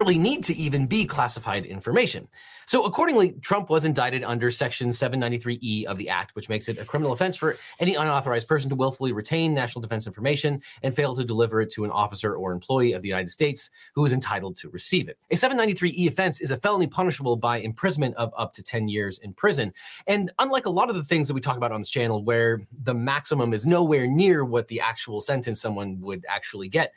need 0.03 0.43
to 0.45 0.55
even 0.57 0.87
be 0.87 1.07
classified 1.07 1.65
information. 1.65 2.29
So, 2.66 2.85
accordingly, 2.85 3.33
Trump 3.43 3.69
was 3.69 3.85
indicted 3.85 4.25
under 4.25 4.51
Section 4.51 4.89
793E 4.89 5.85
of 5.85 5.99
the 5.99 6.09
Act, 6.09 6.35
which 6.35 6.49
makes 6.49 6.69
it 6.69 6.79
a 6.79 6.85
criminal 6.85 7.12
offense 7.12 7.37
for 7.37 7.57
any 7.79 7.95
unauthorized 7.95 8.49
person 8.49 8.71
to 8.71 8.77
willfully 8.77 9.12
retain 9.12 9.55
national 9.55 9.83
defense 9.83 10.07
information 10.07 10.62
and 10.83 10.97
fail 10.97 11.15
to 11.15 11.25
deliver 11.25 11.61
it 11.61 11.71
to 11.73 11.85
an 11.85 11.91
officer 11.91 12.35
or 12.35 12.53
employee 12.53 12.93
of 12.93 13.03
the 13.03 13.09
United 13.09 13.31
States 13.31 13.71
who 13.95 14.05
is 14.05 14.12
entitled 14.12 14.57
to 14.57 14.71
receive 14.71 15.09
it. 15.09 15.19
A 15.31 15.35
793E 15.35 16.09
offense 16.09 16.41
is 16.41 16.51
a 16.51 16.57
felony 16.57 16.87
punishable 16.87 17.37
by 17.37 17.59
imprisonment 17.59 18.16
of 18.16 18.33
up 18.37 18.53
to 18.55 18.62
10 18.62 18.89
years 18.89 19.19
in 19.19 19.35
prison. 19.35 19.73
And 20.07 20.33
unlike 20.39 20.66
a 20.66 20.71
lot 20.71 20.89
of 20.89 20.97
the 20.97 21.05
things 21.05 21.29
that 21.29 21.35
we 21.35 21.41
talk 21.41 21.57
about 21.57 21.71
on 21.71 21.81
this 21.81 21.91
channel, 21.91 22.25
where 22.25 22.66
the 22.83 22.95
maximum 22.95 23.53
is 23.53 23.66
nowhere 23.66 24.07
near 24.07 24.45
what 24.45 24.69
the 24.69 24.81
actual 24.81 25.21
sentence 25.21 25.61
someone 25.61 26.01
would 26.01 26.25
actually 26.29 26.69
get, 26.69 26.95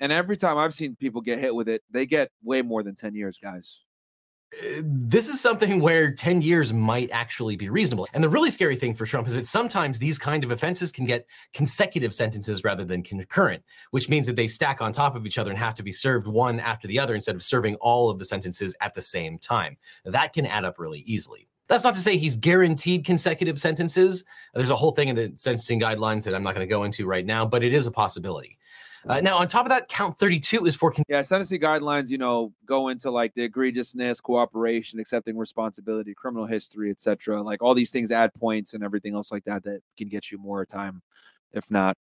and 0.00 0.12
every 0.12 0.36
time 0.36 0.58
I've 0.58 0.74
seen 0.74 0.96
people 0.96 1.20
get 1.20 1.38
hit 1.38 1.54
with 1.54 1.68
it, 1.68 1.82
they 1.90 2.06
get 2.06 2.30
way 2.42 2.62
more 2.62 2.82
than 2.82 2.94
10 2.94 3.14
years, 3.14 3.38
guys. 3.42 3.82
Uh, 4.54 4.80
this 4.84 5.28
is 5.28 5.40
something 5.40 5.80
where 5.80 6.12
10 6.12 6.40
years 6.40 6.72
might 6.72 7.10
actually 7.10 7.56
be 7.56 7.68
reasonable. 7.68 8.06
And 8.14 8.22
the 8.22 8.28
really 8.28 8.50
scary 8.50 8.76
thing 8.76 8.94
for 8.94 9.04
Trump 9.04 9.26
is 9.26 9.34
that 9.34 9.46
sometimes 9.46 9.98
these 9.98 10.18
kind 10.18 10.44
of 10.44 10.52
offenses 10.52 10.92
can 10.92 11.04
get 11.04 11.26
consecutive 11.52 12.14
sentences 12.14 12.62
rather 12.62 12.84
than 12.84 13.02
concurrent, 13.02 13.64
which 13.90 14.08
means 14.08 14.26
that 14.26 14.36
they 14.36 14.46
stack 14.46 14.80
on 14.80 14.92
top 14.92 15.16
of 15.16 15.26
each 15.26 15.38
other 15.38 15.50
and 15.50 15.58
have 15.58 15.74
to 15.74 15.82
be 15.82 15.92
served 15.92 16.26
one 16.26 16.60
after 16.60 16.86
the 16.86 16.98
other 16.98 17.14
instead 17.14 17.34
of 17.34 17.42
serving 17.42 17.74
all 17.76 18.08
of 18.08 18.18
the 18.18 18.24
sentences 18.24 18.74
at 18.80 18.94
the 18.94 19.02
same 19.02 19.38
time. 19.38 19.76
That 20.04 20.32
can 20.32 20.46
add 20.46 20.64
up 20.64 20.78
really 20.78 21.00
easily. 21.00 21.48
That's 21.68 21.82
not 21.82 21.94
to 21.94 22.00
say 22.00 22.16
he's 22.16 22.36
guaranteed 22.36 23.04
consecutive 23.04 23.58
sentences. 23.58 24.24
There's 24.54 24.70
a 24.70 24.76
whole 24.76 24.92
thing 24.92 25.08
in 25.08 25.16
the 25.16 25.32
sentencing 25.34 25.80
guidelines 25.80 26.24
that 26.24 26.34
I'm 26.34 26.44
not 26.44 26.54
going 26.54 26.66
to 26.66 26.72
go 26.72 26.84
into 26.84 27.06
right 27.06 27.26
now, 27.26 27.44
but 27.44 27.64
it 27.64 27.74
is 27.74 27.88
a 27.88 27.90
possibility. 27.90 28.56
Uh, 29.08 29.20
now, 29.20 29.36
on 29.36 29.46
top 29.46 29.66
of 29.66 29.70
that, 29.70 29.88
count 29.88 30.18
32 30.18 30.66
is 30.66 30.74
for. 30.74 30.92
Yeah, 31.08 31.22
sentencing 31.22 31.60
guidelines, 31.60 32.10
you 32.10 32.18
know, 32.18 32.52
go 32.64 32.88
into 32.88 33.10
like 33.10 33.34
the 33.34 33.48
egregiousness, 33.48 34.22
cooperation, 34.22 34.98
accepting 34.98 35.36
responsibility, 35.36 36.14
criminal 36.14 36.46
history, 36.46 36.90
etc. 36.90 37.42
Like 37.42 37.62
all 37.62 37.74
these 37.74 37.90
things 37.90 38.10
add 38.10 38.32
points 38.34 38.74
and 38.74 38.82
everything 38.82 39.14
else 39.14 39.30
like 39.30 39.44
that 39.44 39.64
that 39.64 39.80
can 39.96 40.08
get 40.08 40.30
you 40.30 40.38
more 40.38 40.64
time, 40.64 41.02
if 41.52 41.70
not, 41.70 41.96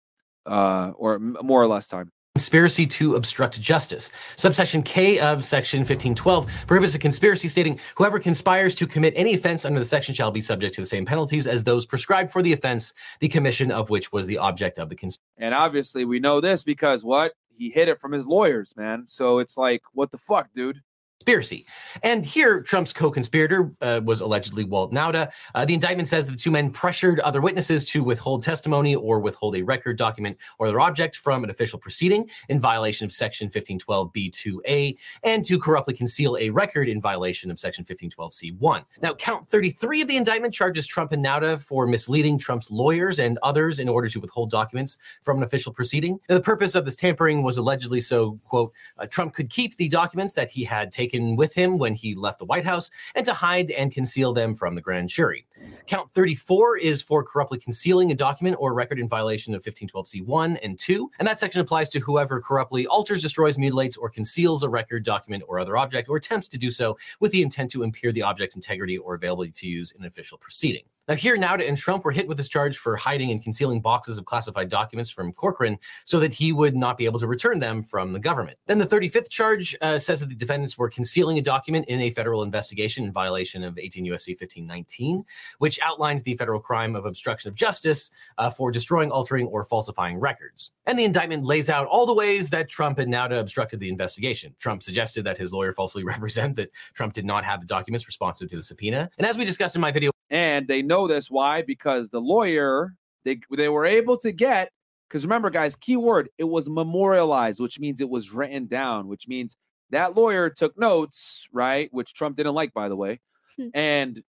uh, 0.45 0.91
or 0.95 1.15
m- 1.15 1.37
more 1.41 1.61
or 1.61 1.67
less 1.67 1.87
time 1.87 2.11
conspiracy 2.35 2.85
to 2.85 3.15
obstruct 3.15 3.61
justice. 3.61 4.11
Subsection 4.35 4.83
K 4.83 5.19
of 5.19 5.45
Section 5.45 5.79
1512 5.79 6.51
prohibits 6.67 6.93
a 6.93 6.99
conspiracy 6.99 7.47
stating 7.47 7.79
whoever 7.95 8.19
conspires 8.19 8.75
to 8.75 8.85
commit 8.85 9.13
any 9.15 9.35
offense 9.35 9.63
under 9.63 9.79
the 9.79 9.85
section 9.85 10.13
shall 10.13 10.31
be 10.31 10.41
subject 10.41 10.75
to 10.75 10.81
the 10.81 10.85
same 10.85 11.05
penalties 11.05 11.47
as 11.47 11.63
those 11.63 11.85
prescribed 11.85 12.33
for 12.33 12.41
the 12.41 12.51
offense, 12.51 12.91
the 13.21 13.29
commission 13.29 13.71
of 13.71 13.89
which 13.89 14.11
was 14.11 14.27
the 14.27 14.37
object 14.37 14.77
of 14.77 14.89
the 14.89 14.95
conspiracy. 14.95 15.21
And 15.37 15.53
obviously, 15.53 16.03
we 16.03 16.19
know 16.19 16.41
this 16.41 16.61
because 16.61 17.05
what? 17.05 17.31
He 17.53 17.69
hid 17.69 17.87
it 17.87 18.01
from 18.01 18.11
his 18.11 18.27
lawyers, 18.27 18.73
man. 18.75 19.05
So 19.07 19.39
it's 19.39 19.55
like, 19.55 19.83
what 19.93 20.11
the 20.11 20.17
fuck, 20.17 20.51
dude? 20.53 20.81
Conspiracy. 21.25 21.65
And 22.03 22.23
here, 22.23 22.61
Trump's 22.61 22.93
co 22.93 23.09
conspirator 23.09 23.71
uh, 23.81 24.01
was 24.03 24.21
allegedly 24.21 24.63
Walt 24.63 24.93
Nauta. 24.93 25.31
Uh, 25.55 25.65
the 25.65 25.73
indictment 25.73 26.07
says 26.07 26.27
that 26.27 26.33
the 26.33 26.37
two 26.37 26.51
men 26.51 26.69
pressured 26.69 27.19
other 27.21 27.41
witnesses 27.41 27.83
to 27.85 28.03
withhold 28.03 28.43
testimony 28.43 28.95
or 28.95 29.19
withhold 29.19 29.55
a 29.55 29.63
record, 29.63 29.97
document, 29.97 30.37
or 30.59 30.67
other 30.67 30.79
object 30.79 31.15
from 31.15 31.43
an 31.43 31.49
official 31.49 31.79
proceeding 31.79 32.29
in 32.49 32.59
violation 32.59 33.05
of 33.05 33.11
Section 33.11 33.49
1512b2a 33.49 34.97
and 35.23 35.43
to 35.45 35.57
corruptly 35.57 35.95
conceal 35.95 36.37
a 36.37 36.49
record 36.51 36.87
in 36.87 37.01
violation 37.01 37.49
of 37.49 37.59
Section 37.59 37.83
1512c1. 37.85 38.85
Now, 39.01 39.13
count 39.15 39.47
33 39.47 40.01
of 40.01 40.07
the 40.07 40.17
indictment 40.17 40.53
charges 40.53 40.85
Trump 40.85 41.11
and 41.11 41.25
Nauta 41.25 41.59
for 41.59 41.87
misleading 41.87 42.37
Trump's 42.37 42.69
lawyers 42.69 43.19
and 43.19 43.39
others 43.41 43.79
in 43.79 43.89
order 43.89 44.09
to 44.09 44.19
withhold 44.19 44.51
documents 44.51 44.97
from 45.23 45.37
an 45.37 45.43
official 45.43 45.73
proceeding. 45.73 46.19
Now, 46.29 46.35
the 46.35 46.41
purpose 46.41 46.75
of 46.75 46.85
this 46.85 46.95
tampering 46.95 47.41
was 47.41 47.57
allegedly 47.57 47.99
so, 47.99 48.37
quote, 48.47 48.71
uh, 48.97 49.07
Trump 49.07 49.33
could 49.33 49.49
keep 49.49 49.77
the 49.77 49.87
documents 49.87 50.33
that 50.33 50.49
he 50.49 50.63
had 50.63 50.91
taken 50.91 51.14
with 51.35 51.53
him 51.53 51.77
when 51.77 51.93
he 51.95 52.15
left 52.15 52.39
the 52.39 52.45
White 52.45 52.65
House 52.65 52.89
and 53.15 53.25
to 53.25 53.33
hide 53.33 53.71
and 53.71 53.91
conceal 53.91 54.33
them 54.33 54.55
from 54.55 54.75
the 54.75 54.81
grand 54.81 55.09
jury. 55.09 55.45
Count 55.87 56.11
34 56.13 56.77
is 56.77 57.01
for 57.01 57.23
corruptly 57.23 57.57
concealing 57.57 58.11
a 58.11 58.15
document 58.15 58.57
or 58.59 58.73
record 58.73 58.99
in 58.99 59.07
violation 59.07 59.53
of 59.53 59.63
1512c1 59.63 60.57
and 60.63 60.77
2, 60.77 61.11
and 61.19 61.27
that 61.27 61.39
section 61.39 61.61
applies 61.61 61.89
to 61.89 61.99
whoever 61.99 62.41
corruptly 62.41 62.87
alters, 62.87 63.21
destroys, 63.21 63.57
mutilates, 63.57 63.97
or 63.97 64.09
conceals 64.09 64.63
a 64.63 64.69
record, 64.69 65.03
document, 65.03 65.43
or 65.47 65.59
other 65.59 65.77
object, 65.77 66.09
or 66.09 66.17
attempts 66.17 66.47
to 66.47 66.57
do 66.57 66.69
so 66.69 66.97
with 67.19 67.31
the 67.31 67.41
intent 67.41 67.71
to 67.71 67.83
impair 67.83 68.11
the 68.11 68.23
object's 68.23 68.55
integrity 68.55 68.97
or 68.97 69.15
availability 69.15 69.51
to 69.51 69.67
use 69.67 69.91
in 69.91 70.01
an 70.01 70.07
official 70.07 70.37
proceeding. 70.37 70.83
Now, 71.07 71.13
here, 71.15 71.37
Nauta 71.37 71.67
and 71.67 71.77
Trump 71.77 72.03
were 72.03 72.11
hit 72.11 72.27
with 72.27 72.37
this 72.37 72.49
charge 72.49 72.77
for 72.77 72.95
hiding 72.95 73.29
and 73.29 73.41
concealing 73.41 73.79
boxes 73.79 74.17
of 74.17 74.25
classified 74.25 74.69
documents 74.69 75.11
from 75.11 75.31
Corcoran 75.31 75.77
so 76.03 76.19
that 76.19 76.33
he 76.33 76.51
would 76.51 76.75
not 76.75 76.97
be 76.97 77.05
able 77.05 77.19
to 77.19 77.27
return 77.27 77.59
them 77.59 77.83
from 77.83 78.11
the 78.11 78.19
government. 78.19 78.57
Then 78.65 78.79
the 78.79 78.87
35th 78.87 79.29
charge 79.29 79.75
uh, 79.81 79.99
says 79.99 80.21
that 80.21 80.29
the 80.29 80.35
defendants 80.35 80.79
were 80.79 80.89
concealing 80.89 81.37
a 81.37 81.43
document 81.43 81.85
in 81.89 81.99
a 81.99 82.09
federal 82.09 82.41
investigation 82.41 83.03
in 83.03 83.11
violation 83.11 83.63
of 83.63 83.77
18 83.77 84.05
U.S.C. 84.05 84.31
1519, 84.31 85.23
which 85.59 85.79
outlines 85.83 86.23
the 86.23 86.35
federal 86.37 86.59
crime 86.59 86.95
of 86.95 87.05
obstruction 87.05 87.49
of 87.49 87.55
justice 87.55 88.09
uh, 88.39 88.49
for 88.49 88.71
destroying, 88.71 89.11
altering, 89.11 89.45
or 89.47 89.63
falsifying 89.63 90.19
records. 90.19 90.71
And 90.87 90.97
the 90.97 91.05
indictment 91.05 91.45
lays 91.45 91.69
out 91.69 91.85
all 91.85 92.07
the 92.07 92.13
ways 92.15 92.49
that 92.49 92.67
Trump 92.67 92.97
and 92.97 93.13
Nauta 93.13 93.39
obstructed 93.39 93.79
the 93.79 93.89
investigation. 93.89 94.55
Trump 94.57 94.81
suggested 94.81 95.23
that 95.25 95.37
his 95.37 95.53
lawyer 95.53 95.71
falsely 95.71 96.03
represent 96.15 96.55
that 96.55 96.73
Trump 96.93 97.13
did 97.13 97.25
not 97.25 97.45
have 97.45 97.61
the 97.61 97.67
documents 97.67 98.07
responsive 98.07 98.49
to 98.49 98.55
the 98.55 98.63
subpoena. 98.63 99.09
And 99.19 99.27
as 99.27 99.37
we 99.37 99.45
discussed 99.45 99.75
in 99.75 99.81
my 99.81 99.91
video, 99.91 100.14
and 100.29 100.67
they 100.67 100.81
know 100.81 101.07
this 101.07 101.29
why 101.29 101.61
because 101.61 102.09
the 102.09 102.19
lawyer 102.21 102.93
they 103.23 103.39
they 103.55 103.69
were 103.69 103.85
able 103.85 104.17
to 104.17 104.31
get 104.31 104.71
because 105.07 105.23
remember 105.23 105.49
guys 105.49 105.75
keyword 105.75 106.29
it 106.37 106.43
was 106.45 106.69
memorialized 106.69 107.59
which 107.59 107.79
means 107.79 108.01
it 108.01 108.09
was 108.09 108.31
written 108.31 108.65
down 108.65 109.07
which 109.07 109.27
means 109.27 109.55
that 109.91 110.15
lawyer 110.15 110.49
took 110.49 110.77
notes 110.77 111.47
right 111.53 111.89
which 111.91 112.13
trump 112.13 112.35
didn't 112.37 112.55
like 112.55 112.73
by 112.73 112.89
the 112.89 112.95
way 112.95 113.19
Hmm. 113.57 113.69
and 113.73 114.23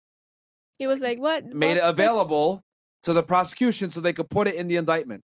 He 0.79 0.87
was 0.87 0.99
like, 0.99 1.17
"What?" 1.19 1.45
made 1.45 1.77
it 1.77 1.81
what- 1.81 1.83
what's-" 1.83 1.99
available 2.01 2.63
to 3.03 3.13
the 3.13 3.23
prosecution 3.23 3.89
so 3.89 4.01
they 4.01 4.11
could 4.13 4.29
put 4.29 4.47
it 4.47 4.55
in 4.55 4.67
the 4.67 4.75
indictment 4.77 5.23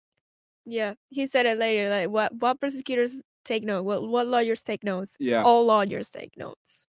Yeah, 0.66 0.94
he 1.08 1.26
said 1.26 1.46
it 1.46 1.56
later. 1.58 1.88
Like, 1.88 2.10
what? 2.10 2.32
What 2.34 2.60
prosecutors 2.60 3.22
take 3.44 3.64
note? 3.64 3.82
What? 3.84 4.06
What 4.06 4.26
lawyers 4.28 4.62
take 4.62 4.84
notes? 4.84 5.16
yeah 5.18 5.42
All 5.42 5.64
lawyers 5.64 6.10
take 6.10 6.36
notes. 6.36 6.86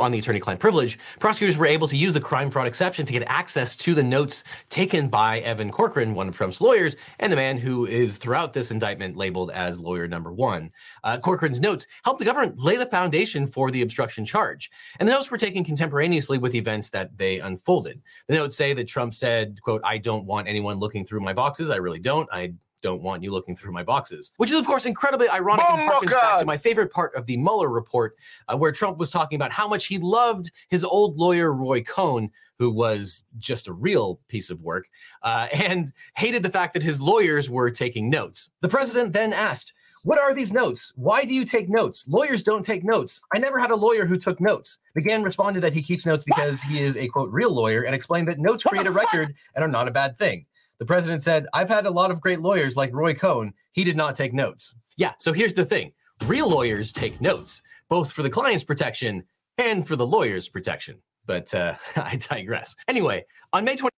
On 0.00 0.12
the 0.12 0.18
attorney-client 0.18 0.60
privilege, 0.60 0.98
prosecutors 1.18 1.58
were 1.58 1.66
able 1.66 1.88
to 1.88 1.96
use 1.96 2.14
the 2.14 2.20
crime 2.20 2.50
fraud 2.50 2.66
exception 2.66 3.04
to 3.06 3.12
get 3.12 3.22
access 3.26 3.76
to 3.76 3.94
the 3.94 4.02
notes 4.02 4.44
taken 4.68 5.08
by 5.08 5.40
Evan 5.40 5.70
Corcoran, 5.70 6.14
one 6.14 6.28
of 6.28 6.36
Trump's 6.36 6.60
lawyers, 6.60 6.96
and 7.18 7.32
the 7.32 7.36
man 7.36 7.58
who 7.58 7.86
is 7.86 8.18
throughout 8.18 8.52
this 8.52 8.70
indictment 8.70 9.16
labeled 9.16 9.50
as 9.50 9.80
lawyer 9.80 10.08
number 10.08 10.32
one. 10.32 10.70
Uh, 11.04 11.18
Corcoran's 11.18 11.60
notes 11.60 11.86
helped 12.04 12.18
the 12.18 12.24
government 12.24 12.58
lay 12.58 12.76
the 12.76 12.86
foundation 12.86 13.46
for 13.46 13.70
the 13.70 13.82
obstruction 13.82 14.24
charge, 14.24 14.70
and 14.98 15.08
the 15.08 15.12
notes 15.12 15.30
were 15.30 15.38
taken 15.38 15.64
contemporaneously 15.64 16.38
with 16.38 16.54
events 16.54 16.90
that 16.90 17.16
they 17.16 17.40
unfolded. 17.40 18.00
The 18.28 18.36
notes 18.36 18.56
say 18.56 18.72
that 18.72 18.88
Trump 18.88 19.14
said, 19.14 19.60
"quote 19.62 19.82
I 19.84 19.98
don't 19.98 20.24
want 20.24 20.48
anyone 20.48 20.78
looking 20.78 21.04
through 21.04 21.20
my 21.20 21.32
boxes. 21.32 21.70
I 21.70 21.76
really 21.76 22.00
don't. 22.00 22.28
I." 22.32 22.54
Don't 22.82 23.02
want 23.02 23.22
you 23.22 23.30
looking 23.30 23.54
through 23.54 23.72
my 23.72 23.82
boxes, 23.82 24.30
which 24.38 24.50
is, 24.50 24.56
of 24.56 24.66
course, 24.66 24.86
incredibly 24.86 25.28
ironic 25.28 25.64
and 25.70 25.90
harkens 25.90 26.10
back 26.10 26.40
to 26.40 26.46
my 26.46 26.56
favorite 26.56 26.90
part 26.90 27.14
of 27.14 27.26
the 27.26 27.36
Mueller 27.36 27.68
report, 27.68 28.16
uh, 28.48 28.56
where 28.56 28.72
Trump 28.72 28.96
was 28.98 29.10
talking 29.10 29.36
about 29.36 29.52
how 29.52 29.68
much 29.68 29.86
he 29.86 29.98
loved 29.98 30.50
his 30.68 30.82
old 30.82 31.16
lawyer, 31.18 31.52
Roy 31.52 31.82
Cohn, 31.82 32.30
who 32.58 32.70
was 32.70 33.24
just 33.38 33.68
a 33.68 33.72
real 33.72 34.20
piece 34.28 34.48
of 34.50 34.62
work, 34.62 34.88
uh, 35.22 35.48
and 35.52 35.92
hated 36.16 36.42
the 36.42 36.50
fact 36.50 36.72
that 36.74 36.82
his 36.82 37.00
lawyers 37.00 37.50
were 37.50 37.70
taking 37.70 38.08
notes. 38.08 38.50
The 38.60 38.68
president 38.68 39.12
then 39.12 39.32
asked, 39.32 39.74
What 40.02 40.18
are 40.18 40.32
these 40.32 40.52
notes? 40.52 40.94
Why 40.96 41.24
do 41.24 41.34
you 41.34 41.44
take 41.44 41.68
notes? 41.68 42.06
Lawyers 42.08 42.42
don't 42.42 42.64
take 42.64 42.82
notes. 42.82 43.20
I 43.34 43.38
never 43.38 43.58
had 43.58 43.70
a 43.70 43.76
lawyer 43.76 44.06
who 44.06 44.16
took 44.16 44.40
notes. 44.40 44.78
McGahn 44.96 45.22
responded 45.22 45.60
that 45.60 45.74
he 45.74 45.82
keeps 45.82 46.06
notes 46.06 46.24
because 46.24 46.62
he 46.62 46.80
is 46.80 46.96
a 46.96 47.08
quote 47.08 47.30
real 47.30 47.52
lawyer 47.52 47.82
and 47.82 47.94
explained 47.94 48.28
that 48.28 48.38
notes 48.38 48.62
create 48.62 48.86
a 48.86 48.90
record 48.90 49.34
and 49.54 49.62
are 49.62 49.68
not 49.68 49.88
a 49.88 49.92
bad 49.92 50.16
thing. 50.16 50.46
The 50.80 50.86
president 50.86 51.20
said, 51.20 51.46
I've 51.52 51.68
had 51.68 51.84
a 51.84 51.90
lot 51.90 52.10
of 52.10 52.22
great 52.22 52.40
lawyers 52.40 52.74
like 52.74 52.92
Roy 52.94 53.12
Cohn. 53.12 53.52
He 53.72 53.84
did 53.84 53.98
not 53.98 54.14
take 54.14 54.32
notes. 54.32 54.74
Yeah, 54.96 55.12
so 55.18 55.32
here's 55.32 55.54
the 55.54 55.64
thing 55.64 55.92
real 56.26 56.48
lawyers 56.48 56.90
take 56.90 57.20
notes, 57.20 57.62
both 57.90 58.10
for 58.10 58.22
the 58.22 58.30
client's 58.30 58.64
protection 58.64 59.22
and 59.58 59.86
for 59.86 59.94
the 59.94 60.06
lawyer's 60.06 60.48
protection. 60.48 61.00
But 61.26 61.54
uh, 61.54 61.74
I 61.96 62.16
digress. 62.16 62.74
Anyway, 62.88 63.26
on 63.52 63.64
May 63.64 63.76
20- 63.76 63.88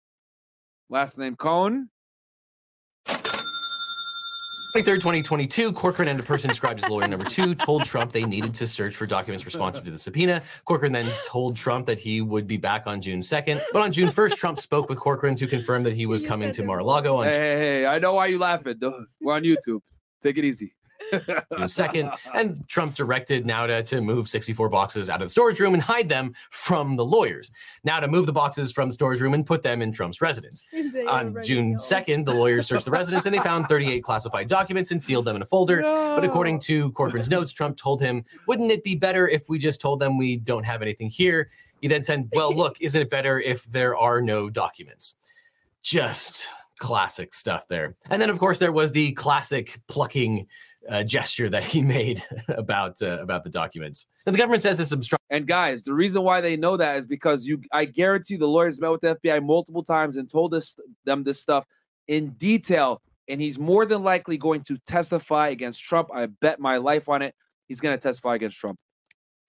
last 0.89 1.17
name 1.17 1.37
cohn 1.37 1.89
23rd, 4.73 4.85
2022, 4.85 5.71
Corcoran 5.73 6.07
and 6.07 6.19
a 6.19 6.23
person 6.23 6.47
described 6.47 6.83
as 6.83 6.89
lawyer 6.89 7.07
number 7.07 7.25
two 7.25 7.53
told 7.53 7.85
Trump 7.85 8.11
they 8.11 8.25
needed 8.25 8.55
to 8.55 8.65
search 8.65 8.95
for 8.95 9.05
documents 9.05 9.45
responsive 9.45 9.83
to 9.83 9.91
the 9.91 9.99
subpoena. 9.99 10.41
Corcoran 10.65 10.91
then 10.91 11.11
told 11.23 11.55
Trump 11.55 11.85
that 11.85 11.99
he 11.99 12.21
would 12.21 12.47
be 12.47 12.57
back 12.57 12.87
on 12.87 12.99
June 12.99 13.19
2nd. 13.19 13.61
But 13.71 13.83
on 13.83 13.91
June 13.91 14.09
1st, 14.09 14.35
Trump 14.35 14.57
spoke 14.57 14.89
with 14.89 14.99
Corcoran 14.99 15.35
to 15.35 15.45
confirm 15.45 15.83
that 15.83 15.93
he 15.93 16.07
was 16.07 16.23
You 16.23 16.27
coming 16.27 16.47
said 16.47 16.55
to 16.55 16.61
it 16.63 16.65
Mar-a-Lago 16.65 17.17
on 17.17 17.25
hey, 17.25 17.33
hey 17.33 17.57
hey 17.59 17.85
i 17.85 17.99
know 17.99 18.15
why 18.15 18.25
you're 18.25 18.39
laughing. 18.39 18.79
We're 19.21 19.35
on 19.35 19.43
youtube. 19.43 19.81
Take 20.23 20.39
it 20.39 20.43
easy 20.43 20.73
June 21.51 21.67
2nd. 21.67 22.17
And 22.33 22.67
Trump 22.67 22.95
directed 22.95 23.45
Nauta 23.45 23.85
to 23.87 24.01
move 24.01 24.29
64 24.29 24.69
boxes 24.69 25.09
out 25.09 25.21
of 25.21 25.27
the 25.27 25.31
storage 25.31 25.59
room 25.59 25.73
and 25.73 25.83
hide 25.83 26.09
them 26.09 26.33
from 26.51 26.95
the 26.95 27.05
lawyers. 27.05 27.51
Now 27.83 27.99
to 27.99 28.07
move 28.07 28.25
the 28.25 28.33
boxes 28.33 28.71
from 28.71 28.89
the 28.89 28.93
storage 28.93 29.21
room 29.21 29.33
and 29.33 29.45
put 29.45 29.63
them 29.63 29.81
in 29.81 29.91
Trump's 29.91 30.21
residence. 30.21 30.65
On 31.07 31.41
June 31.43 31.73
know. 31.73 31.77
2nd, 31.77 32.25
the 32.25 32.33
lawyers 32.33 32.67
searched 32.67 32.85
the 32.85 32.91
residence 32.91 33.25
and 33.25 33.33
they 33.33 33.39
found 33.39 33.67
38 33.67 34.01
classified 34.01 34.47
documents 34.47 34.91
and 34.91 35.01
sealed 35.01 35.25
them 35.25 35.35
in 35.35 35.41
a 35.41 35.45
folder. 35.45 35.81
But 35.81 36.23
according 36.23 36.59
to 36.59 36.91
Corcoran's 36.91 37.29
notes, 37.29 37.51
Trump 37.51 37.77
told 37.77 38.01
him, 38.01 38.25
Wouldn't 38.47 38.71
it 38.71 38.83
be 38.83 38.95
better 38.95 39.27
if 39.27 39.49
we 39.49 39.59
just 39.59 39.81
told 39.81 39.99
them 39.99 40.17
we 40.17 40.37
don't 40.37 40.65
have 40.65 40.81
anything 40.81 41.09
here? 41.09 41.49
He 41.81 41.87
then 41.87 42.01
said, 42.01 42.29
Well, 42.33 42.53
look, 42.55 42.79
isn't 42.81 43.01
it 43.01 43.09
better 43.09 43.39
if 43.39 43.65
there 43.65 43.95
are 43.95 44.21
no 44.21 44.49
documents? 44.49 45.15
Just 45.81 46.47
classic 46.79 47.33
stuff 47.33 47.67
there. 47.67 47.95
And 48.09 48.21
then, 48.21 48.29
of 48.29 48.39
course, 48.39 48.59
there 48.59 48.71
was 48.71 48.91
the 48.91 49.11
classic 49.13 49.79
plucking 49.87 50.47
uh, 50.89 51.03
gesture 51.03 51.49
that 51.49 51.63
he 51.63 51.81
made 51.97 52.23
about 52.49 53.01
uh, 53.01 53.19
about 53.19 53.43
the 53.43 53.49
documents. 53.49 54.07
And 54.25 54.33
the 54.33 54.39
government 54.39 54.61
says 54.61 54.79
it's 54.79 54.91
obstruction. 54.91 55.25
And 55.29 55.47
guys, 55.47 55.83
the 55.83 55.93
reason 55.93 56.23
why 56.23 56.41
they 56.41 56.57
know 56.57 56.77
that 56.77 56.97
is 56.97 57.05
because 57.05 57.45
you 57.45 57.61
I 57.71 57.85
guarantee 57.85 58.37
the 58.37 58.47
lawyers 58.47 58.79
met 58.79 58.91
with 58.91 59.01
the 59.01 59.15
FBI 59.15 59.43
multiple 59.43 59.83
times 59.83 60.17
and 60.17 60.29
told 60.29 60.53
us 60.53 60.75
them 61.05 61.23
this 61.23 61.39
stuff 61.39 61.65
in 62.07 62.31
detail. 62.31 63.01
And 63.29 63.39
he's 63.39 63.57
more 63.57 63.85
than 63.85 64.03
likely 64.03 64.37
going 64.37 64.63
to 64.63 64.77
testify 64.85 65.47
against 65.49 65.81
Trump. 65.81 66.09
I 66.13 66.25
bet 66.25 66.59
my 66.59 66.77
life 66.77 67.07
on 67.07 67.21
it. 67.21 67.33
He's 67.69 67.79
going 67.79 67.97
to 67.97 68.01
testify 68.01 68.35
against 68.35 68.57
Trump. 68.57 68.79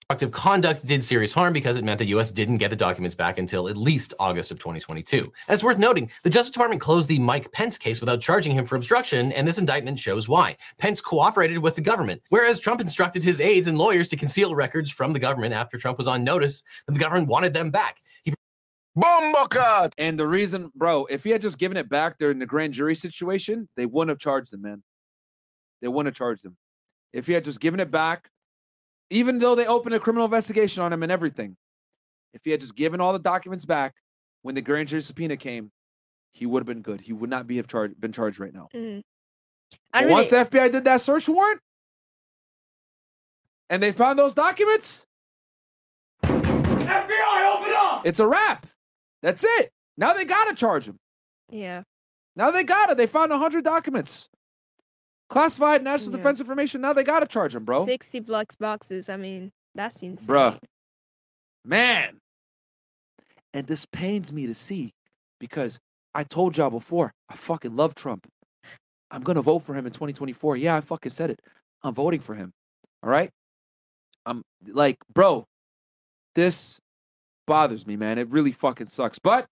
Obstructive 0.07 0.39
conduct 0.39 0.85
did 0.85 1.03
serious 1.03 1.33
harm 1.33 1.51
because 1.51 1.77
it 1.77 1.83
meant 1.83 1.97
the 1.97 2.05
U.S. 2.09 2.29
didn't 2.29 2.57
get 2.57 2.69
the 2.69 2.75
documents 2.75 3.15
back 3.15 3.39
until 3.39 3.67
at 3.67 3.75
least 3.75 4.13
August 4.19 4.51
of 4.51 4.59
2022. 4.59 5.17
And 5.17 5.31
it's 5.49 5.63
worth 5.63 5.79
noting 5.79 6.11
the 6.21 6.29
Justice 6.29 6.51
Department 6.51 6.79
closed 6.79 7.09
the 7.09 7.17
Mike 7.17 7.51
Pence 7.51 7.75
case 7.75 8.01
without 8.01 8.21
charging 8.21 8.51
him 8.51 8.65
for 8.67 8.75
obstruction, 8.75 9.31
and 9.31 9.47
this 9.47 9.57
indictment 9.57 9.97
shows 9.97 10.29
why. 10.29 10.57
Pence 10.77 11.01
cooperated 11.01 11.57
with 11.57 11.73
the 11.73 11.81
government, 11.81 12.21
whereas 12.29 12.59
Trump 12.59 12.81
instructed 12.81 13.23
his 13.23 13.41
aides 13.41 13.65
and 13.65 13.79
lawyers 13.79 14.07
to 14.09 14.15
conceal 14.15 14.53
records 14.53 14.91
from 14.91 15.11
the 15.11 15.17
government 15.17 15.55
after 15.55 15.75
Trump 15.75 15.97
was 15.97 16.07
on 16.07 16.23
notice 16.23 16.61
that 16.85 16.93
the 16.93 16.99
government 16.99 17.27
wanted 17.27 17.55
them 17.55 17.71
back. 17.71 17.97
He 18.23 18.31
Bumblecud! 18.95 19.93
And 19.97 20.19
the 20.19 20.27
reason, 20.27 20.71
bro, 20.75 21.05
if 21.05 21.23
he 21.23 21.31
had 21.31 21.41
just 21.41 21.57
given 21.57 21.77
it 21.77 21.89
back 21.89 22.19
during 22.19 22.37
the 22.37 22.45
grand 22.45 22.75
jury 22.75 22.93
situation, 22.93 23.69
they 23.75 23.87
wouldn't 23.87 24.09
have 24.09 24.19
charged 24.19 24.53
him, 24.53 24.61
man. 24.61 24.83
They 25.81 25.87
wouldn't 25.87 26.13
have 26.13 26.17
charged 26.17 26.45
him. 26.45 26.57
If 27.11 27.25
he 27.25 27.33
had 27.33 27.43
just 27.43 27.59
given 27.59 27.79
it 27.79 27.89
back, 27.89 28.29
even 29.09 29.39
though 29.39 29.55
they 29.55 29.67
opened 29.67 29.95
a 29.95 29.99
criminal 29.99 30.25
investigation 30.25 30.81
on 30.83 30.91
him 30.91 31.03
and 31.03 31.11
everything, 31.11 31.55
if 32.33 32.41
he 32.43 32.51
had 32.51 32.59
just 32.59 32.75
given 32.75 32.99
all 33.01 33.13
the 33.13 33.19
documents 33.19 33.65
back 33.65 33.93
when 34.41 34.55
the 34.55 34.61
grand 34.61 34.87
jury 34.87 35.01
subpoena 35.01 35.37
came, 35.37 35.71
he 36.33 36.45
would 36.45 36.59
have 36.59 36.67
been 36.67 36.81
good. 36.81 37.01
He 37.01 37.13
would 37.13 37.29
not 37.29 37.47
be 37.47 37.57
have 37.57 37.67
charged 37.67 37.99
been 37.99 38.11
charged 38.11 38.39
right 38.39 38.53
now. 38.53 38.67
Mm-hmm. 38.73 38.99
But 39.93 39.99
really, 40.01 40.11
once 40.11 40.29
the 40.29 40.37
FBI 40.37 40.71
did 40.71 40.83
that 40.83 41.01
search 41.01 41.27
warrant 41.29 41.61
and 43.69 43.81
they 43.81 43.91
found 43.91 44.19
those 44.19 44.33
documents, 44.33 45.05
FBI, 46.23 47.55
open 47.55 47.73
up! 47.75 48.01
it's 48.05 48.19
a 48.19 48.27
wrap. 48.27 48.67
That's 49.21 49.43
it. 49.43 49.71
Now 49.97 50.13
they 50.13 50.25
gotta 50.25 50.53
charge 50.55 50.87
him. 50.87 50.99
yeah. 51.49 51.83
Now 52.37 52.51
they 52.51 52.65
got 52.65 52.89
it. 52.89 52.97
They 52.97 53.07
found 53.07 53.31
100 53.31 53.63
documents. 53.63 54.27
Classified 55.35 55.83
national 55.83 56.11
Yeah. 56.11 56.17
defense 56.17 56.39
information. 56.39 56.79
Now 56.79 56.93
they 56.93 57.03
gotta 57.03 57.27
charge 57.27 57.53
him, 57.55 57.65
bro. 57.65 57.83
60 57.83 58.21
blocks 58.21 58.55
boxes. 58.55 59.09
I 59.09 59.17
mean, 59.17 59.51
that's 59.73 60.01
insane. 60.01 60.33
Bruh. 60.33 60.59
Man. 61.65 62.21
And 63.53 63.67
this 63.67 63.85
pains 63.85 64.31
me 64.31 64.47
to 64.47 64.53
see 64.53 64.93
because 65.41 65.77
I 66.13 66.23
told 66.23 66.55
y'all 66.55 66.69
before, 66.69 67.11
I 67.27 67.35
fucking 67.35 67.75
love 67.75 67.95
Trump. 67.95 68.27
I'm 69.11 69.23
gonna 69.23 69.41
vote 69.41 69.59
for 69.59 69.75
him 69.75 69.85
in 69.85 69.91
2024. 69.91 70.55
Yeah, 70.55 70.77
I 70.77 70.79
fucking 70.79 71.11
said 71.11 71.31
it. 71.31 71.41
I'm 71.83 71.93
voting 71.93 72.21
for 72.21 72.35
him. 72.35 72.53
All 73.03 73.09
right. 73.09 73.29
I'm 74.25 74.41
like, 74.65 74.99
bro, 75.13 75.45
this 76.33 76.79
bothers 77.45 77.85
me, 77.85 77.97
man. 77.97 78.17
It 78.19 78.29
really 78.29 78.53
fucking 78.53 78.87
sucks. 78.87 79.19
But 79.19 79.47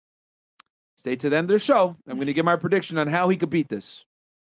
stay 0.97 1.15
to 1.15 1.29
the 1.29 1.37
end 1.37 1.49
of 1.49 1.55
the 1.55 1.59
show. 1.59 1.95
I'm 2.05 2.19
gonna 2.19 2.33
give 2.33 2.43
my 2.43 2.57
prediction 2.57 2.97
on 2.97 3.07
how 3.07 3.29
he 3.29 3.37
could 3.37 3.49
beat 3.49 3.69
this. 3.69 4.03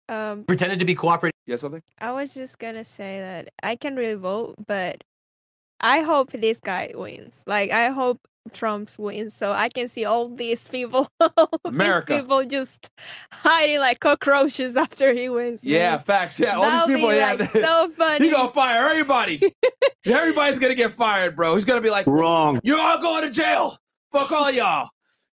Um, 0.09 0.45
Pretended 0.45 0.79
to 0.79 0.85
be 0.85 0.95
cooperating. 0.95 1.35
Yes, 1.47 1.61
something? 1.61 1.83
I 2.01 2.13
was 2.13 2.35
just 2.35 2.59
gonna 2.59 2.85
say 2.85 3.21
that 3.21 3.51
I 3.63 3.77
can 3.77 3.97
really 3.97 4.15
vote, 4.15 4.55
but 4.67 5.05
I 5.81 6.01
hope 6.01 6.33
this 6.33 6.61
guy 6.61 6.93
wins. 6.95 7.45
Like 7.47 7.71
I 7.71 7.89
hope 7.91 8.21
Trump's 8.53 8.99
wins, 8.99 9.35
so 9.35 9.53
I 9.53 9.69
can 9.69 9.89
see 9.89 10.05
all 10.07 10.29
these 10.29 10.67
people, 10.69 11.09
all 11.21 11.51
America. 11.67 12.15
these 12.15 12.23
people 12.23 12.45
just 12.47 12.89
hiding 13.33 13.79
like 13.81 14.01
cockroaches 14.01 14.77
after 14.77 15.13
he 15.13 15.29
wins. 15.29 15.63
Yeah, 15.65 15.97
man. 15.97 16.01
facts. 16.01 16.39
Yeah, 16.39 16.57
all 16.57 16.63
That'll 16.63 16.89
these 16.89 16.97
people. 16.97 17.11
be, 17.11 17.17
yeah, 17.17 17.33
like, 17.39 17.51
so 17.53 17.93
funny. 17.97 18.27
He 18.27 18.33
gonna 18.33 18.51
fire 18.51 18.89
everybody. 18.89 19.55
Everybody's 20.07 20.59
gonna 20.59 20.75
get 20.75 20.93
fired, 20.93 21.37
bro. 21.37 21.55
He's 21.55 21.65
gonna 21.67 21.83
be 21.83 21.91
like, 21.91 22.07
Wrong. 22.07 22.61
"You're 22.65 22.81
all 22.81 22.99
going 23.01 23.25
to 23.25 23.31
jail. 23.31 23.77
Fuck 24.13 24.33
all 24.33 24.51
y'all." 24.51 24.89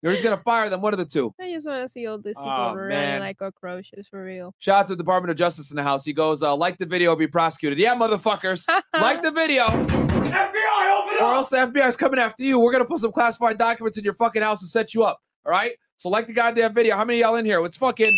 You're 0.01 0.13
just 0.13 0.23
gonna 0.23 0.41
fire 0.43 0.69
them. 0.69 0.81
One 0.81 0.93
of 0.93 0.97
the 0.99 1.05
two. 1.05 1.33
I 1.39 1.51
just 1.51 1.67
want 1.67 1.81
to 1.83 1.87
see 1.89 2.07
all 2.07 2.17
these 2.17 2.35
people 2.35 2.49
Aw, 2.49 2.71
running 2.73 2.89
man. 2.89 3.19
like 3.19 3.37
cockroaches 3.37 4.07
for 4.07 4.23
real. 4.23 4.53
Shout 4.59 4.75
out 4.81 4.87
to 4.87 4.93
the 4.95 5.03
Department 5.03 5.29
of 5.31 5.37
Justice 5.37 5.69
in 5.69 5.75
the 5.77 5.83
house. 5.83 6.03
He 6.03 6.13
goes, 6.13 6.41
uh, 6.41 6.55
"Like 6.55 6.77
the 6.79 6.85
video, 6.87 7.15
be 7.15 7.27
prosecuted." 7.27 7.77
Yeah, 7.77 7.95
motherfuckers, 7.95 8.65
like 8.99 9.21
the 9.21 9.31
video, 9.31 9.65
FBI, 9.65 11.03
open 11.03 11.15
up. 11.17 11.21
or 11.21 11.33
else 11.35 11.49
the 11.49 11.57
FBI 11.57 11.87
is 11.87 11.95
coming 11.95 12.19
after 12.19 12.43
you. 12.43 12.59
We're 12.59 12.71
gonna 12.71 12.85
put 12.85 12.99
some 12.99 13.11
classified 13.11 13.57
documents 13.57 13.97
in 13.97 14.03
your 14.03 14.13
fucking 14.15 14.41
house 14.41 14.61
and 14.61 14.69
set 14.69 14.93
you 14.93 15.03
up. 15.03 15.19
All 15.45 15.51
right. 15.51 15.73
So 15.97 16.09
like 16.09 16.27
the 16.27 16.33
goddamn 16.33 16.73
video. 16.73 16.95
How 16.95 17.05
many 17.05 17.21
of 17.21 17.27
y'all 17.29 17.35
in 17.37 17.45
here? 17.45 17.63
It's 17.65 17.77
fucking 17.77 18.11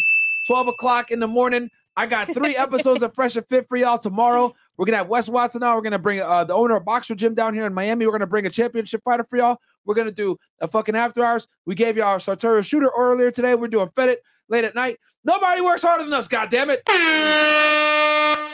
twelve 0.48 0.68
o'clock 0.68 1.12
in 1.12 1.20
the 1.20 1.28
morning. 1.28 1.70
I 1.96 2.06
got 2.08 2.34
three 2.34 2.56
episodes 2.58 3.04
of 3.04 3.14
Fresh 3.14 3.36
and 3.36 3.46
Fit 3.48 3.66
for 3.68 3.78
y'all 3.78 3.98
tomorrow. 4.00 4.54
We're 4.78 4.86
gonna 4.86 4.98
have 4.98 5.08
Wes 5.08 5.30
Watson 5.30 5.62
now. 5.62 5.76
We're 5.76 5.82
gonna 5.82 6.00
bring 6.00 6.22
uh, 6.22 6.44
the 6.44 6.54
owner 6.54 6.76
of 6.76 6.86
Boxer 6.86 7.16
Gym 7.16 7.34
down 7.36 7.54
here 7.54 7.66
in 7.66 7.74
Miami. 7.74 8.06
We're 8.06 8.12
gonna 8.12 8.28
bring 8.28 8.46
a 8.46 8.50
championship 8.50 9.04
fighter 9.04 9.24
for 9.24 9.38
y'all. 9.38 9.58
We're 9.86 9.96
gonna 9.96 10.12
do 10.12 10.38
a 10.62 10.68
fucking 10.68 10.96
after 10.96 11.24
hours. 11.24 11.48
We 11.66 11.76
gave 11.76 11.98
y'all 11.98 12.08
our 12.08 12.20
Sartorial 12.20 12.64
shooter 12.64 12.92
earlier 12.98 13.32
today. 13.32 13.56
We're 13.56 13.68
doing 13.68 13.90
Fed 13.96 14.10
It 14.10 14.24
late 14.50 14.64
at 14.64 14.76
night. 14.76 15.00
Nobody 15.24 15.62
works 15.62 15.84
harder 15.84 16.04
than 16.04 16.14
us. 16.14 16.28
God 16.28 16.50
damn 16.50 16.70
it! 16.70 16.84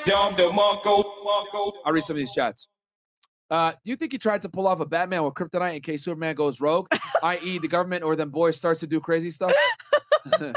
Dom 0.05 0.35
DeMarco, 0.35 1.03
Marco. 1.23 1.73
I'll 1.85 1.93
read 1.93 2.03
some 2.03 2.15
of 2.15 2.19
these 2.19 2.33
chats. 2.33 2.67
Uh, 3.49 3.71
do 3.71 3.77
you 3.89 3.95
think 3.95 4.11
he 4.11 4.17
tried 4.17 4.41
to 4.43 4.49
pull 4.49 4.67
off 4.67 4.79
a 4.79 4.85
Batman 4.85 5.23
with 5.23 5.33
kryptonite 5.33 5.75
in 5.75 5.81
case 5.81 6.03
Superman 6.03 6.35
goes 6.35 6.61
rogue, 6.61 6.87
i.e., 7.23 7.57
the 7.57 7.67
government 7.67 8.03
or 8.03 8.15
them 8.15 8.29
boys 8.29 8.55
starts 8.55 8.79
to 8.81 8.87
do 8.87 8.99
crazy 8.99 9.31
stuff? 9.31 9.53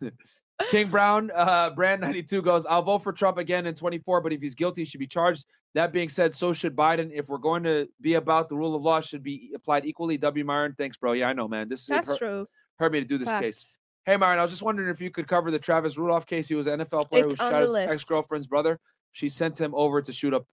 King 0.70 0.88
Brown, 0.88 1.30
uh, 1.34 1.70
Brand 1.70 2.00
92 2.00 2.42
goes, 2.42 2.66
I'll 2.66 2.82
vote 2.82 3.02
for 3.02 3.12
Trump 3.12 3.38
again 3.38 3.66
in 3.66 3.74
24, 3.74 4.20
but 4.20 4.32
if 4.32 4.40
he's 4.40 4.54
guilty, 4.54 4.82
he 4.82 4.84
should 4.84 5.00
be 5.00 5.06
charged. 5.06 5.46
That 5.74 5.92
being 5.92 6.08
said, 6.08 6.34
so 6.34 6.52
should 6.52 6.74
Biden. 6.74 7.10
If 7.12 7.28
we're 7.28 7.38
going 7.38 7.62
to 7.62 7.88
be 8.00 8.14
about 8.14 8.48
the 8.48 8.56
rule 8.56 8.74
of 8.74 8.82
law, 8.82 9.00
should 9.00 9.22
be 9.22 9.52
applied 9.54 9.84
equally. 9.84 10.18
W. 10.18 10.44
Myron, 10.44 10.74
thanks, 10.76 10.96
bro. 10.96 11.12
Yeah, 11.12 11.28
I 11.28 11.32
know, 11.32 11.46
man. 11.46 11.68
This 11.68 11.86
That's 11.86 12.08
hurt, 12.08 12.18
true. 12.18 12.46
hurt 12.78 12.92
me 12.92 13.00
to 13.00 13.06
do 13.06 13.18
this 13.18 13.28
case. 13.28 13.78
Hey, 14.04 14.16
Myron, 14.16 14.38
I 14.38 14.42
was 14.42 14.50
just 14.50 14.62
wondering 14.62 14.88
if 14.88 15.00
you 15.00 15.10
could 15.10 15.28
cover 15.28 15.50
the 15.50 15.58
Travis 15.58 15.96
Rudolph 15.96 16.26
case. 16.26 16.48
He 16.48 16.54
was 16.54 16.66
an 16.66 16.80
NFL 16.80 17.08
player 17.08 17.24
It's 17.24 17.32
who 17.32 17.36
shot 17.36 17.62
his 17.62 17.76
ex 17.76 18.02
girlfriend's 18.04 18.46
brother. 18.46 18.80
She 19.12 19.28
sent 19.28 19.60
him 19.60 19.74
over 19.74 20.02
to 20.02 20.12
shoot 20.12 20.34
up 20.34 20.46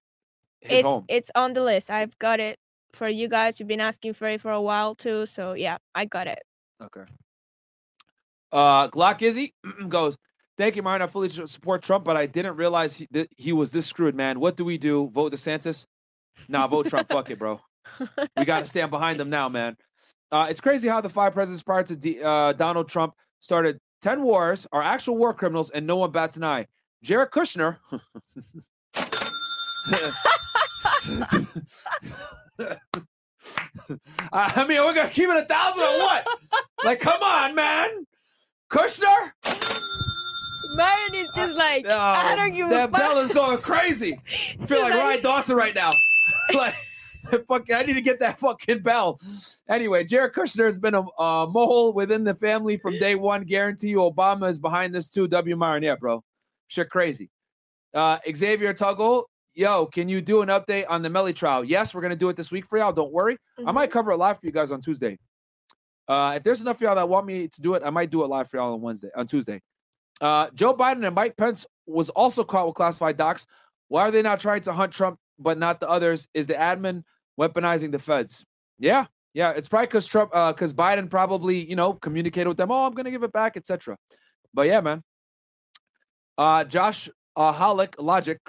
his 0.62 0.80
It's 0.80 0.88
home. 0.88 1.06
it's 1.08 1.32
on 1.34 1.54
the 1.54 1.64
list. 1.64 1.90
I've 1.90 2.18
got 2.20 2.40
it 2.40 2.60
for 2.92 3.08
you 3.08 3.28
guys. 3.28 3.60
You've 3.60 3.68
been 3.68 3.82
asking 3.82 4.14
for 4.14 4.28
it 4.28 4.42
for 4.42 4.52
a 4.52 4.62
while 4.62 4.96
too, 4.96 5.26
so 5.26 5.54
yeah, 5.54 5.78
I 5.96 6.06
got 6.06 6.28
it. 6.28 6.44
Okay. 6.84 7.04
Uh, 8.58 8.88
Glock 8.90 9.22
Izzy 9.22 9.54
goes, 9.88 10.18
Thank 10.58 10.76
you, 10.76 10.82
Myron. 10.82 11.04
I 11.04 11.08
fully 11.08 11.30
support 11.30 11.84
Trump, 11.84 12.04
but 12.04 12.18
I 12.18 12.26
didn't 12.26 12.56
realize 12.56 12.98
he, 12.98 13.08
that 13.12 13.30
he 13.38 13.54
was 13.54 13.72
this 13.72 13.86
screwed, 13.86 14.16
man. 14.16 14.40
What 14.40 14.58
do 14.58 14.66
we 14.66 14.80
do? 14.80 15.12
Vote 15.14 15.32
DeSantis? 15.32 15.86
Nah, 16.50 16.66
vote 16.66 16.88
Trump. 16.88 17.08
Fuck 17.08 17.30
it, 17.30 17.38
bro. 17.38 17.62
We 18.36 18.46
got 18.46 18.62
to 18.62 18.66
stand 18.70 18.90
behind 18.90 19.22
him 19.22 19.30
now, 19.30 19.50
man. 19.50 19.78
Uh, 20.32 20.48
it's 20.50 20.60
crazy 20.60 20.88
how 20.88 21.00
the 21.00 21.10
five 21.10 21.34
presidents 21.34 21.62
prior 21.62 21.84
to 21.84 21.96
D, 21.96 22.24
uh, 22.24 22.54
Donald 22.54 22.90
Trump 22.90 23.14
started 23.40 23.78
10 24.02 24.24
wars, 24.24 24.66
are 24.72 24.82
actual 24.82 25.18
war 25.18 25.36
criminals, 25.36 25.70
and 25.70 25.86
no 25.86 25.98
one 25.98 26.10
bats 26.10 26.38
an 26.38 26.44
eye. 26.44 26.66
Jared 27.04 27.30
Kushner. 27.30 27.78
I 34.34 34.66
mean, 34.68 34.82
we're 34.82 34.96
going 34.96 35.08
to 35.08 35.14
keep 35.14 35.30
it 35.30 35.38
a 35.38 35.46
thousand 35.46 35.84
or 35.84 36.00
what? 36.00 36.28
Like, 36.84 37.00
come 37.00 37.22
on, 37.22 37.54
man. 37.54 38.07
Kushner? 38.69 39.31
Myron 40.76 41.15
is 41.15 41.30
just 41.35 41.56
like 41.57 41.85
Oh, 41.88 41.98
I 41.98 42.35
don't 42.35 42.53
give 42.53 42.68
a 42.68 42.69
that 42.72 42.91
fuck. 42.91 42.99
Bella's 42.99 43.30
going 43.30 43.57
crazy. 43.60 44.19
I 44.61 44.65
feel 44.65 44.81
like 44.81 44.94
like- 44.94 45.03
Ryan 45.03 45.22
Dawson 45.23 45.56
right 45.56 45.73
now. 45.73 45.91
like, 46.53 46.76
fucking, 47.48 47.76
I 47.76 47.84
need 47.84 47.94
to 47.94 48.02
get 48.02 48.19
that 48.19 48.39
fucking 48.39 48.80
bell. 48.84 49.19
Anyway, 49.69 50.03
Jared 50.03 50.34
Kushner 50.34 50.65
has 50.65 50.77
been 50.80 50.95
a 50.95 51.02
uh, 51.19 51.48
mole 51.48 51.94
within 51.94 52.23
the 52.23 52.35
family 52.35 52.77
from 52.77 52.99
day 52.99 53.15
one. 53.15 53.44
Guarantee 53.44 53.89
you, 53.89 53.98
Obama 53.98 54.49
is 54.49 54.60
behind 54.60 54.94
this 54.94 55.10
too. 55.10 55.27
W. 55.27 55.56
Myron, 55.56 55.84
yeah, 55.84 55.95
bro, 55.95 56.23
shit, 56.68 56.89
crazy. 56.89 57.30
Uh, 57.94 58.18
Xavier 58.35 58.73
Tuggle, 58.73 59.23
yo, 59.56 59.85
can 59.88 60.07
you 60.07 60.22
do 60.22 60.41
an 60.41 60.49
update 60.49 60.85
on 60.89 61.02
the 61.02 61.10
Melly 61.10 61.34
trial? 61.34 61.64
Yes, 61.64 61.94
we're 61.95 62.02
gonna 62.02 62.15
do 62.15 62.30
it 62.30 62.35
this 62.35 62.52
week 62.52 62.65
for 62.68 62.77
y'all. 62.77 62.94
Don't 62.94 63.11
worry. 63.11 63.38
I 63.65 63.72
might 63.72 63.91
cover 63.91 64.11
a 64.11 64.18
lot 64.18 64.39
for 64.39 64.45
you 64.45 64.52
guys 64.52 64.72
on 64.72 64.81
Tuesday. 64.81 65.18
Uh, 66.08 66.34
if 66.38 66.44
there's 66.44 66.62
enough 66.62 66.78
of 66.78 66.82
y'all 66.82 66.96
that 66.96 67.10
want 67.10 67.26
me 67.26 67.48
to 67.48 67.62
do 67.62 67.74
it, 67.74 67.84
I 67.86 67.90
might 67.90 68.10
do 68.10 68.24
it 68.24 68.28
live 68.28 68.50
for 68.50 68.58
y'all 68.58 68.74
on 68.74 68.82
Wednesday, 68.82 69.10
on 69.16 69.28
Tuesday. 69.28 69.62
Uh, 70.22 70.48
Joe 70.54 70.74
Biden 70.74 71.06
and 71.06 71.16
Mike 71.16 71.38
Pence 71.38 71.66
was 71.86 72.10
also 72.10 72.44
caught 72.44 72.66
with 72.66 72.76
classified 72.76 73.18
docs. 73.18 73.46
Why 73.88 74.02
are 74.02 74.12
they 74.12 74.22
not 74.22 74.40
trying 74.40 74.62
to 74.64 74.74
hunt 74.74 74.94
Trump 74.94 75.20
but 75.38 75.58
not 75.58 75.80
the 75.80 75.90
others? 75.90 76.28
Is 76.34 76.48
the 76.48 76.54
admin 76.54 77.04
weaponizing 77.40 77.92
the 77.92 78.00
feds? 78.00 78.46
Yeah, 78.80 79.06
yeah. 79.34 79.52
It's 79.52 79.68
probably 79.68 79.88
because 79.88 80.06
Trump, 80.06 80.32
because 80.32 80.74
Biden 80.74 81.10
probably, 81.10 81.68
you 81.70 81.76
know, 81.76 81.94
communicated 81.94 82.48
with 82.48 82.58
them. 82.58 82.72
Oh, 82.72 82.86
I'm 82.86 82.94
gonna 82.94 83.12
give 83.12 83.24
it 83.24 83.34
back, 83.34 83.58
etc. 83.58 83.98
But 84.54 84.68
yeah, 84.68 84.82
man. 84.82 85.04
Uh, 86.38 86.64
Josh 86.64 87.10
uh, 87.36 87.54
Holic 87.54 87.96
Logic, 88.00 88.40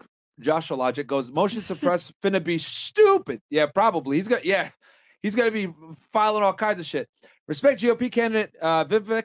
Joshua 0.40 0.76
Logic 0.76 1.06
goes 1.06 1.30
motion 1.30 1.60
suppress 1.62 2.12
finna 2.22 2.42
be 2.42 2.58
stupid. 2.58 3.40
Yeah, 3.50 3.66
probably. 3.66 4.16
He's 4.16 4.28
got 4.28 4.44
yeah, 4.44 4.70
he's 5.22 5.34
gonna 5.34 5.50
be 5.50 5.68
filing 6.12 6.42
all 6.42 6.54
kinds 6.54 6.78
of 6.78 6.86
shit. 6.86 7.08
Respect 7.48 7.80
GOP 7.80 8.12
candidate 8.12 8.54
uh, 8.60 8.84
Vivek 8.84 9.24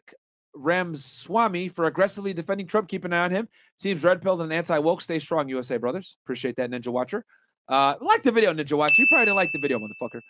Ramaswamy 0.56 1.68
for 1.70 1.86
aggressively 1.86 2.34
defending 2.34 2.68
Trump. 2.68 2.88
Keep 2.88 3.06
an 3.06 3.14
eye 3.14 3.26
on 3.26 3.32
him. 3.32 3.50
Seems 3.80 4.04
red 4.04 4.22
pilled 4.22 4.42
and 4.42 4.54
anti 4.54 4.80
woke. 4.80 5.02
Stay 5.02 5.20
strong, 5.20 5.50
USA 5.50 5.78
brothers. 5.78 6.16
Appreciate 6.26 6.56
that, 6.56 6.72
Ninja 6.72 6.88
Watcher. 6.88 7.26
Uh, 7.68 7.96
like 8.00 8.24
the 8.24 8.32
video, 8.32 8.54
Ninja 8.54 8.78
Watcher. 8.78 8.94
You 8.98 9.08
probably 9.10 9.26
didn't 9.26 9.36
like 9.36 9.50
the 9.52 9.60
video, 9.60 9.78
motherfucker. 9.78 10.22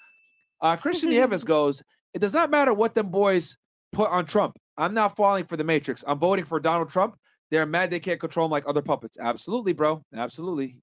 Uh, 0.59 0.75
Christian 0.75 1.09
Nieves 1.11 1.43
goes, 1.43 1.83
It 2.13 2.19
does 2.19 2.33
not 2.33 2.49
matter 2.49 2.73
what 2.73 2.95
them 2.95 3.09
boys 3.09 3.57
put 3.91 4.09
on 4.09 4.25
Trump. 4.25 4.57
I'm 4.75 4.95
not 4.95 5.15
falling 5.15 5.45
for 5.45 5.55
the 5.55 5.63
Matrix. 5.63 6.03
I'm 6.07 6.17
voting 6.17 6.45
for 6.45 6.59
Donald 6.59 6.89
Trump. 6.89 7.15
They're 7.51 7.67
mad 7.67 7.91
they 7.91 7.99
can't 7.99 8.19
control 8.19 8.47
him 8.47 8.51
like 8.51 8.63
other 8.67 8.81
puppets. 8.81 9.17
Absolutely, 9.19 9.73
bro. 9.73 10.03
Absolutely. 10.15 10.77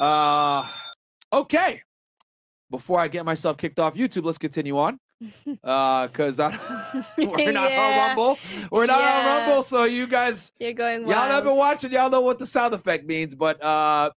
Uh, 0.00 0.66
okay. 1.30 1.82
Before 2.70 2.98
I 2.98 3.08
get 3.08 3.26
myself 3.26 3.58
kicked 3.58 3.78
off 3.78 3.94
YouTube, 3.94 4.24
let's 4.24 4.38
continue 4.38 4.78
on. 4.78 4.98
Uh, 5.64 6.06
cause 6.08 6.38
I, 6.38 6.50
we're 7.18 7.50
not 7.52 7.70
Yeah. 7.70 7.80
on 7.80 7.98
Rumble. 8.16 8.38
We're 8.70 8.86
not 8.86 9.00
on 9.02 9.24
Rumble, 9.26 9.62
so 9.62 9.84
you 9.84 10.06
guys 10.06 10.52
You're 10.60 10.72
going 10.74 11.02
Y'all 11.08 11.14
have 11.28 11.44
been 11.44 11.56
watching. 11.56 11.90
Y'all 11.90 12.10
know 12.10 12.20
what 12.20 12.38
the 12.38 12.46
sound 12.46 12.72
effect 12.74 13.04
means. 13.06 13.34
But 13.34 13.62
uh, 13.62 14.10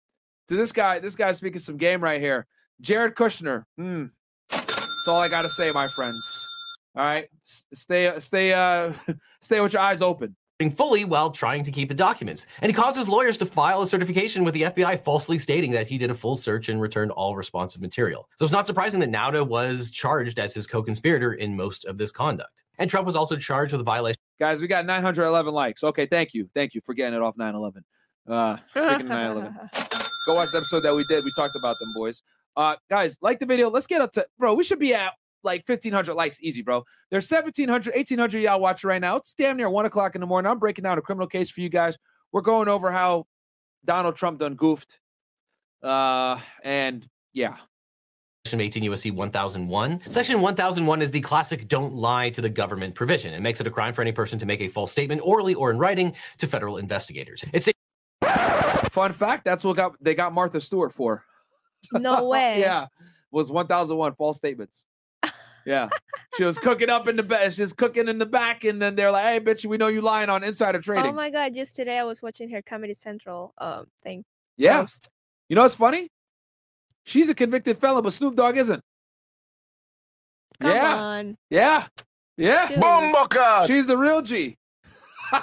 to 0.47 0.55
this 0.55 0.71
guy, 0.71 0.99
this 0.99 1.15
guy's 1.15 1.37
speaking 1.37 1.59
some 1.59 1.77
game 1.77 2.01
right 2.01 2.21
here. 2.21 2.45
Jared 2.81 3.15
Kushner. 3.15 3.63
Hmm. 3.77 4.05
That's 4.49 5.07
all 5.07 5.19
I 5.19 5.27
got 5.29 5.41
to 5.43 5.49
say, 5.49 5.71
my 5.71 5.87
friends. 5.95 6.47
All 6.95 7.03
right, 7.03 7.27
S- 7.45 7.65
stay, 7.73 8.13
stay, 8.19 8.53
uh, 8.53 8.91
stay 9.41 9.61
with 9.61 9.73
your 9.73 9.81
eyes 9.81 10.01
open. 10.01 10.35
Fully 10.69 11.05
while 11.05 11.31
trying 11.31 11.63
to 11.63 11.71
keep 11.71 11.89
the 11.89 11.95
documents. 11.95 12.45
And 12.61 12.69
he 12.69 12.73
caused 12.75 12.97
his 12.97 13.09
lawyers 13.09 13.38
to 13.39 13.45
file 13.45 13.81
a 13.81 13.88
certification 13.88 14.43
with 14.43 14.53
the 14.53 14.63
FBI 14.63 15.03
falsely 15.03 15.38
stating 15.38 15.71
that 15.71 15.88
he 15.88 15.97
did 15.97 16.11
a 16.11 16.13
full 16.13 16.35
search 16.35 16.69
and 16.69 16.81
returned 16.81 17.11
all 17.11 17.35
responsive 17.35 17.81
material. 17.81 18.29
So 18.38 18.45
it's 18.45 18.53
not 18.53 18.67
surprising 18.67 18.99
that 18.99 19.11
Nauta 19.11 19.47
was 19.47 19.89
charged 19.89 20.38
as 20.38 20.53
his 20.53 20.67
co-conspirator 20.67 21.33
in 21.33 21.55
most 21.55 21.85
of 21.85 21.97
this 21.97 22.11
conduct. 22.11 22.63
And 22.77 22.89
Trump 22.89 23.05
was 23.05 23.15
also 23.15 23.38
charged 23.38 23.71
with 23.71 23.81
a 23.81 23.85
violation 23.85 24.17
Guys, 24.41 24.59
we 24.59 24.67
got 24.67 24.88
911 24.88 25.53
likes. 25.53 25.83
Okay, 25.83 26.07
thank 26.07 26.33
you, 26.33 26.49
thank 26.55 26.73
you 26.73 26.81
for 26.83 26.95
getting 26.95 27.13
it 27.13 27.21
off 27.21 27.38
911. 27.38 27.83
Uh, 28.27 28.57
speaking 28.71 29.01
of 29.01 29.05
911, 29.05 29.69
go 30.25 30.33
watch 30.33 30.49
the 30.51 30.57
episode 30.57 30.79
that 30.79 30.95
we 30.95 31.03
did. 31.03 31.23
We 31.23 31.31
talked 31.35 31.55
about 31.55 31.75
them 31.79 31.93
boys. 31.95 32.23
Uh, 32.57 32.75
guys, 32.89 33.19
like 33.21 33.38
the 33.38 33.45
video. 33.45 33.69
Let's 33.69 33.85
get 33.85 34.01
up 34.01 34.11
to 34.13 34.25
bro. 34.39 34.55
We 34.55 34.63
should 34.63 34.79
be 34.79 34.95
at 34.95 35.13
like 35.43 35.68
1,500 35.68 36.13
likes 36.13 36.41
easy, 36.41 36.61
bro. 36.61 36.84
There's 37.09 37.30
1,700, 37.30 37.93
1,800 37.93 38.39
y'all 38.39 38.59
watching 38.59 38.88
right 38.88 39.01
now. 39.01 39.18
It's 39.18 39.34
damn 39.34 39.57
near 39.57 39.69
one 39.69 39.85
o'clock 39.85 40.15
in 40.15 40.22
the 40.22 40.27
morning. 40.27 40.51
I'm 40.51 40.59
breaking 40.59 40.84
down 40.84 40.97
a 40.97 41.01
criminal 41.01 41.27
case 41.27 41.49
for 41.49 41.61
you 41.61 41.69
guys. 41.69 41.97
We're 42.31 42.41
going 42.41 42.68
over 42.68 42.91
how 42.91 43.26
Donald 43.85 44.15
Trump 44.15 44.39
done 44.39 44.55
goofed. 44.55 44.99
Uh, 45.84 46.39
and 46.63 47.07
yeah, 47.34 47.57
Section 48.45 48.61
18 48.61 48.84
USC 48.91 49.11
1001. 49.13 50.01
Section 50.09 50.41
1001 50.41 51.01
is 51.01 51.11
the 51.11 51.22
classic 51.22 51.68
don't 51.68 51.93
lie 51.93 52.30
to 52.31 52.41
the 52.41 52.49
government 52.49 52.95
provision. 52.95 53.34
It 53.34 53.41
makes 53.41 53.61
it 53.61 53.68
a 53.68 53.69
crime 53.69 53.93
for 53.93 54.01
any 54.01 54.11
person 54.11 54.39
to 54.39 54.45
make 54.45 54.61
a 54.61 54.68
false 54.68 54.91
statement 54.91 55.22
orally 55.23 55.53
or 55.53 55.69
in 55.69 55.77
writing 55.77 56.13
to 56.38 56.47
federal 56.47 56.77
investigators. 56.77 57.45
It's 57.53 57.68
a 57.68 58.89
fun 58.89 59.13
fact. 59.13 59.45
That's 59.45 59.63
what 59.63 59.77
got 59.77 59.93
they 60.01 60.15
got 60.15 60.34
Martha 60.34 60.59
Stewart 60.59 60.91
for. 60.91 61.23
No 61.93 62.27
way. 62.30 62.59
yeah, 62.59 62.88
was 63.31 63.51
1001 63.51 64.15
false 64.15 64.38
statements. 64.38 64.85
Yeah, 65.65 65.89
she 66.38 66.43
was 66.43 66.57
cooking 66.57 66.89
up 66.89 67.07
in 67.07 67.15
the 67.15 67.23
back. 67.23 67.51
She's 67.51 67.73
cooking 67.73 68.07
in 68.07 68.17
the 68.19 68.25
back, 68.25 68.63
and 68.63 68.81
then 68.81 68.95
they're 68.95 69.11
like, 69.11 69.25
"Hey, 69.25 69.39
bitch, 69.39 69.65
we 69.65 69.77
know 69.77 69.88
you 69.88 70.01
lying 70.01 70.29
on 70.29 70.43
insider 70.43 70.79
trading." 70.79 71.11
Oh 71.11 71.13
my 71.13 71.29
god! 71.29 71.53
Just 71.53 71.75
today, 71.75 71.99
I 71.99 72.03
was 72.03 72.21
watching 72.21 72.49
her 72.49 72.61
Comedy 72.61 72.93
Central 72.93 73.53
um 73.57 73.85
thing. 74.03 74.23
yeah, 74.57 74.81
post. 74.81 75.09
you 75.49 75.55
know 75.55 75.61
what's 75.63 75.75
funny? 75.75 76.09
She's 77.03 77.29
a 77.29 77.35
convicted 77.35 77.77
felon, 77.77 78.03
but 78.03 78.13
Snoop 78.13 78.35
Dogg 78.35 78.57
isn't. 78.57 78.81
Come 80.59 80.75
yeah, 80.75 80.95
on. 80.95 81.38
yeah, 81.49 81.88
yeah. 82.38 82.67
Dude. 82.67 83.67
She's 83.67 83.88
the 83.88 83.97
real 83.97 84.21
G. 84.21 84.57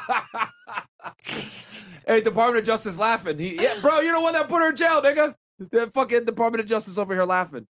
hey, 2.06 2.20
Department 2.20 2.58
of 2.58 2.64
Justice 2.64 2.98
laughing. 2.98 3.38
He, 3.38 3.56
yeah, 3.56 3.80
bro, 3.80 4.00
you're 4.00 4.14
the 4.14 4.20
one 4.20 4.32
that 4.34 4.48
put 4.48 4.62
her 4.62 4.70
in 4.70 4.76
jail, 4.76 5.02
nigga. 5.02 5.34
The 5.58 5.90
fucking 5.92 6.24
Department 6.24 6.60
of 6.60 6.68
Justice 6.68 6.98
over 6.98 7.14
here 7.14 7.24
laughing. 7.24 7.66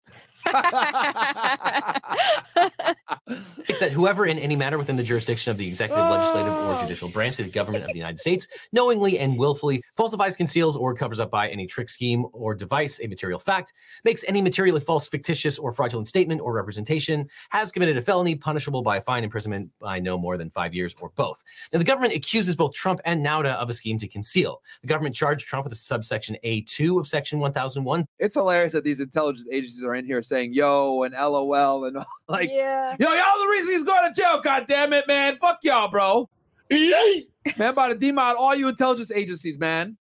It's 3.69 3.79
that 3.79 3.91
whoever 3.91 4.25
in 4.25 4.37
any 4.37 4.55
matter 4.55 4.77
within 4.77 4.95
the 4.97 5.03
jurisdiction 5.03 5.51
of 5.51 5.57
the 5.57 5.67
executive, 5.67 6.05
legislative, 6.09 6.53
or 6.53 6.73
Oh. 6.73 6.79
judicial 6.81 7.09
branch 7.09 7.39
of 7.39 7.45
the 7.45 7.51
government 7.51 7.83
of 7.85 7.91
the 7.91 7.97
United 7.97 8.19
States 8.19 8.47
knowingly 8.71 9.17
and 9.19 9.37
willfully 9.37 9.81
falsifies, 9.95 10.35
conceals, 10.37 10.75
or 10.75 10.93
covers 10.93 11.19
up 11.19 11.31
by 11.31 11.49
any 11.49 11.65
trick, 11.67 11.87
scheme, 11.89 12.25
or 12.33 12.53
device 12.53 12.99
a 13.01 13.07
material 13.07 13.39
fact, 13.39 13.73
makes 14.03 14.23
any 14.27 14.41
materially 14.41 14.79
false, 14.81 15.07
fictitious, 15.07 15.57
or 15.57 15.71
fraudulent 15.71 16.07
statement 16.07 16.41
or 16.41 16.53
representation, 16.53 17.27
has 17.49 17.71
committed 17.71 17.97
a 17.97 18.01
felony 18.01 18.35
punishable 18.35 18.81
by 18.81 18.97
a 18.97 19.01
fine, 19.01 19.23
imprisonment 19.23 19.69
by 19.79 19.99
no 19.99 20.17
more 20.17 20.37
than 20.37 20.49
five 20.49 20.73
years, 20.73 20.93
or 20.99 21.09
both. 21.15 21.41
Now, 21.71 21.79
the 21.79 21.85
government 21.85 22.13
accuses 22.13 22.55
both 22.55 22.73
Trump 22.73 22.99
and 23.05 23.25
Nauta 23.25 23.53
of 23.55 23.69
a 23.69 23.73
scheme 23.73 23.97
to 23.99 24.07
conceal. 24.07 24.61
The 24.81 24.87
government 24.87 25.15
charged 25.15 25.47
Trump 25.47 25.63
with 25.65 25.73
a 25.73 25.77
subsection 25.77 26.37
A2 26.43 26.99
of 26.99 27.07
Section 27.07 27.39
1001 27.39 28.05
it's 28.19 28.35
hilarious 28.35 28.73
that 28.73 28.83
these 28.83 28.99
intelligence 28.99 29.47
agencies 29.51 29.83
are 29.83 29.95
in 29.95 30.05
here 30.05 30.21
saying 30.21 30.32
yo 30.41 31.03
and 31.03 31.13
LOL 31.13 31.85
and 31.85 31.97
like, 32.27 32.49
yeah. 32.51 32.95
yo, 32.99 33.07
y'all 33.07 33.39
the 33.41 33.47
reason 33.49 33.73
he's 33.73 33.83
going 33.83 34.11
to 34.11 34.21
jail. 34.21 34.41
God 34.41 34.65
damn 34.67 34.93
it, 34.93 35.07
man. 35.07 35.37
Fuck 35.39 35.59
y'all, 35.63 35.89
bro. 35.89 36.29
Yay! 36.69 37.27
Man, 37.57 37.67
I'm 37.67 37.73
about 37.73 37.89
to 37.89 37.95
demount 37.95 38.35
all 38.35 38.55
you 38.55 38.67
intelligence 38.67 39.11
agencies, 39.11 39.59
man. 39.59 39.97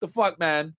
The 0.00 0.08
fuck, 0.08 0.38
man. 0.38 0.74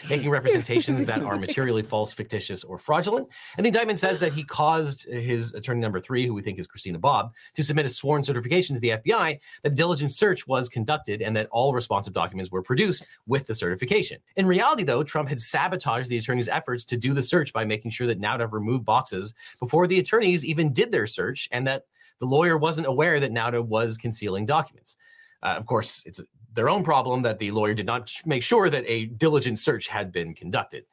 By 0.00 0.08
making 0.08 0.30
representations 0.30 1.06
that 1.06 1.22
are 1.22 1.36
materially 1.38 1.82
false, 1.82 2.12
fictitious, 2.12 2.64
or 2.64 2.76
fraudulent. 2.76 3.28
And 3.56 3.64
the 3.64 3.68
indictment 3.68 3.98
says 3.98 4.20
that 4.20 4.32
he 4.32 4.42
caused 4.42 5.06
his 5.10 5.54
attorney 5.54 5.80
number 5.80 6.00
three, 6.00 6.26
who 6.26 6.34
we 6.34 6.42
think 6.42 6.58
is 6.58 6.66
Christina 6.66 6.98
Bobb, 6.98 7.32
to 7.54 7.62
submit 7.62 7.86
a 7.86 7.88
sworn 7.88 8.24
certification 8.24 8.74
to 8.74 8.80
the 8.80 8.90
FBI 8.90 9.38
that 9.62 9.72
a 9.72 9.74
diligent 9.74 10.10
search 10.10 10.46
was 10.46 10.68
conducted 10.68 11.22
and 11.22 11.36
that 11.36 11.48
all 11.50 11.72
responsive 11.72 12.12
documents 12.12 12.50
were 12.50 12.62
produced 12.62 13.04
with 13.26 13.46
the 13.46 13.54
certification. 13.54 14.18
In 14.36 14.46
reality, 14.46 14.82
though, 14.82 15.02
Trump 15.02 15.28
had 15.28 15.40
sabotaged 15.40 16.08
the 16.08 16.18
attorney's 16.18 16.48
efforts 16.48 16.84
to 16.86 16.96
do 16.96 17.14
the 17.14 17.22
search 17.22 17.52
by 17.52 17.64
making 17.64 17.92
sure 17.92 18.06
that 18.06 18.20
Nauta 18.20 18.50
removed 18.50 18.84
boxes 18.84 19.34
before 19.60 19.86
the 19.86 19.98
attorneys 19.98 20.44
even 20.44 20.72
did 20.72 20.90
their 20.90 21.06
search 21.06 21.48
and 21.52 21.66
that 21.66 21.84
the 22.18 22.26
lawyer 22.26 22.56
wasn't 22.56 22.86
aware 22.86 23.20
that 23.20 23.32
Nauta 23.32 23.64
was 23.64 23.96
concealing 23.96 24.46
documents. 24.46 24.96
Uh, 25.42 25.54
of 25.56 25.66
course, 25.66 26.02
it's 26.06 26.20
their 26.56 26.68
own 26.68 26.82
problem 26.82 27.22
that 27.22 27.38
the 27.38 27.52
lawyer 27.52 27.74
did 27.74 27.86
not 27.86 28.12
make 28.24 28.42
sure 28.42 28.68
that 28.68 28.84
a 28.86 29.06
diligent 29.06 29.58
search 29.58 29.86
had 29.86 30.10
been 30.10 30.34
conducted. 30.34 30.84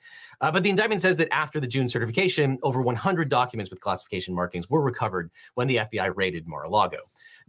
Uh, 0.41 0.51
but 0.51 0.61
the 0.61 0.69
indictment 0.69 0.99
says 0.99 1.15
that 1.17 1.33
after 1.33 1.59
the 1.59 1.67
June 1.67 1.87
certification, 1.87 2.59
over 2.63 2.81
100 2.81 3.29
documents 3.29 3.71
with 3.71 3.79
classification 3.79 4.35
markings 4.35 4.69
were 4.69 4.81
recovered 4.81 5.31
when 5.53 5.67
the 5.67 5.77
FBI 5.77 6.11
raided 6.15 6.47
Mar-a-Lago. 6.47 6.97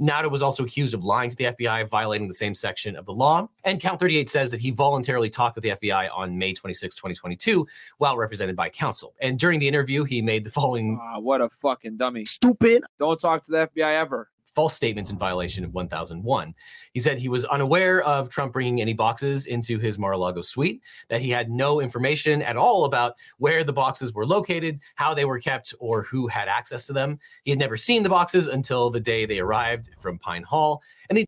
Nauta 0.01 0.31
was 0.31 0.43
also 0.43 0.65
accused 0.65 0.95
of 0.95 1.05
lying 1.05 1.31
to 1.31 1.37
the 1.37 1.45
FBI, 1.45 1.89
violating 1.89 2.29
the 2.29 2.35
same 2.35 2.55
section 2.55 2.97
of 2.97 3.05
the 3.05 3.13
law. 3.13 3.49
And 3.65 3.81
Count 3.81 4.01
38 4.01 4.29
says 4.29 4.51
that 4.51 4.61
he 4.61 4.71
voluntarily 4.71 5.31
talked 5.31 5.57
with 5.57 5.65
the 5.65 5.71
FBI 5.71 6.09
on 6.15 6.39
May 6.39 6.53
26, 6.53 6.95
2022, 6.95 7.67
while 7.99 8.17
represented 8.17 8.55
by 8.55 8.69
counsel. 8.69 9.15
And 9.21 9.39
during 9.39 9.61
the 9.61 9.69
interview, 9.69 10.05
he 10.05 10.23
made 10.23 10.45
the 10.45 10.51
following 10.51 11.01
Ah, 11.03 11.19
what 11.19 11.41
a 11.41 11.49
fucking 11.49 11.97
dummy. 11.97 12.25
Stupid. 12.25 12.85
Don't 12.99 13.19
talk 13.19 13.43
to 13.45 13.51
the 13.51 13.69
FBI 13.75 14.01
ever. 14.01 14.29
False 14.55 14.75
statements 14.75 15.11
in 15.11 15.19
violation 15.19 15.65
of 15.65 15.75
1001. 15.75 16.55
He 16.93 17.01
said 17.01 17.19
he 17.19 17.29
was 17.29 17.45
unaware 17.47 18.03
of 18.03 18.29
Trump 18.29 18.53
bringing 18.53 18.81
any 18.81 18.93
boxes 18.93 19.47
into 19.47 19.79
his 19.79 19.99
Mar-a-Lago 19.99 20.43
suite, 20.43 20.83
that 21.09 21.21
he 21.21 21.31
had 21.31 21.51
no 21.51 21.81
information 21.81 22.43
at 22.43 22.57
all 22.57 22.85
about 22.85 23.15
where 23.39 23.65
the 23.65 23.73
boxes 23.73 24.13
were 24.13 24.27
located, 24.27 24.81
how 24.95 25.15
they 25.15 25.25
were 25.25 25.41
kept, 25.41 25.75
or 25.81 26.03
who 26.03 26.27
had 26.29 26.49
access 26.49 26.87
to 26.87 26.93
them. 26.93 27.19
He 27.45 27.51
had 27.51 27.59
never 27.59 27.77
seen 27.77 28.03
the 28.03 28.09
boxes 28.09 28.47
until 28.47 28.91
the 28.91 29.01
day 29.01 29.27
they 29.27 29.41
arrived 29.41 29.91
from 29.99 30.19
Pine 30.19 30.43
Hall. 30.43 30.83
And 31.09 31.19
the 31.19 31.27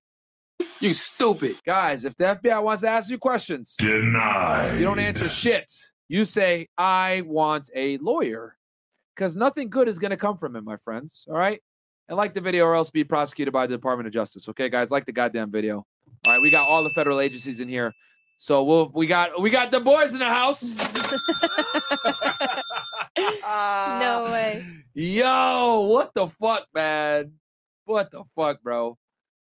You 0.81 0.93
stupid. 0.93 1.57
Guys, 1.65 2.05
if 2.05 2.17
the 2.17 2.25
FBI 2.25 2.63
wants 2.63 2.83
to 2.83 2.89
ask 2.89 3.11
you 3.11 3.19
questions, 3.19 3.75
deny. 3.79 4.77
you 4.77 4.85
don't 4.85 4.99
answer 4.99 5.29
shit. 5.29 5.73
You 6.09 6.25
say, 6.25 6.69
I 6.79 7.23
want 7.27 7.71
a 7.75 7.99
lawyer. 7.99 8.57
Because 9.15 9.35
nothing 9.35 9.71
good 9.71 9.89
is 9.89 9.99
going 9.99 10.11
to 10.11 10.17
come 10.19 10.37
from 10.37 10.57
it, 10.57 10.65
my 10.65 10.77
friends. 10.77 11.25
All 11.29 11.37
right. 11.37 11.63
And 12.09 12.17
like 12.17 12.35
the 12.35 12.41
video, 12.41 12.65
or 12.67 12.75
else 12.75 12.91
be 12.91 13.05
prosecuted 13.05 13.53
by 13.53 13.67
the 13.67 13.75
Department 13.75 14.07
of 14.07 14.13
Justice. 14.13 14.49
Okay, 14.49 14.69
guys, 14.69 14.91
like 14.91 15.07
the 15.07 15.13
goddamn 15.13 15.51
video. 15.51 15.85
All 16.27 16.33
right, 16.33 16.41
we 16.41 16.51
got 16.51 16.69
all 16.69 16.85
the 16.85 16.91
federal 16.91 17.21
agencies 17.21 17.61
in 17.61 17.69
here. 17.69 17.93
So 18.39 18.63
we'll 18.65 18.91
we 18.95 19.07
got 19.07 19.41
we 19.41 19.51
got 19.51 19.71
the 19.71 19.81
boys 19.81 20.13
in 20.13 20.19
the 20.19 20.27
house. 20.27 20.75
No 23.19 24.29
way. 24.31 24.67
Yo, 24.93 25.81
what 25.91 26.13
the 26.15 26.27
fuck, 26.29 26.67
man? 26.75 27.33
What 27.87 28.11
the 28.11 28.25
fuck, 28.35 28.63
bro? 28.63 28.99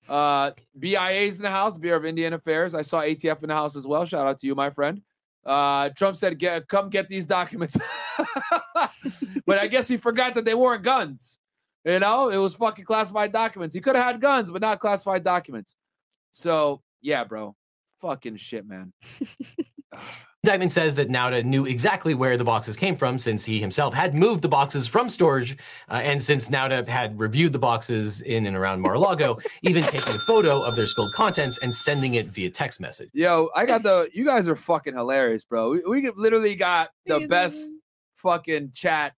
Uh 0.08 0.52
BIA's 0.78 1.36
in 1.36 1.42
the 1.42 1.50
house, 1.50 1.76
Bureau 1.76 1.98
of 1.98 2.04
Indian 2.04 2.34
Affairs. 2.34 2.74
I 2.74 2.82
saw 2.82 3.00
ATF 3.00 3.42
in 3.42 3.48
the 3.48 3.54
house 3.54 3.74
as 3.74 3.86
well. 3.86 4.04
Shout 4.04 4.26
out 4.26 4.38
to 4.38 4.46
you, 4.46 4.54
my 4.54 4.70
friend. 4.70 5.00
Uh 5.44 5.88
Trump 5.90 6.16
said, 6.16 6.38
get 6.38 6.68
come 6.68 6.88
get 6.88 7.08
these 7.08 7.26
documents. 7.26 7.76
but 9.46 9.58
I 9.58 9.66
guess 9.66 9.88
he 9.88 9.96
forgot 9.96 10.34
that 10.34 10.44
they 10.44 10.54
weren't 10.54 10.84
guns. 10.84 11.38
You 11.84 11.98
know, 11.98 12.30
it 12.30 12.38
was 12.38 12.54
fucking 12.54 12.84
classified 12.84 13.32
documents. 13.32 13.74
He 13.74 13.80
could 13.80 13.94
have 13.94 14.04
had 14.04 14.20
guns, 14.20 14.50
but 14.50 14.62
not 14.62 14.80
classified 14.80 15.22
documents. 15.22 15.74
So 16.32 16.82
yeah, 17.02 17.24
bro. 17.24 17.54
Fucking 18.00 18.36
shit, 18.36 18.66
man. 18.66 18.92
Diamond 20.44 20.70
says 20.70 20.94
that 20.96 21.08
Nauta 21.08 21.42
knew 21.42 21.64
exactly 21.64 22.14
where 22.14 22.36
the 22.36 22.44
boxes 22.44 22.76
came 22.76 22.96
from 22.96 23.16
since 23.18 23.46
he 23.46 23.58
himself 23.60 23.94
had 23.94 24.14
moved 24.14 24.42
the 24.42 24.48
boxes 24.48 24.86
from 24.86 25.08
storage. 25.08 25.56
uh, 25.88 25.94
and 25.94 26.20
since 26.20 26.50
Nauta 26.50 26.86
had 26.86 27.18
reviewed 27.18 27.52
the 27.52 27.58
boxes 27.58 28.20
in 28.20 28.44
and 28.44 28.54
around 28.54 28.82
Mar-a-Lago, 28.82 29.38
even 29.62 29.82
taking 29.82 30.14
a 30.14 30.18
photo 30.18 30.62
of 30.62 30.76
their 30.76 30.86
spilled 30.86 31.12
contents 31.14 31.58
and 31.58 31.72
sending 31.72 32.14
it 32.14 32.26
via 32.26 32.50
text 32.50 32.78
message. 32.78 33.08
Yo, 33.14 33.48
I 33.54 33.64
got 33.64 33.82
the. 33.82 34.10
You 34.12 34.26
guys 34.26 34.46
are 34.46 34.56
fucking 34.56 34.94
hilarious, 34.94 35.44
bro. 35.44 35.70
We, 35.70 35.82
we 35.86 36.10
literally 36.10 36.56
got 36.56 36.90
the 37.06 37.20
best 37.20 37.72
fucking 38.16 38.72
chat 38.74 39.14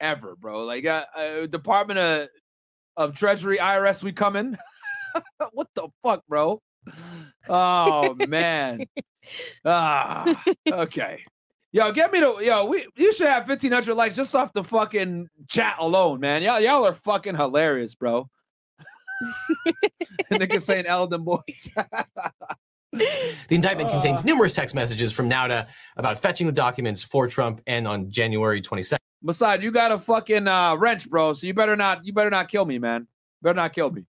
ever, 0.00 0.36
bro. 0.36 0.64
Like, 0.64 0.86
uh, 0.86 1.04
uh, 1.16 1.46
Department 1.46 1.98
of 1.98 2.28
of 2.96 3.14
Treasury, 3.14 3.58
IRS, 3.58 4.02
we 4.02 4.12
coming. 4.12 4.56
what 5.52 5.68
the 5.74 5.88
fuck, 6.02 6.24
bro? 6.28 6.60
Oh 7.48 8.14
man. 8.14 8.86
ah, 9.64 10.42
okay. 10.70 11.20
Yo, 11.72 11.90
get 11.92 12.12
me 12.12 12.20
to 12.20 12.38
yo. 12.40 12.66
We 12.66 12.86
you 12.96 13.12
should 13.12 13.26
have 13.26 13.46
fifteen 13.46 13.72
hundred 13.72 13.94
likes 13.94 14.16
just 14.16 14.34
off 14.34 14.52
the 14.52 14.62
fucking 14.62 15.28
chat 15.48 15.76
alone, 15.78 16.20
man. 16.20 16.42
Y'all 16.42 16.60
y'all 16.60 16.86
are 16.86 16.94
fucking 16.94 17.34
hilarious, 17.34 17.94
bro. 17.94 18.28
Nigga 20.30 20.60
saying 20.60 20.86
Elden 20.86 21.24
boys. 21.24 21.70
The 22.92 23.56
indictment 23.56 23.90
contains 23.90 24.24
numerous 24.24 24.52
text 24.52 24.74
messages 24.74 25.10
from 25.10 25.28
Nauta 25.28 25.66
about 25.96 26.18
fetching 26.18 26.46
the 26.46 26.52
documents 26.52 27.02
for 27.02 27.26
Trump 27.26 27.60
and 27.66 27.88
on 27.88 28.08
January 28.10 28.62
22nd. 28.62 28.98
Mossad, 29.24 29.62
you 29.62 29.70
got 29.70 29.90
a 29.90 29.98
fucking 29.98 30.46
uh, 30.46 30.74
wrench, 30.76 31.08
bro. 31.08 31.32
So 31.32 31.46
you 31.46 31.54
better 31.54 31.76
not, 31.76 32.04
you 32.04 32.12
better 32.12 32.30
not 32.30 32.48
kill 32.48 32.64
me, 32.66 32.78
man. 32.78 33.06
Better 33.42 33.56
not 33.56 33.72
kill 33.72 33.90
me. 33.90 34.04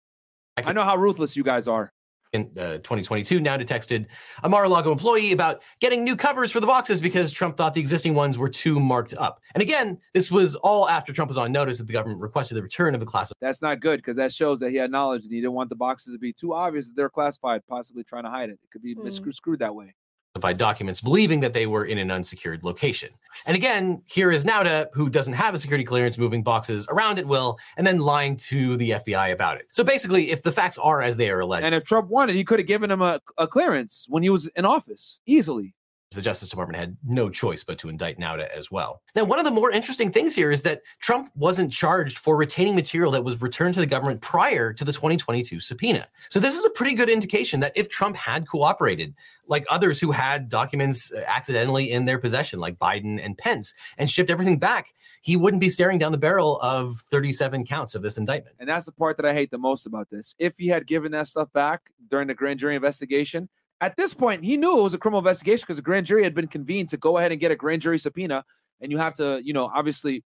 I 0.65 0.73
know 0.73 0.85
how 0.85 0.97
ruthless 0.97 1.37
you 1.37 1.43
guys 1.43 1.67
are. 1.67 1.93
in 2.33 2.43
uh, 2.57 2.75
2022 2.79 3.41
now 3.41 3.57
texted 3.57 4.07
a 4.45 4.49
Mar-a-Lago 4.49 4.93
employee 4.93 5.33
about 5.33 5.63
getting 5.81 6.05
new 6.05 6.15
covers 6.15 6.53
for 6.53 6.61
the 6.61 6.67
boxes 6.67 7.01
because 7.01 7.33
Trump 7.33 7.57
thought 7.57 7.75
the 7.75 7.81
existing 7.81 8.15
ones 8.15 8.39
were 8.39 8.49
too 8.49 8.79
marked 8.79 9.15
up. 9.15 9.41
And 9.55 9.63
again, 9.63 9.99
this 10.15 10.31
was 10.31 10.55
all 10.57 10.89
after 10.89 11.13
Trump 11.13 11.29
was 11.29 11.39
on 11.39 11.51
notice 11.51 11.79
that 11.79 11.87
the 11.89 11.93
government 11.93 12.21
requested 12.21 12.57
the 12.57 12.63
return 12.63 12.95
of 12.95 13.01
the 13.01 13.07
class. 13.07 13.33
That's 13.41 13.63
not 13.63 13.81
good 13.81 13.97
because 13.99 14.17
that 14.17 14.33
shows 14.33 14.61
that 14.61 14.71
he 14.71 14.77
had 14.77 14.93
knowledge 14.93 15.25
and 15.25 15.33
he 15.33 15.41
didn't 15.41 15.55
want 15.55 15.71
the 15.71 15.77
boxes 15.77 16.15
to 16.15 16.19
be 16.21 16.33
too 16.33 16.55
obvious 16.55 16.87
that 16.89 16.95
they're 16.95 17.11
classified, 17.11 17.63
possibly 17.69 18.05
trying 18.05 18.25
to 18.25 18.31
hide 18.31 18.51
it. 18.51 18.61
It 18.63 18.71
could 18.71 18.83
be 18.83 18.95
Hmm. 18.95 19.09
screwed 19.33 19.59
that 19.59 19.75
way. 19.75 19.95
Classified 20.35 20.59
documents, 20.59 21.01
believing 21.01 21.41
that 21.41 21.53
they 21.53 21.67
were 21.67 21.85
in 21.85 21.99
an 21.99 22.11
unsecured 22.11 22.63
location. 22.63 23.09
And 23.47 23.57
again, 23.57 24.01
here 24.07 24.31
is 24.31 24.45
Nauta, 24.45 24.87
who 24.93 25.09
doesn't 25.11 25.33
have 25.33 25.55
a 25.55 25.59
security 25.59 25.85
clearance, 25.85 26.19
moving 26.19 26.43
boxes 26.43 26.87
around 26.89 27.19
at 27.19 27.27
will 27.27 27.59
and 27.77 27.87
then 27.87 27.99
lying 27.99 28.37
to 28.49 28.77
the 28.77 28.91
FBI 28.91 29.33
about 29.33 29.59
it. 29.59 29.67
So 29.73 29.83
basically, 29.83 30.31
if 30.31 30.43
the 30.43 30.53
facts 30.53 30.79
are 30.79 31.03
as 31.03 31.17
they 31.17 31.31
are 31.31 31.41
alleged, 31.41 31.65
And 31.65 31.75
if 31.75 31.85
Trump 31.85 32.09
wanted, 32.11 32.37
he 32.37 32.45
could 32.45 32.61
have 32.61 32.69
given 32.69 32.91
him 32.91 33.03
a, 33.03 33.21
a 33.39 33.47
clearance 33.47 34.07
when 34.09 34.23
he 34.23 34.31
was 34.31 34.47
in 34.49 34.65
office 34.65 35.19
easily. 35.27 35.75
The 36.15 36.23
Justice 36.23 36.49
Department 36.49 36.77
had 36.77 36.97
no 37.05 37.31
choice 37.31 37.63
but 37.63 37.79
to 37.79 37.89
indict 37.89 38.19
Nauta 38.19 38.49
as 38.49 38.71
well. 38.71 39.03
Now, 39.15 39.25
one 39.25 39.39
of 39.39 39.45
the 39.45 39.51
more 39.51 39.71
interesting 39.71 40.11
things 40.11 40.35
here 40.35 40.51
is 40.51 40.63
that 40.63 40.83
Trump 40.99 41.31
wasn't 41.37 41.73
charged 41.73 42.19
for 42.19 42.37
retaining 42.37 42.75
material 42.75 43.13
that 43.13 43.23
was 43.23 43.41
returned 43.41 43.75
to 43.75 43.81
the 43.81 43.87
government 43.87 44.21
prior 44.21 44.73
to 44.73 44.85
the 44.85 44.93
2022 44.93 45.61
subpoena. 45.61 46.09
So, 46.29 46.41
this 46.41 46.57
is 46.57 46.65
a 46.65 46.71
pretty 46.71 46.95
good 46.95 47.09
indication 47.09 47.61
that 47.61 47.73
if 47.77 47.89
Trump 47.89 48.17
had 48.17 48.49
cooperated, 48.49 49.15
like 49.47 49.65
others 49.71 50.01
who 50.01 50.11
had 50.11 50.49
documents 50.49 51.13
uh, 51.13 51.23
accidentally 51.27 51.93
in 51.93 52.07
their 52.07 52.19
possession, 52.19 52.59
like 52.59 52.79
Biden 52.79 53.25
and 53.25 53.39
Pence, 53.39 53.75
and 53.97 54.11
shipped 54.11 54.31
everything 54.31 54.59
back, 54.59 54.95
he 55.23 55.37
wouldn't 55.37 55.61
be 55.61 55.69
staring 55.69 55.99
down 55.99 56.11
the 56.11 56.19
barrel 56.19 56.59
of 56.61 56.97
37 57.03 57.65
counts 57.67 57.95
of 57.95 58.03
this 58.03 58.19
indictment. 58.19 58.57
And 58.59 58.69
that's 58.69 58.87
the 58.87 58.93
part 58.93 59.17
that 59.19 59.27
I 59.27 59.35
hate 59.35 59.51
the 59.51 59.59
most 59.59 59.87
about 59.87 60.11
this. 60.11 60.35
If 60.39 60.55
he 60.59 60.69
had 60.69 60.87
given 60.87 61.13
that 61.13 61.29
stuff 61.29 61.53
back 61.53 61.83
during 62.09 62.27
the 62.27 62.35
grand 62.35 62.59
jury 62.59 62.75
investigation, 62.75 63.49
at 63.81 63.97
this 63.97 64.15
point, 64.15 64.45
he 64.45 64.57
knew 64.57 64.79
it 64.79 64.83
was 64.83 64.95
a 64.95 64.99
criminal 64.99 65.21
investigation 65.21 65.65
because 65.67 65.79
a 65.79 65.83
grand 65.83 66.07
jury 66.07 66.23
had 66.23 66.35
been 66.35 66.49
convened 66.49 66.91
to 66.91 66.97
go 66.97 67.19
ahead 67.19 67.33
and 67.33 67.41
get 67.41 67.51
a 67.51 67.57
grand 67.57 67.83
jury 67.83 67.99
subpoena, 67.99 68.45
and 68.81 68.93
you 68.93 68.99
have 68.99 69.15
to, 69.15 69.41
you 69.43 69.53
know, 69.53 69.71
obviously 69.75 70.25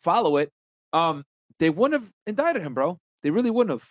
follow 0.00 0.36
it. 0.36 0.50
Um, 0.92 1.24
they 1.58 1.70
wouldn't 1.70 2.02
have 2.02 2.12
indicted 2.26 2.62
him, 2.62 2.74
bro. 2.74 2.98
They 3.22 3.30
really 3.30 3.50
wouldn't 3.50 3.78
have. 3.78 3.88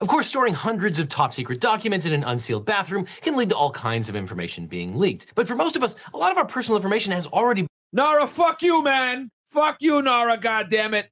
Of 0.00 0.08
course, 0.08 0.26
storing 0.26 0.54
hundreds 0.54 0.98
of 0.98 1.08
top 1.08 1.32
secret 1.32 1.60
documents 1.60 2.04
in 2.04 2.12
an 2.12 2.24
unsealed 2.24 2.66
bathroom 2.66 3.06
can 3.22 3.36
lead 3.36 3.50
to 3.50 3.56
all 3.56 3.70
kinds 3.70 4.08
of 4.08 4.16
information 4.16 4.66
being 4.66 4.98
leaked. 4.98 5.32
But 5.34 5.46
for 5.46 5.54
most 5.54 5.76
of 5.76 5.82
us, 5.82 5.94
a 6.12 6.16
lot 6.16 6.32
of 6.32 6.36
our 6.38 6.44
personal 6.44 6.76
information 6.76 7.12
has 7.12 7.26
already 7.28 7.66
Nara, 7.94 8.26
fuck 8.26 8.60
you, 8.60 8.82
man. 8.82 9.30
Fuck 9.50 9.76
you, 9.78 10.02
Nara. 10.02 10.36
God 10.36 10.68
damn 10.68 10.94
it. 10.94 11.08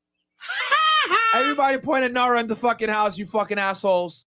Everybody 1.35 1.79
point 1.79 2.03
at 2.03 2.13
Nara 2.13 2.41
in 2.41 2.49
the 2.49 2.57
fucking 2.57 2.89
house, 2.89 3.17
you 3.17 3.25
fucking 3.25 3.59
assholes. 3.59 4.27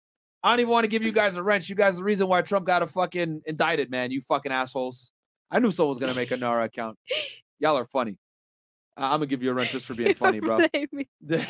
I 0.44 0.52
don't 0.52 0.62
even 0.62 0.72
want 0.72 0.86
to 0.86 0.88
give 0.88 1.04
you 1.04 1.12
guys 1.12 1.36
a 1.36 1.44
wrench. 1.44 1.70
You 1.70 1.76
guys 1.76 1.96
are 1.96 1.98
the 1.98 2.04
reason 2.04 2.28
why 2.28 2.42
Trump 2.42 2.66
got 2.66 2.82
a 2.82 2.88
fucking 2.88 3.42
indicted, 3.46 3.92
man. 3.92 4.12
You 4.12 4.22
fucking 4.22 4.52
assholes. 4.52 5.12
I 5.52 5.60
knew 5.60 5.72
someone 5.72 5.90
was 5.90 5.98
gonna 6.00 6.14
make 6.14 6.32
a 6.32 6.38
Nara 6.38 6.66
account. 6.66 6.98
Y'all 7.60 7.78
are 7.78 7.86
funny. 7.86 8.18
Uh, 8.98 9.06
I'm 9.06 9.12
gonna 9.20 9.26
give 9.28 9.44
you 9.44 9.52
a 9.52 9.54
wrench 9.54 9.72
just 9.72 9.86
for 9.86 9.94
being 9.96 10.16
funny, 10.20 10.40
bro. 10.40 10.60
Niggas 11.26 11.48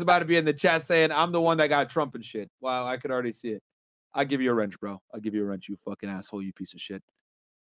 about 0.00 0.18
to 0.18 0.24
be 0.24 0.36
in 0.36 0.44
the 0.44 0.52
chat 0.52 0.82
saying 0.82 1.12
I'm 1.12 1.32
the 1.32 1.40
one 1.40 1.56
that 1.58 1.68
got 1.68 1.88
Trump 1.90 2.14
and 2.14 2.24
shit. 2.24 2.50
Wow, 2.60 2.86
I 2.86 2.96
could 2.98 3.10
already 3.10 3.32
see 3.32 3.50
it. 3.50 3.62
I'll 4.12 4.24
give 4.24 4.40
you 4.40 4.50
a 4.50 4.54
wrench, 4.54 4.78
bro. 4.78 5.00
I'll 5.12 5.20
give 5.20 5.34
you 5.34 5.42
a 5.42 5.44
wrench, 5.46 5.68
you 5.68 5.76
fucking 5.84 6.08
asshole, 6.08 6.42
you 6.42 6.52
piece 6.52 6.74
of 6.74 6.80
shit. 6.80 7.02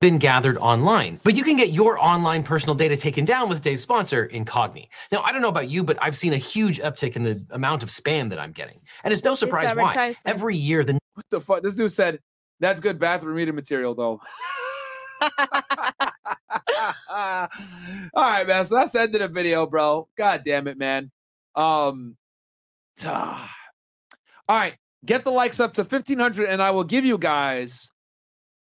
Been 0.01 0.19
gathered 0.19 0.57
online. 0.57 1.21
But 1.23 1.37
you 1.37 1.45
can 1.45 1.57
get 1.57 1.71
your 1.71 2.03
online 2.03 2.43
personal 2.43 2.75
data 2.75 2.97
taken 2.97 3.25
down 3.25 3.49
with 3.49 3.59
today's 3.59 3.83
sponsor, 3.83 4.29
Incogni. 4.29 4.89
Now, 5.13 5.21
I 5.21 5.31
don't 5.31 5.43
know 5.43 5.49
about 5.49 5.69
you, 5.69 5.85
but 5.85 5.99
I've 6.01 6.17
seen 6.17 6.33
a 6.33 6.39
huge 6.39 6.81
uptick 6.81 7.17
in 7.17 7.23
the 7.23 7.45
amount 7.51 7.83
of 7.83 7.91
spam 7.91 8.31
that 8.31 8.39
I'm 8.39 8.53
getting. 8.53 8.81
And 9.05 9.13
it's 9.13 9.25
no 9.25 9.35
surprise 9.35 9.77
why. 9.77 10.15
Every 10.25 10.57
year, 10.57 10.85
the 10.85 10.99
What 11.15 11.27
the 11.31 11.41
fuck? 11.41 11.63
This 11.63 11.75
dude 11.75 11.93
said 11.93 12.19
that's 12.61 12.81
good 12.81 12.99
bathroom 12.99 13.35
reading 13.37 13.55
material, 13.55 13.95
though. 13.95 14.21
All 17.11 17.49
right, 18.17 18.47
man. 18.47 18.65
So 18.65 18.77
that's 18.77 18.93
the 18.93 19.03
end 19.03 19.15
of 19.15 19.21
the 19.21 19.29
video, 19.29 19.67
bro. 19.67 20.09
God 20.17 20.43
damn 20.45 20.67
it, 20.67 20.79
man. 20.79 21.11
Um, 21.55 22.17
ah. 23.05 23.55
all 24.49 24.57
right, 24.57 24.77
get 25.05 25.25
the 25.25 25.31
likes 25.31 25.61
up 25.61 25.75
to 25.75 25.85
fifteen 25.85 26.19
hundred, 26.19 26.49
and 26.49 26.63
I 26.63 26.71
will 26.71 26.85
give 26.85 27.05
you 27.05 27.19
guys 27.19 27.90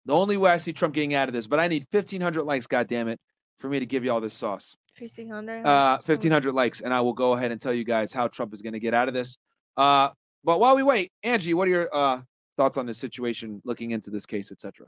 the 0.06 0.14
only 0.14 0.36
way 0.36 0.50
I 0.50 0.58
see 0.58 0.72
Trump 0.72 0.94
getting 0.94 1.14
out 1.14 1.28
of 1.28 1.34
this. 1.34 1.46
But 1.46 1.60
I 1.60 1.68
need 1.68 1.86
fifteen 1.90 2.20
hundred 2.20 2.44
likes, 2.44 2.66
god 2.66 2.88
damn 2.88 3.08
it, 3.08 3.18
for 3.60 3.68
me 3.68 3.78
to 3.80 3.86
give 3.86 4.04
you 4.04 4.12
all 4.12 4.20
this 4.20 4.34
sauce. 4.34 4.76
1500. 4.98 5.66
Uh, 5.66 5.98
fifteen 5.98 6.32
hundred 6.32 6.52
likes, 6.52 6.80
and 6.80 6.92
I 6.92 7.00
will 7.00 7.14
go 7.14 7.32
ahead 7.32 7.50
and 7.50 7.60
tell 7.60 7.72
you 7.72 7.84
guys 7.84 8.12
how 8.12 8.28
Trump 8.28 8.52
is 8.52 8.62
going 8.62 8.74
to 8.74 8.80
get 8.80 8.94
out 8.94 9.08
of 9.08 9.14
this. 9.14 9.36
Uh, 9.76 10.10
but 10.44 10.60
while 10.60 10.76
we 10.76 10.82
wait, 10.82 11.12
Angie, 11.22 11.54
what 11.54 11.68
are 11.68 11.70
your 11.70 11.94
uh 11.94 12.20
thoughts 12.56 12.76
on 12.76 12.86
this 12.86 12.98
situation, 12.98 13.62
looking 13.64 13.92
into 13.92 14.10
this 14.10 14.26
case, 14.26 14.52
etc. 14.52 14.86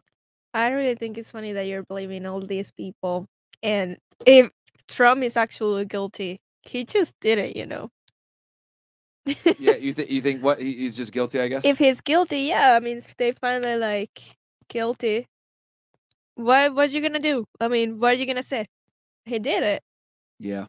I 0.53 0.71
really 0.71 0.95
think 0.95 1.19
it's 1.19 1.31
funny 1.31 1.53
that 1.53 1.67
you're 1.67 1.83
blaming 1.83 2.27
all 2.27 2.41
these 2.41 2.71
people. 2.71 3.27
And 3.63 3.97
if 4.27 4.51
Trump 4.89 5.23
is 5.23 5.37
actually 5.37 5.85
guilty, 5.87 6.41
he 6.63 6.85
just 6.85 7.15
did 7.21 7.39
it, 7.39 7.57
you 7.57 7.67
know. 7.67 7.91
yeah, 9.59 9.75
you 9.81 9.95
think 9.95 10.11
you 10.11 10.21
think 10.21 10.43
what 10.43 10.61
he's 10.61 10.97
just 10.97 11.13
guilty? 11.13 11.41
I 11.41 11.49
guess. 11.49 11.65
if 11.65 11.79
he's 11.79 12.01
guilty, 12.01 12.41
yeah, 12.41 12.77
I 12.77 12.81
mean, 12.81 13.03
they 13.19 13.33
finally 13.33 13.77
like 13.77 14.21
guilty. 14.69 15.27
What 16.37 16.75
what 16.75 16.91
you 16.91 17.01
gonna 17.01 17.21
do? 17.21 17.47
I 17.61 17.69
mean, 17.69 18.01
what 18.01 18.13
are 18.13 18.17
you 18.17 18.27
gonna 18.27 18.43
say? 18.43 18.67
He 19.25 19.39
did 19.39 19.63
it. 19.63 19.83
yeah, 20.39 20.67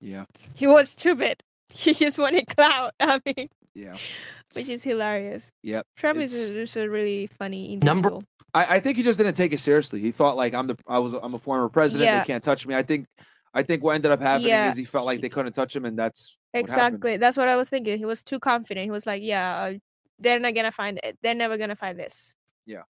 yeah, 0.00 0.24
He 0.54 0.66
was 0.66 0.90
stupid. 0.90 1.42
He 1.70 1.92
just 1.94 2.18
wanted 2.18 2.46
clout. 2.46 2.92
I 3.00 3.20
mean, 3.26 3.48
yeah, 3.74 3.96
which 4.52 4.68
is 4.68 4.82
hilarious. 4.82 5.50
yep. 5.62 5.86
Trump 5.96 6.20
is 6.20 6.32
It's- 6.32 6.50
a, 6.50 6.60
is 6.62 6.76
a 6.76 6.88
really 6.88 7.26
funny 7.26 7.76
Number- 7.76 8.18
I, 8.54 8.76
I 8.76 8.80
think 8.80 8.96
he 8.96 9.02
just 9.02 9.18
didn't 9.18 9.34
take 9.34 9.52
it 9.52 9.58
seriously. 9.60 10.00
He 10.00 10.12
thought 10.12 10.36
like 10.36 10.54
I'm 10.54 10.68
the 10.68 10.76
I 10.86 10.98
was 10.98 11.12
I'm 11.14 11.34
a 11.34 11.38
former 11.38 11.68
president. 11.68 12.06
Yeah. 12.06 12.20
They 12.20 12.26
can't 12.26 12.42
touch 12.44 12.66
me. 12.66 12.74
I 12.74 12.82
think 12.82 13.06
I 13.52 13.62
think 13.62 13.82
what 13.82 13.94
ended 13.96 14.10
up 14.12 14.20
happening 14.20 14.48
Yeah, 14.50 14.70
is 14.70 14.76
he 14.76 14.84
felt 14.84 15.04
like 15.06 15.20
they 15.20 15.28
couldn't 15.28 15.52
touch 15.52 15.74
him, 15.76 15.84
and 15.84 15.98
that's 15.98 16.36
what. 16.52 16.60
Exactly. 16.60 17.16
That's 17.16 17.36
what 17.36 17.48
I 17.48 17.56
was 17.56 17.68
thinking. 17.68 17.98
He 17.98 18.04
was 18.04 18.22
too 18.22 18.38
confident. 18.38 18.84
He 18.84 18.90
was 18.90 19.06
like, 19.06 19.22
"Yeah, 19.22 19.56
uh, 19.56 19.72
they're 20.20 20.38
not 20.40 20.54
gonna 20.54 20.70
find 20.72 20.98
it. 21.02 21.18
They're 21.22 21.34
never 21.34 21.56
gonna 21.56 21.76
find 21.76 21.98
this." 21.98 22.34
Yeah. 22.66 22.82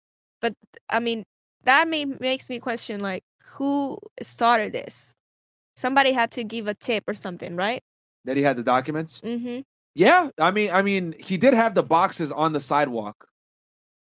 But 0.45 0.53
I 0.91 1.01
mean, 1.01 1.25
that 1.63 1.89
may, 1.89 2.05
makes 2.05 2.51
me 2.51 2.61
question 2.61 3.01
like, 3.01 3.25
who 3.57 3.99
started 4.21 4.75
this? 4.75 5.15
Somebody 5.75 6.13
had 6.13 6.31
to 6.33 6.45
give 6.45 6.69
a 6.69 6.75
tip 6.75 7.05
or 7.09 7.15
something, 7.15 7.57
right? 7.57 7.83
that 8.25 8.37
he 8.37 8.43
had 8.43 8.57
the 8.57 8.63
documents. 8.63 9.21
Mm-hmm. 9.25 9.61
Yeah, 9.95 10.31
I 10.39 10.51
mean, 10.51 10.71
I 10.71 10.83
mean, 10.83 11.15
he 11.19 11.37
did 11.37 11.55
have 11.55 11.75
the 11.75 11.83
boxes 11.83 12.33
on 12.33 12.53
the 12.53 12.61
sidewalk, 12.61 13.29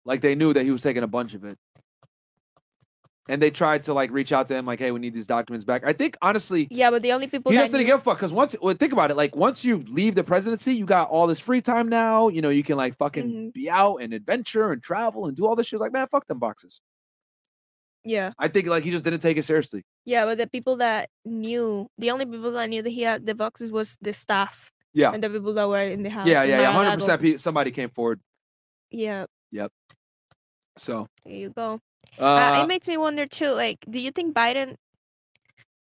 like 0.06 0.22
they 0.22 0.36
knew 0.36 0.54
that 0.54 0.64
he 0.64 0.72
was 0.72 0.84
taking 0.84 1.04
a 1.04 1.08
bunch 1.08 1.34
of 1.34 1.44
it, 1.44 1.58
and 3.30 3.42
they 3.42 3.52
tried 3.52 3.84
to 3.84 3.94
like 3.94 4.12
reach 4.12 4.32
out 4.34 4.48
to 4.48 4.56
him, 4.56 4.66
like, 4.66 4.80
"Hey, 4.80 4.92
we 4.92 5.00
need 5.00 5.14
these 5.14 5.28
documents 5.28 5.64
back." 5.64 5.84
I 5.86 5.94
think 5.94 6.18
honestly, 6.22 6.68
Yeah, 6.72 6.90
but 6.92 7.02
the 7.04 7.14
only 7.14 7.28
people 7.28 7.52
he 7.52 7.58
didn't 7.58 7.72
knew- 7.74 7.84
give 7.86 8.00
a 8.00 8.04
fuck 8.04 8.18
because 8.18 8.34
once, 8.34 8.56
well, 8.62 8.74
think 8.76 8.92
about 8.92 9.12
it, 9.12 9.16
like 9.18 9.36
once 9.36 9.64
you 9.64 9.78
leave 9.88 10.16
the 10.16 10.24
presidency, 10.24 10.74
you 10.76 10.86
got 10.86 11.10
all 11.10 11.28
this 11.28 11.40
free 11.40 11.62
time 11.62 11.88
now. 11.88 12.28
You 12.28 12.42
know, 12.42 12.50
you 12.50 12.64
can 12.64 12.76
like 12.78 12.98
fucking 12.98 13.28
Mhm. 13.32 13.54
be 13.54 13.70
out 13.70 13.98
and 13.98 14.14
adventure 14.14 14.72
and 14.72 14.82
travel 14.84 15.28
and 15.28 15.38
do 15.38 15.46
all 15.48 15.56
this 15.56 15.68
shit. 15.68 15.80
Like, 15.80 15.94
man, 15.94 16.08
fuck 16.08 16.28
them 16.28 16.40
boxes. 16.40 16.82
yeah, 18.06 18.32
I 18.40 18.48
think 18.48 18.68
like 18.68 18.84
he 18.84 18.92
just 18.92 19.04
didn't 19.06 19.20
take 19.20 19.38
it 19.38 19.44
seriously. 19.46 19.84
yeah, 20.06 20.26
but 20.26 20.38
the 20.38 20.48
people 20.48 20.78
that 20.78 21.10
knew, 21.26 21.88
the 21.98 22.12
only 22.12 22.26
people 22.26 22.52
that 22.54 22.70
knew 22.70 22.82
that 22.82 22.90
he 22.90 23.02
had 23.04 23.26
the 23.26 23.36
boxes 23.36 23.72
was 23.72 23.98
the 24.02 24.14
staff 24.14 24.72
Yeah, 24.94 25.12
and 25.12 25.22
the 25.24 25.30
people 25.30 25.54
that 25.54 25.68
were 25.68 25.82
in 25.84 26.02
the 26.04 26.10
house. 26.10 26.26
yeah, 26.28 26.44
yeah, 26.44 26.62
yeah. 26.62 26.72
Hundred 26.72 26.96
percent. 27.00 27.40
Somebody 27.42 27.72
came 27.72 27.90
forward. 27.90 28.22
Yeah, 28.90 29.26
Yep. 29.52 29.72
So, 30.78 31.08
there 31.26 31.34
you 31.36 31.50
go. 31.50 31.82
Uh, 32.20 32.24
uh, 32.24 32.64
it 32.64 32.68
makes 32.68 32.88
me 32.88 32.98
wonder 32.98 33.26
too 33.26 33.50
like 33.52 33.78
do 33.90 34.00
you 34.00 34.12
think 34.12 34.36
biden 34.36 34.76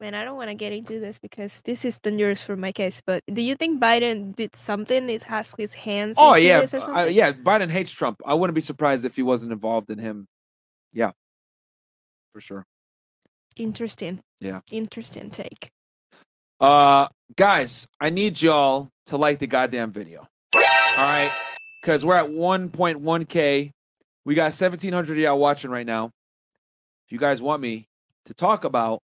man 0.00 0.14
i 0.14 0.24
don't 0.24 0.36
want 0.36 0.48
to 0.48 0.54
get 0.54 0.72
into 0.72 1.00
this 1.00 1.18
because 1.18 1.60
this 1.62 1.84
is 1.84 1.98
dangerous 1.98 2.40
for 2.40 2.56
my 2.56 2.70
case 2.70 3.02
but 3.04 3.22
do 3.32 3.42
you 3.42 3.54
think 3.56 3.80
biden 3.82 4.34
did 4.36 4.54
something 4.54 5.06
that 5.08 5.22
has 5.24 5.54
his 5.58 5.74
hands 5.74 6.16
oh 6.18 6.36
yeah, 6.36 6.60
this 6.60 6.74
or 6.74 6.78
I- 6.78 6.80
something 6.80 7.14
yeah. 7.14 7.32
Biden 7.32 7.68
hates 7.70 7.90
Trump. 7.90 8.20
I 8.24 8.34
wouldn't 8.34 8.54
be 8.54 8.60
surprised 8.60 9.04
if 9.04 9.16
he 9.16 9.22
wasn't 9.22 9.50
involved 9.52 9.90
in 9.90 9.98
him. 9.98 10.26
Yeah, 10.92 11.10
for 12.32 12.40
sure. 12.40 12.64
interesting 13.56 14.20
Yeah. 14.40 14.60
interesting 14.70 15.30
take 15.30 15.70
Uh, 16.60 17.06
guys, 17.36 17.86
I 18.00 18.10
need 18.10 18.40
y'all 18.42 18.88
to 19.06 19.16
like 19.16 19.38
the 19.40 19.46
goddamn 19.46 19.92
video. 19.92 20.26
All 20.56 20.62
right, 20.96 21.32
because 21.80 22.04
we're 22.04 22.16
at 22.16 22.26
1.1k. 22.28 23.70
We 24.28 24.34
got 24.34 24.52
1,700 24.52 25.10
of 25.10 25.16
y'all 25.16 25.38
watching 25.38 25.70
right 25.70 25.86
now. 25.86 26.10
If 27.06 27.12
you 27.12 27.18
guys 27.18 27.40
want 27.40 27.62
me 27.62 27.88
to 28.26 28.34
talk 28.34 28.64
about 28.64 29.00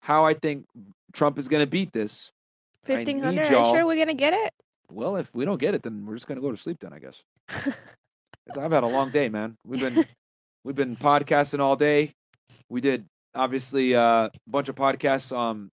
how 0.00 0.24
I 0.24 0.34
think 0.34 0.66
Trump 1.12 1.38
is 1.38 1.46
going 1.46 1.62
to 1.62 1.70
beat 1.70 1.92
this, 1.92 2.32
1500 2.86 3.38
are 3.38 3.42
you 3.44 3.48
sure 3.48 3.86
we're 3.86 3.96
gonna 3.96 4.12
get 4.12 4.32
it 4.32 4.52
well, 4.90 5.16
if 5.16 5.32
we 5.32 5.44
don't 5.44 5.60
get 5.60 5.74
it, 5.74 5.82
then 5.84 6.04
we're 6.04 6.14
just 6.14 6.26
going 6.26 6.36
to 6.36 6.42
go 6.42 6.50
to 6.50 6.56
sleep. 6.56 6.78
Then 6.80 6.92
I 6.92 6.98
guess. 6.98 7.22
I've 7.48 8.72
had 8.72 8.82
a 8.82 8.88
long 8.88 9.10
day, 9.10 9.28
man. 9.28 9.56
We've 9.64 9.80
been 9.80 10.04
we've 10.64 10.74
been 10.74 10.96
podcasting 10.96 11.60
all 11.60 11.76
day. 11.76 12.12
We 12.68 12.80
did 12.80 13.04
obviously 13.34 13.94
uh, 13.94 14.26
a 14.26 14.30
bunch 14.48 14.68
of 14.68 14.74
podcasts. 14.74 15.36
Um, 15.36 15.70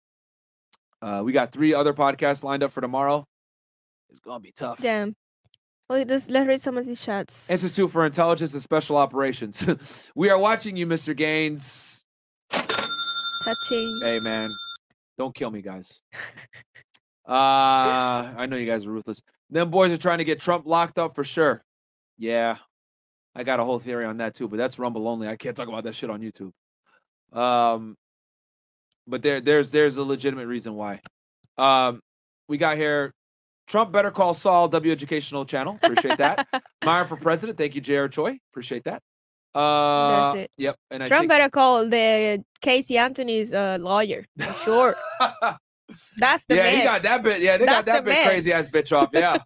uh, 1.01 1.21
we 1.25 1.31
got 1.31 1.51
three 1.51 1.73
other 1.73 1.93
podcasts 1.93 2.43
lined 2.43 2.63
up 2.63 2.71
for 2.71 2.81
tomorrow. 2.81 3.25
It's 4.09 4.19
gonna 4.19 4.39
be 4.39 4.51
tough. 4.51 4.79
damn 4.79 5.15
well 5.93 6.05
let's 6.07 6.29
let's 6.29 6.47
read 6.47 6.61
some 6.61 6.77
of 6.77 6.85
these 6.85 7.03
chats 7.03 7.49
Institute 7.49 7.91
for 7.91 8.05
Intelligence 8.05 8.53
and 8.53 8.63
Special 8.63 8.97
Operations. 8.97 9.67
we 10.15 10.29
are 10.29 10.39
watching 10.39 10.75
you, 10.75 10.87
Mr. 10.87 11.15
Gaines. 11.15 12.03
touching 12.49 13.99
Hey, 14.01 14.19
man, 14.19 14.51
don't 15.17 15.33
kill 15.35 15.51
me, 15.51 15.61
guys. 15.61 15.91
Uh, 17.25 18.35
I 18.35 18.47
know 18.49 18.57
you 18.57 18.65
guys 18.65 18.85
are 18.85 18.91
ruthless. 18.91 19.21
Them 19.49 19.71
boys 19.71 19.93
are 19.93 19.97
trying 19.97 20.17
to 20.17 20.25
get 20.25 20.41
Trump 20.41 20.65
locked 20.65 20.99
up 20.99 21.15
for 21.15 21.23
sure. 21.23 21.63
Yeah, 22.17 22.57
I 23.33 23.43
got 23.43 23.61
a 23.61 23.63
whole 23.63 23.79
theory 23.79 24.03
on 24.03 24.17
that 24.17 24.35
too, 24.35 24.49
but 24.49 24.57
that's 24.57 24.77
Rumble 24.77 25.07
only. 25.07 25.29
I 25.29 25.37
can't 25.37 25.55
talk 25.55 25.69
about 25.69 25.85
that 25.85 25.95
shit 25.95 26.09
on 26.09 26.19
YouTube. 26.19 26.51
Um, 27.31 27.95
but 29.07 29.21
there, 29.21 29.39
there's, 29.39 29.71
there's 29.71 29.95
a 29.95 30.03
legitimate 30.03 30.47
reason 30.47 30.73
why. 30.73 30.99
Um, 31.57 32.01
we 32.49 32.57
got 32.57 32.75
here. 32.75 33.13
Trump 33.67 33.91
better 33.91 34.11
call 34.11 34.33
Saul 34.33 34.67
W 34.67 34.91
Educational 34.91 35.45
Channel. 35.45 35.79
Appreciate 35.81 36.17
that. 36.17 36.47
Myron 36.85 37.07
for 37.07 37.15
president. 37.15 37.57
Thank 37.57 37.75
you, 37.75 37.81
J.R. 37.81 38.07
Choi. 38.09 38.37
Appreciate 38.51 38.83
that. 38.83 39.01
Uh, 39.55 40.33
it. 40.35 40.51
Yep. 40.57 40.77
And 40.91 41.03
I 41.03 41.07
Trump 41.07 41.21
think, 41.21 41.29
better 41.29 41.49
call 41.49 41.87
the 41.87 42.43
Casey 42.61 42.97
Anthony's 42.97 43.53
uh, 43.53 43.77
lawyer. 43.79 44.25
Sure. 44.63 44.95
That's 46.17 46.45
the 46.45 46.55
yeah, 46.55 46.63
man. 46.63 46.77
he 46.77 46.83
got 46.83 47.03
that 47.03 47.23
bit. 47.23 47.41
Yeah, 47.41 47.57
they 47.57 47.65
That's 47.65 47.85
got 47.85 47.93
that 47.93 48.05
the 48.05 48.11
bit 48.11 48.17
man. 48.17 48.27
crazy 48.27 48.53
ass 48.53 48.67
bitch 48.69 48.95
off. 48.95 49.09
Yeah, 49.13 49.37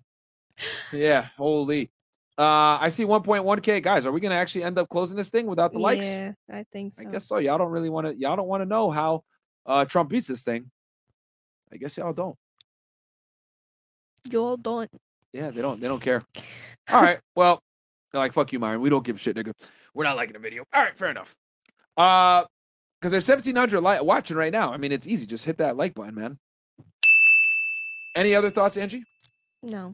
yeah. 0.94 1.28
Holy. 1.38 1.92
Uh, 2.38 2.78
I 2.80 2.90
see 2.90 3.04
1.1k 3.04 3.82
guys. 3.82 4.06
Are 4.06 4.12
we 4.12 4.20
gonna 4.20 4.36
actually 4.36 4.64
end 4.64 4.78
up 4.78 4.88
closing 4.90 5.18
this 5.18 5.32
thing 5.32 5.48
without 5.48 5.74
the 5.74 5.80
likes? 5.80 6.06
Yeah, 6.06 6.34
I 6.52 6.66
think 6.72 6.94
so. 6.94 7.02
I 7.02 7.12
guess 7.12 7.28
so. 7.28 7.38
Y'all 7.40 7.58
don't 7.58 7.72
really 7.72 7.90
want 7.90 8.08
to. 8.08 8.16
Y'all 8.16 8.36
don't 8.36 8.48
want 8.48 8.62
to 8.62 8.66
know 8.66 8.92
how 8.92 9.24
uh 9.66 9.86
Trump 9.86 10.10
beats 10.10 10.28
this 10.28 10.44
thing. 10.44 10.70
I 11.74 11.78
guess 11.78 11.98
y'all 11.98 12.14
don't. 12.14 12.38
You 14.26 14.40
all 14.42 14.58
don't. 14.58 14.90
Yeah, 15.34 15.50
they 15.52 15.62
don't. 15.62 15.80
They 15.80 15.88
don't 15.88 16.02
care. 16.02 16.22
All 16.90 17.02
right. 17.02 17.20
Well, 17.36 17.62
they're 18.12 18.20
like 18.22 18.34
fuck 18.34 18.52
you, 18.54 18.60
Myron. 18.60 18.82
We 18.82 18.90
don't 18.90 19.06
give 19.06 19.18
a 19.18 19.20
shit, 19.20 19.36
nigga. 19.36 19.54
We're 19.94 20.04
not 20.06 20.16
liking 20.16 20.34
the 20.34 20.40
video. 20.40 20.64
All 20.74 20.82
right, 20.82 20.98
fair 20.98 21.10
enough. 21.10 21.36
Uh, 21.96 22.44
because 23.00 23.12
there's 23.12 23.28
1,700 23.28 23.80
li- 23.82 24.00
watching 24.02 24.38
right 24.38 24.52
now. 24.52 24.74
I 24.74 24.78
mean, 24.78 24.92
it's 24.92 25.06
easy. 25.06 25.26
Just 25.28 25.46
hit 25.46 25.58
that 25.60 25.78
like 25.78 25.94
button, 25.94 26.16
man. 26.16 26.38
Any 28.16 28.34
other 28.34 28.50
thoughts, 28.50 28.76
Angie? 28.78 29.04
No, 29.62 29.94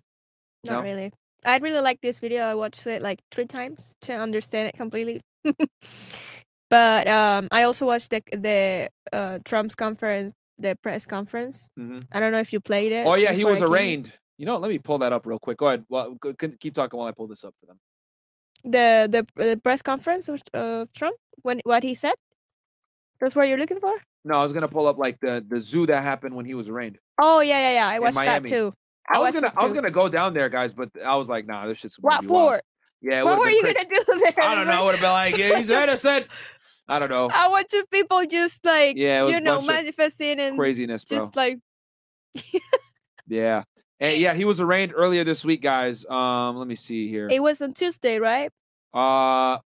not 0.64 0.74
No? 0.78 0.82
really. 0.82 1.12
I 1.46 1.58
really 1.58 1.82
like 1.82 2.00
this 2.02 2.20
video. 2.20 2.44
I 2.44 2.56
watched 2.56 2.88
it 2.88 3.02
like 3.02 3.20
three 3.32 3.46
times 3.46 3.96
to 4.04 4.14
understand 4.14 4.70
it 4.70 4.76
completely. 4.76 5.20
but 6.70 7.08
um, 7.08 7.50
I 7.52 7.64
also 7.64 7.86
watched 7.86 8.12
the 8.12 8.22
the 8.32 8.90
uh, 9.12 9.40
Trump's 9.44 9.76
conference, 9.76 10.34
the 10.58 10.76
press 10.82 11.06
conference. 11.06 11.70
Mm-hmm. 11.80 12.00
I 12.12 12.20
don't 12.20 12.32
know 12.32 12.40
if 12.40 12.54
you 12.54 12.60
played 12.60 12.92
it. 12.92 13.06
Oh 13.06 13.16
yeah, 13.16 13.34
he 13.34 13.46
was 13.46 13.62
I 13.62 13.66
arraigned. 13.66 14.14
You 14.38 14.46
know, 14.46 14.58
let 14.58 14.70
me 14.70 14.80
pull 14.80 14.98
that 15.00 15.14
up 15.14 15.26
real 15.26 15.40
quick. 15.40 15.58
Go 15.58 15.68
ahead. 15.68 15.86
Well, 15.90 16.16
go, 16.16 16.34
keep 16.34 16.74
talking 16.74 16.98
while 16.98 17.08
I 17.08 17.12
pull 17.12 17.28
this 17.28 17.44
up 17.44 17.54
for 17.60 17.66
them. 17.68 17.80
The 18.64 19.08
the 19.36 19.44
the 19.44 19.58
press 19.58 19.82
conference 19.82 20.28
of 20.30 20.42
uh, 20.54 20.86
Trump 20.96 21.16
when 21.42 21.62
what 21.64 21.84
he 21.84 21.96
said. 21.96 22.16
That's 23.20 23.36
what 23.36 23.48
you're 23.48 23.58
looking 23.58 23.80
for. 23.80 23.94
No, 24.26 24.36
I 24.36 24.44
was 24.44 24.54
gonna 24.54 24.68
pull 24.68 24.88
up 24.88 24.98
like 24.98 25.20
the 25.20 25.46
the 25.48 25.60
zoo 25.62 25.86
that 25.88 26.02
happened 26.02 26.36
when 26.36 26.46
he 26.46 26.54
was 26.54 26.70
arraigned. 26.70 26.98
Oh 27.22 27.42
yeah 27.42 27.60
yeah 27.60 27.74
yeah. 27.74 27.88
I 27.88 28.00
watched 28.00 28.16
that 28.16 28.46
too. 28.46 28.74
I, 29.10 29.20
was 29.20 29.34
gonna 29.34 29.52
I 29.56 29.64
was 29.64 29.74
gonna 29.74 29.92
go 29.92 30.08
down 30.08 30.34
there, 30.34 30.50
guys, 30.50 30.74
but 30.74 30.90
I 31.04 31.16
was 31.16 31.30
like, 31.30 31.46
nah, 31.46 31.68
this 31.68 31.80
shit's 31.80 31.98
What 32.00 32.22
be 32.22 32.28
wild. 32.28 32.50
for? 32.50 32.62
Yeah, 33.02 33.24
What 33.24 33.38
were 33.38 33.50
you 33.50 33.62
gonna 33.62 33.86
do 33.90 34.04
there? 34.20 34.46
I 34.46 34.56
don't 34.56 34.66
know. 34.68 34.74
I 34.74 34.82
would 34.82 34.96
have 34.96 35.02
been 35.02 35.12
like, 35.12 35.38
yeah, 35.38 35.58
he's 35.58 35.70
innocent. 35.70 36.28
I 36.88 37.00
don't 37.00 37.10
know. 37.10 37.30
I 37.34 37.48
want 37.48 37.68
to 37.70 37.86
people 37.92 38.24
just 38.26 38.64
like 38.66 38.98
Yeah, 38.98 39.28
you 39.28 39.40
know 39.40 39.62
manifesting 39.62 40.40
and 40.40 40.58
Craziness, 40.58 41.06
bro. 41.06 41.18
just 41.20 41.36
like 41.36 41.60
Yeah. 43.28 43.64
And 44.00 44.20
yeah, 44.20 44.34
he 44.34 44.44
was 44.44 44.60
arraigned 44.60 44.92
earlier 44.96 45.24
this 45.24 45.46
week, 45.46 45.62
guys. 45.62 46.06
Um, 46.06 46.58
let 46.58 46.68
me 46.68 46.76
see 46.76 47.08
here. 47.08 47.30
it 47.32 47.42
was 47.42 47.62
on 47.62 47.72
Tuesday, 47.74 48.20
right? 48.20 48.52
Uh, 48.94 49.60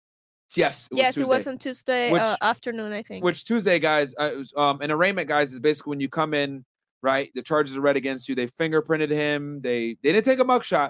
yes, 0.55 0.89
it 0.91 0.97
yes, 0.97 1.13
Tuesday. 1.13 1.21
it 1.21 1.27
was 1.37 1.47
on 1.47 1.57
Tuesday 1.57 2.11
Which- 2.11 2.21
uh, 2.21 2.35
afternoon, 2.41 2.91
I 2.91 3.01
think. 3.01 3.23
Which 3.23 3.45
Tuesday, 3.45 3.79
guys? 3.79 4.13
Uh, 4.17 4.31
was, 4.35 4.53
um, 4.57 4.81
an 4.81 4.91
arraignment, 4.91 5.29
guys, 5.29 5.53
is 5.53 5.59
basically 5.59 5.91
when 5.91 5.99
you 6.01 6.09
come 6.09 6.33
in, 6.33 6.65
right? 7.01 7.31
The 7.33 7.41
charges 7.41 7.77
are 7.77 7.81
read 7.81 7.95
against 7.95 8.27
you. 8.27 8.35
They 8.35 8.47
fingerprinted 8.47 9.09
him. 9.09 9.61
They 9.61 9.95
they 10.03 10.11
didn't 10.11 10.25
take 10.25 10.39
a 10.39 10.43
mugshot, 10.43 10.89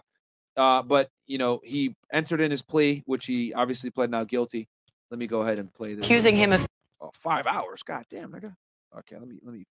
uh, 0.57 0.81
but 0.81 1.09
you 1.27 1.37
know 1.37 1.61
he 1.63 1.95
entered 2.11 2.41
in 2.41 2.49
his 2.49 2.63
plea, 2.63 3.03
which 3.05 3.27
he 3.27 3.53
obviously 3.53 3.91
pled 3.91 4.09
not 4.09 4.27
guilty. 4.27 4.67
Let 5.15 5.19
me 5.19 5.27
go 5.27 5.43
ahead 5.43 5.59
and 5.59 5.73
play 5.73 5.93
this. 5.93 6.03
accusing 6.03 6.35
him 6.35 6.51
of 6.51 6.65
Oh, 6.99 7.09
five 7.13 7.47
hours. 7.47 7.83
God 7.83 8.03
damn, 8.09 8.33
nigga. 8.33 8.53
Okay, 8.99 9.15
let 9.17 9.29
me 9.29 9.37
let 9.43 9.53
me 9.53 9.63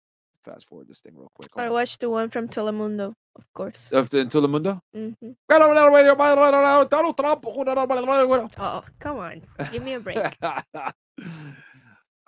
fast 0.42 0.66
forward 0.66 0.88
this 0.88 1.02
thing 1.02 1.12
real 1.14 1.28
quick. 1.34 1.50
I 1.54 1.60
Hold 1.60 1.68
on. 1.68 1.74
watched 1.74 2.00
the 2.00 2.08
one 2.08 2.30
from 2.30 2.48
Telemundo, 2.48 3.12
of 3.36 3.44
course. 3.52 3.92
Of 3.92 4.08
the- 4.08 4.20
in 4.20 4.28
Telemundo. 4.28 4.80
hmm 4.94 5.10
Donald 5.50 7.18
Trump. 7.18 8.54
Oh, 8.58 8.84
come 9.00 9.18
on, 9.18 9.42
give 9.70 9.82
me 9.82 9.92
a 9.92 10.00
break. 10.00 10.16
All 10.42 10.92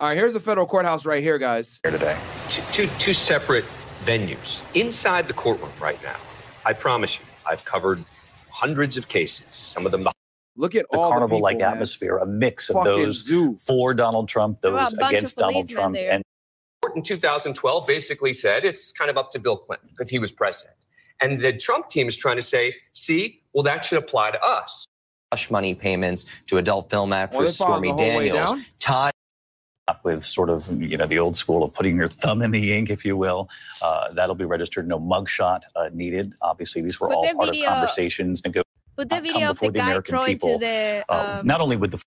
right, 0.03 0.15
here's 0.15 0.35
the 0.35 0.41
federal 0.41 0.67
courthouse 0.67 1.07
right 1.07 1.23
here, 1.23 1.39
guys. 1.39 1.81
here 1.85 1.93
today. 1.93 2.19
Two, 2.51 2.63
two, 2.71 2.87
two 2.99 3.13
separate 3.15 3.65
venues 4.05 4.61
inside 4.75 5.27
the 5.27 5.33
courtroom 5.33 5.73
right 5.81 6.03
now. 6.03 6.17
I 6.67 6.75
promise 6.75 7.19
you, 7.19 7.25
I've 7.47 7.65
covered 7.65 8.05
hundreds 8.51 8.99
of 8.99 9.09
cases, 9.09 9.47
some 9.49 9.87
of 9.87 9.93
them 9.93 10.05
the 10.05 10.13
Look 10.57 10.74
at 10.74 10.87
The 10.91 10.99
all 10.99 11.11
carnival 11.11 11.41
like 11.41 11.55
the 11.55 11.59
people, 11.59 11.66
man. 11.69 11.74
atmosphere, 11.74 12.16
a 12.19 12.27
mix 12.27 12.70
of 12.70 12.85
those 12.85 13.24
zoo. 13.24 13.57
for 13.59 13.93
Donald 13.95 14.28
Trump, 14.28 14.61
There 14.62 14.73
were 14.73 14.78
a 14.78 14.85
those 14.85 14.95
against 14.95 15.37
Donald 15.37 15.69
Trump, 15.69 15.95
there. 15.95 16.12
and 16.12 16.23
court 16.83 16.97
in 16.97 17.03
2012 17.03 17.87
basically 17.87 18.33
said 18.33 18.65
it's 18.65 18.93
kind 18.93 19.11
of 19.11 19.16
up 19.19 19.31
to 19.33 19.39
Bill 19.39 19.57
Clinton 19.57 19.89
because 19.91 20.09
he 20.11 20.19
was 20.19 20.33
president. 20.33 20.77
And 21.20 21.41
the 21.41 21.53
Trump 21.53 21.89
team 21.91 22.09
is 22.09 22.16
trying 22.16 22.37
to 22.37 22.43
say, 22.43 22.74
see, 22.93 23.43
well, 23.53 23.62
that 23.65 23.85
should 23.85 23.99
apply 23.99 24.31
to 24.33 24.43
us. 24.43 24.85
hush 25.33 25.51
money 25.51 25.74
payments 25.74 26.24
to 26.47 26.57
adult 26.59 26.89
film 26.91 27.12
actress 27.12 27.57
followed 27.57 27.70
Stormy 27.85 27.89
the 27.89 27.95
whole 27.95 28.19
way 28.19 28.28
Daniels. 28.28 28.51
down. 28.51 28.65
Todd 28.81 29.12
with 30.05 30.24
sort 30.24 30.51
of 30.51 30.66
you 30.83 30.97
know 30.97 31.07
the 31.07 31.19
old 31.19 31.37
school 31.37 31.62
of 31.62 31.73
putting 31.73 31.97
your 31.97 32.09
thumb 32.09 32.43
in 32.43 32.51
the 32.51 32.73
ink, 32.77 32.91
if 32.91 33.05
you 33.05 33.16
will. 33.16 33.49
Uh, 33.83 34.12
that'll 34.15 34.35
be 34.35 34.45
registered. 34.45 34.87
No 34.89 34.99
mugshot 34.99 35.61
uh, 35.77 35.91
needed. 35.93 36.33
Obviously, 36.43 36.83
these 36.83 36.99
were 36.99 37.09
But 37.09 37.15
all 37.16 37.35
part 37.35 37.49
video- 37.51 37.66
of 37.69 37.73
conversations. 37.74 38.43
Nego- 38.45 38.62
Put 38.97 39.10
the 39.10 39.16
uh, 39.16 39.20
video 39.20 39.51
of 39.51 39.59
the 39.59 39.66
the 39.70 39.78
guy 39.78 39.85
American 39.85 40.10
throwing 40.10 40.35
people, 40.35 40.59
to 40.59 40.59
the 40.59 41.05
uh, 41.09 41.39
um, 41.40 41.47
not 41.47 41.60
only 41.60 41.77
with 41.77 41.90
the 41.93 42.02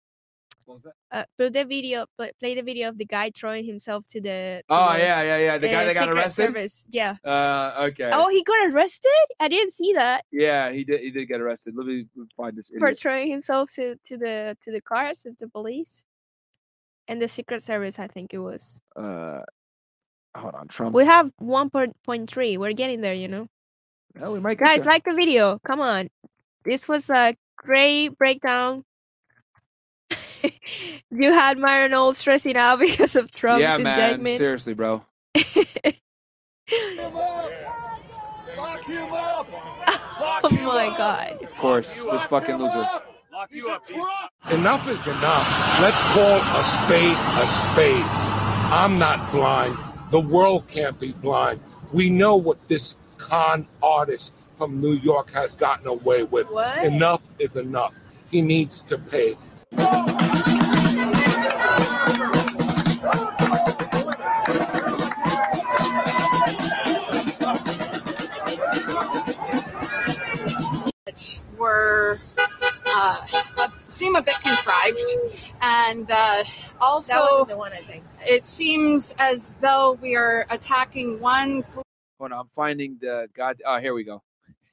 What 0.65 0.75
was 0.75 0.83
that? 0.83 0.93
uh, 1.11 1.23
put 1.37 1.53
the 1.53 1.65
video 1.65 2.05
play, 2.17 2.31
play 2.39 2.55
the 2.55 2.61
video 2.63 2.89
of 2.89 2.97
the 2.97 3.05
guy 3.05 3.31
throwing 3.35 3.63
himself 3.63 4.07
to 4.07 4.21
the 4.21 4.63
to 4.67 4.75
Oh 4.75 4.93
the, 4.93 4.99
yeah, 4.99 5.21
yeah, 5.21 5.37
yeah. 5.37 5.57
The 5.57 5.67
guy 5.67 5.83
uh, 5.83 5.85
that 5.85 5.93
got 5.95 6.09
arrested. 6.09 6.47
Service. 6.47 6.85
Yeah. 6.89 7.15
Uh, 7.23 7.87
okay. 7.89 8.09
Oh, 8.13 8.29
he 8.29 8.43
got 8.43 8.71
arrested. 8.71 9.25
I 9.39 9.47
didn't 9.47 9.73
see 9.73 9.93
that 9.93 10.25
yeah, 10.31 10.71
he 10.71 10.83
did. 10.83 11.01
He 11.01 11.11
did 11.11 11.27
get 11.27 11.41
arrested. 11.41 11.75
Let 11.75 11.85
me 11.87 12.05
find 12.35 12.57
this 12.57 12.71
for 12.77 12.93
throwing 12.95 13.29
himself 13.29 13.71
to 13.75 13.95
to 13.95 14.17
the 14.17 14.57
to 14.61 14.71
the 14.71 14.81
cars 14.81 15.25
of 15.25 15.37
the 15.37 15.47
police 15.47 16.05
and 17.07 17.21
the 17.21 17.27
Secret 17.27 17.61
Service. 17.61 17.99
I 17.99 18.07
think 18.07 18.33
it 18.33 18.39
was. 18.39 18.81
Uh, 18.95 19.41
hold 20.35 20.55
on, 20.55 20.67
Trump. 20.67 20.95
We 20.95 21.05
have 21.05 21.31
one 21.37 21.69
point 21.69 22.29
three. 22.29 22.57
We're 22.57 22.73
getting 22.73 23.01
there, 23.01 23.13
you 23.13 23.27
know. 23.27 23.47
Well, 24.19 24.33
we 24.33 24.39
might 24.39 24.57
get 24.57 24.65
Guys, 24.65 24.83
there. 24.83 24.93
like 24.93 25.03
the 25.05 25.13
video. 25.13 25.59
Come 25.65 25.81
on. 25.81 26.09
This 26.65 26.87
was 26.87 27.09
a 27.09 27.35
great 27.57 28.17
breakdown. 28.17 28.83
you 31.11 31.33
had 31.33 31.57
Myron 31.57 31.93
all 31.93 32.13
stressing 32.13 32.57
out 32.57 32.79
because 32.79 33.15
of 33.15 33.31
Trump's 33.31 33.61
yeah, 33.61 33.77
man. 33.77 33.87
indictment. 33.87 34.37
Seriously, 34.37 34.73
bro. 34.73 35.03
Lock 38.57 38.83
him 38.85 39.11
up. 39.11 39.47
Oh 40.21 40.49
my 40.63 40.87
god. 40.97 41.41
Of 41.41 41.55
course, 41.55 41.93
this 41.95 42.23
fucking 42.25 42.57
loser. 42.57 42.87
Enough 44.51 44.87
is 44.89 45.07
enough. 45.07 45.79
Let's 45.81 46.01
call 46.13 46.35
a 46.35 46.63
spade 46.63 47.15
a 47.15 47.45
spade. 47.45 48.03
I'm 48.71 48.99
not 48.99 49.31
blind. 49.31 49.77
The 50.11 50.19
world 50.19 50.67
can't 50.67 50.99
be 50.99 51.13
blind. 51.13 51.61
We 51.93 52.09
know 52.09 52.35
what 52.35 52.67
this 52.67 52.97
con 53.17 53.67
artist 53.81 54.35
from 54.59 54.81
New 54.81 54.95
York 54.95 55.31
has 55.31 55.55
gotten 55.55 55.87
away 55.87 56.23
with. 56.23 56.51
What? 56.51 56.83
Enough 56.83 57.29
is 57.39 57.55
enough. 57.55 57.97
He 58.29 58.41
needs 58.41 58.81
to 58.81 58.97
pay. 58.97 59.37
were 71.57 72.19
uh, 72.95 73.25
seem 73.89 74.15
a 74.15 74.21
bit 74.21 74.35
contrived, 74.41 74.97
and 75.61 76.09
uh, 76.09 76.43
also 76.79 77.13
That 77.13 77.21
wasn't 77.21 77.49
the 77.49 77.57
one, 77.57 77.73
I 77.73 77.79
think. 77.79 78.03
it 78.25 78.45
seems 78.45 79.13
as 79.19 79.55
though 79.55 79.93
we 80.01 80.15
are 80.15 80.45
attacking 80.49 81.19
one 81.19 81.65
Hold 82.19 82.33
on, 82.33 82.39
I'm 82.39 82.49
finding 82.55 82.97
the 83.01 83.27
god. 83.33 83.61
Oh, 83.65 83.79
here 83.79 83.93
we 83.93 84.03
go. 84.03 84.21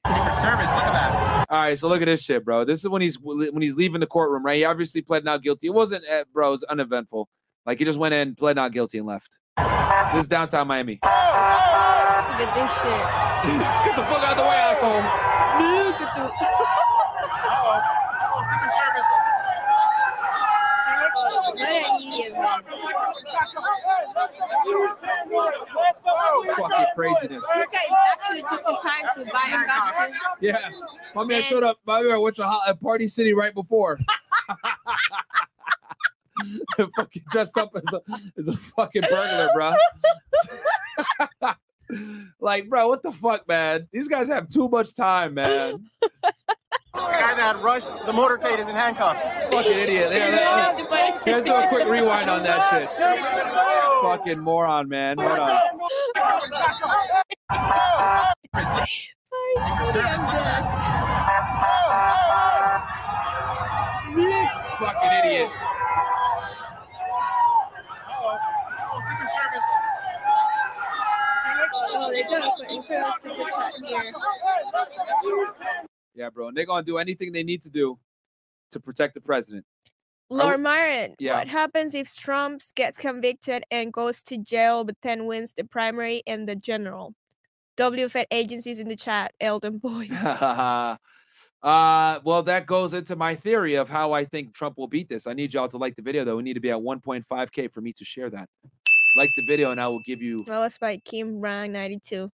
Service, 0.07 0.67
look 0.67 0.85
at 0.85 0.93
that. 0.93 1.47
All 1.51 1.59
right, 1.61 1.79
so 1.79 1.89
look 1.89 2.03
at 2.03 2.07
this 2.07 2.23
shit, 2.23 2.45
bro. 2.45 2.65
This 2.65 2.81
is 2.81 2.89
when 2.89 3.03
he's 3.03 3.19
when 3.21 3.63
he's 3.63 3.77
leaving 3.77 4.01
the 4.01 4.07
courtroom, 4.07 4.45
right? 4.45 4.57
He 4.57 4.65
obviously 4.65 5.03
pled 5.03 5.25
not 5.25 5.43
guilty. 5.43 5.69
It 5.69 5.75
wasn't, 5.75 6.05
uh, 6.07 6.25
bro. 6.33 6.49
It 6.49 6.51
was 6.53 6.63
uneventful. 6.65 7.29
Like 7.65 7.79
he 7.79 7.85
just 7.85 7.99
went 7.99 8.15
in, 8.15 8.35
pled 8.35 8.57
not 8.57 8.73
guilty, 8.73 8.99
and 8.99 9.07
left. 9.07 9.39
This 10.13 10.23
is 10.23 10.29
downtown 10.29 10.67
Miami. 10.69 11.01
Look 11.03 11.11
at 11.13 12.55
this 12.55 12.71
shit. 12.83 13.07
Get 13.87 13.97
the 13.97 14.03
fuck 14.05 14.23
out 14.23 14.33
of 14.33 14.39
the 14.39 14.43
way, 14.45 14.57
asshole. 14.57 15.03
Look 15.87 16.01
at 16.01 16.15
the. 16.15 16.23
What 21.57 21.59
an 21.59 22.03
idiot, 22.03 22.33
man. 22.35 22.61
Fucking 26.57 26.87
craziness. 26.95 27.45
This 27.55 27.69
guy 27.69 27.79
actually 28.13 28.43
took 28.43 28.63
the 28.63 28.79
time 28.83 29.05
to 29.17 29.31
buy 29.33 29.49
a 29.53 29.67
costume. 29.67 30.17
Yeah, 30.41 30.71
my 31.15 31.25
man 31.25 31.39
And- 31.39 31.45
showed 31.45 31.65
up. 31.65 31.79
My 31.87 32.03
man 32.03 32.21
went 32.21 32.37
to 32.37 32.47
a 32.67 32.75
party 32.75 33.09
city 33.09 33.33
right 33.33 33.55
before. 33.55 33.99
fucking 36.97 37.23
dressed 37.31 37.57
up 37.59 37.71
as 37.75 37.85
a 37.93 38.03
as 38.39 38.49
a 38.49 38.57
fucking 38.57 39.03
burglar, 39.03 39.51
bro. 39.55 39.75
like, 42.41 42.69
bro, 42.69 42.89
what 42.89 43.03
the 43.03 43.13
fuck, 43.13 43.47
man? 43.49 43.89
These 43.93 44.09
guys 44.09 44.29
have 44.29 44.49
too 44.49 44.69
much 44.69 44.95
time, 44.95 45.35
man. 45.35 45.89
The 46.97 47.03
guy 47.03 47.35
that 47.35 47.61
rushed 47.63 47.91
the 48.07 48.13
motorcade 48.13 48.59
is 48.59 48.69
in 48.69 48.75
handcuffs. 48.75 49.23
Fucking 49.51 49.79
idiot. 49.79 50.11
There, 50.11 50.31
there. 50.31 50.75
Let's 51.27 51.45
do 51.45 51.55
a 51.55 51.69
quick 51.69 51.87
rewind 51.89 52.31
on 52.31 52.43
that 52.45 52.71
shit. 52.71 52.89
Fucking 54.03 54.39
moron, 54.39 54.89
man. 54.89 55.19
Hold 55.19 55.39
on. 55.39 55.61
Fucking 64.79 65.13
idiot. 65.25 65.51
Secret 69.07 69.31
Service. 69.31 69.71
Oh, 71.93 72.11
they 72.11 72.23
got 72.25 72.43
a 72.43 72.51
quick 72.57 72.83
for 72.85 72.95
a 72.95 73.13
super 73.21 73.51
chat 73.51 73.73
here. 73.85 74.13
Yeah, 76.27 76.31
bro. 76.31 76.49
And 76.49 76.57
they're 76.57 76.67
gonna 76.67 76.83
do 76.85 76.99
anything 76.99 77.31
they 77.31 77.45
need 77.45 77.63
to 77.63 77.71
do 77.71 77.99
to 78.73 78.81
protect 78.81 79.15
the 79.15 79.21
president. 79.21 79.65
Lord 80.29 80.61
Myron, 80.61 81.15
Yeah. 81.21 81.35
what 81.39 81.47
happens 81.47 81.95
if 81.95 82.13
Trump 82.17 82.61
gets 82.75 82.99
convicted 82.99 83.63
and 83.71 83.93
goes 83.93 84.25
to 84.25 84.37
jail 84.39 84.83
but 84.83 84.97
then 85.03 85.27
wins 85.27 85.53
the 85.53 85.63
primary 85.63 86.25
and 86.27 86.49
the 86.49 86.57
general? 86.57 87.15
WFED 87.77 88.25
agencies 88.33 88.81
in 88.81 88.89
the 88.89 88.97
chat, 88.97 89.35
Elton 89.41 89.79
Boys. 89.83 90.11
uh 90.11 90.97
well, 91.63 92.43
that 92.43 92.67
goes 92.67 92.93
into 92.93 93.15
my 93.15 93.37
theory 93.37 93.77
of 93.77 93.89
how 93.89 94.13
I 94.13 94.25
think 94.25 94.53
Trump 94.53 94.79
will 94.79 94.89
beat 94.89 95.09
this. 95.09 95.29
I 95.29 95.33
need 95.33 95.55
y'all 95.55 95.69
to 95.69 95.79
like 95.79 95.95
the 95.95 96.03
video 96.03 96.25
though. 96.25 96.39
We 96.39 96.43
need 96.43 96.55
to 96.55 96.61
be 96.61 96.71
at 96.73 96.79
1.5k 96.79 97.73
for 97.73 97.81
me 97.81 97.93
to 97.93 98.05
share 98.05 98.31
that. 98.31 98.49
Like 99.17 99.31
the 99.37 99.45
video, 99.47 99.71
and 99.71 99.81
I 99.81 99.87
will 99.87 100.03
give 100.05 100.21
you 100.21 100.43
That 100.47 100.59
was 100.59 100.77
by 100.77 100.97
Kim 101.05 101.39
Brown 101.41 101.71
92. 101.71 102.29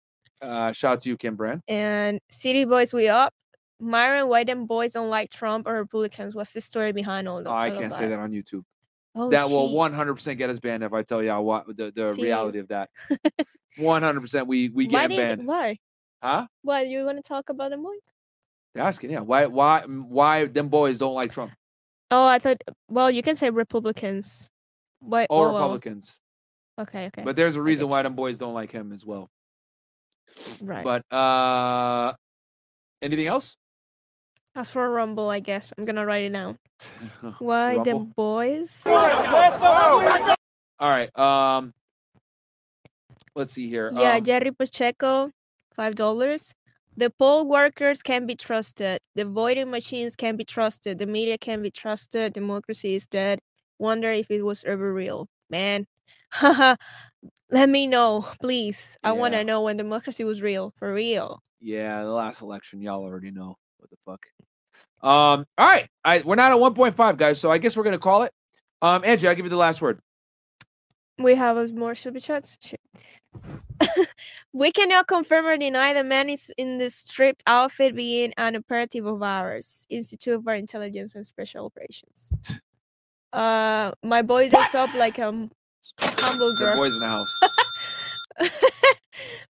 uh 0.43 0.73
shout 0.73 0.93
out 0.93 1.01
to 1.01 1.09
you, 1.09 1.17
Kim 1.17 1.37
Brand. 1.37 1.63
And 1.69 2.21
City 2.29 2.67
Boys, 2.67 2.93
we 2.93 3.09
up. 3.09 3.33
Myron, 3.81 4.29
why 4.29 4.45
them 4.45 4.67
boys 4.67 4.93
don't 4.93 5.11
like 5.11 5.31
Trump 5.31 5.67
or 5.67 5.75
Republicans? 5.75 6.35
What's 6.35 6.53
the 6.53 6.61
story 6.61 6.93
behind 6.93 7.29
all, 7.29 7.43
the, 7.43 7.51
Oh, 7.51 7.53
I 7.53 7.69
all 7.71 7.77
of 7.77 7.81
can't 7.81 7.93
say 7.93 8.09
that 8.09 8.19
on 8.19 8.33
YouTube. 8.33 8.65
Oh, 9.15 9.31
that 9.31 9.49
will 9.49 9.71
100% 9.73 10.39
get 10.39 10.51
us 10.51 10.59
banned 10.59 10.83
if 10.83 10.93
I 10.93 11.03
tell 11.03 11.23
y'all 11.23 11.45
what 11.45 11.67
the, 11.77 11.93
the 11.95 12.15
See. 12.15 12.23
reality 12.23 12.59
of 12.59 12.69
that. 12.69 12.91
100% 13.79 14.47
we 14.47 14.69
we 14.69 14.87
why 14.87 15.07
get 15.07 15.09
did, 15.09 15.17
banned. 15.17 15.47
Why? 15.47 15.79
Huh? 16.23 16.47
Why 16.63 16.83
you 16.83 17.05
want 17.05 17.19
to 17.19 17.23
talk 17.23 17.49
about 17.49 17.71
them 17.71 17.83
boys? 17.83 18.01
They're 18.75 18.85
asking, 18.85 19.11
yeah. 19.11 19.21
Why 19.21 19.47
why 19.47 19.83
why 19.83 20.47
them 20.47 20.69
boys 20.69 20.99
don't 20.99 21.15
like 21.15 21.33
Trump? 21.33 21.53
Oh, 22.11 22.25
I 22.25 22.39
thought. 22.39 22.61
Well, 22.89 23.11
you 23.11 23.23
can 23.23 23.37
say 23.37 23.51
Republicans. 23.51 24.49
Why? 25.01 25.27
Or 25.31 25.49
oh, 25.49 25.53
Republicans. 25.53 26.19
Okay, 26.79 27.07
okay. 27.07 27.23
But 27.25 27.37
there's 27.37 27.57
a 27.57 27.63
reason 27.63 27.89
why 27.89 28.03
them 28.03 28.15
boys 28.15 28.39
don't 28.39 28.55
like 28.55 28.71
him 28.71 28.93
as 28.93 29.05
well. 29.05 29.31
right. 30.61 30.85
But 30.85 31.03
uh 31.15 32.15
anything 33.03 33.27
else? 33.27 33.57
As 34.59 34.69
for 34.71 34.85
a 34.85 34.91
Rumble, 34.91 35.31
I 35.31 35.39
guess 35.39 35.73
I'm 35.79 35.85
gonna 35.85 36.05
write 36.05 36.25
it 36.25 36.33
down. 36.33 36.59
Why 37.39 37.77
Rumble? 37.77 37.85
them 37.85 38.13
boys? 38.17 38.83
All 38.85 38.97
right. 40.81 41.17
Um 41.17 41.73
let's 43.37 43.53
see 43.53 43.69
here. 43.69 43.93
Yeah, 43.95 44.17
Um, 44.17 44.25
Jerry 44.25 44.51
Pacheco, 44.51 45.31
five 45.73 45.95
dollars. 45.95 46.57
The 46.97 47.09
poll 47.09 47.47
workers 47.47 48.03
can 48.03 48.27
be 48.27 48.35
trusted. 48.35 48.99
The 49.15 49.25
voting 49.25 49.71
machines 49.71 50.17
can 50.17 50.35
be 50.35 50.45
trusted. 50.45 50.99
The 50.99 51.07
media 51.07 51.39
can 51.39 51.63
be 51.63 51.71
trusted. 51.71 52.33
Democracy 52.33 52.97
is 52.97 53.07
dead. 53.07 53.39
Wonder 53.79 54.11
if 54.11 54.29
it 54.29 54.43
was 54.43 54.65
ever 54.65 54.93
real, 54.93 55.29
man. 55.49 55.87
Let 56.43 57.69
me 57.69 57.87
know, 57.87 58.27
please. 58.41 58.99
I 59.05 59.13
want 59.13 59.35
to 59.35 59.45
know 59.45 59.63
when 59.63 59.77
democracy 59.77 60.25
was 60.25 60.43
real, 60.43 60.73
for 60.77 60.93
real. 60.93 61.41
Yeah, 61.61 62.03
the 62.03 62.11
last 62.11 62.43
election, 62.43 62.83
y'all 62.83 63.05
already 63.05 63.31
know 63.31 63.57
what 63.79 63.91
the 63.91 63.97
fuck. 64.05 64.27
Um, 65.01 65.47
all 65.57 65.67
right. 65.67 65.89
I 66.05 66.23
we're 66.25 66.35
not 66.35 66.53
at 66.53 66.59
1.5, 66.59 67.17
guys, 67.17 67.41
so 67.41 67.51
I 67.51 67.59
guess 67.59 67.77
we're 67.77 67.85
gonna 67.85 67.99
call 67.99 68.23
it. 68.25 68.33
Um, 68.83 69.03
Angie, 69.05 69.29
I'll 69.29 69.35
give 69.35 69.45
you 69.45 69.51
the 69.51 69.57
last 69.57 69.83
word. 69.83 70.01
We 71.19 71.35
have 71.35 71.73
more 71.73 71.95
super 71.95 72.21
chats. 72.21 72.59
We 74.53 74.73
cannot 74.73 75.07
confirm 75.07 75.47
or 75.47 75.57
deny 75.57 75.93
the 75.93 76.03
man 76.03 76.31
is 76.31 76.51
in 76.57 76.79
the 76.79 76.89
stripped 76.89 77.43
outfit 77.47 77.95
being 77.95 78.33
an 78.39 78.57
operative 78.57 79.05
of 79.07 79.23
ours, 79.23 79.87
Institute 79.91 80.43
for 80.43 80.55
Intelligence 80.55 81.15
and 81.15 81.27
Special 81.27 81.67
Operations. 81.67 82.33
Uh, 83.33 83.93
my 84.03 84.23
boy 84.23 84.49
dressed 84.49 84.75
up 84.75 84.93
like 84.95 85.19
a 85.19 85.49
humble 86.01 86.57
girl. 86.59 86.77
boys 86.77 86.95
in 86.95 87.01
the 87.01 87.07
house. 87.07 87.41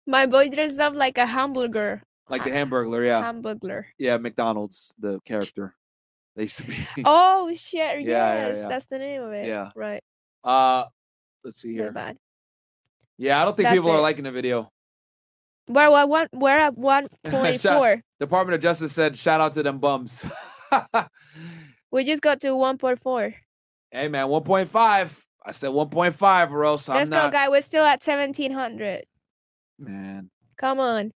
my 0.07 0.27
boy 0.27 0.49
dressed 0.49 0.81
up 0.81 0.95
like 0.95 1.17
a 1.17 1.27
hamburger. 1.27 2.03
Like 2.29 2.45
the 2.45 2.51
Hamburglar, 2.51 3.07
yeah. 3.07 3.23
Hamburglar. 3.23 3.85
yeah, 3.99 4.17
McDonald's, 4.19 4.95
the 4.99 5.21
character. 5.25 5.75
They 6.37 6.45
used 6.45 6.59
to 6.59 6.63
be. 6.63 6.77
Oh 7.05 7.53
shit! 7.53 8.03
yeah, 8.03 8.47
yes, 8.47 8.59
yeah. 8.59 8.69
that's 8.69 8.87
the 8.87 8.99
name 8.99 9.23
of 9.23 9.33
it. 9.33 9.49
Yeah. 9.49 9.71
Right. 9.75 10.05
Uh 10.45 10.85
let's 11.43 11.61
see 11.61 11.73
here. 11.73 11.91
bad. 11.91 12.17
Yeah, 13.17 13.43
I 13.43 13.45
don't 13.45 13.57
think 13.57 13.67
That's 13.67 13.77
people 13.77 13.91
are 13.91 14.01
liking 14.01 14.23
the 14.23 14.31
video. 14.31 14.71
We're 15.67 15.99
at 15.99 16.09
one. 16.09 16.29
We're 16.33 16.57
at 16.57 16.79
one 16.79 17.09
point 17.25 17.61
four. 17.61 17.73
point 17.73 18.05
Department 18.21 18.55
of 18.55 18.61
Justice 18.61 18.93
said, 18.93 19.19
shout 19.19 19.41
out 19.41 19.55
to 19.55 19.65
them 19.65 19.81
bums. 19.81 20.25
We 21.91 22.05
just 22.05 22.23
got 22.23 22.41
to 22.41 22.55
one 22.55 22.79
point 22.79 23.01
four. 23.01 23.35
hey 23.91 24.09
man, 24.09 24.27
1.5. 24.27 25.11
I 25.45 25.53
said 25.53 25.71
1.5 25.71 26.51
or 26.51 26.65
else 26.65 26.89
I'm 26.89 26.97
Let's 26.97 27.11
go, 27.11 27.31
guy. 27.31 27.49
We're 27.49 27.63
still 27.63 27.85
at 27.85 28.03
seventeen 28.03 28.53
hundred. 28.53 29.05
man. 29.79 30.31
Come 30.57 30.81
on. 30.81 31.13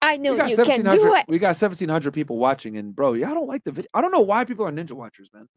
I 0.00 0.16
know 0.16 0.32
We 0.32 0.38
got 0.38 0.50
you 0.50 0.56
can 0.56 0.84
1700 0.84 0.98
do 0.98 1.14
it. 1.14 1.24
We 1.28 1.38
got 1.38 1.48
1700 1.48 2.12
people 2.12 2.38
watching, 2.38 2.76
and 2.76 2.94
bro, 2.94 3.12
y'all 3.14 3.34
don't 3.34 3.48
like 3.48 3.64
the 3.64 3.72
video. 3.72 3.88
I 3.92 4.00
don't 4.00 4.12
know 4.12 4.20
why 4.20 4.44
people 4.44 4.66
are 4.66 4.72
ninja 4.72 4.92
watchers, 4.92 5.28
man. 5.32 5.48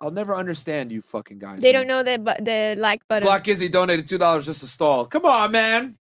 I'll 0.00 0.10
never 0.10 0.34
understand 0.34 0.92
you 0.92 1.02
fucking 1.02 1.38
guys. 1.38 1.60
They 1.60 1.72
man. 1.72 1.86
don't 1.86 1.88
know 1.88 2.02
the 2.02 2.18
bu- 2.18 2.44
the 2.44 2.76
like 2.78 3.06
button. 3.08 3.26
Black 3.26 3.48
Izzy 3.48 3.68
donated 3.68 4.06
two 4.06 4.18
dollars 4.18 4.46
just 4.46 4.60
to 4.60 4.68
stall. 4.68 5.06
Come 5.06 5.26
on, 5.26 5.50
man. 5.50 5.98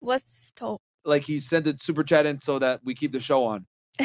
What's 0.00 0.48
stop? 0.48 0.80
Like 1.04 1.22
he 1.24 1.40
sent 1.40 1.66
a 1.66 1.76
super 1.78 2.02
chat 2.02 2.26
in 2.26 2.40
so 2.40 2.58
that 2.58 2.80
we 2.84 2.94
keep 2.94 3.12
the 3.12 3.20
show 3.20 3.44
on. 3.44 3.66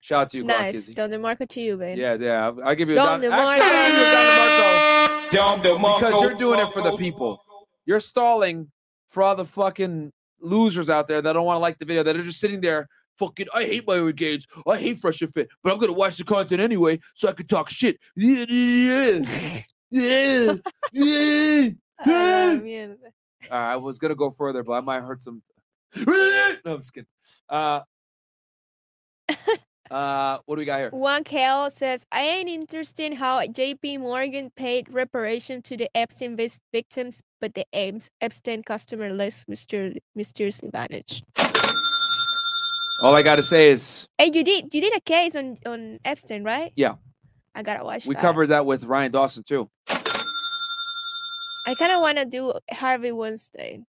Shout 0.00 0.22
out 0.22 0.28
to 0.30 0.38
you, 0.38 0.44
Glock 0.44 0.58
nice. 0.58 0.74
Izzy. 0.76 0.94
Don 0.94 1.10
DeMarco 1.10 1.48
to 1.48 1.60
you, 1.60 1.76
babe. 1.76 1.96
Yeah, 1.96 2.16
yeah. 2.18 2.46
I'll, 2.46 2.64
I'll 2.64 2.74
give 2.74 2.88
you 2.88 2.94
a 2.94 2.96
Don 2.96 3.20
Don. 3.20 3.32
Actually, 3.32 3.66
I'll 3.66 3.90
give 3.90 3.98
you 3.98 4.04
a 4.04 5.30
Don 5.30 5.60
DeMarco. 5.60 5.62
Dom 5.62 5.62
DeMarco. 5.62 6.00
Because 6.00 6.20
you're 6.22 6.34
doing 6.34 6.60
it 6.60 6.72
for 6.72 6.82
the 6.82 6.96
people. 6.96 7.40
You're 7.86 8.00
stalling 8.00 8.70
for 9.10 9.22
all 9.22 9.36
the 9.36 9.44
fucking 9.44 10.12
losers 10.42 10.90
out 10.90 11.08
there 11.08 11.22
that 11.22 11.32
don't 11.32 11.46
want 11.46 11.56
to 11.56 11.60
like 11.60 11.78
the 11.78 11.84
video, 11.84 12.02
that 12.02 12.16
are 12.16 12.22
just 12.22 12.40
sitting 12.40 12.60
there. 12.60 12.88
Fucking, 13.18 13.46
I 13.54 13.64
hate 13.64 13.86
Myron 13.86 14.14
Gaines. 14.14 14.46
I 14.66 14.78
hate 14.78 14.98
Fresh 14.98 15.22
and 15.22 15.32
Fit, 15.32 15.48
but 15.62 15.72
I'm 15.72 15.78
gonna 15.78 15.92
watch 15.92 16.16
the 16.16 16.24
content 16.24 16.60
anyway, 16.60 16.98
so 17.14 17.28
I 17.28 17.32
can 17.32 17.46
talk 17.46 17.70
shit. 17.70 17.98
Yeah, 18.16 18.44
yeah, 19.90 20.54
yeah, 20.92 21.70
yeah. 21.70 21.70
Ah, 22.00 22.56
mierda. 22.58 22.96
Uh, 23.50 23.54
I 23.54 23.76
was 23.76 23.98
gonna 23.98 24.14
go 24.14 24.30
further, 24.30 24.62
but 24.62 24.72
I 24.72 24.80
might 24.80 25.02
hurt 25.02 25.22
some. 25.22 25.42
no, 26.06 26.56
I'm 26.64 26.78
just 26.78 26.94
kidding. 26.94 27.06
Uh, 27.48 27.80
uh, 29.90 30.38
what 30.46 30.56
do 30.56 30.60
we 30.60 30.64
got 30.64 30.78
here? 30.80 30.90
Juan 30.90 31.24
Kel 31.24 31.70
says, 31.70 32.06
I 32.12 32.22
ain't 32.22 32.48
interested 32.48 33.04
in 33.04 33.12
how 33.16 33.40
JP 33.46 34.00
Morgan 34.00 34.50
paid 34.56 34.88
reparation 34.90 35.62
to 35.62 35.76
the 35.76 35.88
Epstein 35.94 36.36
victims, 36.72 37.22
but 37.40 37.54
the 37.54 37.66
Ames 37.72 38.10
Epstein 38.20 38.62
customer 38.62 39.10
list 39.12 39.48
myster- 39.48 39.98
mysteriously 40.14 40.70
vanished. 40.72 41.24
All 43.02 43.14
I 43.14 43.22
gotta 43.22 43.42
say 43.42 43.70
is, 43.70 44.06
Hey, 44.16 44.30
you 44.32 44.44
did 44.44 44.72
you 44.72 44.80
did 44.80 44.96
a 44.96 45.00
case 45.00 45.34
on, 45.34 45.56
on 45.66 45.98
Epstein, 46.04 46.44
right? 46.44 46.72
yeah, 46.76 46.94
I 47.54 47.62
gotta 47.64 47.84
watch 47.84 48.06
we 48.06 48.14
that. 48.14 48.20
covered 48.20 48.48
that 48.48 48.64
with 48.64 48.84
Ryan 48.84 49.10
Dawson 49.10 49.42
too. 49.42 49.68
I 51.64 51.74
kind 51.76 51.92
of 51.92 52.00
want 52.00 52.18
to 52.18 52.24
do 52.24 52.52
Harvey 52.70 53.12
Weinstein. 53.12 53.86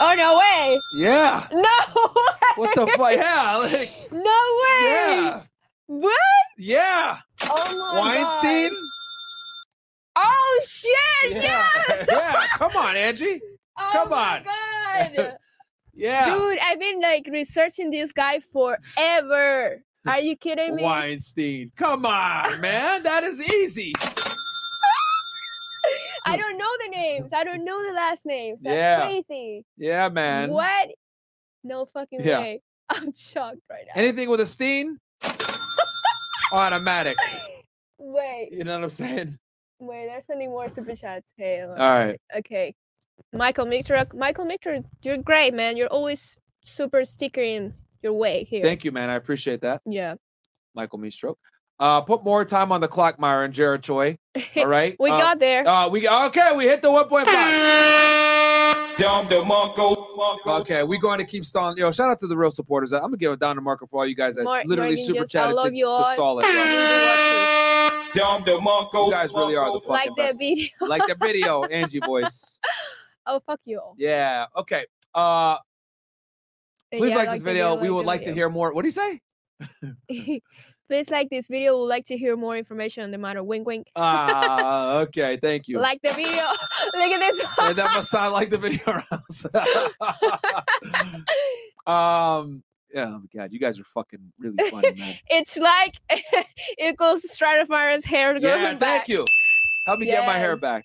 Oh 0.00 0.14
no 0.16 0.38
way! 0.38 0.80
Yeah. 0.94 1.46
No 1.52 1.60
way! 1.60 2.32
What 2.56 2.74
the 2.74 2.86
fuck? 2.86 3.12
Yeah, 3.12 3.56
like, 3.56 3.90
No 4.10 4.20
way! 4.20 4.86
yeah, 4.88 5.42
What? 5.86 6.16
yeah. 6.58 7.18
Oh 7.48 7.92
my 7.94 8.00
Weinstein. 8.16 8.70
God. 8.70 8.78
Oh 10.16 10.60
shit! 10.66 11.32
Yeah, 11.36 11.42
Yes! 11.88 12.06
yeah. 12.10 12.46
Come 12.58 12.76
on, 12.76 12.96
Angie. 12.96 13.40
Oh 13.78 13.90
Come 13.92 14.10
my 14.10 14.38
on. 14.38 14.44
God! 15.14 15.36
Yeah. 15.94 16.34
Dude, 16.34 16.58
I've 16.58 16.80
been 16.80 17.02
like 17.02 17.28
researching 17.30 17.90
this 17.90 18.12
guy 18.12 18.40
forever. 18.50 19.82
Are 20.06 20.20
you 20.20 20.36
kidding 20.36 20.74
me? 20.76 20.82
Weinstein. 20.82 21.70
Come 21.76 22.06
on, 22.06 22.62
man. 22.62 23.02
That 23.02 23.24
is 23.24 23.46
easy. 23.52 23.92
I 26.24 26.36
don't 26.36 26.58
know 26.58 26.70
the 26.84 26.88
names. 26.90 27.30
I 27.32 27.44
don't 27.44 27.64
know 27.64 27.86
the 27.86 27.92
last 27.92 28.26
names. 28.26 28.62
That's 28.62 28.74
Yeah. 28.74 29.00
crazy. 29.06 29.64
Yeah, 29.76 30.08
man. 30.08 30.50
What? 30.50 30.90
No 31.64 31.86
fucking 31.86 32.20
Yeah. 32.22 32.38
way. 32.40 32.60
I'm 32.88 33.12
shocked 33.14 33.58
right 33.70 33.84
now. 33.86 33.92
Anything 34.00 34.28
with 34.28 34.40
a 34.40 34.46
Steen? 34.46 34.98
automatic. 36.52 37.16
Wait, 37.98 38.50
You 38.52 38.64
know 38.64 38.74
what 38.76 38.84
I'm 38.84 38.90
saying? 38.90 39.38
wait. 39.78 40.06
They're 40.06 40.22
sending 40.22 40.50
more 40.50 40.68
super 40.68 40.94
chats. 40.96 41.32
Hey. 41.36 41.62
All 41.62 41.74
right. 41.76 42.20
Okay. 42.36 42.74
Michael 43.32 43.64
Mixer. 43.64 44.04
Michael 44.12 44.44
Mixer, 44.44 44.80
you're 45.02 45.18
great, 45.18 45.54
man. 45.54 45.76
You're 45.76 45.88
always 45.88 46.36
super 46.64 47.04
stickering 47.04 47.72
your 48.02 48.12
way 48.12 48.44
here. 48.44 48.62
Thank 48.62 48.84
you, 48.84 48.90
man. 48.92 49.08
I 49.08 49.14
appreciate 49.14 49.60
that. 49.62 49.80
Yeah. 49.86 50.16
Michael 50.74 50.98
Meestroke. 50.98 51.36
Uh, 51.80 52.00
put 52.00 52.22
more 52.24 52.44
time 52.44 52.70
on 52.70 52.80
the 52.80 52.86
clock, 52.88 53.18
Myra 53.18 53.44
and 53.44 53.52
Jared 53.54 53.82
Choi. 53.82 54.16
All 54.56 54.66
right. 54.66 54.94
We 55.00 55.10
Uh, 55.10 55.18
got 55.18 55.38
there. 55.40 55.66
Uh, 55.66 55.88
we 55.88 56.08
okay. 56.08 56.54
We 56.56 56.64
hit 56.64 56.80
the 56.82 56.90
one 56.92 57.06
point 57.08 57.26
five. 57.26 58.98
Down 58.98 59.26
the 59.28 59.42
Marco, 59.44 60.14
Marco. 60.16 60.52
Okay, 60.60 60.82
we 60.84 60.98
going 60.98 61.18
to 61.18 61.24
keep 61.24 61.44
stalling. 61.44 61.76
Yo, 61.78 61.90
shout 61.92 62.10
out 62.10 62.18
to 62.20 62.26
the 62.26 62.36
real 62.36 62.50
supporters. 62.50 62.92
I'm 62.92 63.00
gonna 63.02 63.16
give 63.16 63.32
it 63.32 63.40
down 63.40 63.56
to 63.56 63.62
Marco 63.62 63.86
for 63.86 64.00
all 64.00 64.06
you 64.06 64.14
guys 64.14 64.36
that 64.36 64.44
Mar- 64.44 64.62
literally 64.66 64.96
Morgan 64.96 65.14
super 65.14 65.26
chatted 65.26 65.56
to, 65.56 65.70
to 65.70 66.10
stall 66.12 66.38
it. 66.40 66.42
bro. 66.42 66.52
Down 68.14 68.44
the 68.44 68.60
Marco. 68.60 69.06
You 69.06 69.12
guys 69.12 69.32
really 69.32 69.56
are 69.56 69.72
the 69.72 69.80
fucking 69.80 69.90
like 69.90 70.08
that 70.10 70.16
best. 70.16 70.38
video. 70.38 70.68
Like 70.82 71.06
the 71.06 71.16
video, 71.20 71.64
Angie 71.70 72.00
voice. 72.00 72.58
oh 73.26 73.40
fuck 73.46 73.60
you 73.64 73.80
all. 73.80 73.94
Yeah. 73.98 74.44
Okay. 74.56 74.84
Uh, 75.14 75.56
please 76.94 77.10
Yeah, 77.10 77.16
like 77.16 77.30
this 77.30 77.38
the 77.40 77.44
video. 77.44 77.74
We 77.74 77.88
like 77.88 77.90
would 77.96 78.02
the 78.02 78.06
like 78.06 78.22
to 78.24 78.34
hear 78.34 78.48
more. 78.50 78.72
What 78.74 78.82
do 78.82 78.88
you 78.88 78.92
say? 78.92 79.20
Please 80.92 81.08
like 81.08 81.30
this 81.30 81.46
video. 81.46 81.78
Would 81.78 81.86
like 81.86 82.04
to 82.08 82.18
hear 82.18 82.36
more 82.36 82.54
information 82.54 83.02
on 83.02 83.12
the 83.12 83.16
matter. 83.16 83.42
Wink, 83.42 83.66
wink. 83.66 83.86
Ah, 83.96 84.98
okay. 84.98 85.38
Thank 85.40 85.66
you. 85.68 85.78
Like 85.78 86.02
the 86.02 86.12
video. 86.12 86.26
Look 86.92 87.10
at 87.12 87.18
this 87.18 87.42
one. 87.56 87.76
that 87.76 87.94
must 87.94 88.10
sound 88.10 88.34
like 88.34 88.50
the 88.50 88.58
video 88.58 88.84
um. 91.86 92.62
Yeah, 92.94 93.06
oh 93.06 93.20
my 93.20 93.26
God, 93.34 93.54
you 93.54 93.58
guys 93.58 93.80
are 93.80 93.84
fucking 93.84 94.18
really 94.38 94.68
funny, 94.70 94.92
man. 94.92 95.16
It's 95.30 95.56
like 95.56 95.94
equals 96.78 97.22
Stratifire's 97.22 98.04
hair 98.04 98.38
growing 98.38 98.60
Yeah, 98.60 98.74
back. 98.74 99.06
thank 99.06 99.08
you. 99.08 99.24
Help 99.86 99.98
me 99.98 100.04
get 100.04 100.26
my 100.26 100.36
hair 100.36 100.58
back. 100.58 100.84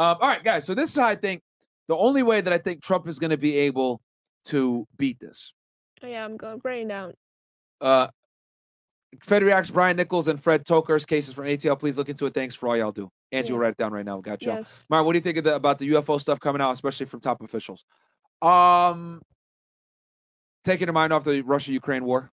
Um, 0.00 0.16
all 0.20 0.28
right, 0.30 0.42
guys. 0.42 0.64
So 0.64 0.74
this 0.74 0.90
is 0.90 0.96
how 0.96 1.06
I 1.06 1.14
think 1.14 1.42
the 1.86 1.96
only 1.96 2.24
way 2.24 2.40
that 2.40 2.52
I 2.52 2.58
think 2.58 2.82
Trump 2.82 3.06
is 3.06 3.20
going 3.20 3.30
to 3.30 3.36
be 3.38 3.56
able 3.58 4.00
to 4.46 4.88
beat 4.96 5.20
this. 5.20 5.52
Oh, 6.02 6.08
yeah, 6.08 6.24
I'm 6.24 6.36
going 6.36 6.60
writing 6.64 6.88
down. 6.88 7.14
Uh, 7.80 8.08
Fed 9.22 9.42
reacts 9.42 9.70
Brian 9.70 9.96
Nichols 9.96 10.28
and 10.28 10.42
Fred 10.42 10.64
Tokars' 10.64 11.06
cases 11.06 11.34
from 11.34 11.44
ATL. 11.46 11.78
Please 11.78 11.96
look 11.98 12.08
into 12.08 12.26
it. 12.26 12.34
Thanks 12.34 12.54
for 12.54 12.68
all 12.68 12.76
y'all 12.76 12.92
do. 12.92 13.10
Angie 13.32 13.52
will 13.52 13.58
Yeah. 13.60 13.64
write 13.64 13.70
it 13.72 13.76
down 13.78 13.92
right 13.92 14.04
now. 14.04 14.20
Got 14.20 14.42
you. 14.42 14.52
Yes. 14.52 14.68
Mara, 14.88 15.04
what 15.04 15.12
do 15.12 15.18
you 15.18 15.22
think 15.22 15.38
of 15.38 15.44
the, 15.44 15.54
about 15.54 15.78
the 15.78 15.88
UFO 15.90 16.20
stuff 16.20 16.40
coming 16.40 16.60
out, 16.62 16.72
especially 16.72 17.06
from 17.06 17.20
top 17.20 17.40
officials? 17.42 17.84
Um, 18.42 19.20
taking 20.64 20.86
your 20.86 20.92
mind 20.94 21.12
off 21.12 21.24
the 21.24 21.42
Russia-Ukraine 21.42 22.04
war. 22.04 22.30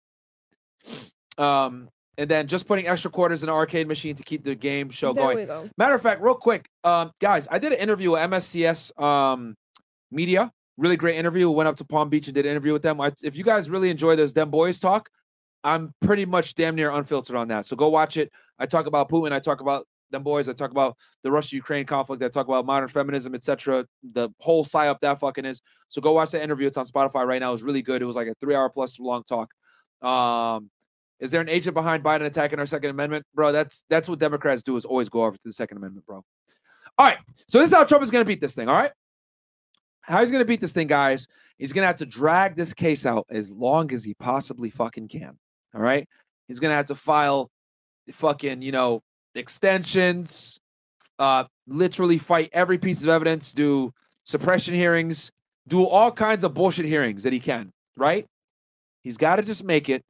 Um, 1.39 1.89
and 2.19 2.31
then 2.31 2.47
just 2.47 2.67
putting 2.67 2.87
extra 2.89 3.11
quarters 3.11 3.43
in 3.43 3.49
an 3.49 3.55
arcade 3.55 3.87
machine 3.87 4.17
to 4.17 4.23
keep 4.23 4.43
the 4.43 4.55
game 4.55 4.89
show 4.91 5.13
There 5.13 5.25
going. 5.25 5.47
go. 5.47 5.69
Matter 5.77 5.95
of 5.95 6.03
fact, 6.03 6.23
real 6.23 6.35
quick, 6.35 6.67
um, 6.83 7.13
guys, 7.21 7.47
I 7.51 7.59
did 7.59 7.73
an 7.73 7.79
interview 7.79 8.13
with 8.13 8.21
MSCS 8.21 8.99
um, 9.01 9.55
Media. 10.11 10.51
Really 10.79 10.97
great 10.97 11.17
interview. 11.17 11.51
Went 11.51 11.69
up 11.69 11.77
to 11.77 11.85
Palm 11.85 12.09
Beach 12.09 12.27
and 12.29 12.35
did 12.35 12.47
an 12.47 12.51
interview 12.53 12.73
with 12.73 12.83
them. 12.83 13.01
I, 13.01 13.13
if 13.23 13.37
you 13.37 13.45
guys 13.45 13.69
really 13.69 13.91
enjoy 13.91 14.17
this 14.17 14.33
Them 14.33 14.51
Boys 14.51 14.79
talk, 14.79 15.09
I'm 15.67 15.93
pretty 16.01 16.25
much 16.25 16.55
damn 16.55 16.77
near 16.77 16.91
unfiltered 16.91 17.35
on 17.35 17.49
that. 17.49 17.67
So 17.67 17.75
go 17.75 17.89
watch 17.89 18.17
it. 18.17 18.33
I 18.59 18.67
talk 18.67 18.87
about 18.87 19.11
Putin. 19.11 19.33
I 19.33 19.41
talk 19.41 19.61
about 19.61 19.87
them 20.11 20.23
boys. 20.23 20.49
I 20.49 20.53
talk 20.53 20.71
about 20.71 20.97
the 21.25 21.31
Russia-Ukraine 21.33 21.87
conflict. 21.87 22.23
I 22.23 22.29
talk 22.29 22.47
about 22.47 22.65
modern 22.65 22.89
feminism, 22.89 23.35
etc. 23.35 23.85
The 24.13 24.31
whole 24.39 24.65
psyop 24.65 25.01
that 25.01 25.19
fucking 25.19 25.45
is. 25.45 25.61
So 25.89 26.01
go 26.01 26.13
watch 26.13 26.31
that 26.31 26.43
interview. 26.43 26.69
It's 26.69 26.77
on 26.77 26.87
Spotify 26.87 27.27
right 27.27 27.41
now. 27.41 27.51
It 27.51 27.55
was 27.55 27.65
really 27.65 27.83
good. 27.83 28.01
It 28.01 28.05
was 28.05 28.15
like 28.15 28.29
a 28.29 28.35
three-hour 28.35 28.71
plus 28.71 29.01
long 29.01 29.25
talk. 29.25 29.51
Um, 30.03 30.71
is 31.19 31.33
there 31.33 31.41
an 31.41 31.49
agent 31.49 31.75
behind 31.75 32.05
Biden 32.05 32.27
attacking 32.27 32.61
our 32.61 32.67
Second 32.67 32.91
Amendment, 32.91 33.27
bro? 33.35 33.51
That's 33.51 33.83
that's 33.91 34.09
what 34.09 34.21
Democrats 34.21 34.63
do 34.63 34.77
is 34.77 34.85
always 34.85 35.09
go 35.09 35.25
over 35.25 35.37
to 35.37 35.43
the 35.45 35.53
Second 35.53 35.79
Amendment, 35.79 36.07
bro. 36.07 36.23
All 36.99 37.07
right, 37.07 37.19
so 37.49 37.59
this 37.59 37.71
is 37.71 37.75
how 37.75 37.85
Trump 37.85 38.05
is 38.05 38.11
going 38.11 38.25
to 38.25 38.29
beat 38.29 38.41
this 38.41 38.55
thing. 38.55 38.69
All 38.69 38.77
right, 38.77 38.93
how 40.03 40.21
he's 40.21 40.31
going 40.31 40.43
to 40.43 40.47
beat 40.47 40.61
this 40.61 40.73
thing, 40.73 40.87
guys? 40.87 41.27
He's 41.59 41.73
going 41.73 41.83
to 41.83 41.87
have 41.89 41.97
to 41.97 42.07
drag 42.07 42.55
this 42.55 42.73
case 42.73 43.05
out 43.05 43.27
as 43.31 43.51
long 43.51 43.93
as 43.93 44.05
he 44.05 44.15
possibly 44.15 44.71
fucking 44.71 45.09
can. 45.09 45.39
All 45.75 45.83
right, 45.83 46.09
he's 46.49 46.61
going 46.61 46.71
to 46.71 46.77
have 46.77 46.87
to 46.87 46.95
file 46.95 47.51
fucking 48.13 48.63
you 48.63 48.73
know 48.73 49.03
extensions, 49.35 50.59
uh, 51.19 51.45
literally 51.67 52.19
fight 52.19 52.51
every 52.53 52.79
piece 52.79 53.03
of 53.03 53.09
evidence, 53.09 53.53
do 53.53 53.93
suppression 54.25 54.75
hearings, 54.75 55.31
do 55.69 55.85
all 55.85 56.11
kinds 56.11 56.45
of 56.45 56.55
bullshit 56.55 56.87
hearings 56.87 57.23
that 57.25 57.33
he 57.33 57.41
can. 57.41 57.73
Right? 57.97 58.27
He's 59.03 59.17
got 59.17 59.37
to 59.37 59.43
just 59.43 59.65
make 59.65 59.89
it 59.89 60.03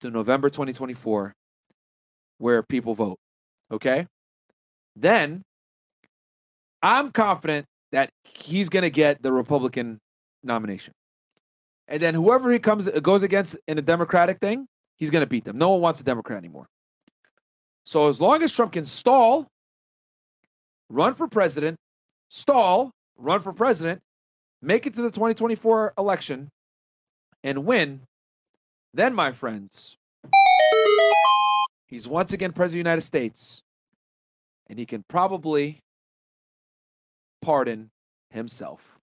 to 0.00 0.10
November 0.10 0.50
2024 0.50 1.34
where 2.38 2.62
people 2.62 2.94
vote. 2.94 3.18
Okay? 3.70 4.06
Then 4.96 5.42
I'm 6.82 7.12
confident 7.12 7.66
that 7.92 8.10
he's 8.24 8.68
going 8.68 8.82
to 8.82 8.90
get 8.90 9.22
the 9.22 9.32
Republican 9.32 9.98
nomination. 10.42 10.94
And 11.90 12.02
then 12.02 12.14
whoever 12.14 12.50
he 12.50 12.58
comes 12.58 12.88
goes 12.88 13.22
against 13.22 13.58
in 13.68 13.76
a 13.76 13.82
Democratic 13.82 14.38
thing, 14.38 14.66
he's 14.96 15.10
going 15.10 15.22
to 15.22 15.26
beat 15.26 15.44
them. 15.44 15.58
No 15.58 15.70
one 15.70 15.80
wants 15.80 16.00
a 16.00 16.04
Democrat 16.04 16.38
anymore. 16.38 16.66
So 17.84 18.08
as 18.08 18.20
long 18.20 18.42
as 18.42 18.52
Trump 18.52 18.72
can 18.72 18.84
stall, 18.84 19.48
run 20.88 21.14
for 21.14 21.26
president, 21.26 21.76
stall, 22.28 22.92
run 23.18 23.40
for 23.40 23.52
president, 23.52 24.00
make 24.62 24.86
it 24.86 24.94
to 24.94 25.02
the 25.02 25.10
2024 25.10 25.94
election 25.98 26.48
and 27.42 27.66
win, 27.66 28.00
then 28.94 29.14
my 29.14 29.32
friends, 29.32 29.96
He's 31.90 32.06
once 32.06 32.32
again 32.32 32.52
president 32.52 32.82
of 32.82 32.84
the 32.84 32.90
United 32.90 33.00
States, 33.00 33.62
and 34.68 34.78
he 34.78 34.86
can 34.86 35.02
probably 35.08 35.80
pardon 37.42 37.90
himself. 38.30 38.99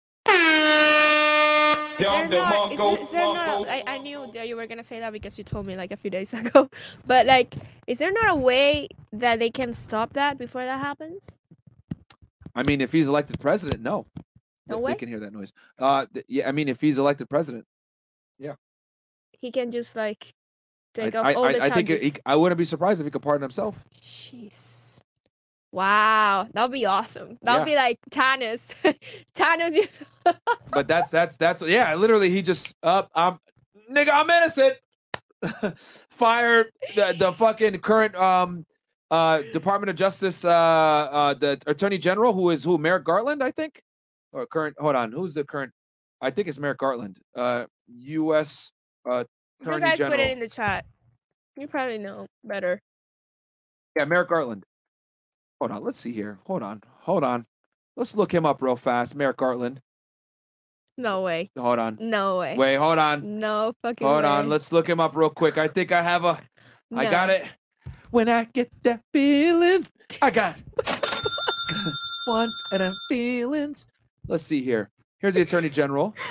Is 2.00 2.06
there 2.06 2.30
not, 2.30 2.74
is, 2.74 3.00
is 3.00 3.10
there 3.10 3.22
not 3.22 3.68
I, 3.68 3.84
I 3.88 3.98
knew 3.98 4.30
that 4.34 4.48
you 4.48 4.56
were 4.56 4.68
gonna 4.68 4.84
say 4.84 5.00
that 5.00 5.12
because 5.14 5.38
you 5.38 5.44
told 5.44 5.66
me 5.66 5.76
like 5.76 5.92
a 5.92 5.98
few 5.98 6.10
days 6.10 6.34
ago. 6.42 6.70
But 7.06 7.26
like, 7.26 7.56
is 7.88 8.00
there 8.00 8.12
not 8.12 8.30
a 8.30 8.36
way 8.36 8.90
that 9.14 9.40
they 9.40 9.50
can 9.50 9.74
stop 9.74 10.14
that 10.14 10.38
before 10.38 10.66
that 10.66 10.80
happens? 10.80 11.28
I 12.56 12.64
mean, 12.64 12.82
if 12.82 12.92
he's 12.92 13.08
elected 13.08 13.40
president, 13.40 13.82
no. 13.82 14.06
No 14.68 14.76
Th- 14.76 14.84
way? 14.84 14.92
They 14.94 14.98
can 14.98 15.10
hear 15.10 15.20
that 15.22 15.34
noise. 15.34 15.54
Uh, 15.80 16.06
th- 16.14 16.26
yeah, 16.28 16.48
I 16.48 16.52
mean, 16.52 16.68
if 16.68 16.82
he's 16.82 16.98
elected 16.98 17.30
president, 17.30 17.66
yeah. 18.40 18.56
He 19.32 19.52
can 19.52 19.72
just 19.72 19.96
like 19.96 20.34
take 20.94 21.16
I, 21.16 21.20
off 21.20 21.26
I, 21.26 21.34
all 21.34 21.44
the 21.44 21.62
I, 21.62 21.66
I 21.68 21.70
think 21.70 21.90
it, 21.90 22.02
he, 22.02 22.14
I 22.26 22.36
wouldn't 22.36 22.58
be 22.58 22.66
surprised 22.66 23.00
if 23.00 23.06
he 23.06 23.12
could 23.12 23.22
pardon 23.22 23.44
himself. 23.44 23.76
Jeez. 24.02 24.77
Wow, 25.78 26.48
that'd 26.54 26.72
be 26.72 26.88
awesome. 26.88 27.38
That'd 27.44 27.68
Yeah. 27.68 27.74
be 27.74 27.76
like 27.76 28.00
Thanos. 28.10 28.74
Thanos 29.36 29.76
just 29.76 30.00
But 30.72 30.88
that's 30.88 31.12
that's 31.12 31.38
that's 31.38 31.62
yeah. 31.62 31.94
Literally, 31.94 32.32
he 32.32 32.42
just 32.42 32.74
up. 32.82 33.12
I'm 33.14 33.38
nigga. 33.92 34.10
I'm 34.12 34.28
innocent. 34.28 34.74
Fire 36.10 36.66
the 36.96 37.16
the 37.20 37.32
fucking 37.32 37.78
current 37.82 38.16
um 38.16 38.66
uh 39.12 39.44
Department 39.54 39.92
of 39.92 39.96
Justice 39.96 40.44
uh 40.44 40.50
uh 40.50 41.34
the 41.36 41.62
Attorney 41.68 42.00
General 42.00 42.34
who 42.34 42.50
is 42.50 42.64
who 42.64 42.80
Merrick 42.80 43.04
Garland 43.04 43.44
I 43.44 43.52
think 43.52 43.80
or 44.32 44.48
current. 44.48 44.76
Hold 44.80 44.96
on, 44.96 45.12
who's 45.12 45.36
the 45.36 45.44
current? 45.44 45.72
I 46.22 46.32
think 46.32 46.48
it's 46.48 46.58
Merrick 46.58 46.80
Garland. 46.80 47.20
Uh, 47.36 47.66
U.S. 47.88 48.72
Uh, 49.08 49.26
Attorney 49.62 49.76
you 49.76 49.82
guys 49.82 49.98
General. 50.00 50.18
put 50.18 50.26
it 50.26 50.32
in 50.32 50.40
the 50.40 50.48
chat. 50.50 50.86
You 51.56 51.68
probably 51.68 52.00
know 52.00 52.26
better. 52.44 52.82
Yeah, 53.96 54.06
Merrick 54.06 54.30
Garland. 54.30 54.64
Hold 55.60 55.72
on, 55.72 55.84
let's 55.84 56.00
see 56.00 56.12
here. 56.12 56.40
Hold 56.46 56.64
on, 56.64 56.84
hold 57.00 57.24
on. 57.24 57.46
Let's 57.96 58.16
look 58.16 58.34
him 58.34 58.46
up 58.46 58.62
real 58.62 58.76
fast. 58.76 59.16
Merrick 59.16 59.38
Garland. 59.38 59.82
No 60.98 61.22
way. 61.22 61.52
Hold 61.58 61.80
on. 61.80 61.98
No 62.00 62.40
way. 62.40 62.56
Wait, 62.58 62.76
hold 62.76 62.98
on. 62.98 63.40
No 63.40 63.74
fucking 63.84 64.06
Hold 64.06 64.24
way. 64.24 64.30
on. 64.30 64.50
Let's 64.50 64.72
look 64.72 64.88
him 64.88 65.00
up 65.00 65.16
real 65.16 65.30
quick. 65.30 65.58
I 65.58 65.68
think 65.68 65.92
I 65.92 66.02
have 66.02 66.26
a. 66.26 66.40
I 66.96 67.06
got 67.10 67.30
it. 67.30 67.46
When 68.12 68.30
I 68.30 68.46
get 68.46 68.72
that 68.84 69.02
feeling, 69.14 69.86
I 70.22 70.32
got 70.32 70.56
one 72.26 72.50
of 72.72 72.80
them 72.80 72.96
feelings. 73.10 73.86
Let's 74.28 74.44
see 74.44 74.64
here. 74.64 74.90
Here's 75.20 75.34
the 75.36 75.42
Attorney 75.42 75.70
General. 75.70 76.16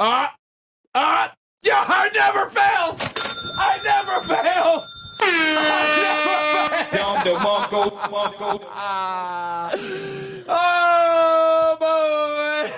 Ah, 0.00 0.32
ah, 0.94 1.34
yeah, 1.62 1.84
I 1.86 2.08
never 2.14 2.48
fail. 2.50 2.96
I 3.58 3.78
never 3.84 4.20
fail. 4.26 4.84
I 5.20 5.22
never 6.06 6.84
fail. 6.90 6.98
Down 6.98 7.24
the 7.24 7.34
Marco, 7.38 7.90
Marco. 8.10 8.60
Ah. 8.70 9.70
Oh 10.48 11.76
boy. 11.80 12.72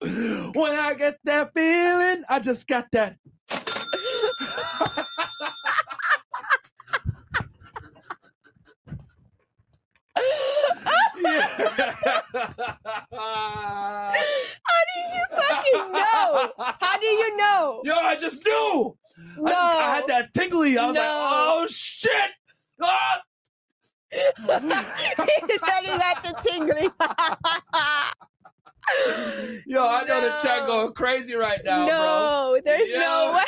when 0.54 0.78
I 0.78 0.94
get 0.94 1.18
that 1.24 1.52
feeling, 1.54 2.22
I 2.28 2.38
just 2.38 2.68
got 2.68 2.86
that. 2.92 3.16
How 10.86 10.92
do 14.86 14.98
you 15.14 15.24
fucking 15.30 15.92
know? 15.92 16.50
How 16.58 16.98
do 16.98 17.06
you 17.06 17.36
know? 17.36 17.80
Yo, 17.84 17.94
I 17.94 18.16
just 18.16 18.44
knew. 18.44 18.96
No. 19.38 19.44
I, 19.46 19.50
just, 19.50 19.64
I 19.64 19.94
had 19.96 20.06
that 20.08 20.34
tingly. 20.34 20.76
I 20.78 20.86
was 20.86 20.96
like, 20.96 21.04
oh 21.08 21.66
shit. 21.68 22.30
Ah! 22.80 23.22
he 24.12 24.20
said 25.58 25.82
he 25.82 25.88
had 25.90 26.20
to 26.22 26.32
tingling. 26.44 26.90
Yo, 29.66 29.84
I 29.84 30.04
know 30.04 30.20
the 30.20 30.36
chat 30.42 30.60
No. 30.60 30.66
going 30.66 30.92
crazy 30.92 31.34
right 31.34 31.58
now, 31.64 31.86
bro. 31.86 31.96
no, 31.96 32.60
there's 32.64 32.88
no 32.92 33.32
way. 33.34 33.44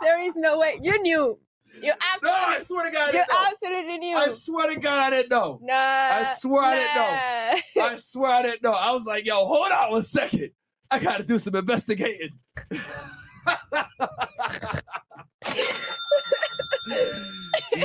there 0.00 0.18
is 0.22 0.34
no 0.36 0.56
way. 0.58 0.78
You 0.82 0.98
knew. 1.02 1.38
You 1.82 1.88
No, 1.88 1.94
absolutely. 2.14 2.54
I 2.54 2.58
swear 2.62 2.84
to 2.84 2.90
God, 2.90 3.14
I 3.14 3.18
you 3.18 3.24
absolutely 3.50 3.98
knew. 3.98 4.16
I 4.16 4.28
swear 4.28 4.74
to 4.74 4.80
God, 4.80 4.98
I 4.98 5.10
didn't 5.10 5.30
know. 5.30 5.58
Nah. 5.62 5.74
I 5.74 6.34
swear 6.38 6.62
I 6.62 6.74
didn't 6.74 6.94
know. 6.94 7.82
I 7.84 7.96
swear 7.96 8.30
I 8.32 8.42
didn't 8.42 8.62
know. 8.62 8.72
I 8.72 8.90
was 8.92 9.04
like, 9.06 9.26
yo, 9.26 9.44
hold 9.46 9.70
on 9.72 9.90
one 9.92 10.02
second. 10.02 10.50
I 10.90 10.98
gotta 10.98 11.24
do 11.24 11.38
some 11.38 11.54
investigating. 11.56 12.38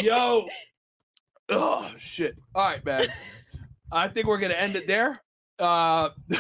yo. 0.01 0.47
Oh 1.49 1.91
shit. 1.97 2.35
All 2.55 2.69
right, 2.69 2.84
man. 2.85 3.07
I 3.91 4.07
think 4.07 4.27
we're 4.27 4.38
gonna 4.38 4.53
end 4.53 4.76
it 4.76 4.88
there. 4.88 5.22
Uh 5.59 6.09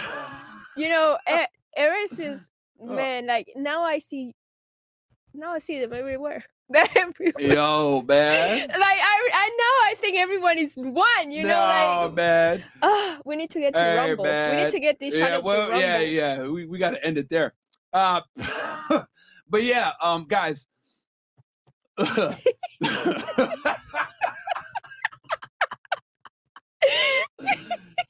you 0.77 0.89
know, 0.89 1.17
e- 1.31 1.45
ever 1.75 2.07
since 2.07 2.47
Oh. 2.83 2.95
man, 2.95 3.27
like 3.27 3.47
now 3.55 3.83
I 3.83 3.99
see, 3.99 4.33
now 5.35 5.53
I 5.53 5.59
see 5.59 5.79
them 5.79 5.93
everywhere. 5.93 6.43
They're 6.71 6.87
everywhere. 6.95 7.53
yo, 7.53 8.01
man. 8.07 8.69
Like 8.69 8.79
I, 8.81 9.29
I 9.33 9.49
know. 9.49 9.89
I 9.89 9.95
think 9.99 10.17
everyone 10.17 10.57
is 10.57 10.73
one. 10.75 11.31
You 11.31 11.43
know, 11.43 11.49
no, 11.49 12.05
like 12.05 12.13
man. 12.13 12.63
Oh, 12.81 13.17
we 13.25 13.35
need 13.35 13.49
to 13.51 13.59
get 13.59 13.73
to 13.75 13.79
Hey, 13.79 13.97
Rumble. 13.97 14.23
We 14.23 14.63
need 14.63 14.71
to 14.71 14.79
get 14.79 14.99
this 14.99 15.13
yeah, 15.13 15.27
channel 15.27 15.43
well, 15.43 15.65
to 15.67 15.71
Rumble. 15.73 15.79
yeah, 15.79 15.99
yeah. 15.99 16.47
We, 16.47 16.65
we 16.65 16.77
got 16.77 16.91
to 16.91 17.05
end 17.05 17.17
it 17.17 17.29
there. 17.29 17.53
Uh, 17.93 18.21
but 19.49 19.63
yeah, 19.63 19.91
um, 20.01 20.25
guys. 20.27 20.65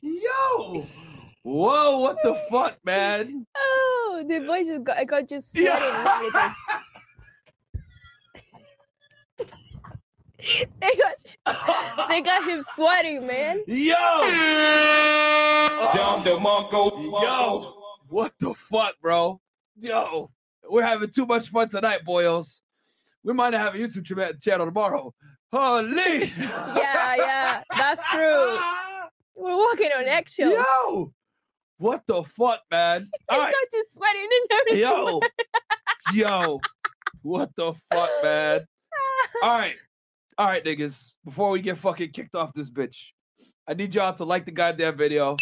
Yo, 0.02 0.88
whoa, 1.44 2.00
what 2.00 2.18
the 2.24 2.40
fuck, 2.50 2.78
man? 2.86 3.46
Oh, 3.58 4.24
the 4.28 4.40
voice 4.40 4.68
got, 4.84 4.98
I 4.98 5.04
got 5.04 5.28
just 5.28 5.52
sweating 5.52 5.72
and 5.72 6.54
they 10.82 10.92
got, 11.46 12.08
they 12.10 12.22
got 12.22 12.48
him 12.48 12.64
sweating, 12.76 13.26
man. 13.28 13.62
Yo, 13.68 13.94
Down 15.94 16.24
the 16.24 16.38
Mongo. 16.40 16.92
yo, 17.22 17.76
what 18.10 18.34
the 18.40 18.54
fuck, 18.54 18.96
bro? 19.02 19.40
Yo, 19.80 20.30
we're 20.70 20.84
having 20.84 21.10
too 21.10 21.26
much 21.26 21.50
fun 21.50 21.70
tonight, 21.70 22.00
boyos. 22.08 22.62
We 23.24 23.34
might 23.34 23.54
have 23.54 23.76
a 23.76 23.78
YouTube 23.78 24.06
ch- 24.06 24.42
channel 24.44 24.66
tomorrow. 24.66 25.14
Holy, 25.52 26.32
Yeah, 26.38 27.16
yeah, 27.16 27.64
that's 27.76 28.02
true. 28.10 28.58
We're 29.36 29.58
walking 29.58 29.90
on 29.98 30.06
eggshells. 30.06 30.54
yo, 30.54 31.12
what 31.78 32.04
the 32.08 32.24
fuck, 32.24 32.62
man? 32.72 33.10
He 33.30 33.36
All 33.36 33.40
right, 33.42 33.54
got 33.54 33.68
you 33.74 33.86
sweating 33.94 34.28
and 34.70 34.80
yo, 34.80 35.20
yo, 36.14 36.60
what 37.22 37.50
the 37.56 37.74
fuck, 37.92 38.10
man? 38.24 38.66
All 39.44 39.50
right, 39.58 39.76
all 40.38 40.48
right, 40.48 40.64
niggas. 40.64 41.12
Before 41.26 41.50
we 41.52 41.62
get 41.62 41.78
fucking 41.78 42.12
kicked 42.12 42.36
off 42.36 42.54
this 42.54 42.70
bitch, 42.70 42.98
I 43.68 43.74
need 43.74 43.94
y'all 43.94 44.14
to 44.14 44.26
like 44.26 44.46
the 44.46 44.52
goddamn 44.52 44.98
video 44.98 45.36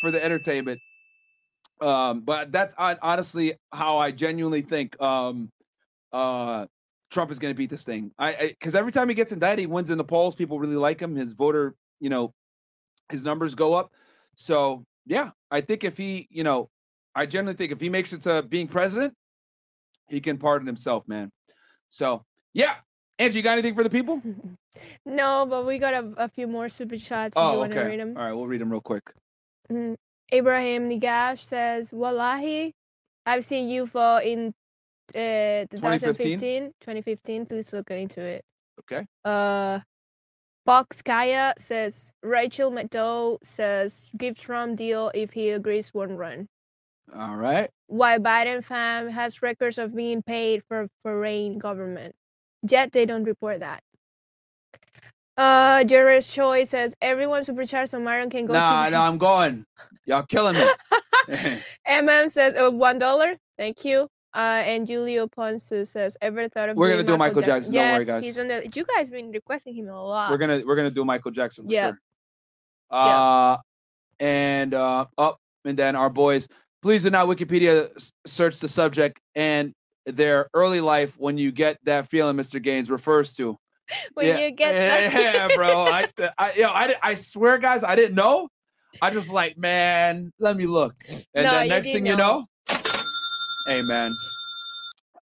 for 0.00 0.10
the 0.10 0.22
entertainment. 0.22 0.80
Um, 1.80 2.20
but 2.20 2.52
that's 2.52 2.74
honestly 2.78 3.54
how 3.72 3.98
I 3.98 4.12
genuinely 4.12 4.62
think 4.62 5.00
um 5.00 5.50
uh 6.12 6.66
Trump 7.10 7.30
is 7.30 7.38
going 7.38 7.52
to 7.52 7.56
beat 7.56 7.70
this 7.70 7.84
thing. 7.84 8.10
I 8.18 8.54
because 8.58 8.74
every 8.74 8.92
time 8.92 9.08
he 9.08 9.14
gets 9.14 9.32
indicted, 9.32 9.60
he 9.60 9.66
wins 9.66 9.90
in 9.90 9.98
the 9.98 10.04
polls. 10.04 10.34
People 10.34 10.58
really 10.58 10.76
like 10.76 11.00
him. 11.00 11.14
His 11.14 11.34
voter, 11.34 11.74
you 12.00 12.08
know, 12.08 12.32
his 13.10 13.24
numbers 13.24 13.54
go 13.54 13.74
up. 13.74 13.92
So 14.36 14.84
yeah, 15.06 15.30
I 15.50 15.60
think 15.60 15.84
if 15.84 15.96
he, 15.96 16.28
you 16.30 16.44
know, 16.44 16.70
I 17.14 17.26
generally 17.26 17.56
think 17.56 17.72
if 17.72 17.80
he 17.80 17.88
makes 17.90 18.12
it 18.12 18.22
to 18.22 18.42
being 18.42 18.68
president, 18.68 19.14
he 20.08 20.20
can 20.20 20.38
pardon 20.38 20.66
himself, 20.66 21.06
man. 21.06 21.30
So 21.90 22.24
yeah, 22.54 22.76
Angie, 23.22 23.38
you 23.38 23.42
got 23.42 23.52
anything 23.52 23.74
for 23.74 23.84
the 23.84 23.90
people? 23.90 24.20
No, 25.04 25.44
but 25.46 25.66
we 25.66 25.78
got 25.78 25.92
a, 25.94 26.12
a 26.16 26.28
few 26.28 26.46
more 26.46 26.68
super 26.68 26.96
chats. 26.96 27.36
if 27.36 27.40
you 27.40 27.46
Oh, 27.46 27.58
want 27.58 27.72
to 27.72 27.78
okay. 27.78 27.90
read 27.90 28.00
them. 28.00 28.16
All 28.16 28.24
right, 28.24 28.32
we'll 28.32 28.46
read 28.46 28.60
them 28.60 28.70
real 28.70 28.80
quick. 28.80 29.12
Mm, 29.70 29.96
Abraham 30.30 30.88
Nigash 30.88 31.40
says, 31.40 31.92
Wallahi, 31.92 32.72
I've 33.26 33.44
seen 33.44 33.68
UFO 33.68 34.24
in 34.24 34.54
uh, 35.14 35.66
2015? 35.70 36.38
2015. 36.38 36.62
2015. 36.80 37.46
Please 37.46 37.72
look 37.72 37.90
into 37.90 38.20
it. 38.22 38.44
Okay. 38.80 39.04
Uh, 39.24 39.80
Fox 40.64 41.02
Kaya 41.02 41.52
says, 41.58 42.14
Rachel 42.22 42.70
McDowell 42.70 43.38
says, 43.42 44.08
give 44.16 44.38
Trump 44.38 44.78
deal 44.78 45.10
if 45.14 45.32
he 45.32 45.50
agrees 45.50 45.92
one 45.92 46.16
run. 46.16 46.46
All 47.14 47.36
right. 47.36 47.68
Why 47.88 48.18
Biden 48.18 48.64
fam 48.64 49.08
has 49.10 49.42
records 49.42 49.76
of 49.78 49.94
being 49.94 50.22
paid 50.22 50.62
for 50.66 50.88
foreign 51.02 51.58
government. 51.58 52.14
Yet 52.68 52.92
they 52.92 53.06
don't 53.06 53.24
report 53.24 53.60
that. 53.60 53.82
Uh, 55.36 55.82
Jared's 55.84 56.26
Choi 56.26 56.64
says 56.64 56.94
everyone 57.00 57.42
supercharged 57.44 57.94
on 57.94 58.04
Marion 58.04 58.28
can 58.30 58.46
go 58.46 58.52
Nah, 58.52 58.84
to 58.84 58.90
no, 58.90 59.00
I'm 59.00 59.18
going. 59.18 59.64
Y'all 60.04 60.24
killing 60.24 60.56
me. 60.56 60.66
MM 61.88 62.30
says 62.30 62.54
uh, 62.54 62.70
one 62.70 62.98
dollar. 62.98 63.36
Thank 63.56 63.84
you. 63.84 64.08
Uh, 64.34 64.62
and 64.64 64.86
Julio 64.88 65.26
Ponce 65.28 65.70
says, 65.84 66.16
"Ever 66.22 66.48
thought 66.48 66.70
of 66.70 66.76
We're 66.76 66.90
gonna 66.90 67.02
do 67.02 67.16
Michael 67.16 67.42
Jackson, 67.42 67.74
don't 67.74 67.82
Yes, 67.84 67.96
worry, 67.98 68.04
guys. 68.06 68.24
he's 68.24 68.38
on 68.38 68.48
the. 68.48 68.68
You 68.74 68.84
guys 68.84 69.10
been 69.10 69.30
requesting 69.30 69.74
him 69.74 69.88
a 69.88 70.02
lot. 70.04 70.30
we're 70.30 70.38
gonna 70.38 70.62
we're 70.66 70.76
gonna 70.76 70.90
do 70.90 71.04
Michael 71.04 71.30
Jackson 71.30 71.64
for 71.66 71.72
Yeah. 71.72 71.88
sure. 71.90 71.98
Uh, 72.90 73.56
and 74.20 74.74
uh, 74.74 75.06
up 75.18 75.38
and 75.64 75.78
then 75.78 75.96
our 75.96 76.10
boys. 76.10 76.46
Please 76.82 77.04
do 77.04 77.10
not 77.10 77.26
Wikipedia 77.28 77.88
search 78.26 78.58
the 78.58 78.68
subject 78.68 79.20
and 79.34 79.72
their 80.06 80.48
early 80.54 80.80
life 80.80 81.14
when 81.18 81.38
you 81.38 81.52
get 81.52 81.78
that 81.84 82.08
feeling 82.08 82.36
Mr. 82.36 82.60
Gaines 82.62 82.90
refers 82.90 83.32
to. 83.34 83.58
when 84.14 84.26
yeah, 84.26 84.38
you 84.38 84.50
get 84.50 84.72
that. 84.72 85.12
yeah, 85.12 85.48
bro. 85.54 85.82
I, 85.86 86.08
I, 86.38 86.52
you 86.54 86.62
know, 86.62 86.70
I, 86.70 86.94
I 87.02 87.14
swear, 87.14 87.58
guys, 87.58 87.84
I 87.84 87.94
didn't 87.96 88.14
know. 88.14 88.48
I 89.00 89.10
just 89.10 89.30
like, 89.32 89.56
man, 89.56 90.32
let 90.38 90.56
me 90.56 90.66
look. 90.66 90.94
And 91.34 91.44
No, 91.46 91.52
then 91.52 91.68
next 91.68 91.92
thing 91.92 92.04
you 92.06 92.16
know. 92.16 92.46
amen. 93.68 94.12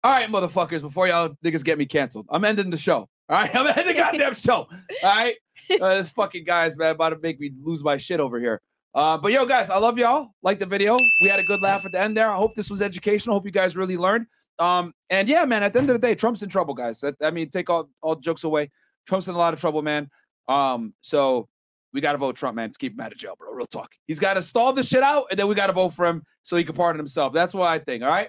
All 0.03 0.13
right, 0.13 0.29
motherfuckers, 0.31 0.81
before 0.81 1.07
y'all 1.09 1.35
niggas 1.45 1.63
get 1.63 1.79
me 1.79 1.85
canceled, 1.87 2.27
I'm 2.31 2.45
ending 2.45 2.71
the 2.71 2.77
show. 2.79 3.09
All 3.29 3.41
right, 3.41 3.55
I'm 3.55 3.67
ending 3.67 3.87
the 3.87 3.95
goddamn 4.01 4.35
show. 4.35 4.67
All 4.67 4.69
right, 5.03 5.37
uh, 5.81 6.03
this 6.03 6.11
fucking 6.11 6.45
guys, 6.45 6.77
man, 6.77 6.95
about 6.95 7.11
to 7.11 7.19
make 7.19 7.39
me 7.39 7.53
lose 7.63 7.85
my 7.85 7.97
shit 7.99 8.19
over 8.19 8.41
here. 8.41 8.61
Uh, 8.93 9.17
but 9.19 9.31
yo, 9.31 9.47
guys, 9.47 9.71
I 9.71 9.79
love 9.79 9.99
y'all. 9.99 10.31
Like 10.43 10.59
the 10.59 10.67
video. 10.67 10.97
We 11.23 11.29
had 11.29 11.39
a 11.39 11.45
good 11.45 11.61
laugh 11.63 11.85
at 11.85 11.93
the 11.93 12.01
end 12.01 12.17
there. 12.17 12.29
I 12.29 12.35
hope 12.37 12.57
this 12.57 12.69
was 12.71 12.83
educational. 12.83 13.37
Hope 13.37 13.45
you 13.47 13.53
guys 13.53 13.77
really 13.77 13.97
learned. 13.97 14.27
Um, 14.61 14.93
and 15.09 15.29
yeah, 15.29 15.45
man, 15.47 15.63
at 15.63 15.73
the 15.73 15.79
end 15.81 15.91
of 15.91 15.95
the 16.01 16.07
day, 16.07 16.15
Trump's 16.15 16.43
in 16.43 16.49
trouble, 16.49 16.75
guys. 16.75 17.01
That, 17.01 17.17
I 17.23 17.31
mean, 17.31 17.49
take 17.49 17.69
all 17.71 17.89
all 18.03 18.15
jokes 18.15 18.45
away. 18.45 18.71
Trump's 19.09 19.27
in 19.29 19.35
a 19.35 19.39
lot 19.39 19.55
of 19.55 19.61
trouble, 19.61 19.83
man. 19.83 20.09
Um, 20.49 20.95
so 21.01 21.49
we 21.93 22.01
got 22.01 22.13
to 22.13 22.19
vote 22.19 22.37
Trump, 22.37 22.55
man, 22.57 22.71
to 22.71 22.79
keep 22.79 22.93
him 22.93 23.01
out 23.01 23.11
of 23.11 23.19
jail, 23.19 23.35
bro. 23.39 23.51
Real 23.53 23.67
talk. 23.67 23.91
He's 24.07 24.19
got 24.19 24.35
to 24.35 24.43
stall 24.43 24.73
this 24.73 24.87
shit 24.87 25.03
out, 25.03 25.27
and 25.31 25.39
then 25.39 25.49
we 25.49 25.55
got 25.55 25.69
to 25.69 25.73
vote 25.73 25.91
for 25.95 26.07
him 26.07 26.23
so 26.43 26.57
he 26.57 26.65
can 26.65 26.75
pardon 26.75 26.99
himself. 26.99 27.33
That's 27.33 27.55
what 27.55 27.67
I 27.69 27.79
think. 27.79 28.03
All 28.05 28.11
right. 28.11 28.29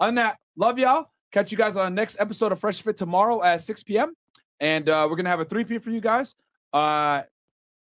Other 0.00 0.08
than 0.08 0.14
that, 0.16 0.38
love 0.56 0.78
y'all. 0.78 1.06
Catch 1.32 1.50
you 1.52 1.58
guys 1.58 1.76
on 1.76 1.92
the 1.94 2.00
next 2.00 2.18
episode 2.20 2.52
of 2.52 2.60
Fresh 2.60 2.82
Fit 2.82 2.96
tomorrow 2.96 3.42
at 3.42 3.60
6 3.62 3.82
p.m. 3.82 4.12
And 4.60 4.88
uh, 4.88 5.06
we're 5.10 5.16
gonna 5.16 5.28
have 5.30 5.40
a 5.40 5.44
3 5.44 5.64
p.m. 5.64 5.80
for 5.80 5.90
you 5.90 6.00
guys. 6.00 6.34
Uh, 6.72 7.22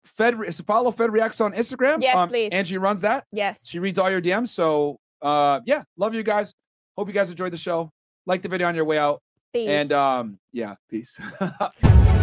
Fed 0.04 0.36
so 0.54 0.62
follow 0.64 0.90
Fed 0.90 1.12
Reacts 1.12 1.40
on 1.40 1.52
Instagram. 1.52 2.00
Yes, 2.02 2.16
Um, 2.16 2.28
please. 2.28 2.52
Angie 2.52 2.78
runs 2.78 3.00
that. 3.02 3.24
Yes. 3.32 3.66
She 3.66 3.78
reads 3.78 3.98
all 3.98 4.10
your 4.10 4.20
DMs. 4.22 4.48
So 4.48 4.98
uh, 5.22 5.60
yeah, 5.66 5.82
love 5.96 6.14
you 6.14 6.22
guys. 6.22 6.54
Hope 7.00 7.08
you 7.08 7.14
guys 7.14 7.30
enjoyed 7.30 7.50
the 7.50 7.56
show. 7.56 7.90
Like 8.26 8.42
the 8.42 8.50
video 8.50 8.68
on 8.68 8.74
your 8.74 8.84
way 8.84 8.98
out. 8.98 9.22
Peace. 9.54 9.70
And 9.70 9.90
um, 9.90 10.38
yeah, 10.52 10.74
peace. 10.90 11.18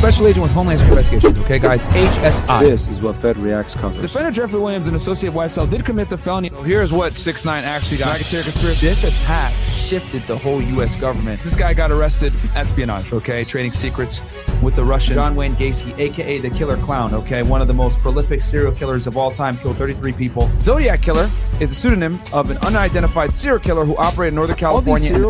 A 0.00 0.02
special 0.02 0.28
agent 0.28 0.42
with 0.44 0.52
Homeland 0.52 0.78
Security 0.80 1.10
Investigations, 1.10 1.44
okay, 1.44 1.58
guys? 1.58 1.84
HSI. 1.84 2.60
This 2.60 2.88
is 2.88 3.02
what 3.02 3.16
Fed 3.16 3.36
Reacts 3.36 3.74
covers. 3.74 4.00
Defender 4.00 4.30
Jeffrey 4.30 4.58
Williams 4.58 4.86
and 4.86 4.96
Associate 4.96 5.30
YSL 5.30 5.68
did 5.68 5.84
commit 5.84 6.08
the 6.08 6.16
felony. 6.16 6.48
So 6.48 6.62
here's 6.62 6.90
what 6.90 7.14
6 7.14 7.44
9 7.44 7.64
actually 7.64 7.98
got. 7.98 8.12
Racketeer 8.16 8.42
conspiracy. 8.42 8.86
This 8.86 9.04
attack 9.04 9.52
shifted 9.90 10.22
the 10.22 10.38
whole 10.38 10.62
U.S. 10.62 10.98
government. 10.98 11.42
This 11.42 11.54
guy 11.54 11.74
got 11.74 11.90
arrested 11.90 12.32
espionage, 12.56 13.12
okay, 13.12 13.44
trading 13.44 13.72
secrets 13.72 14.22
with 14.62 14.74
the 14.74 14.84
Russians. 14.84 15.16
John 15.16 15.36
Wayne 15.36 15.54
Gacy, 15.56 15.98
aka 15.98 16.38
the 16.38 16.48
Killer 16.48 16.78
Clown, 16.78 17.12
okay, 17.12 17.42
one 17.42 17.60
of 17.60 17.68
the 17.68 17.74
most 17.74 17.98
prolific 17.98 18.40
serial 18.40 18.72
killers 18.72 19.06
of 19.06 19.18
all 19.18 19.30
time, 19.30 19.58
killed 19.58 19.76
33 19.76 20.14
people. 20.14 20.50
Zodiac 20.60 21.02
Killer 21.02 21.28
is 21.60 21.72
a 21.72 21.74
pseudonym 21.74 22.22
of 22.32 22.50
an 22.50 22.56
unidentified 22.58 23.34
serial 23.34 23.60
killer 23.60 23.84
who 23.84 23.94
operated 23.98 24.32
in 24.32 24.36
Northern 24.36 24.56
California. 24.56 25.08
serial 25.08 25.28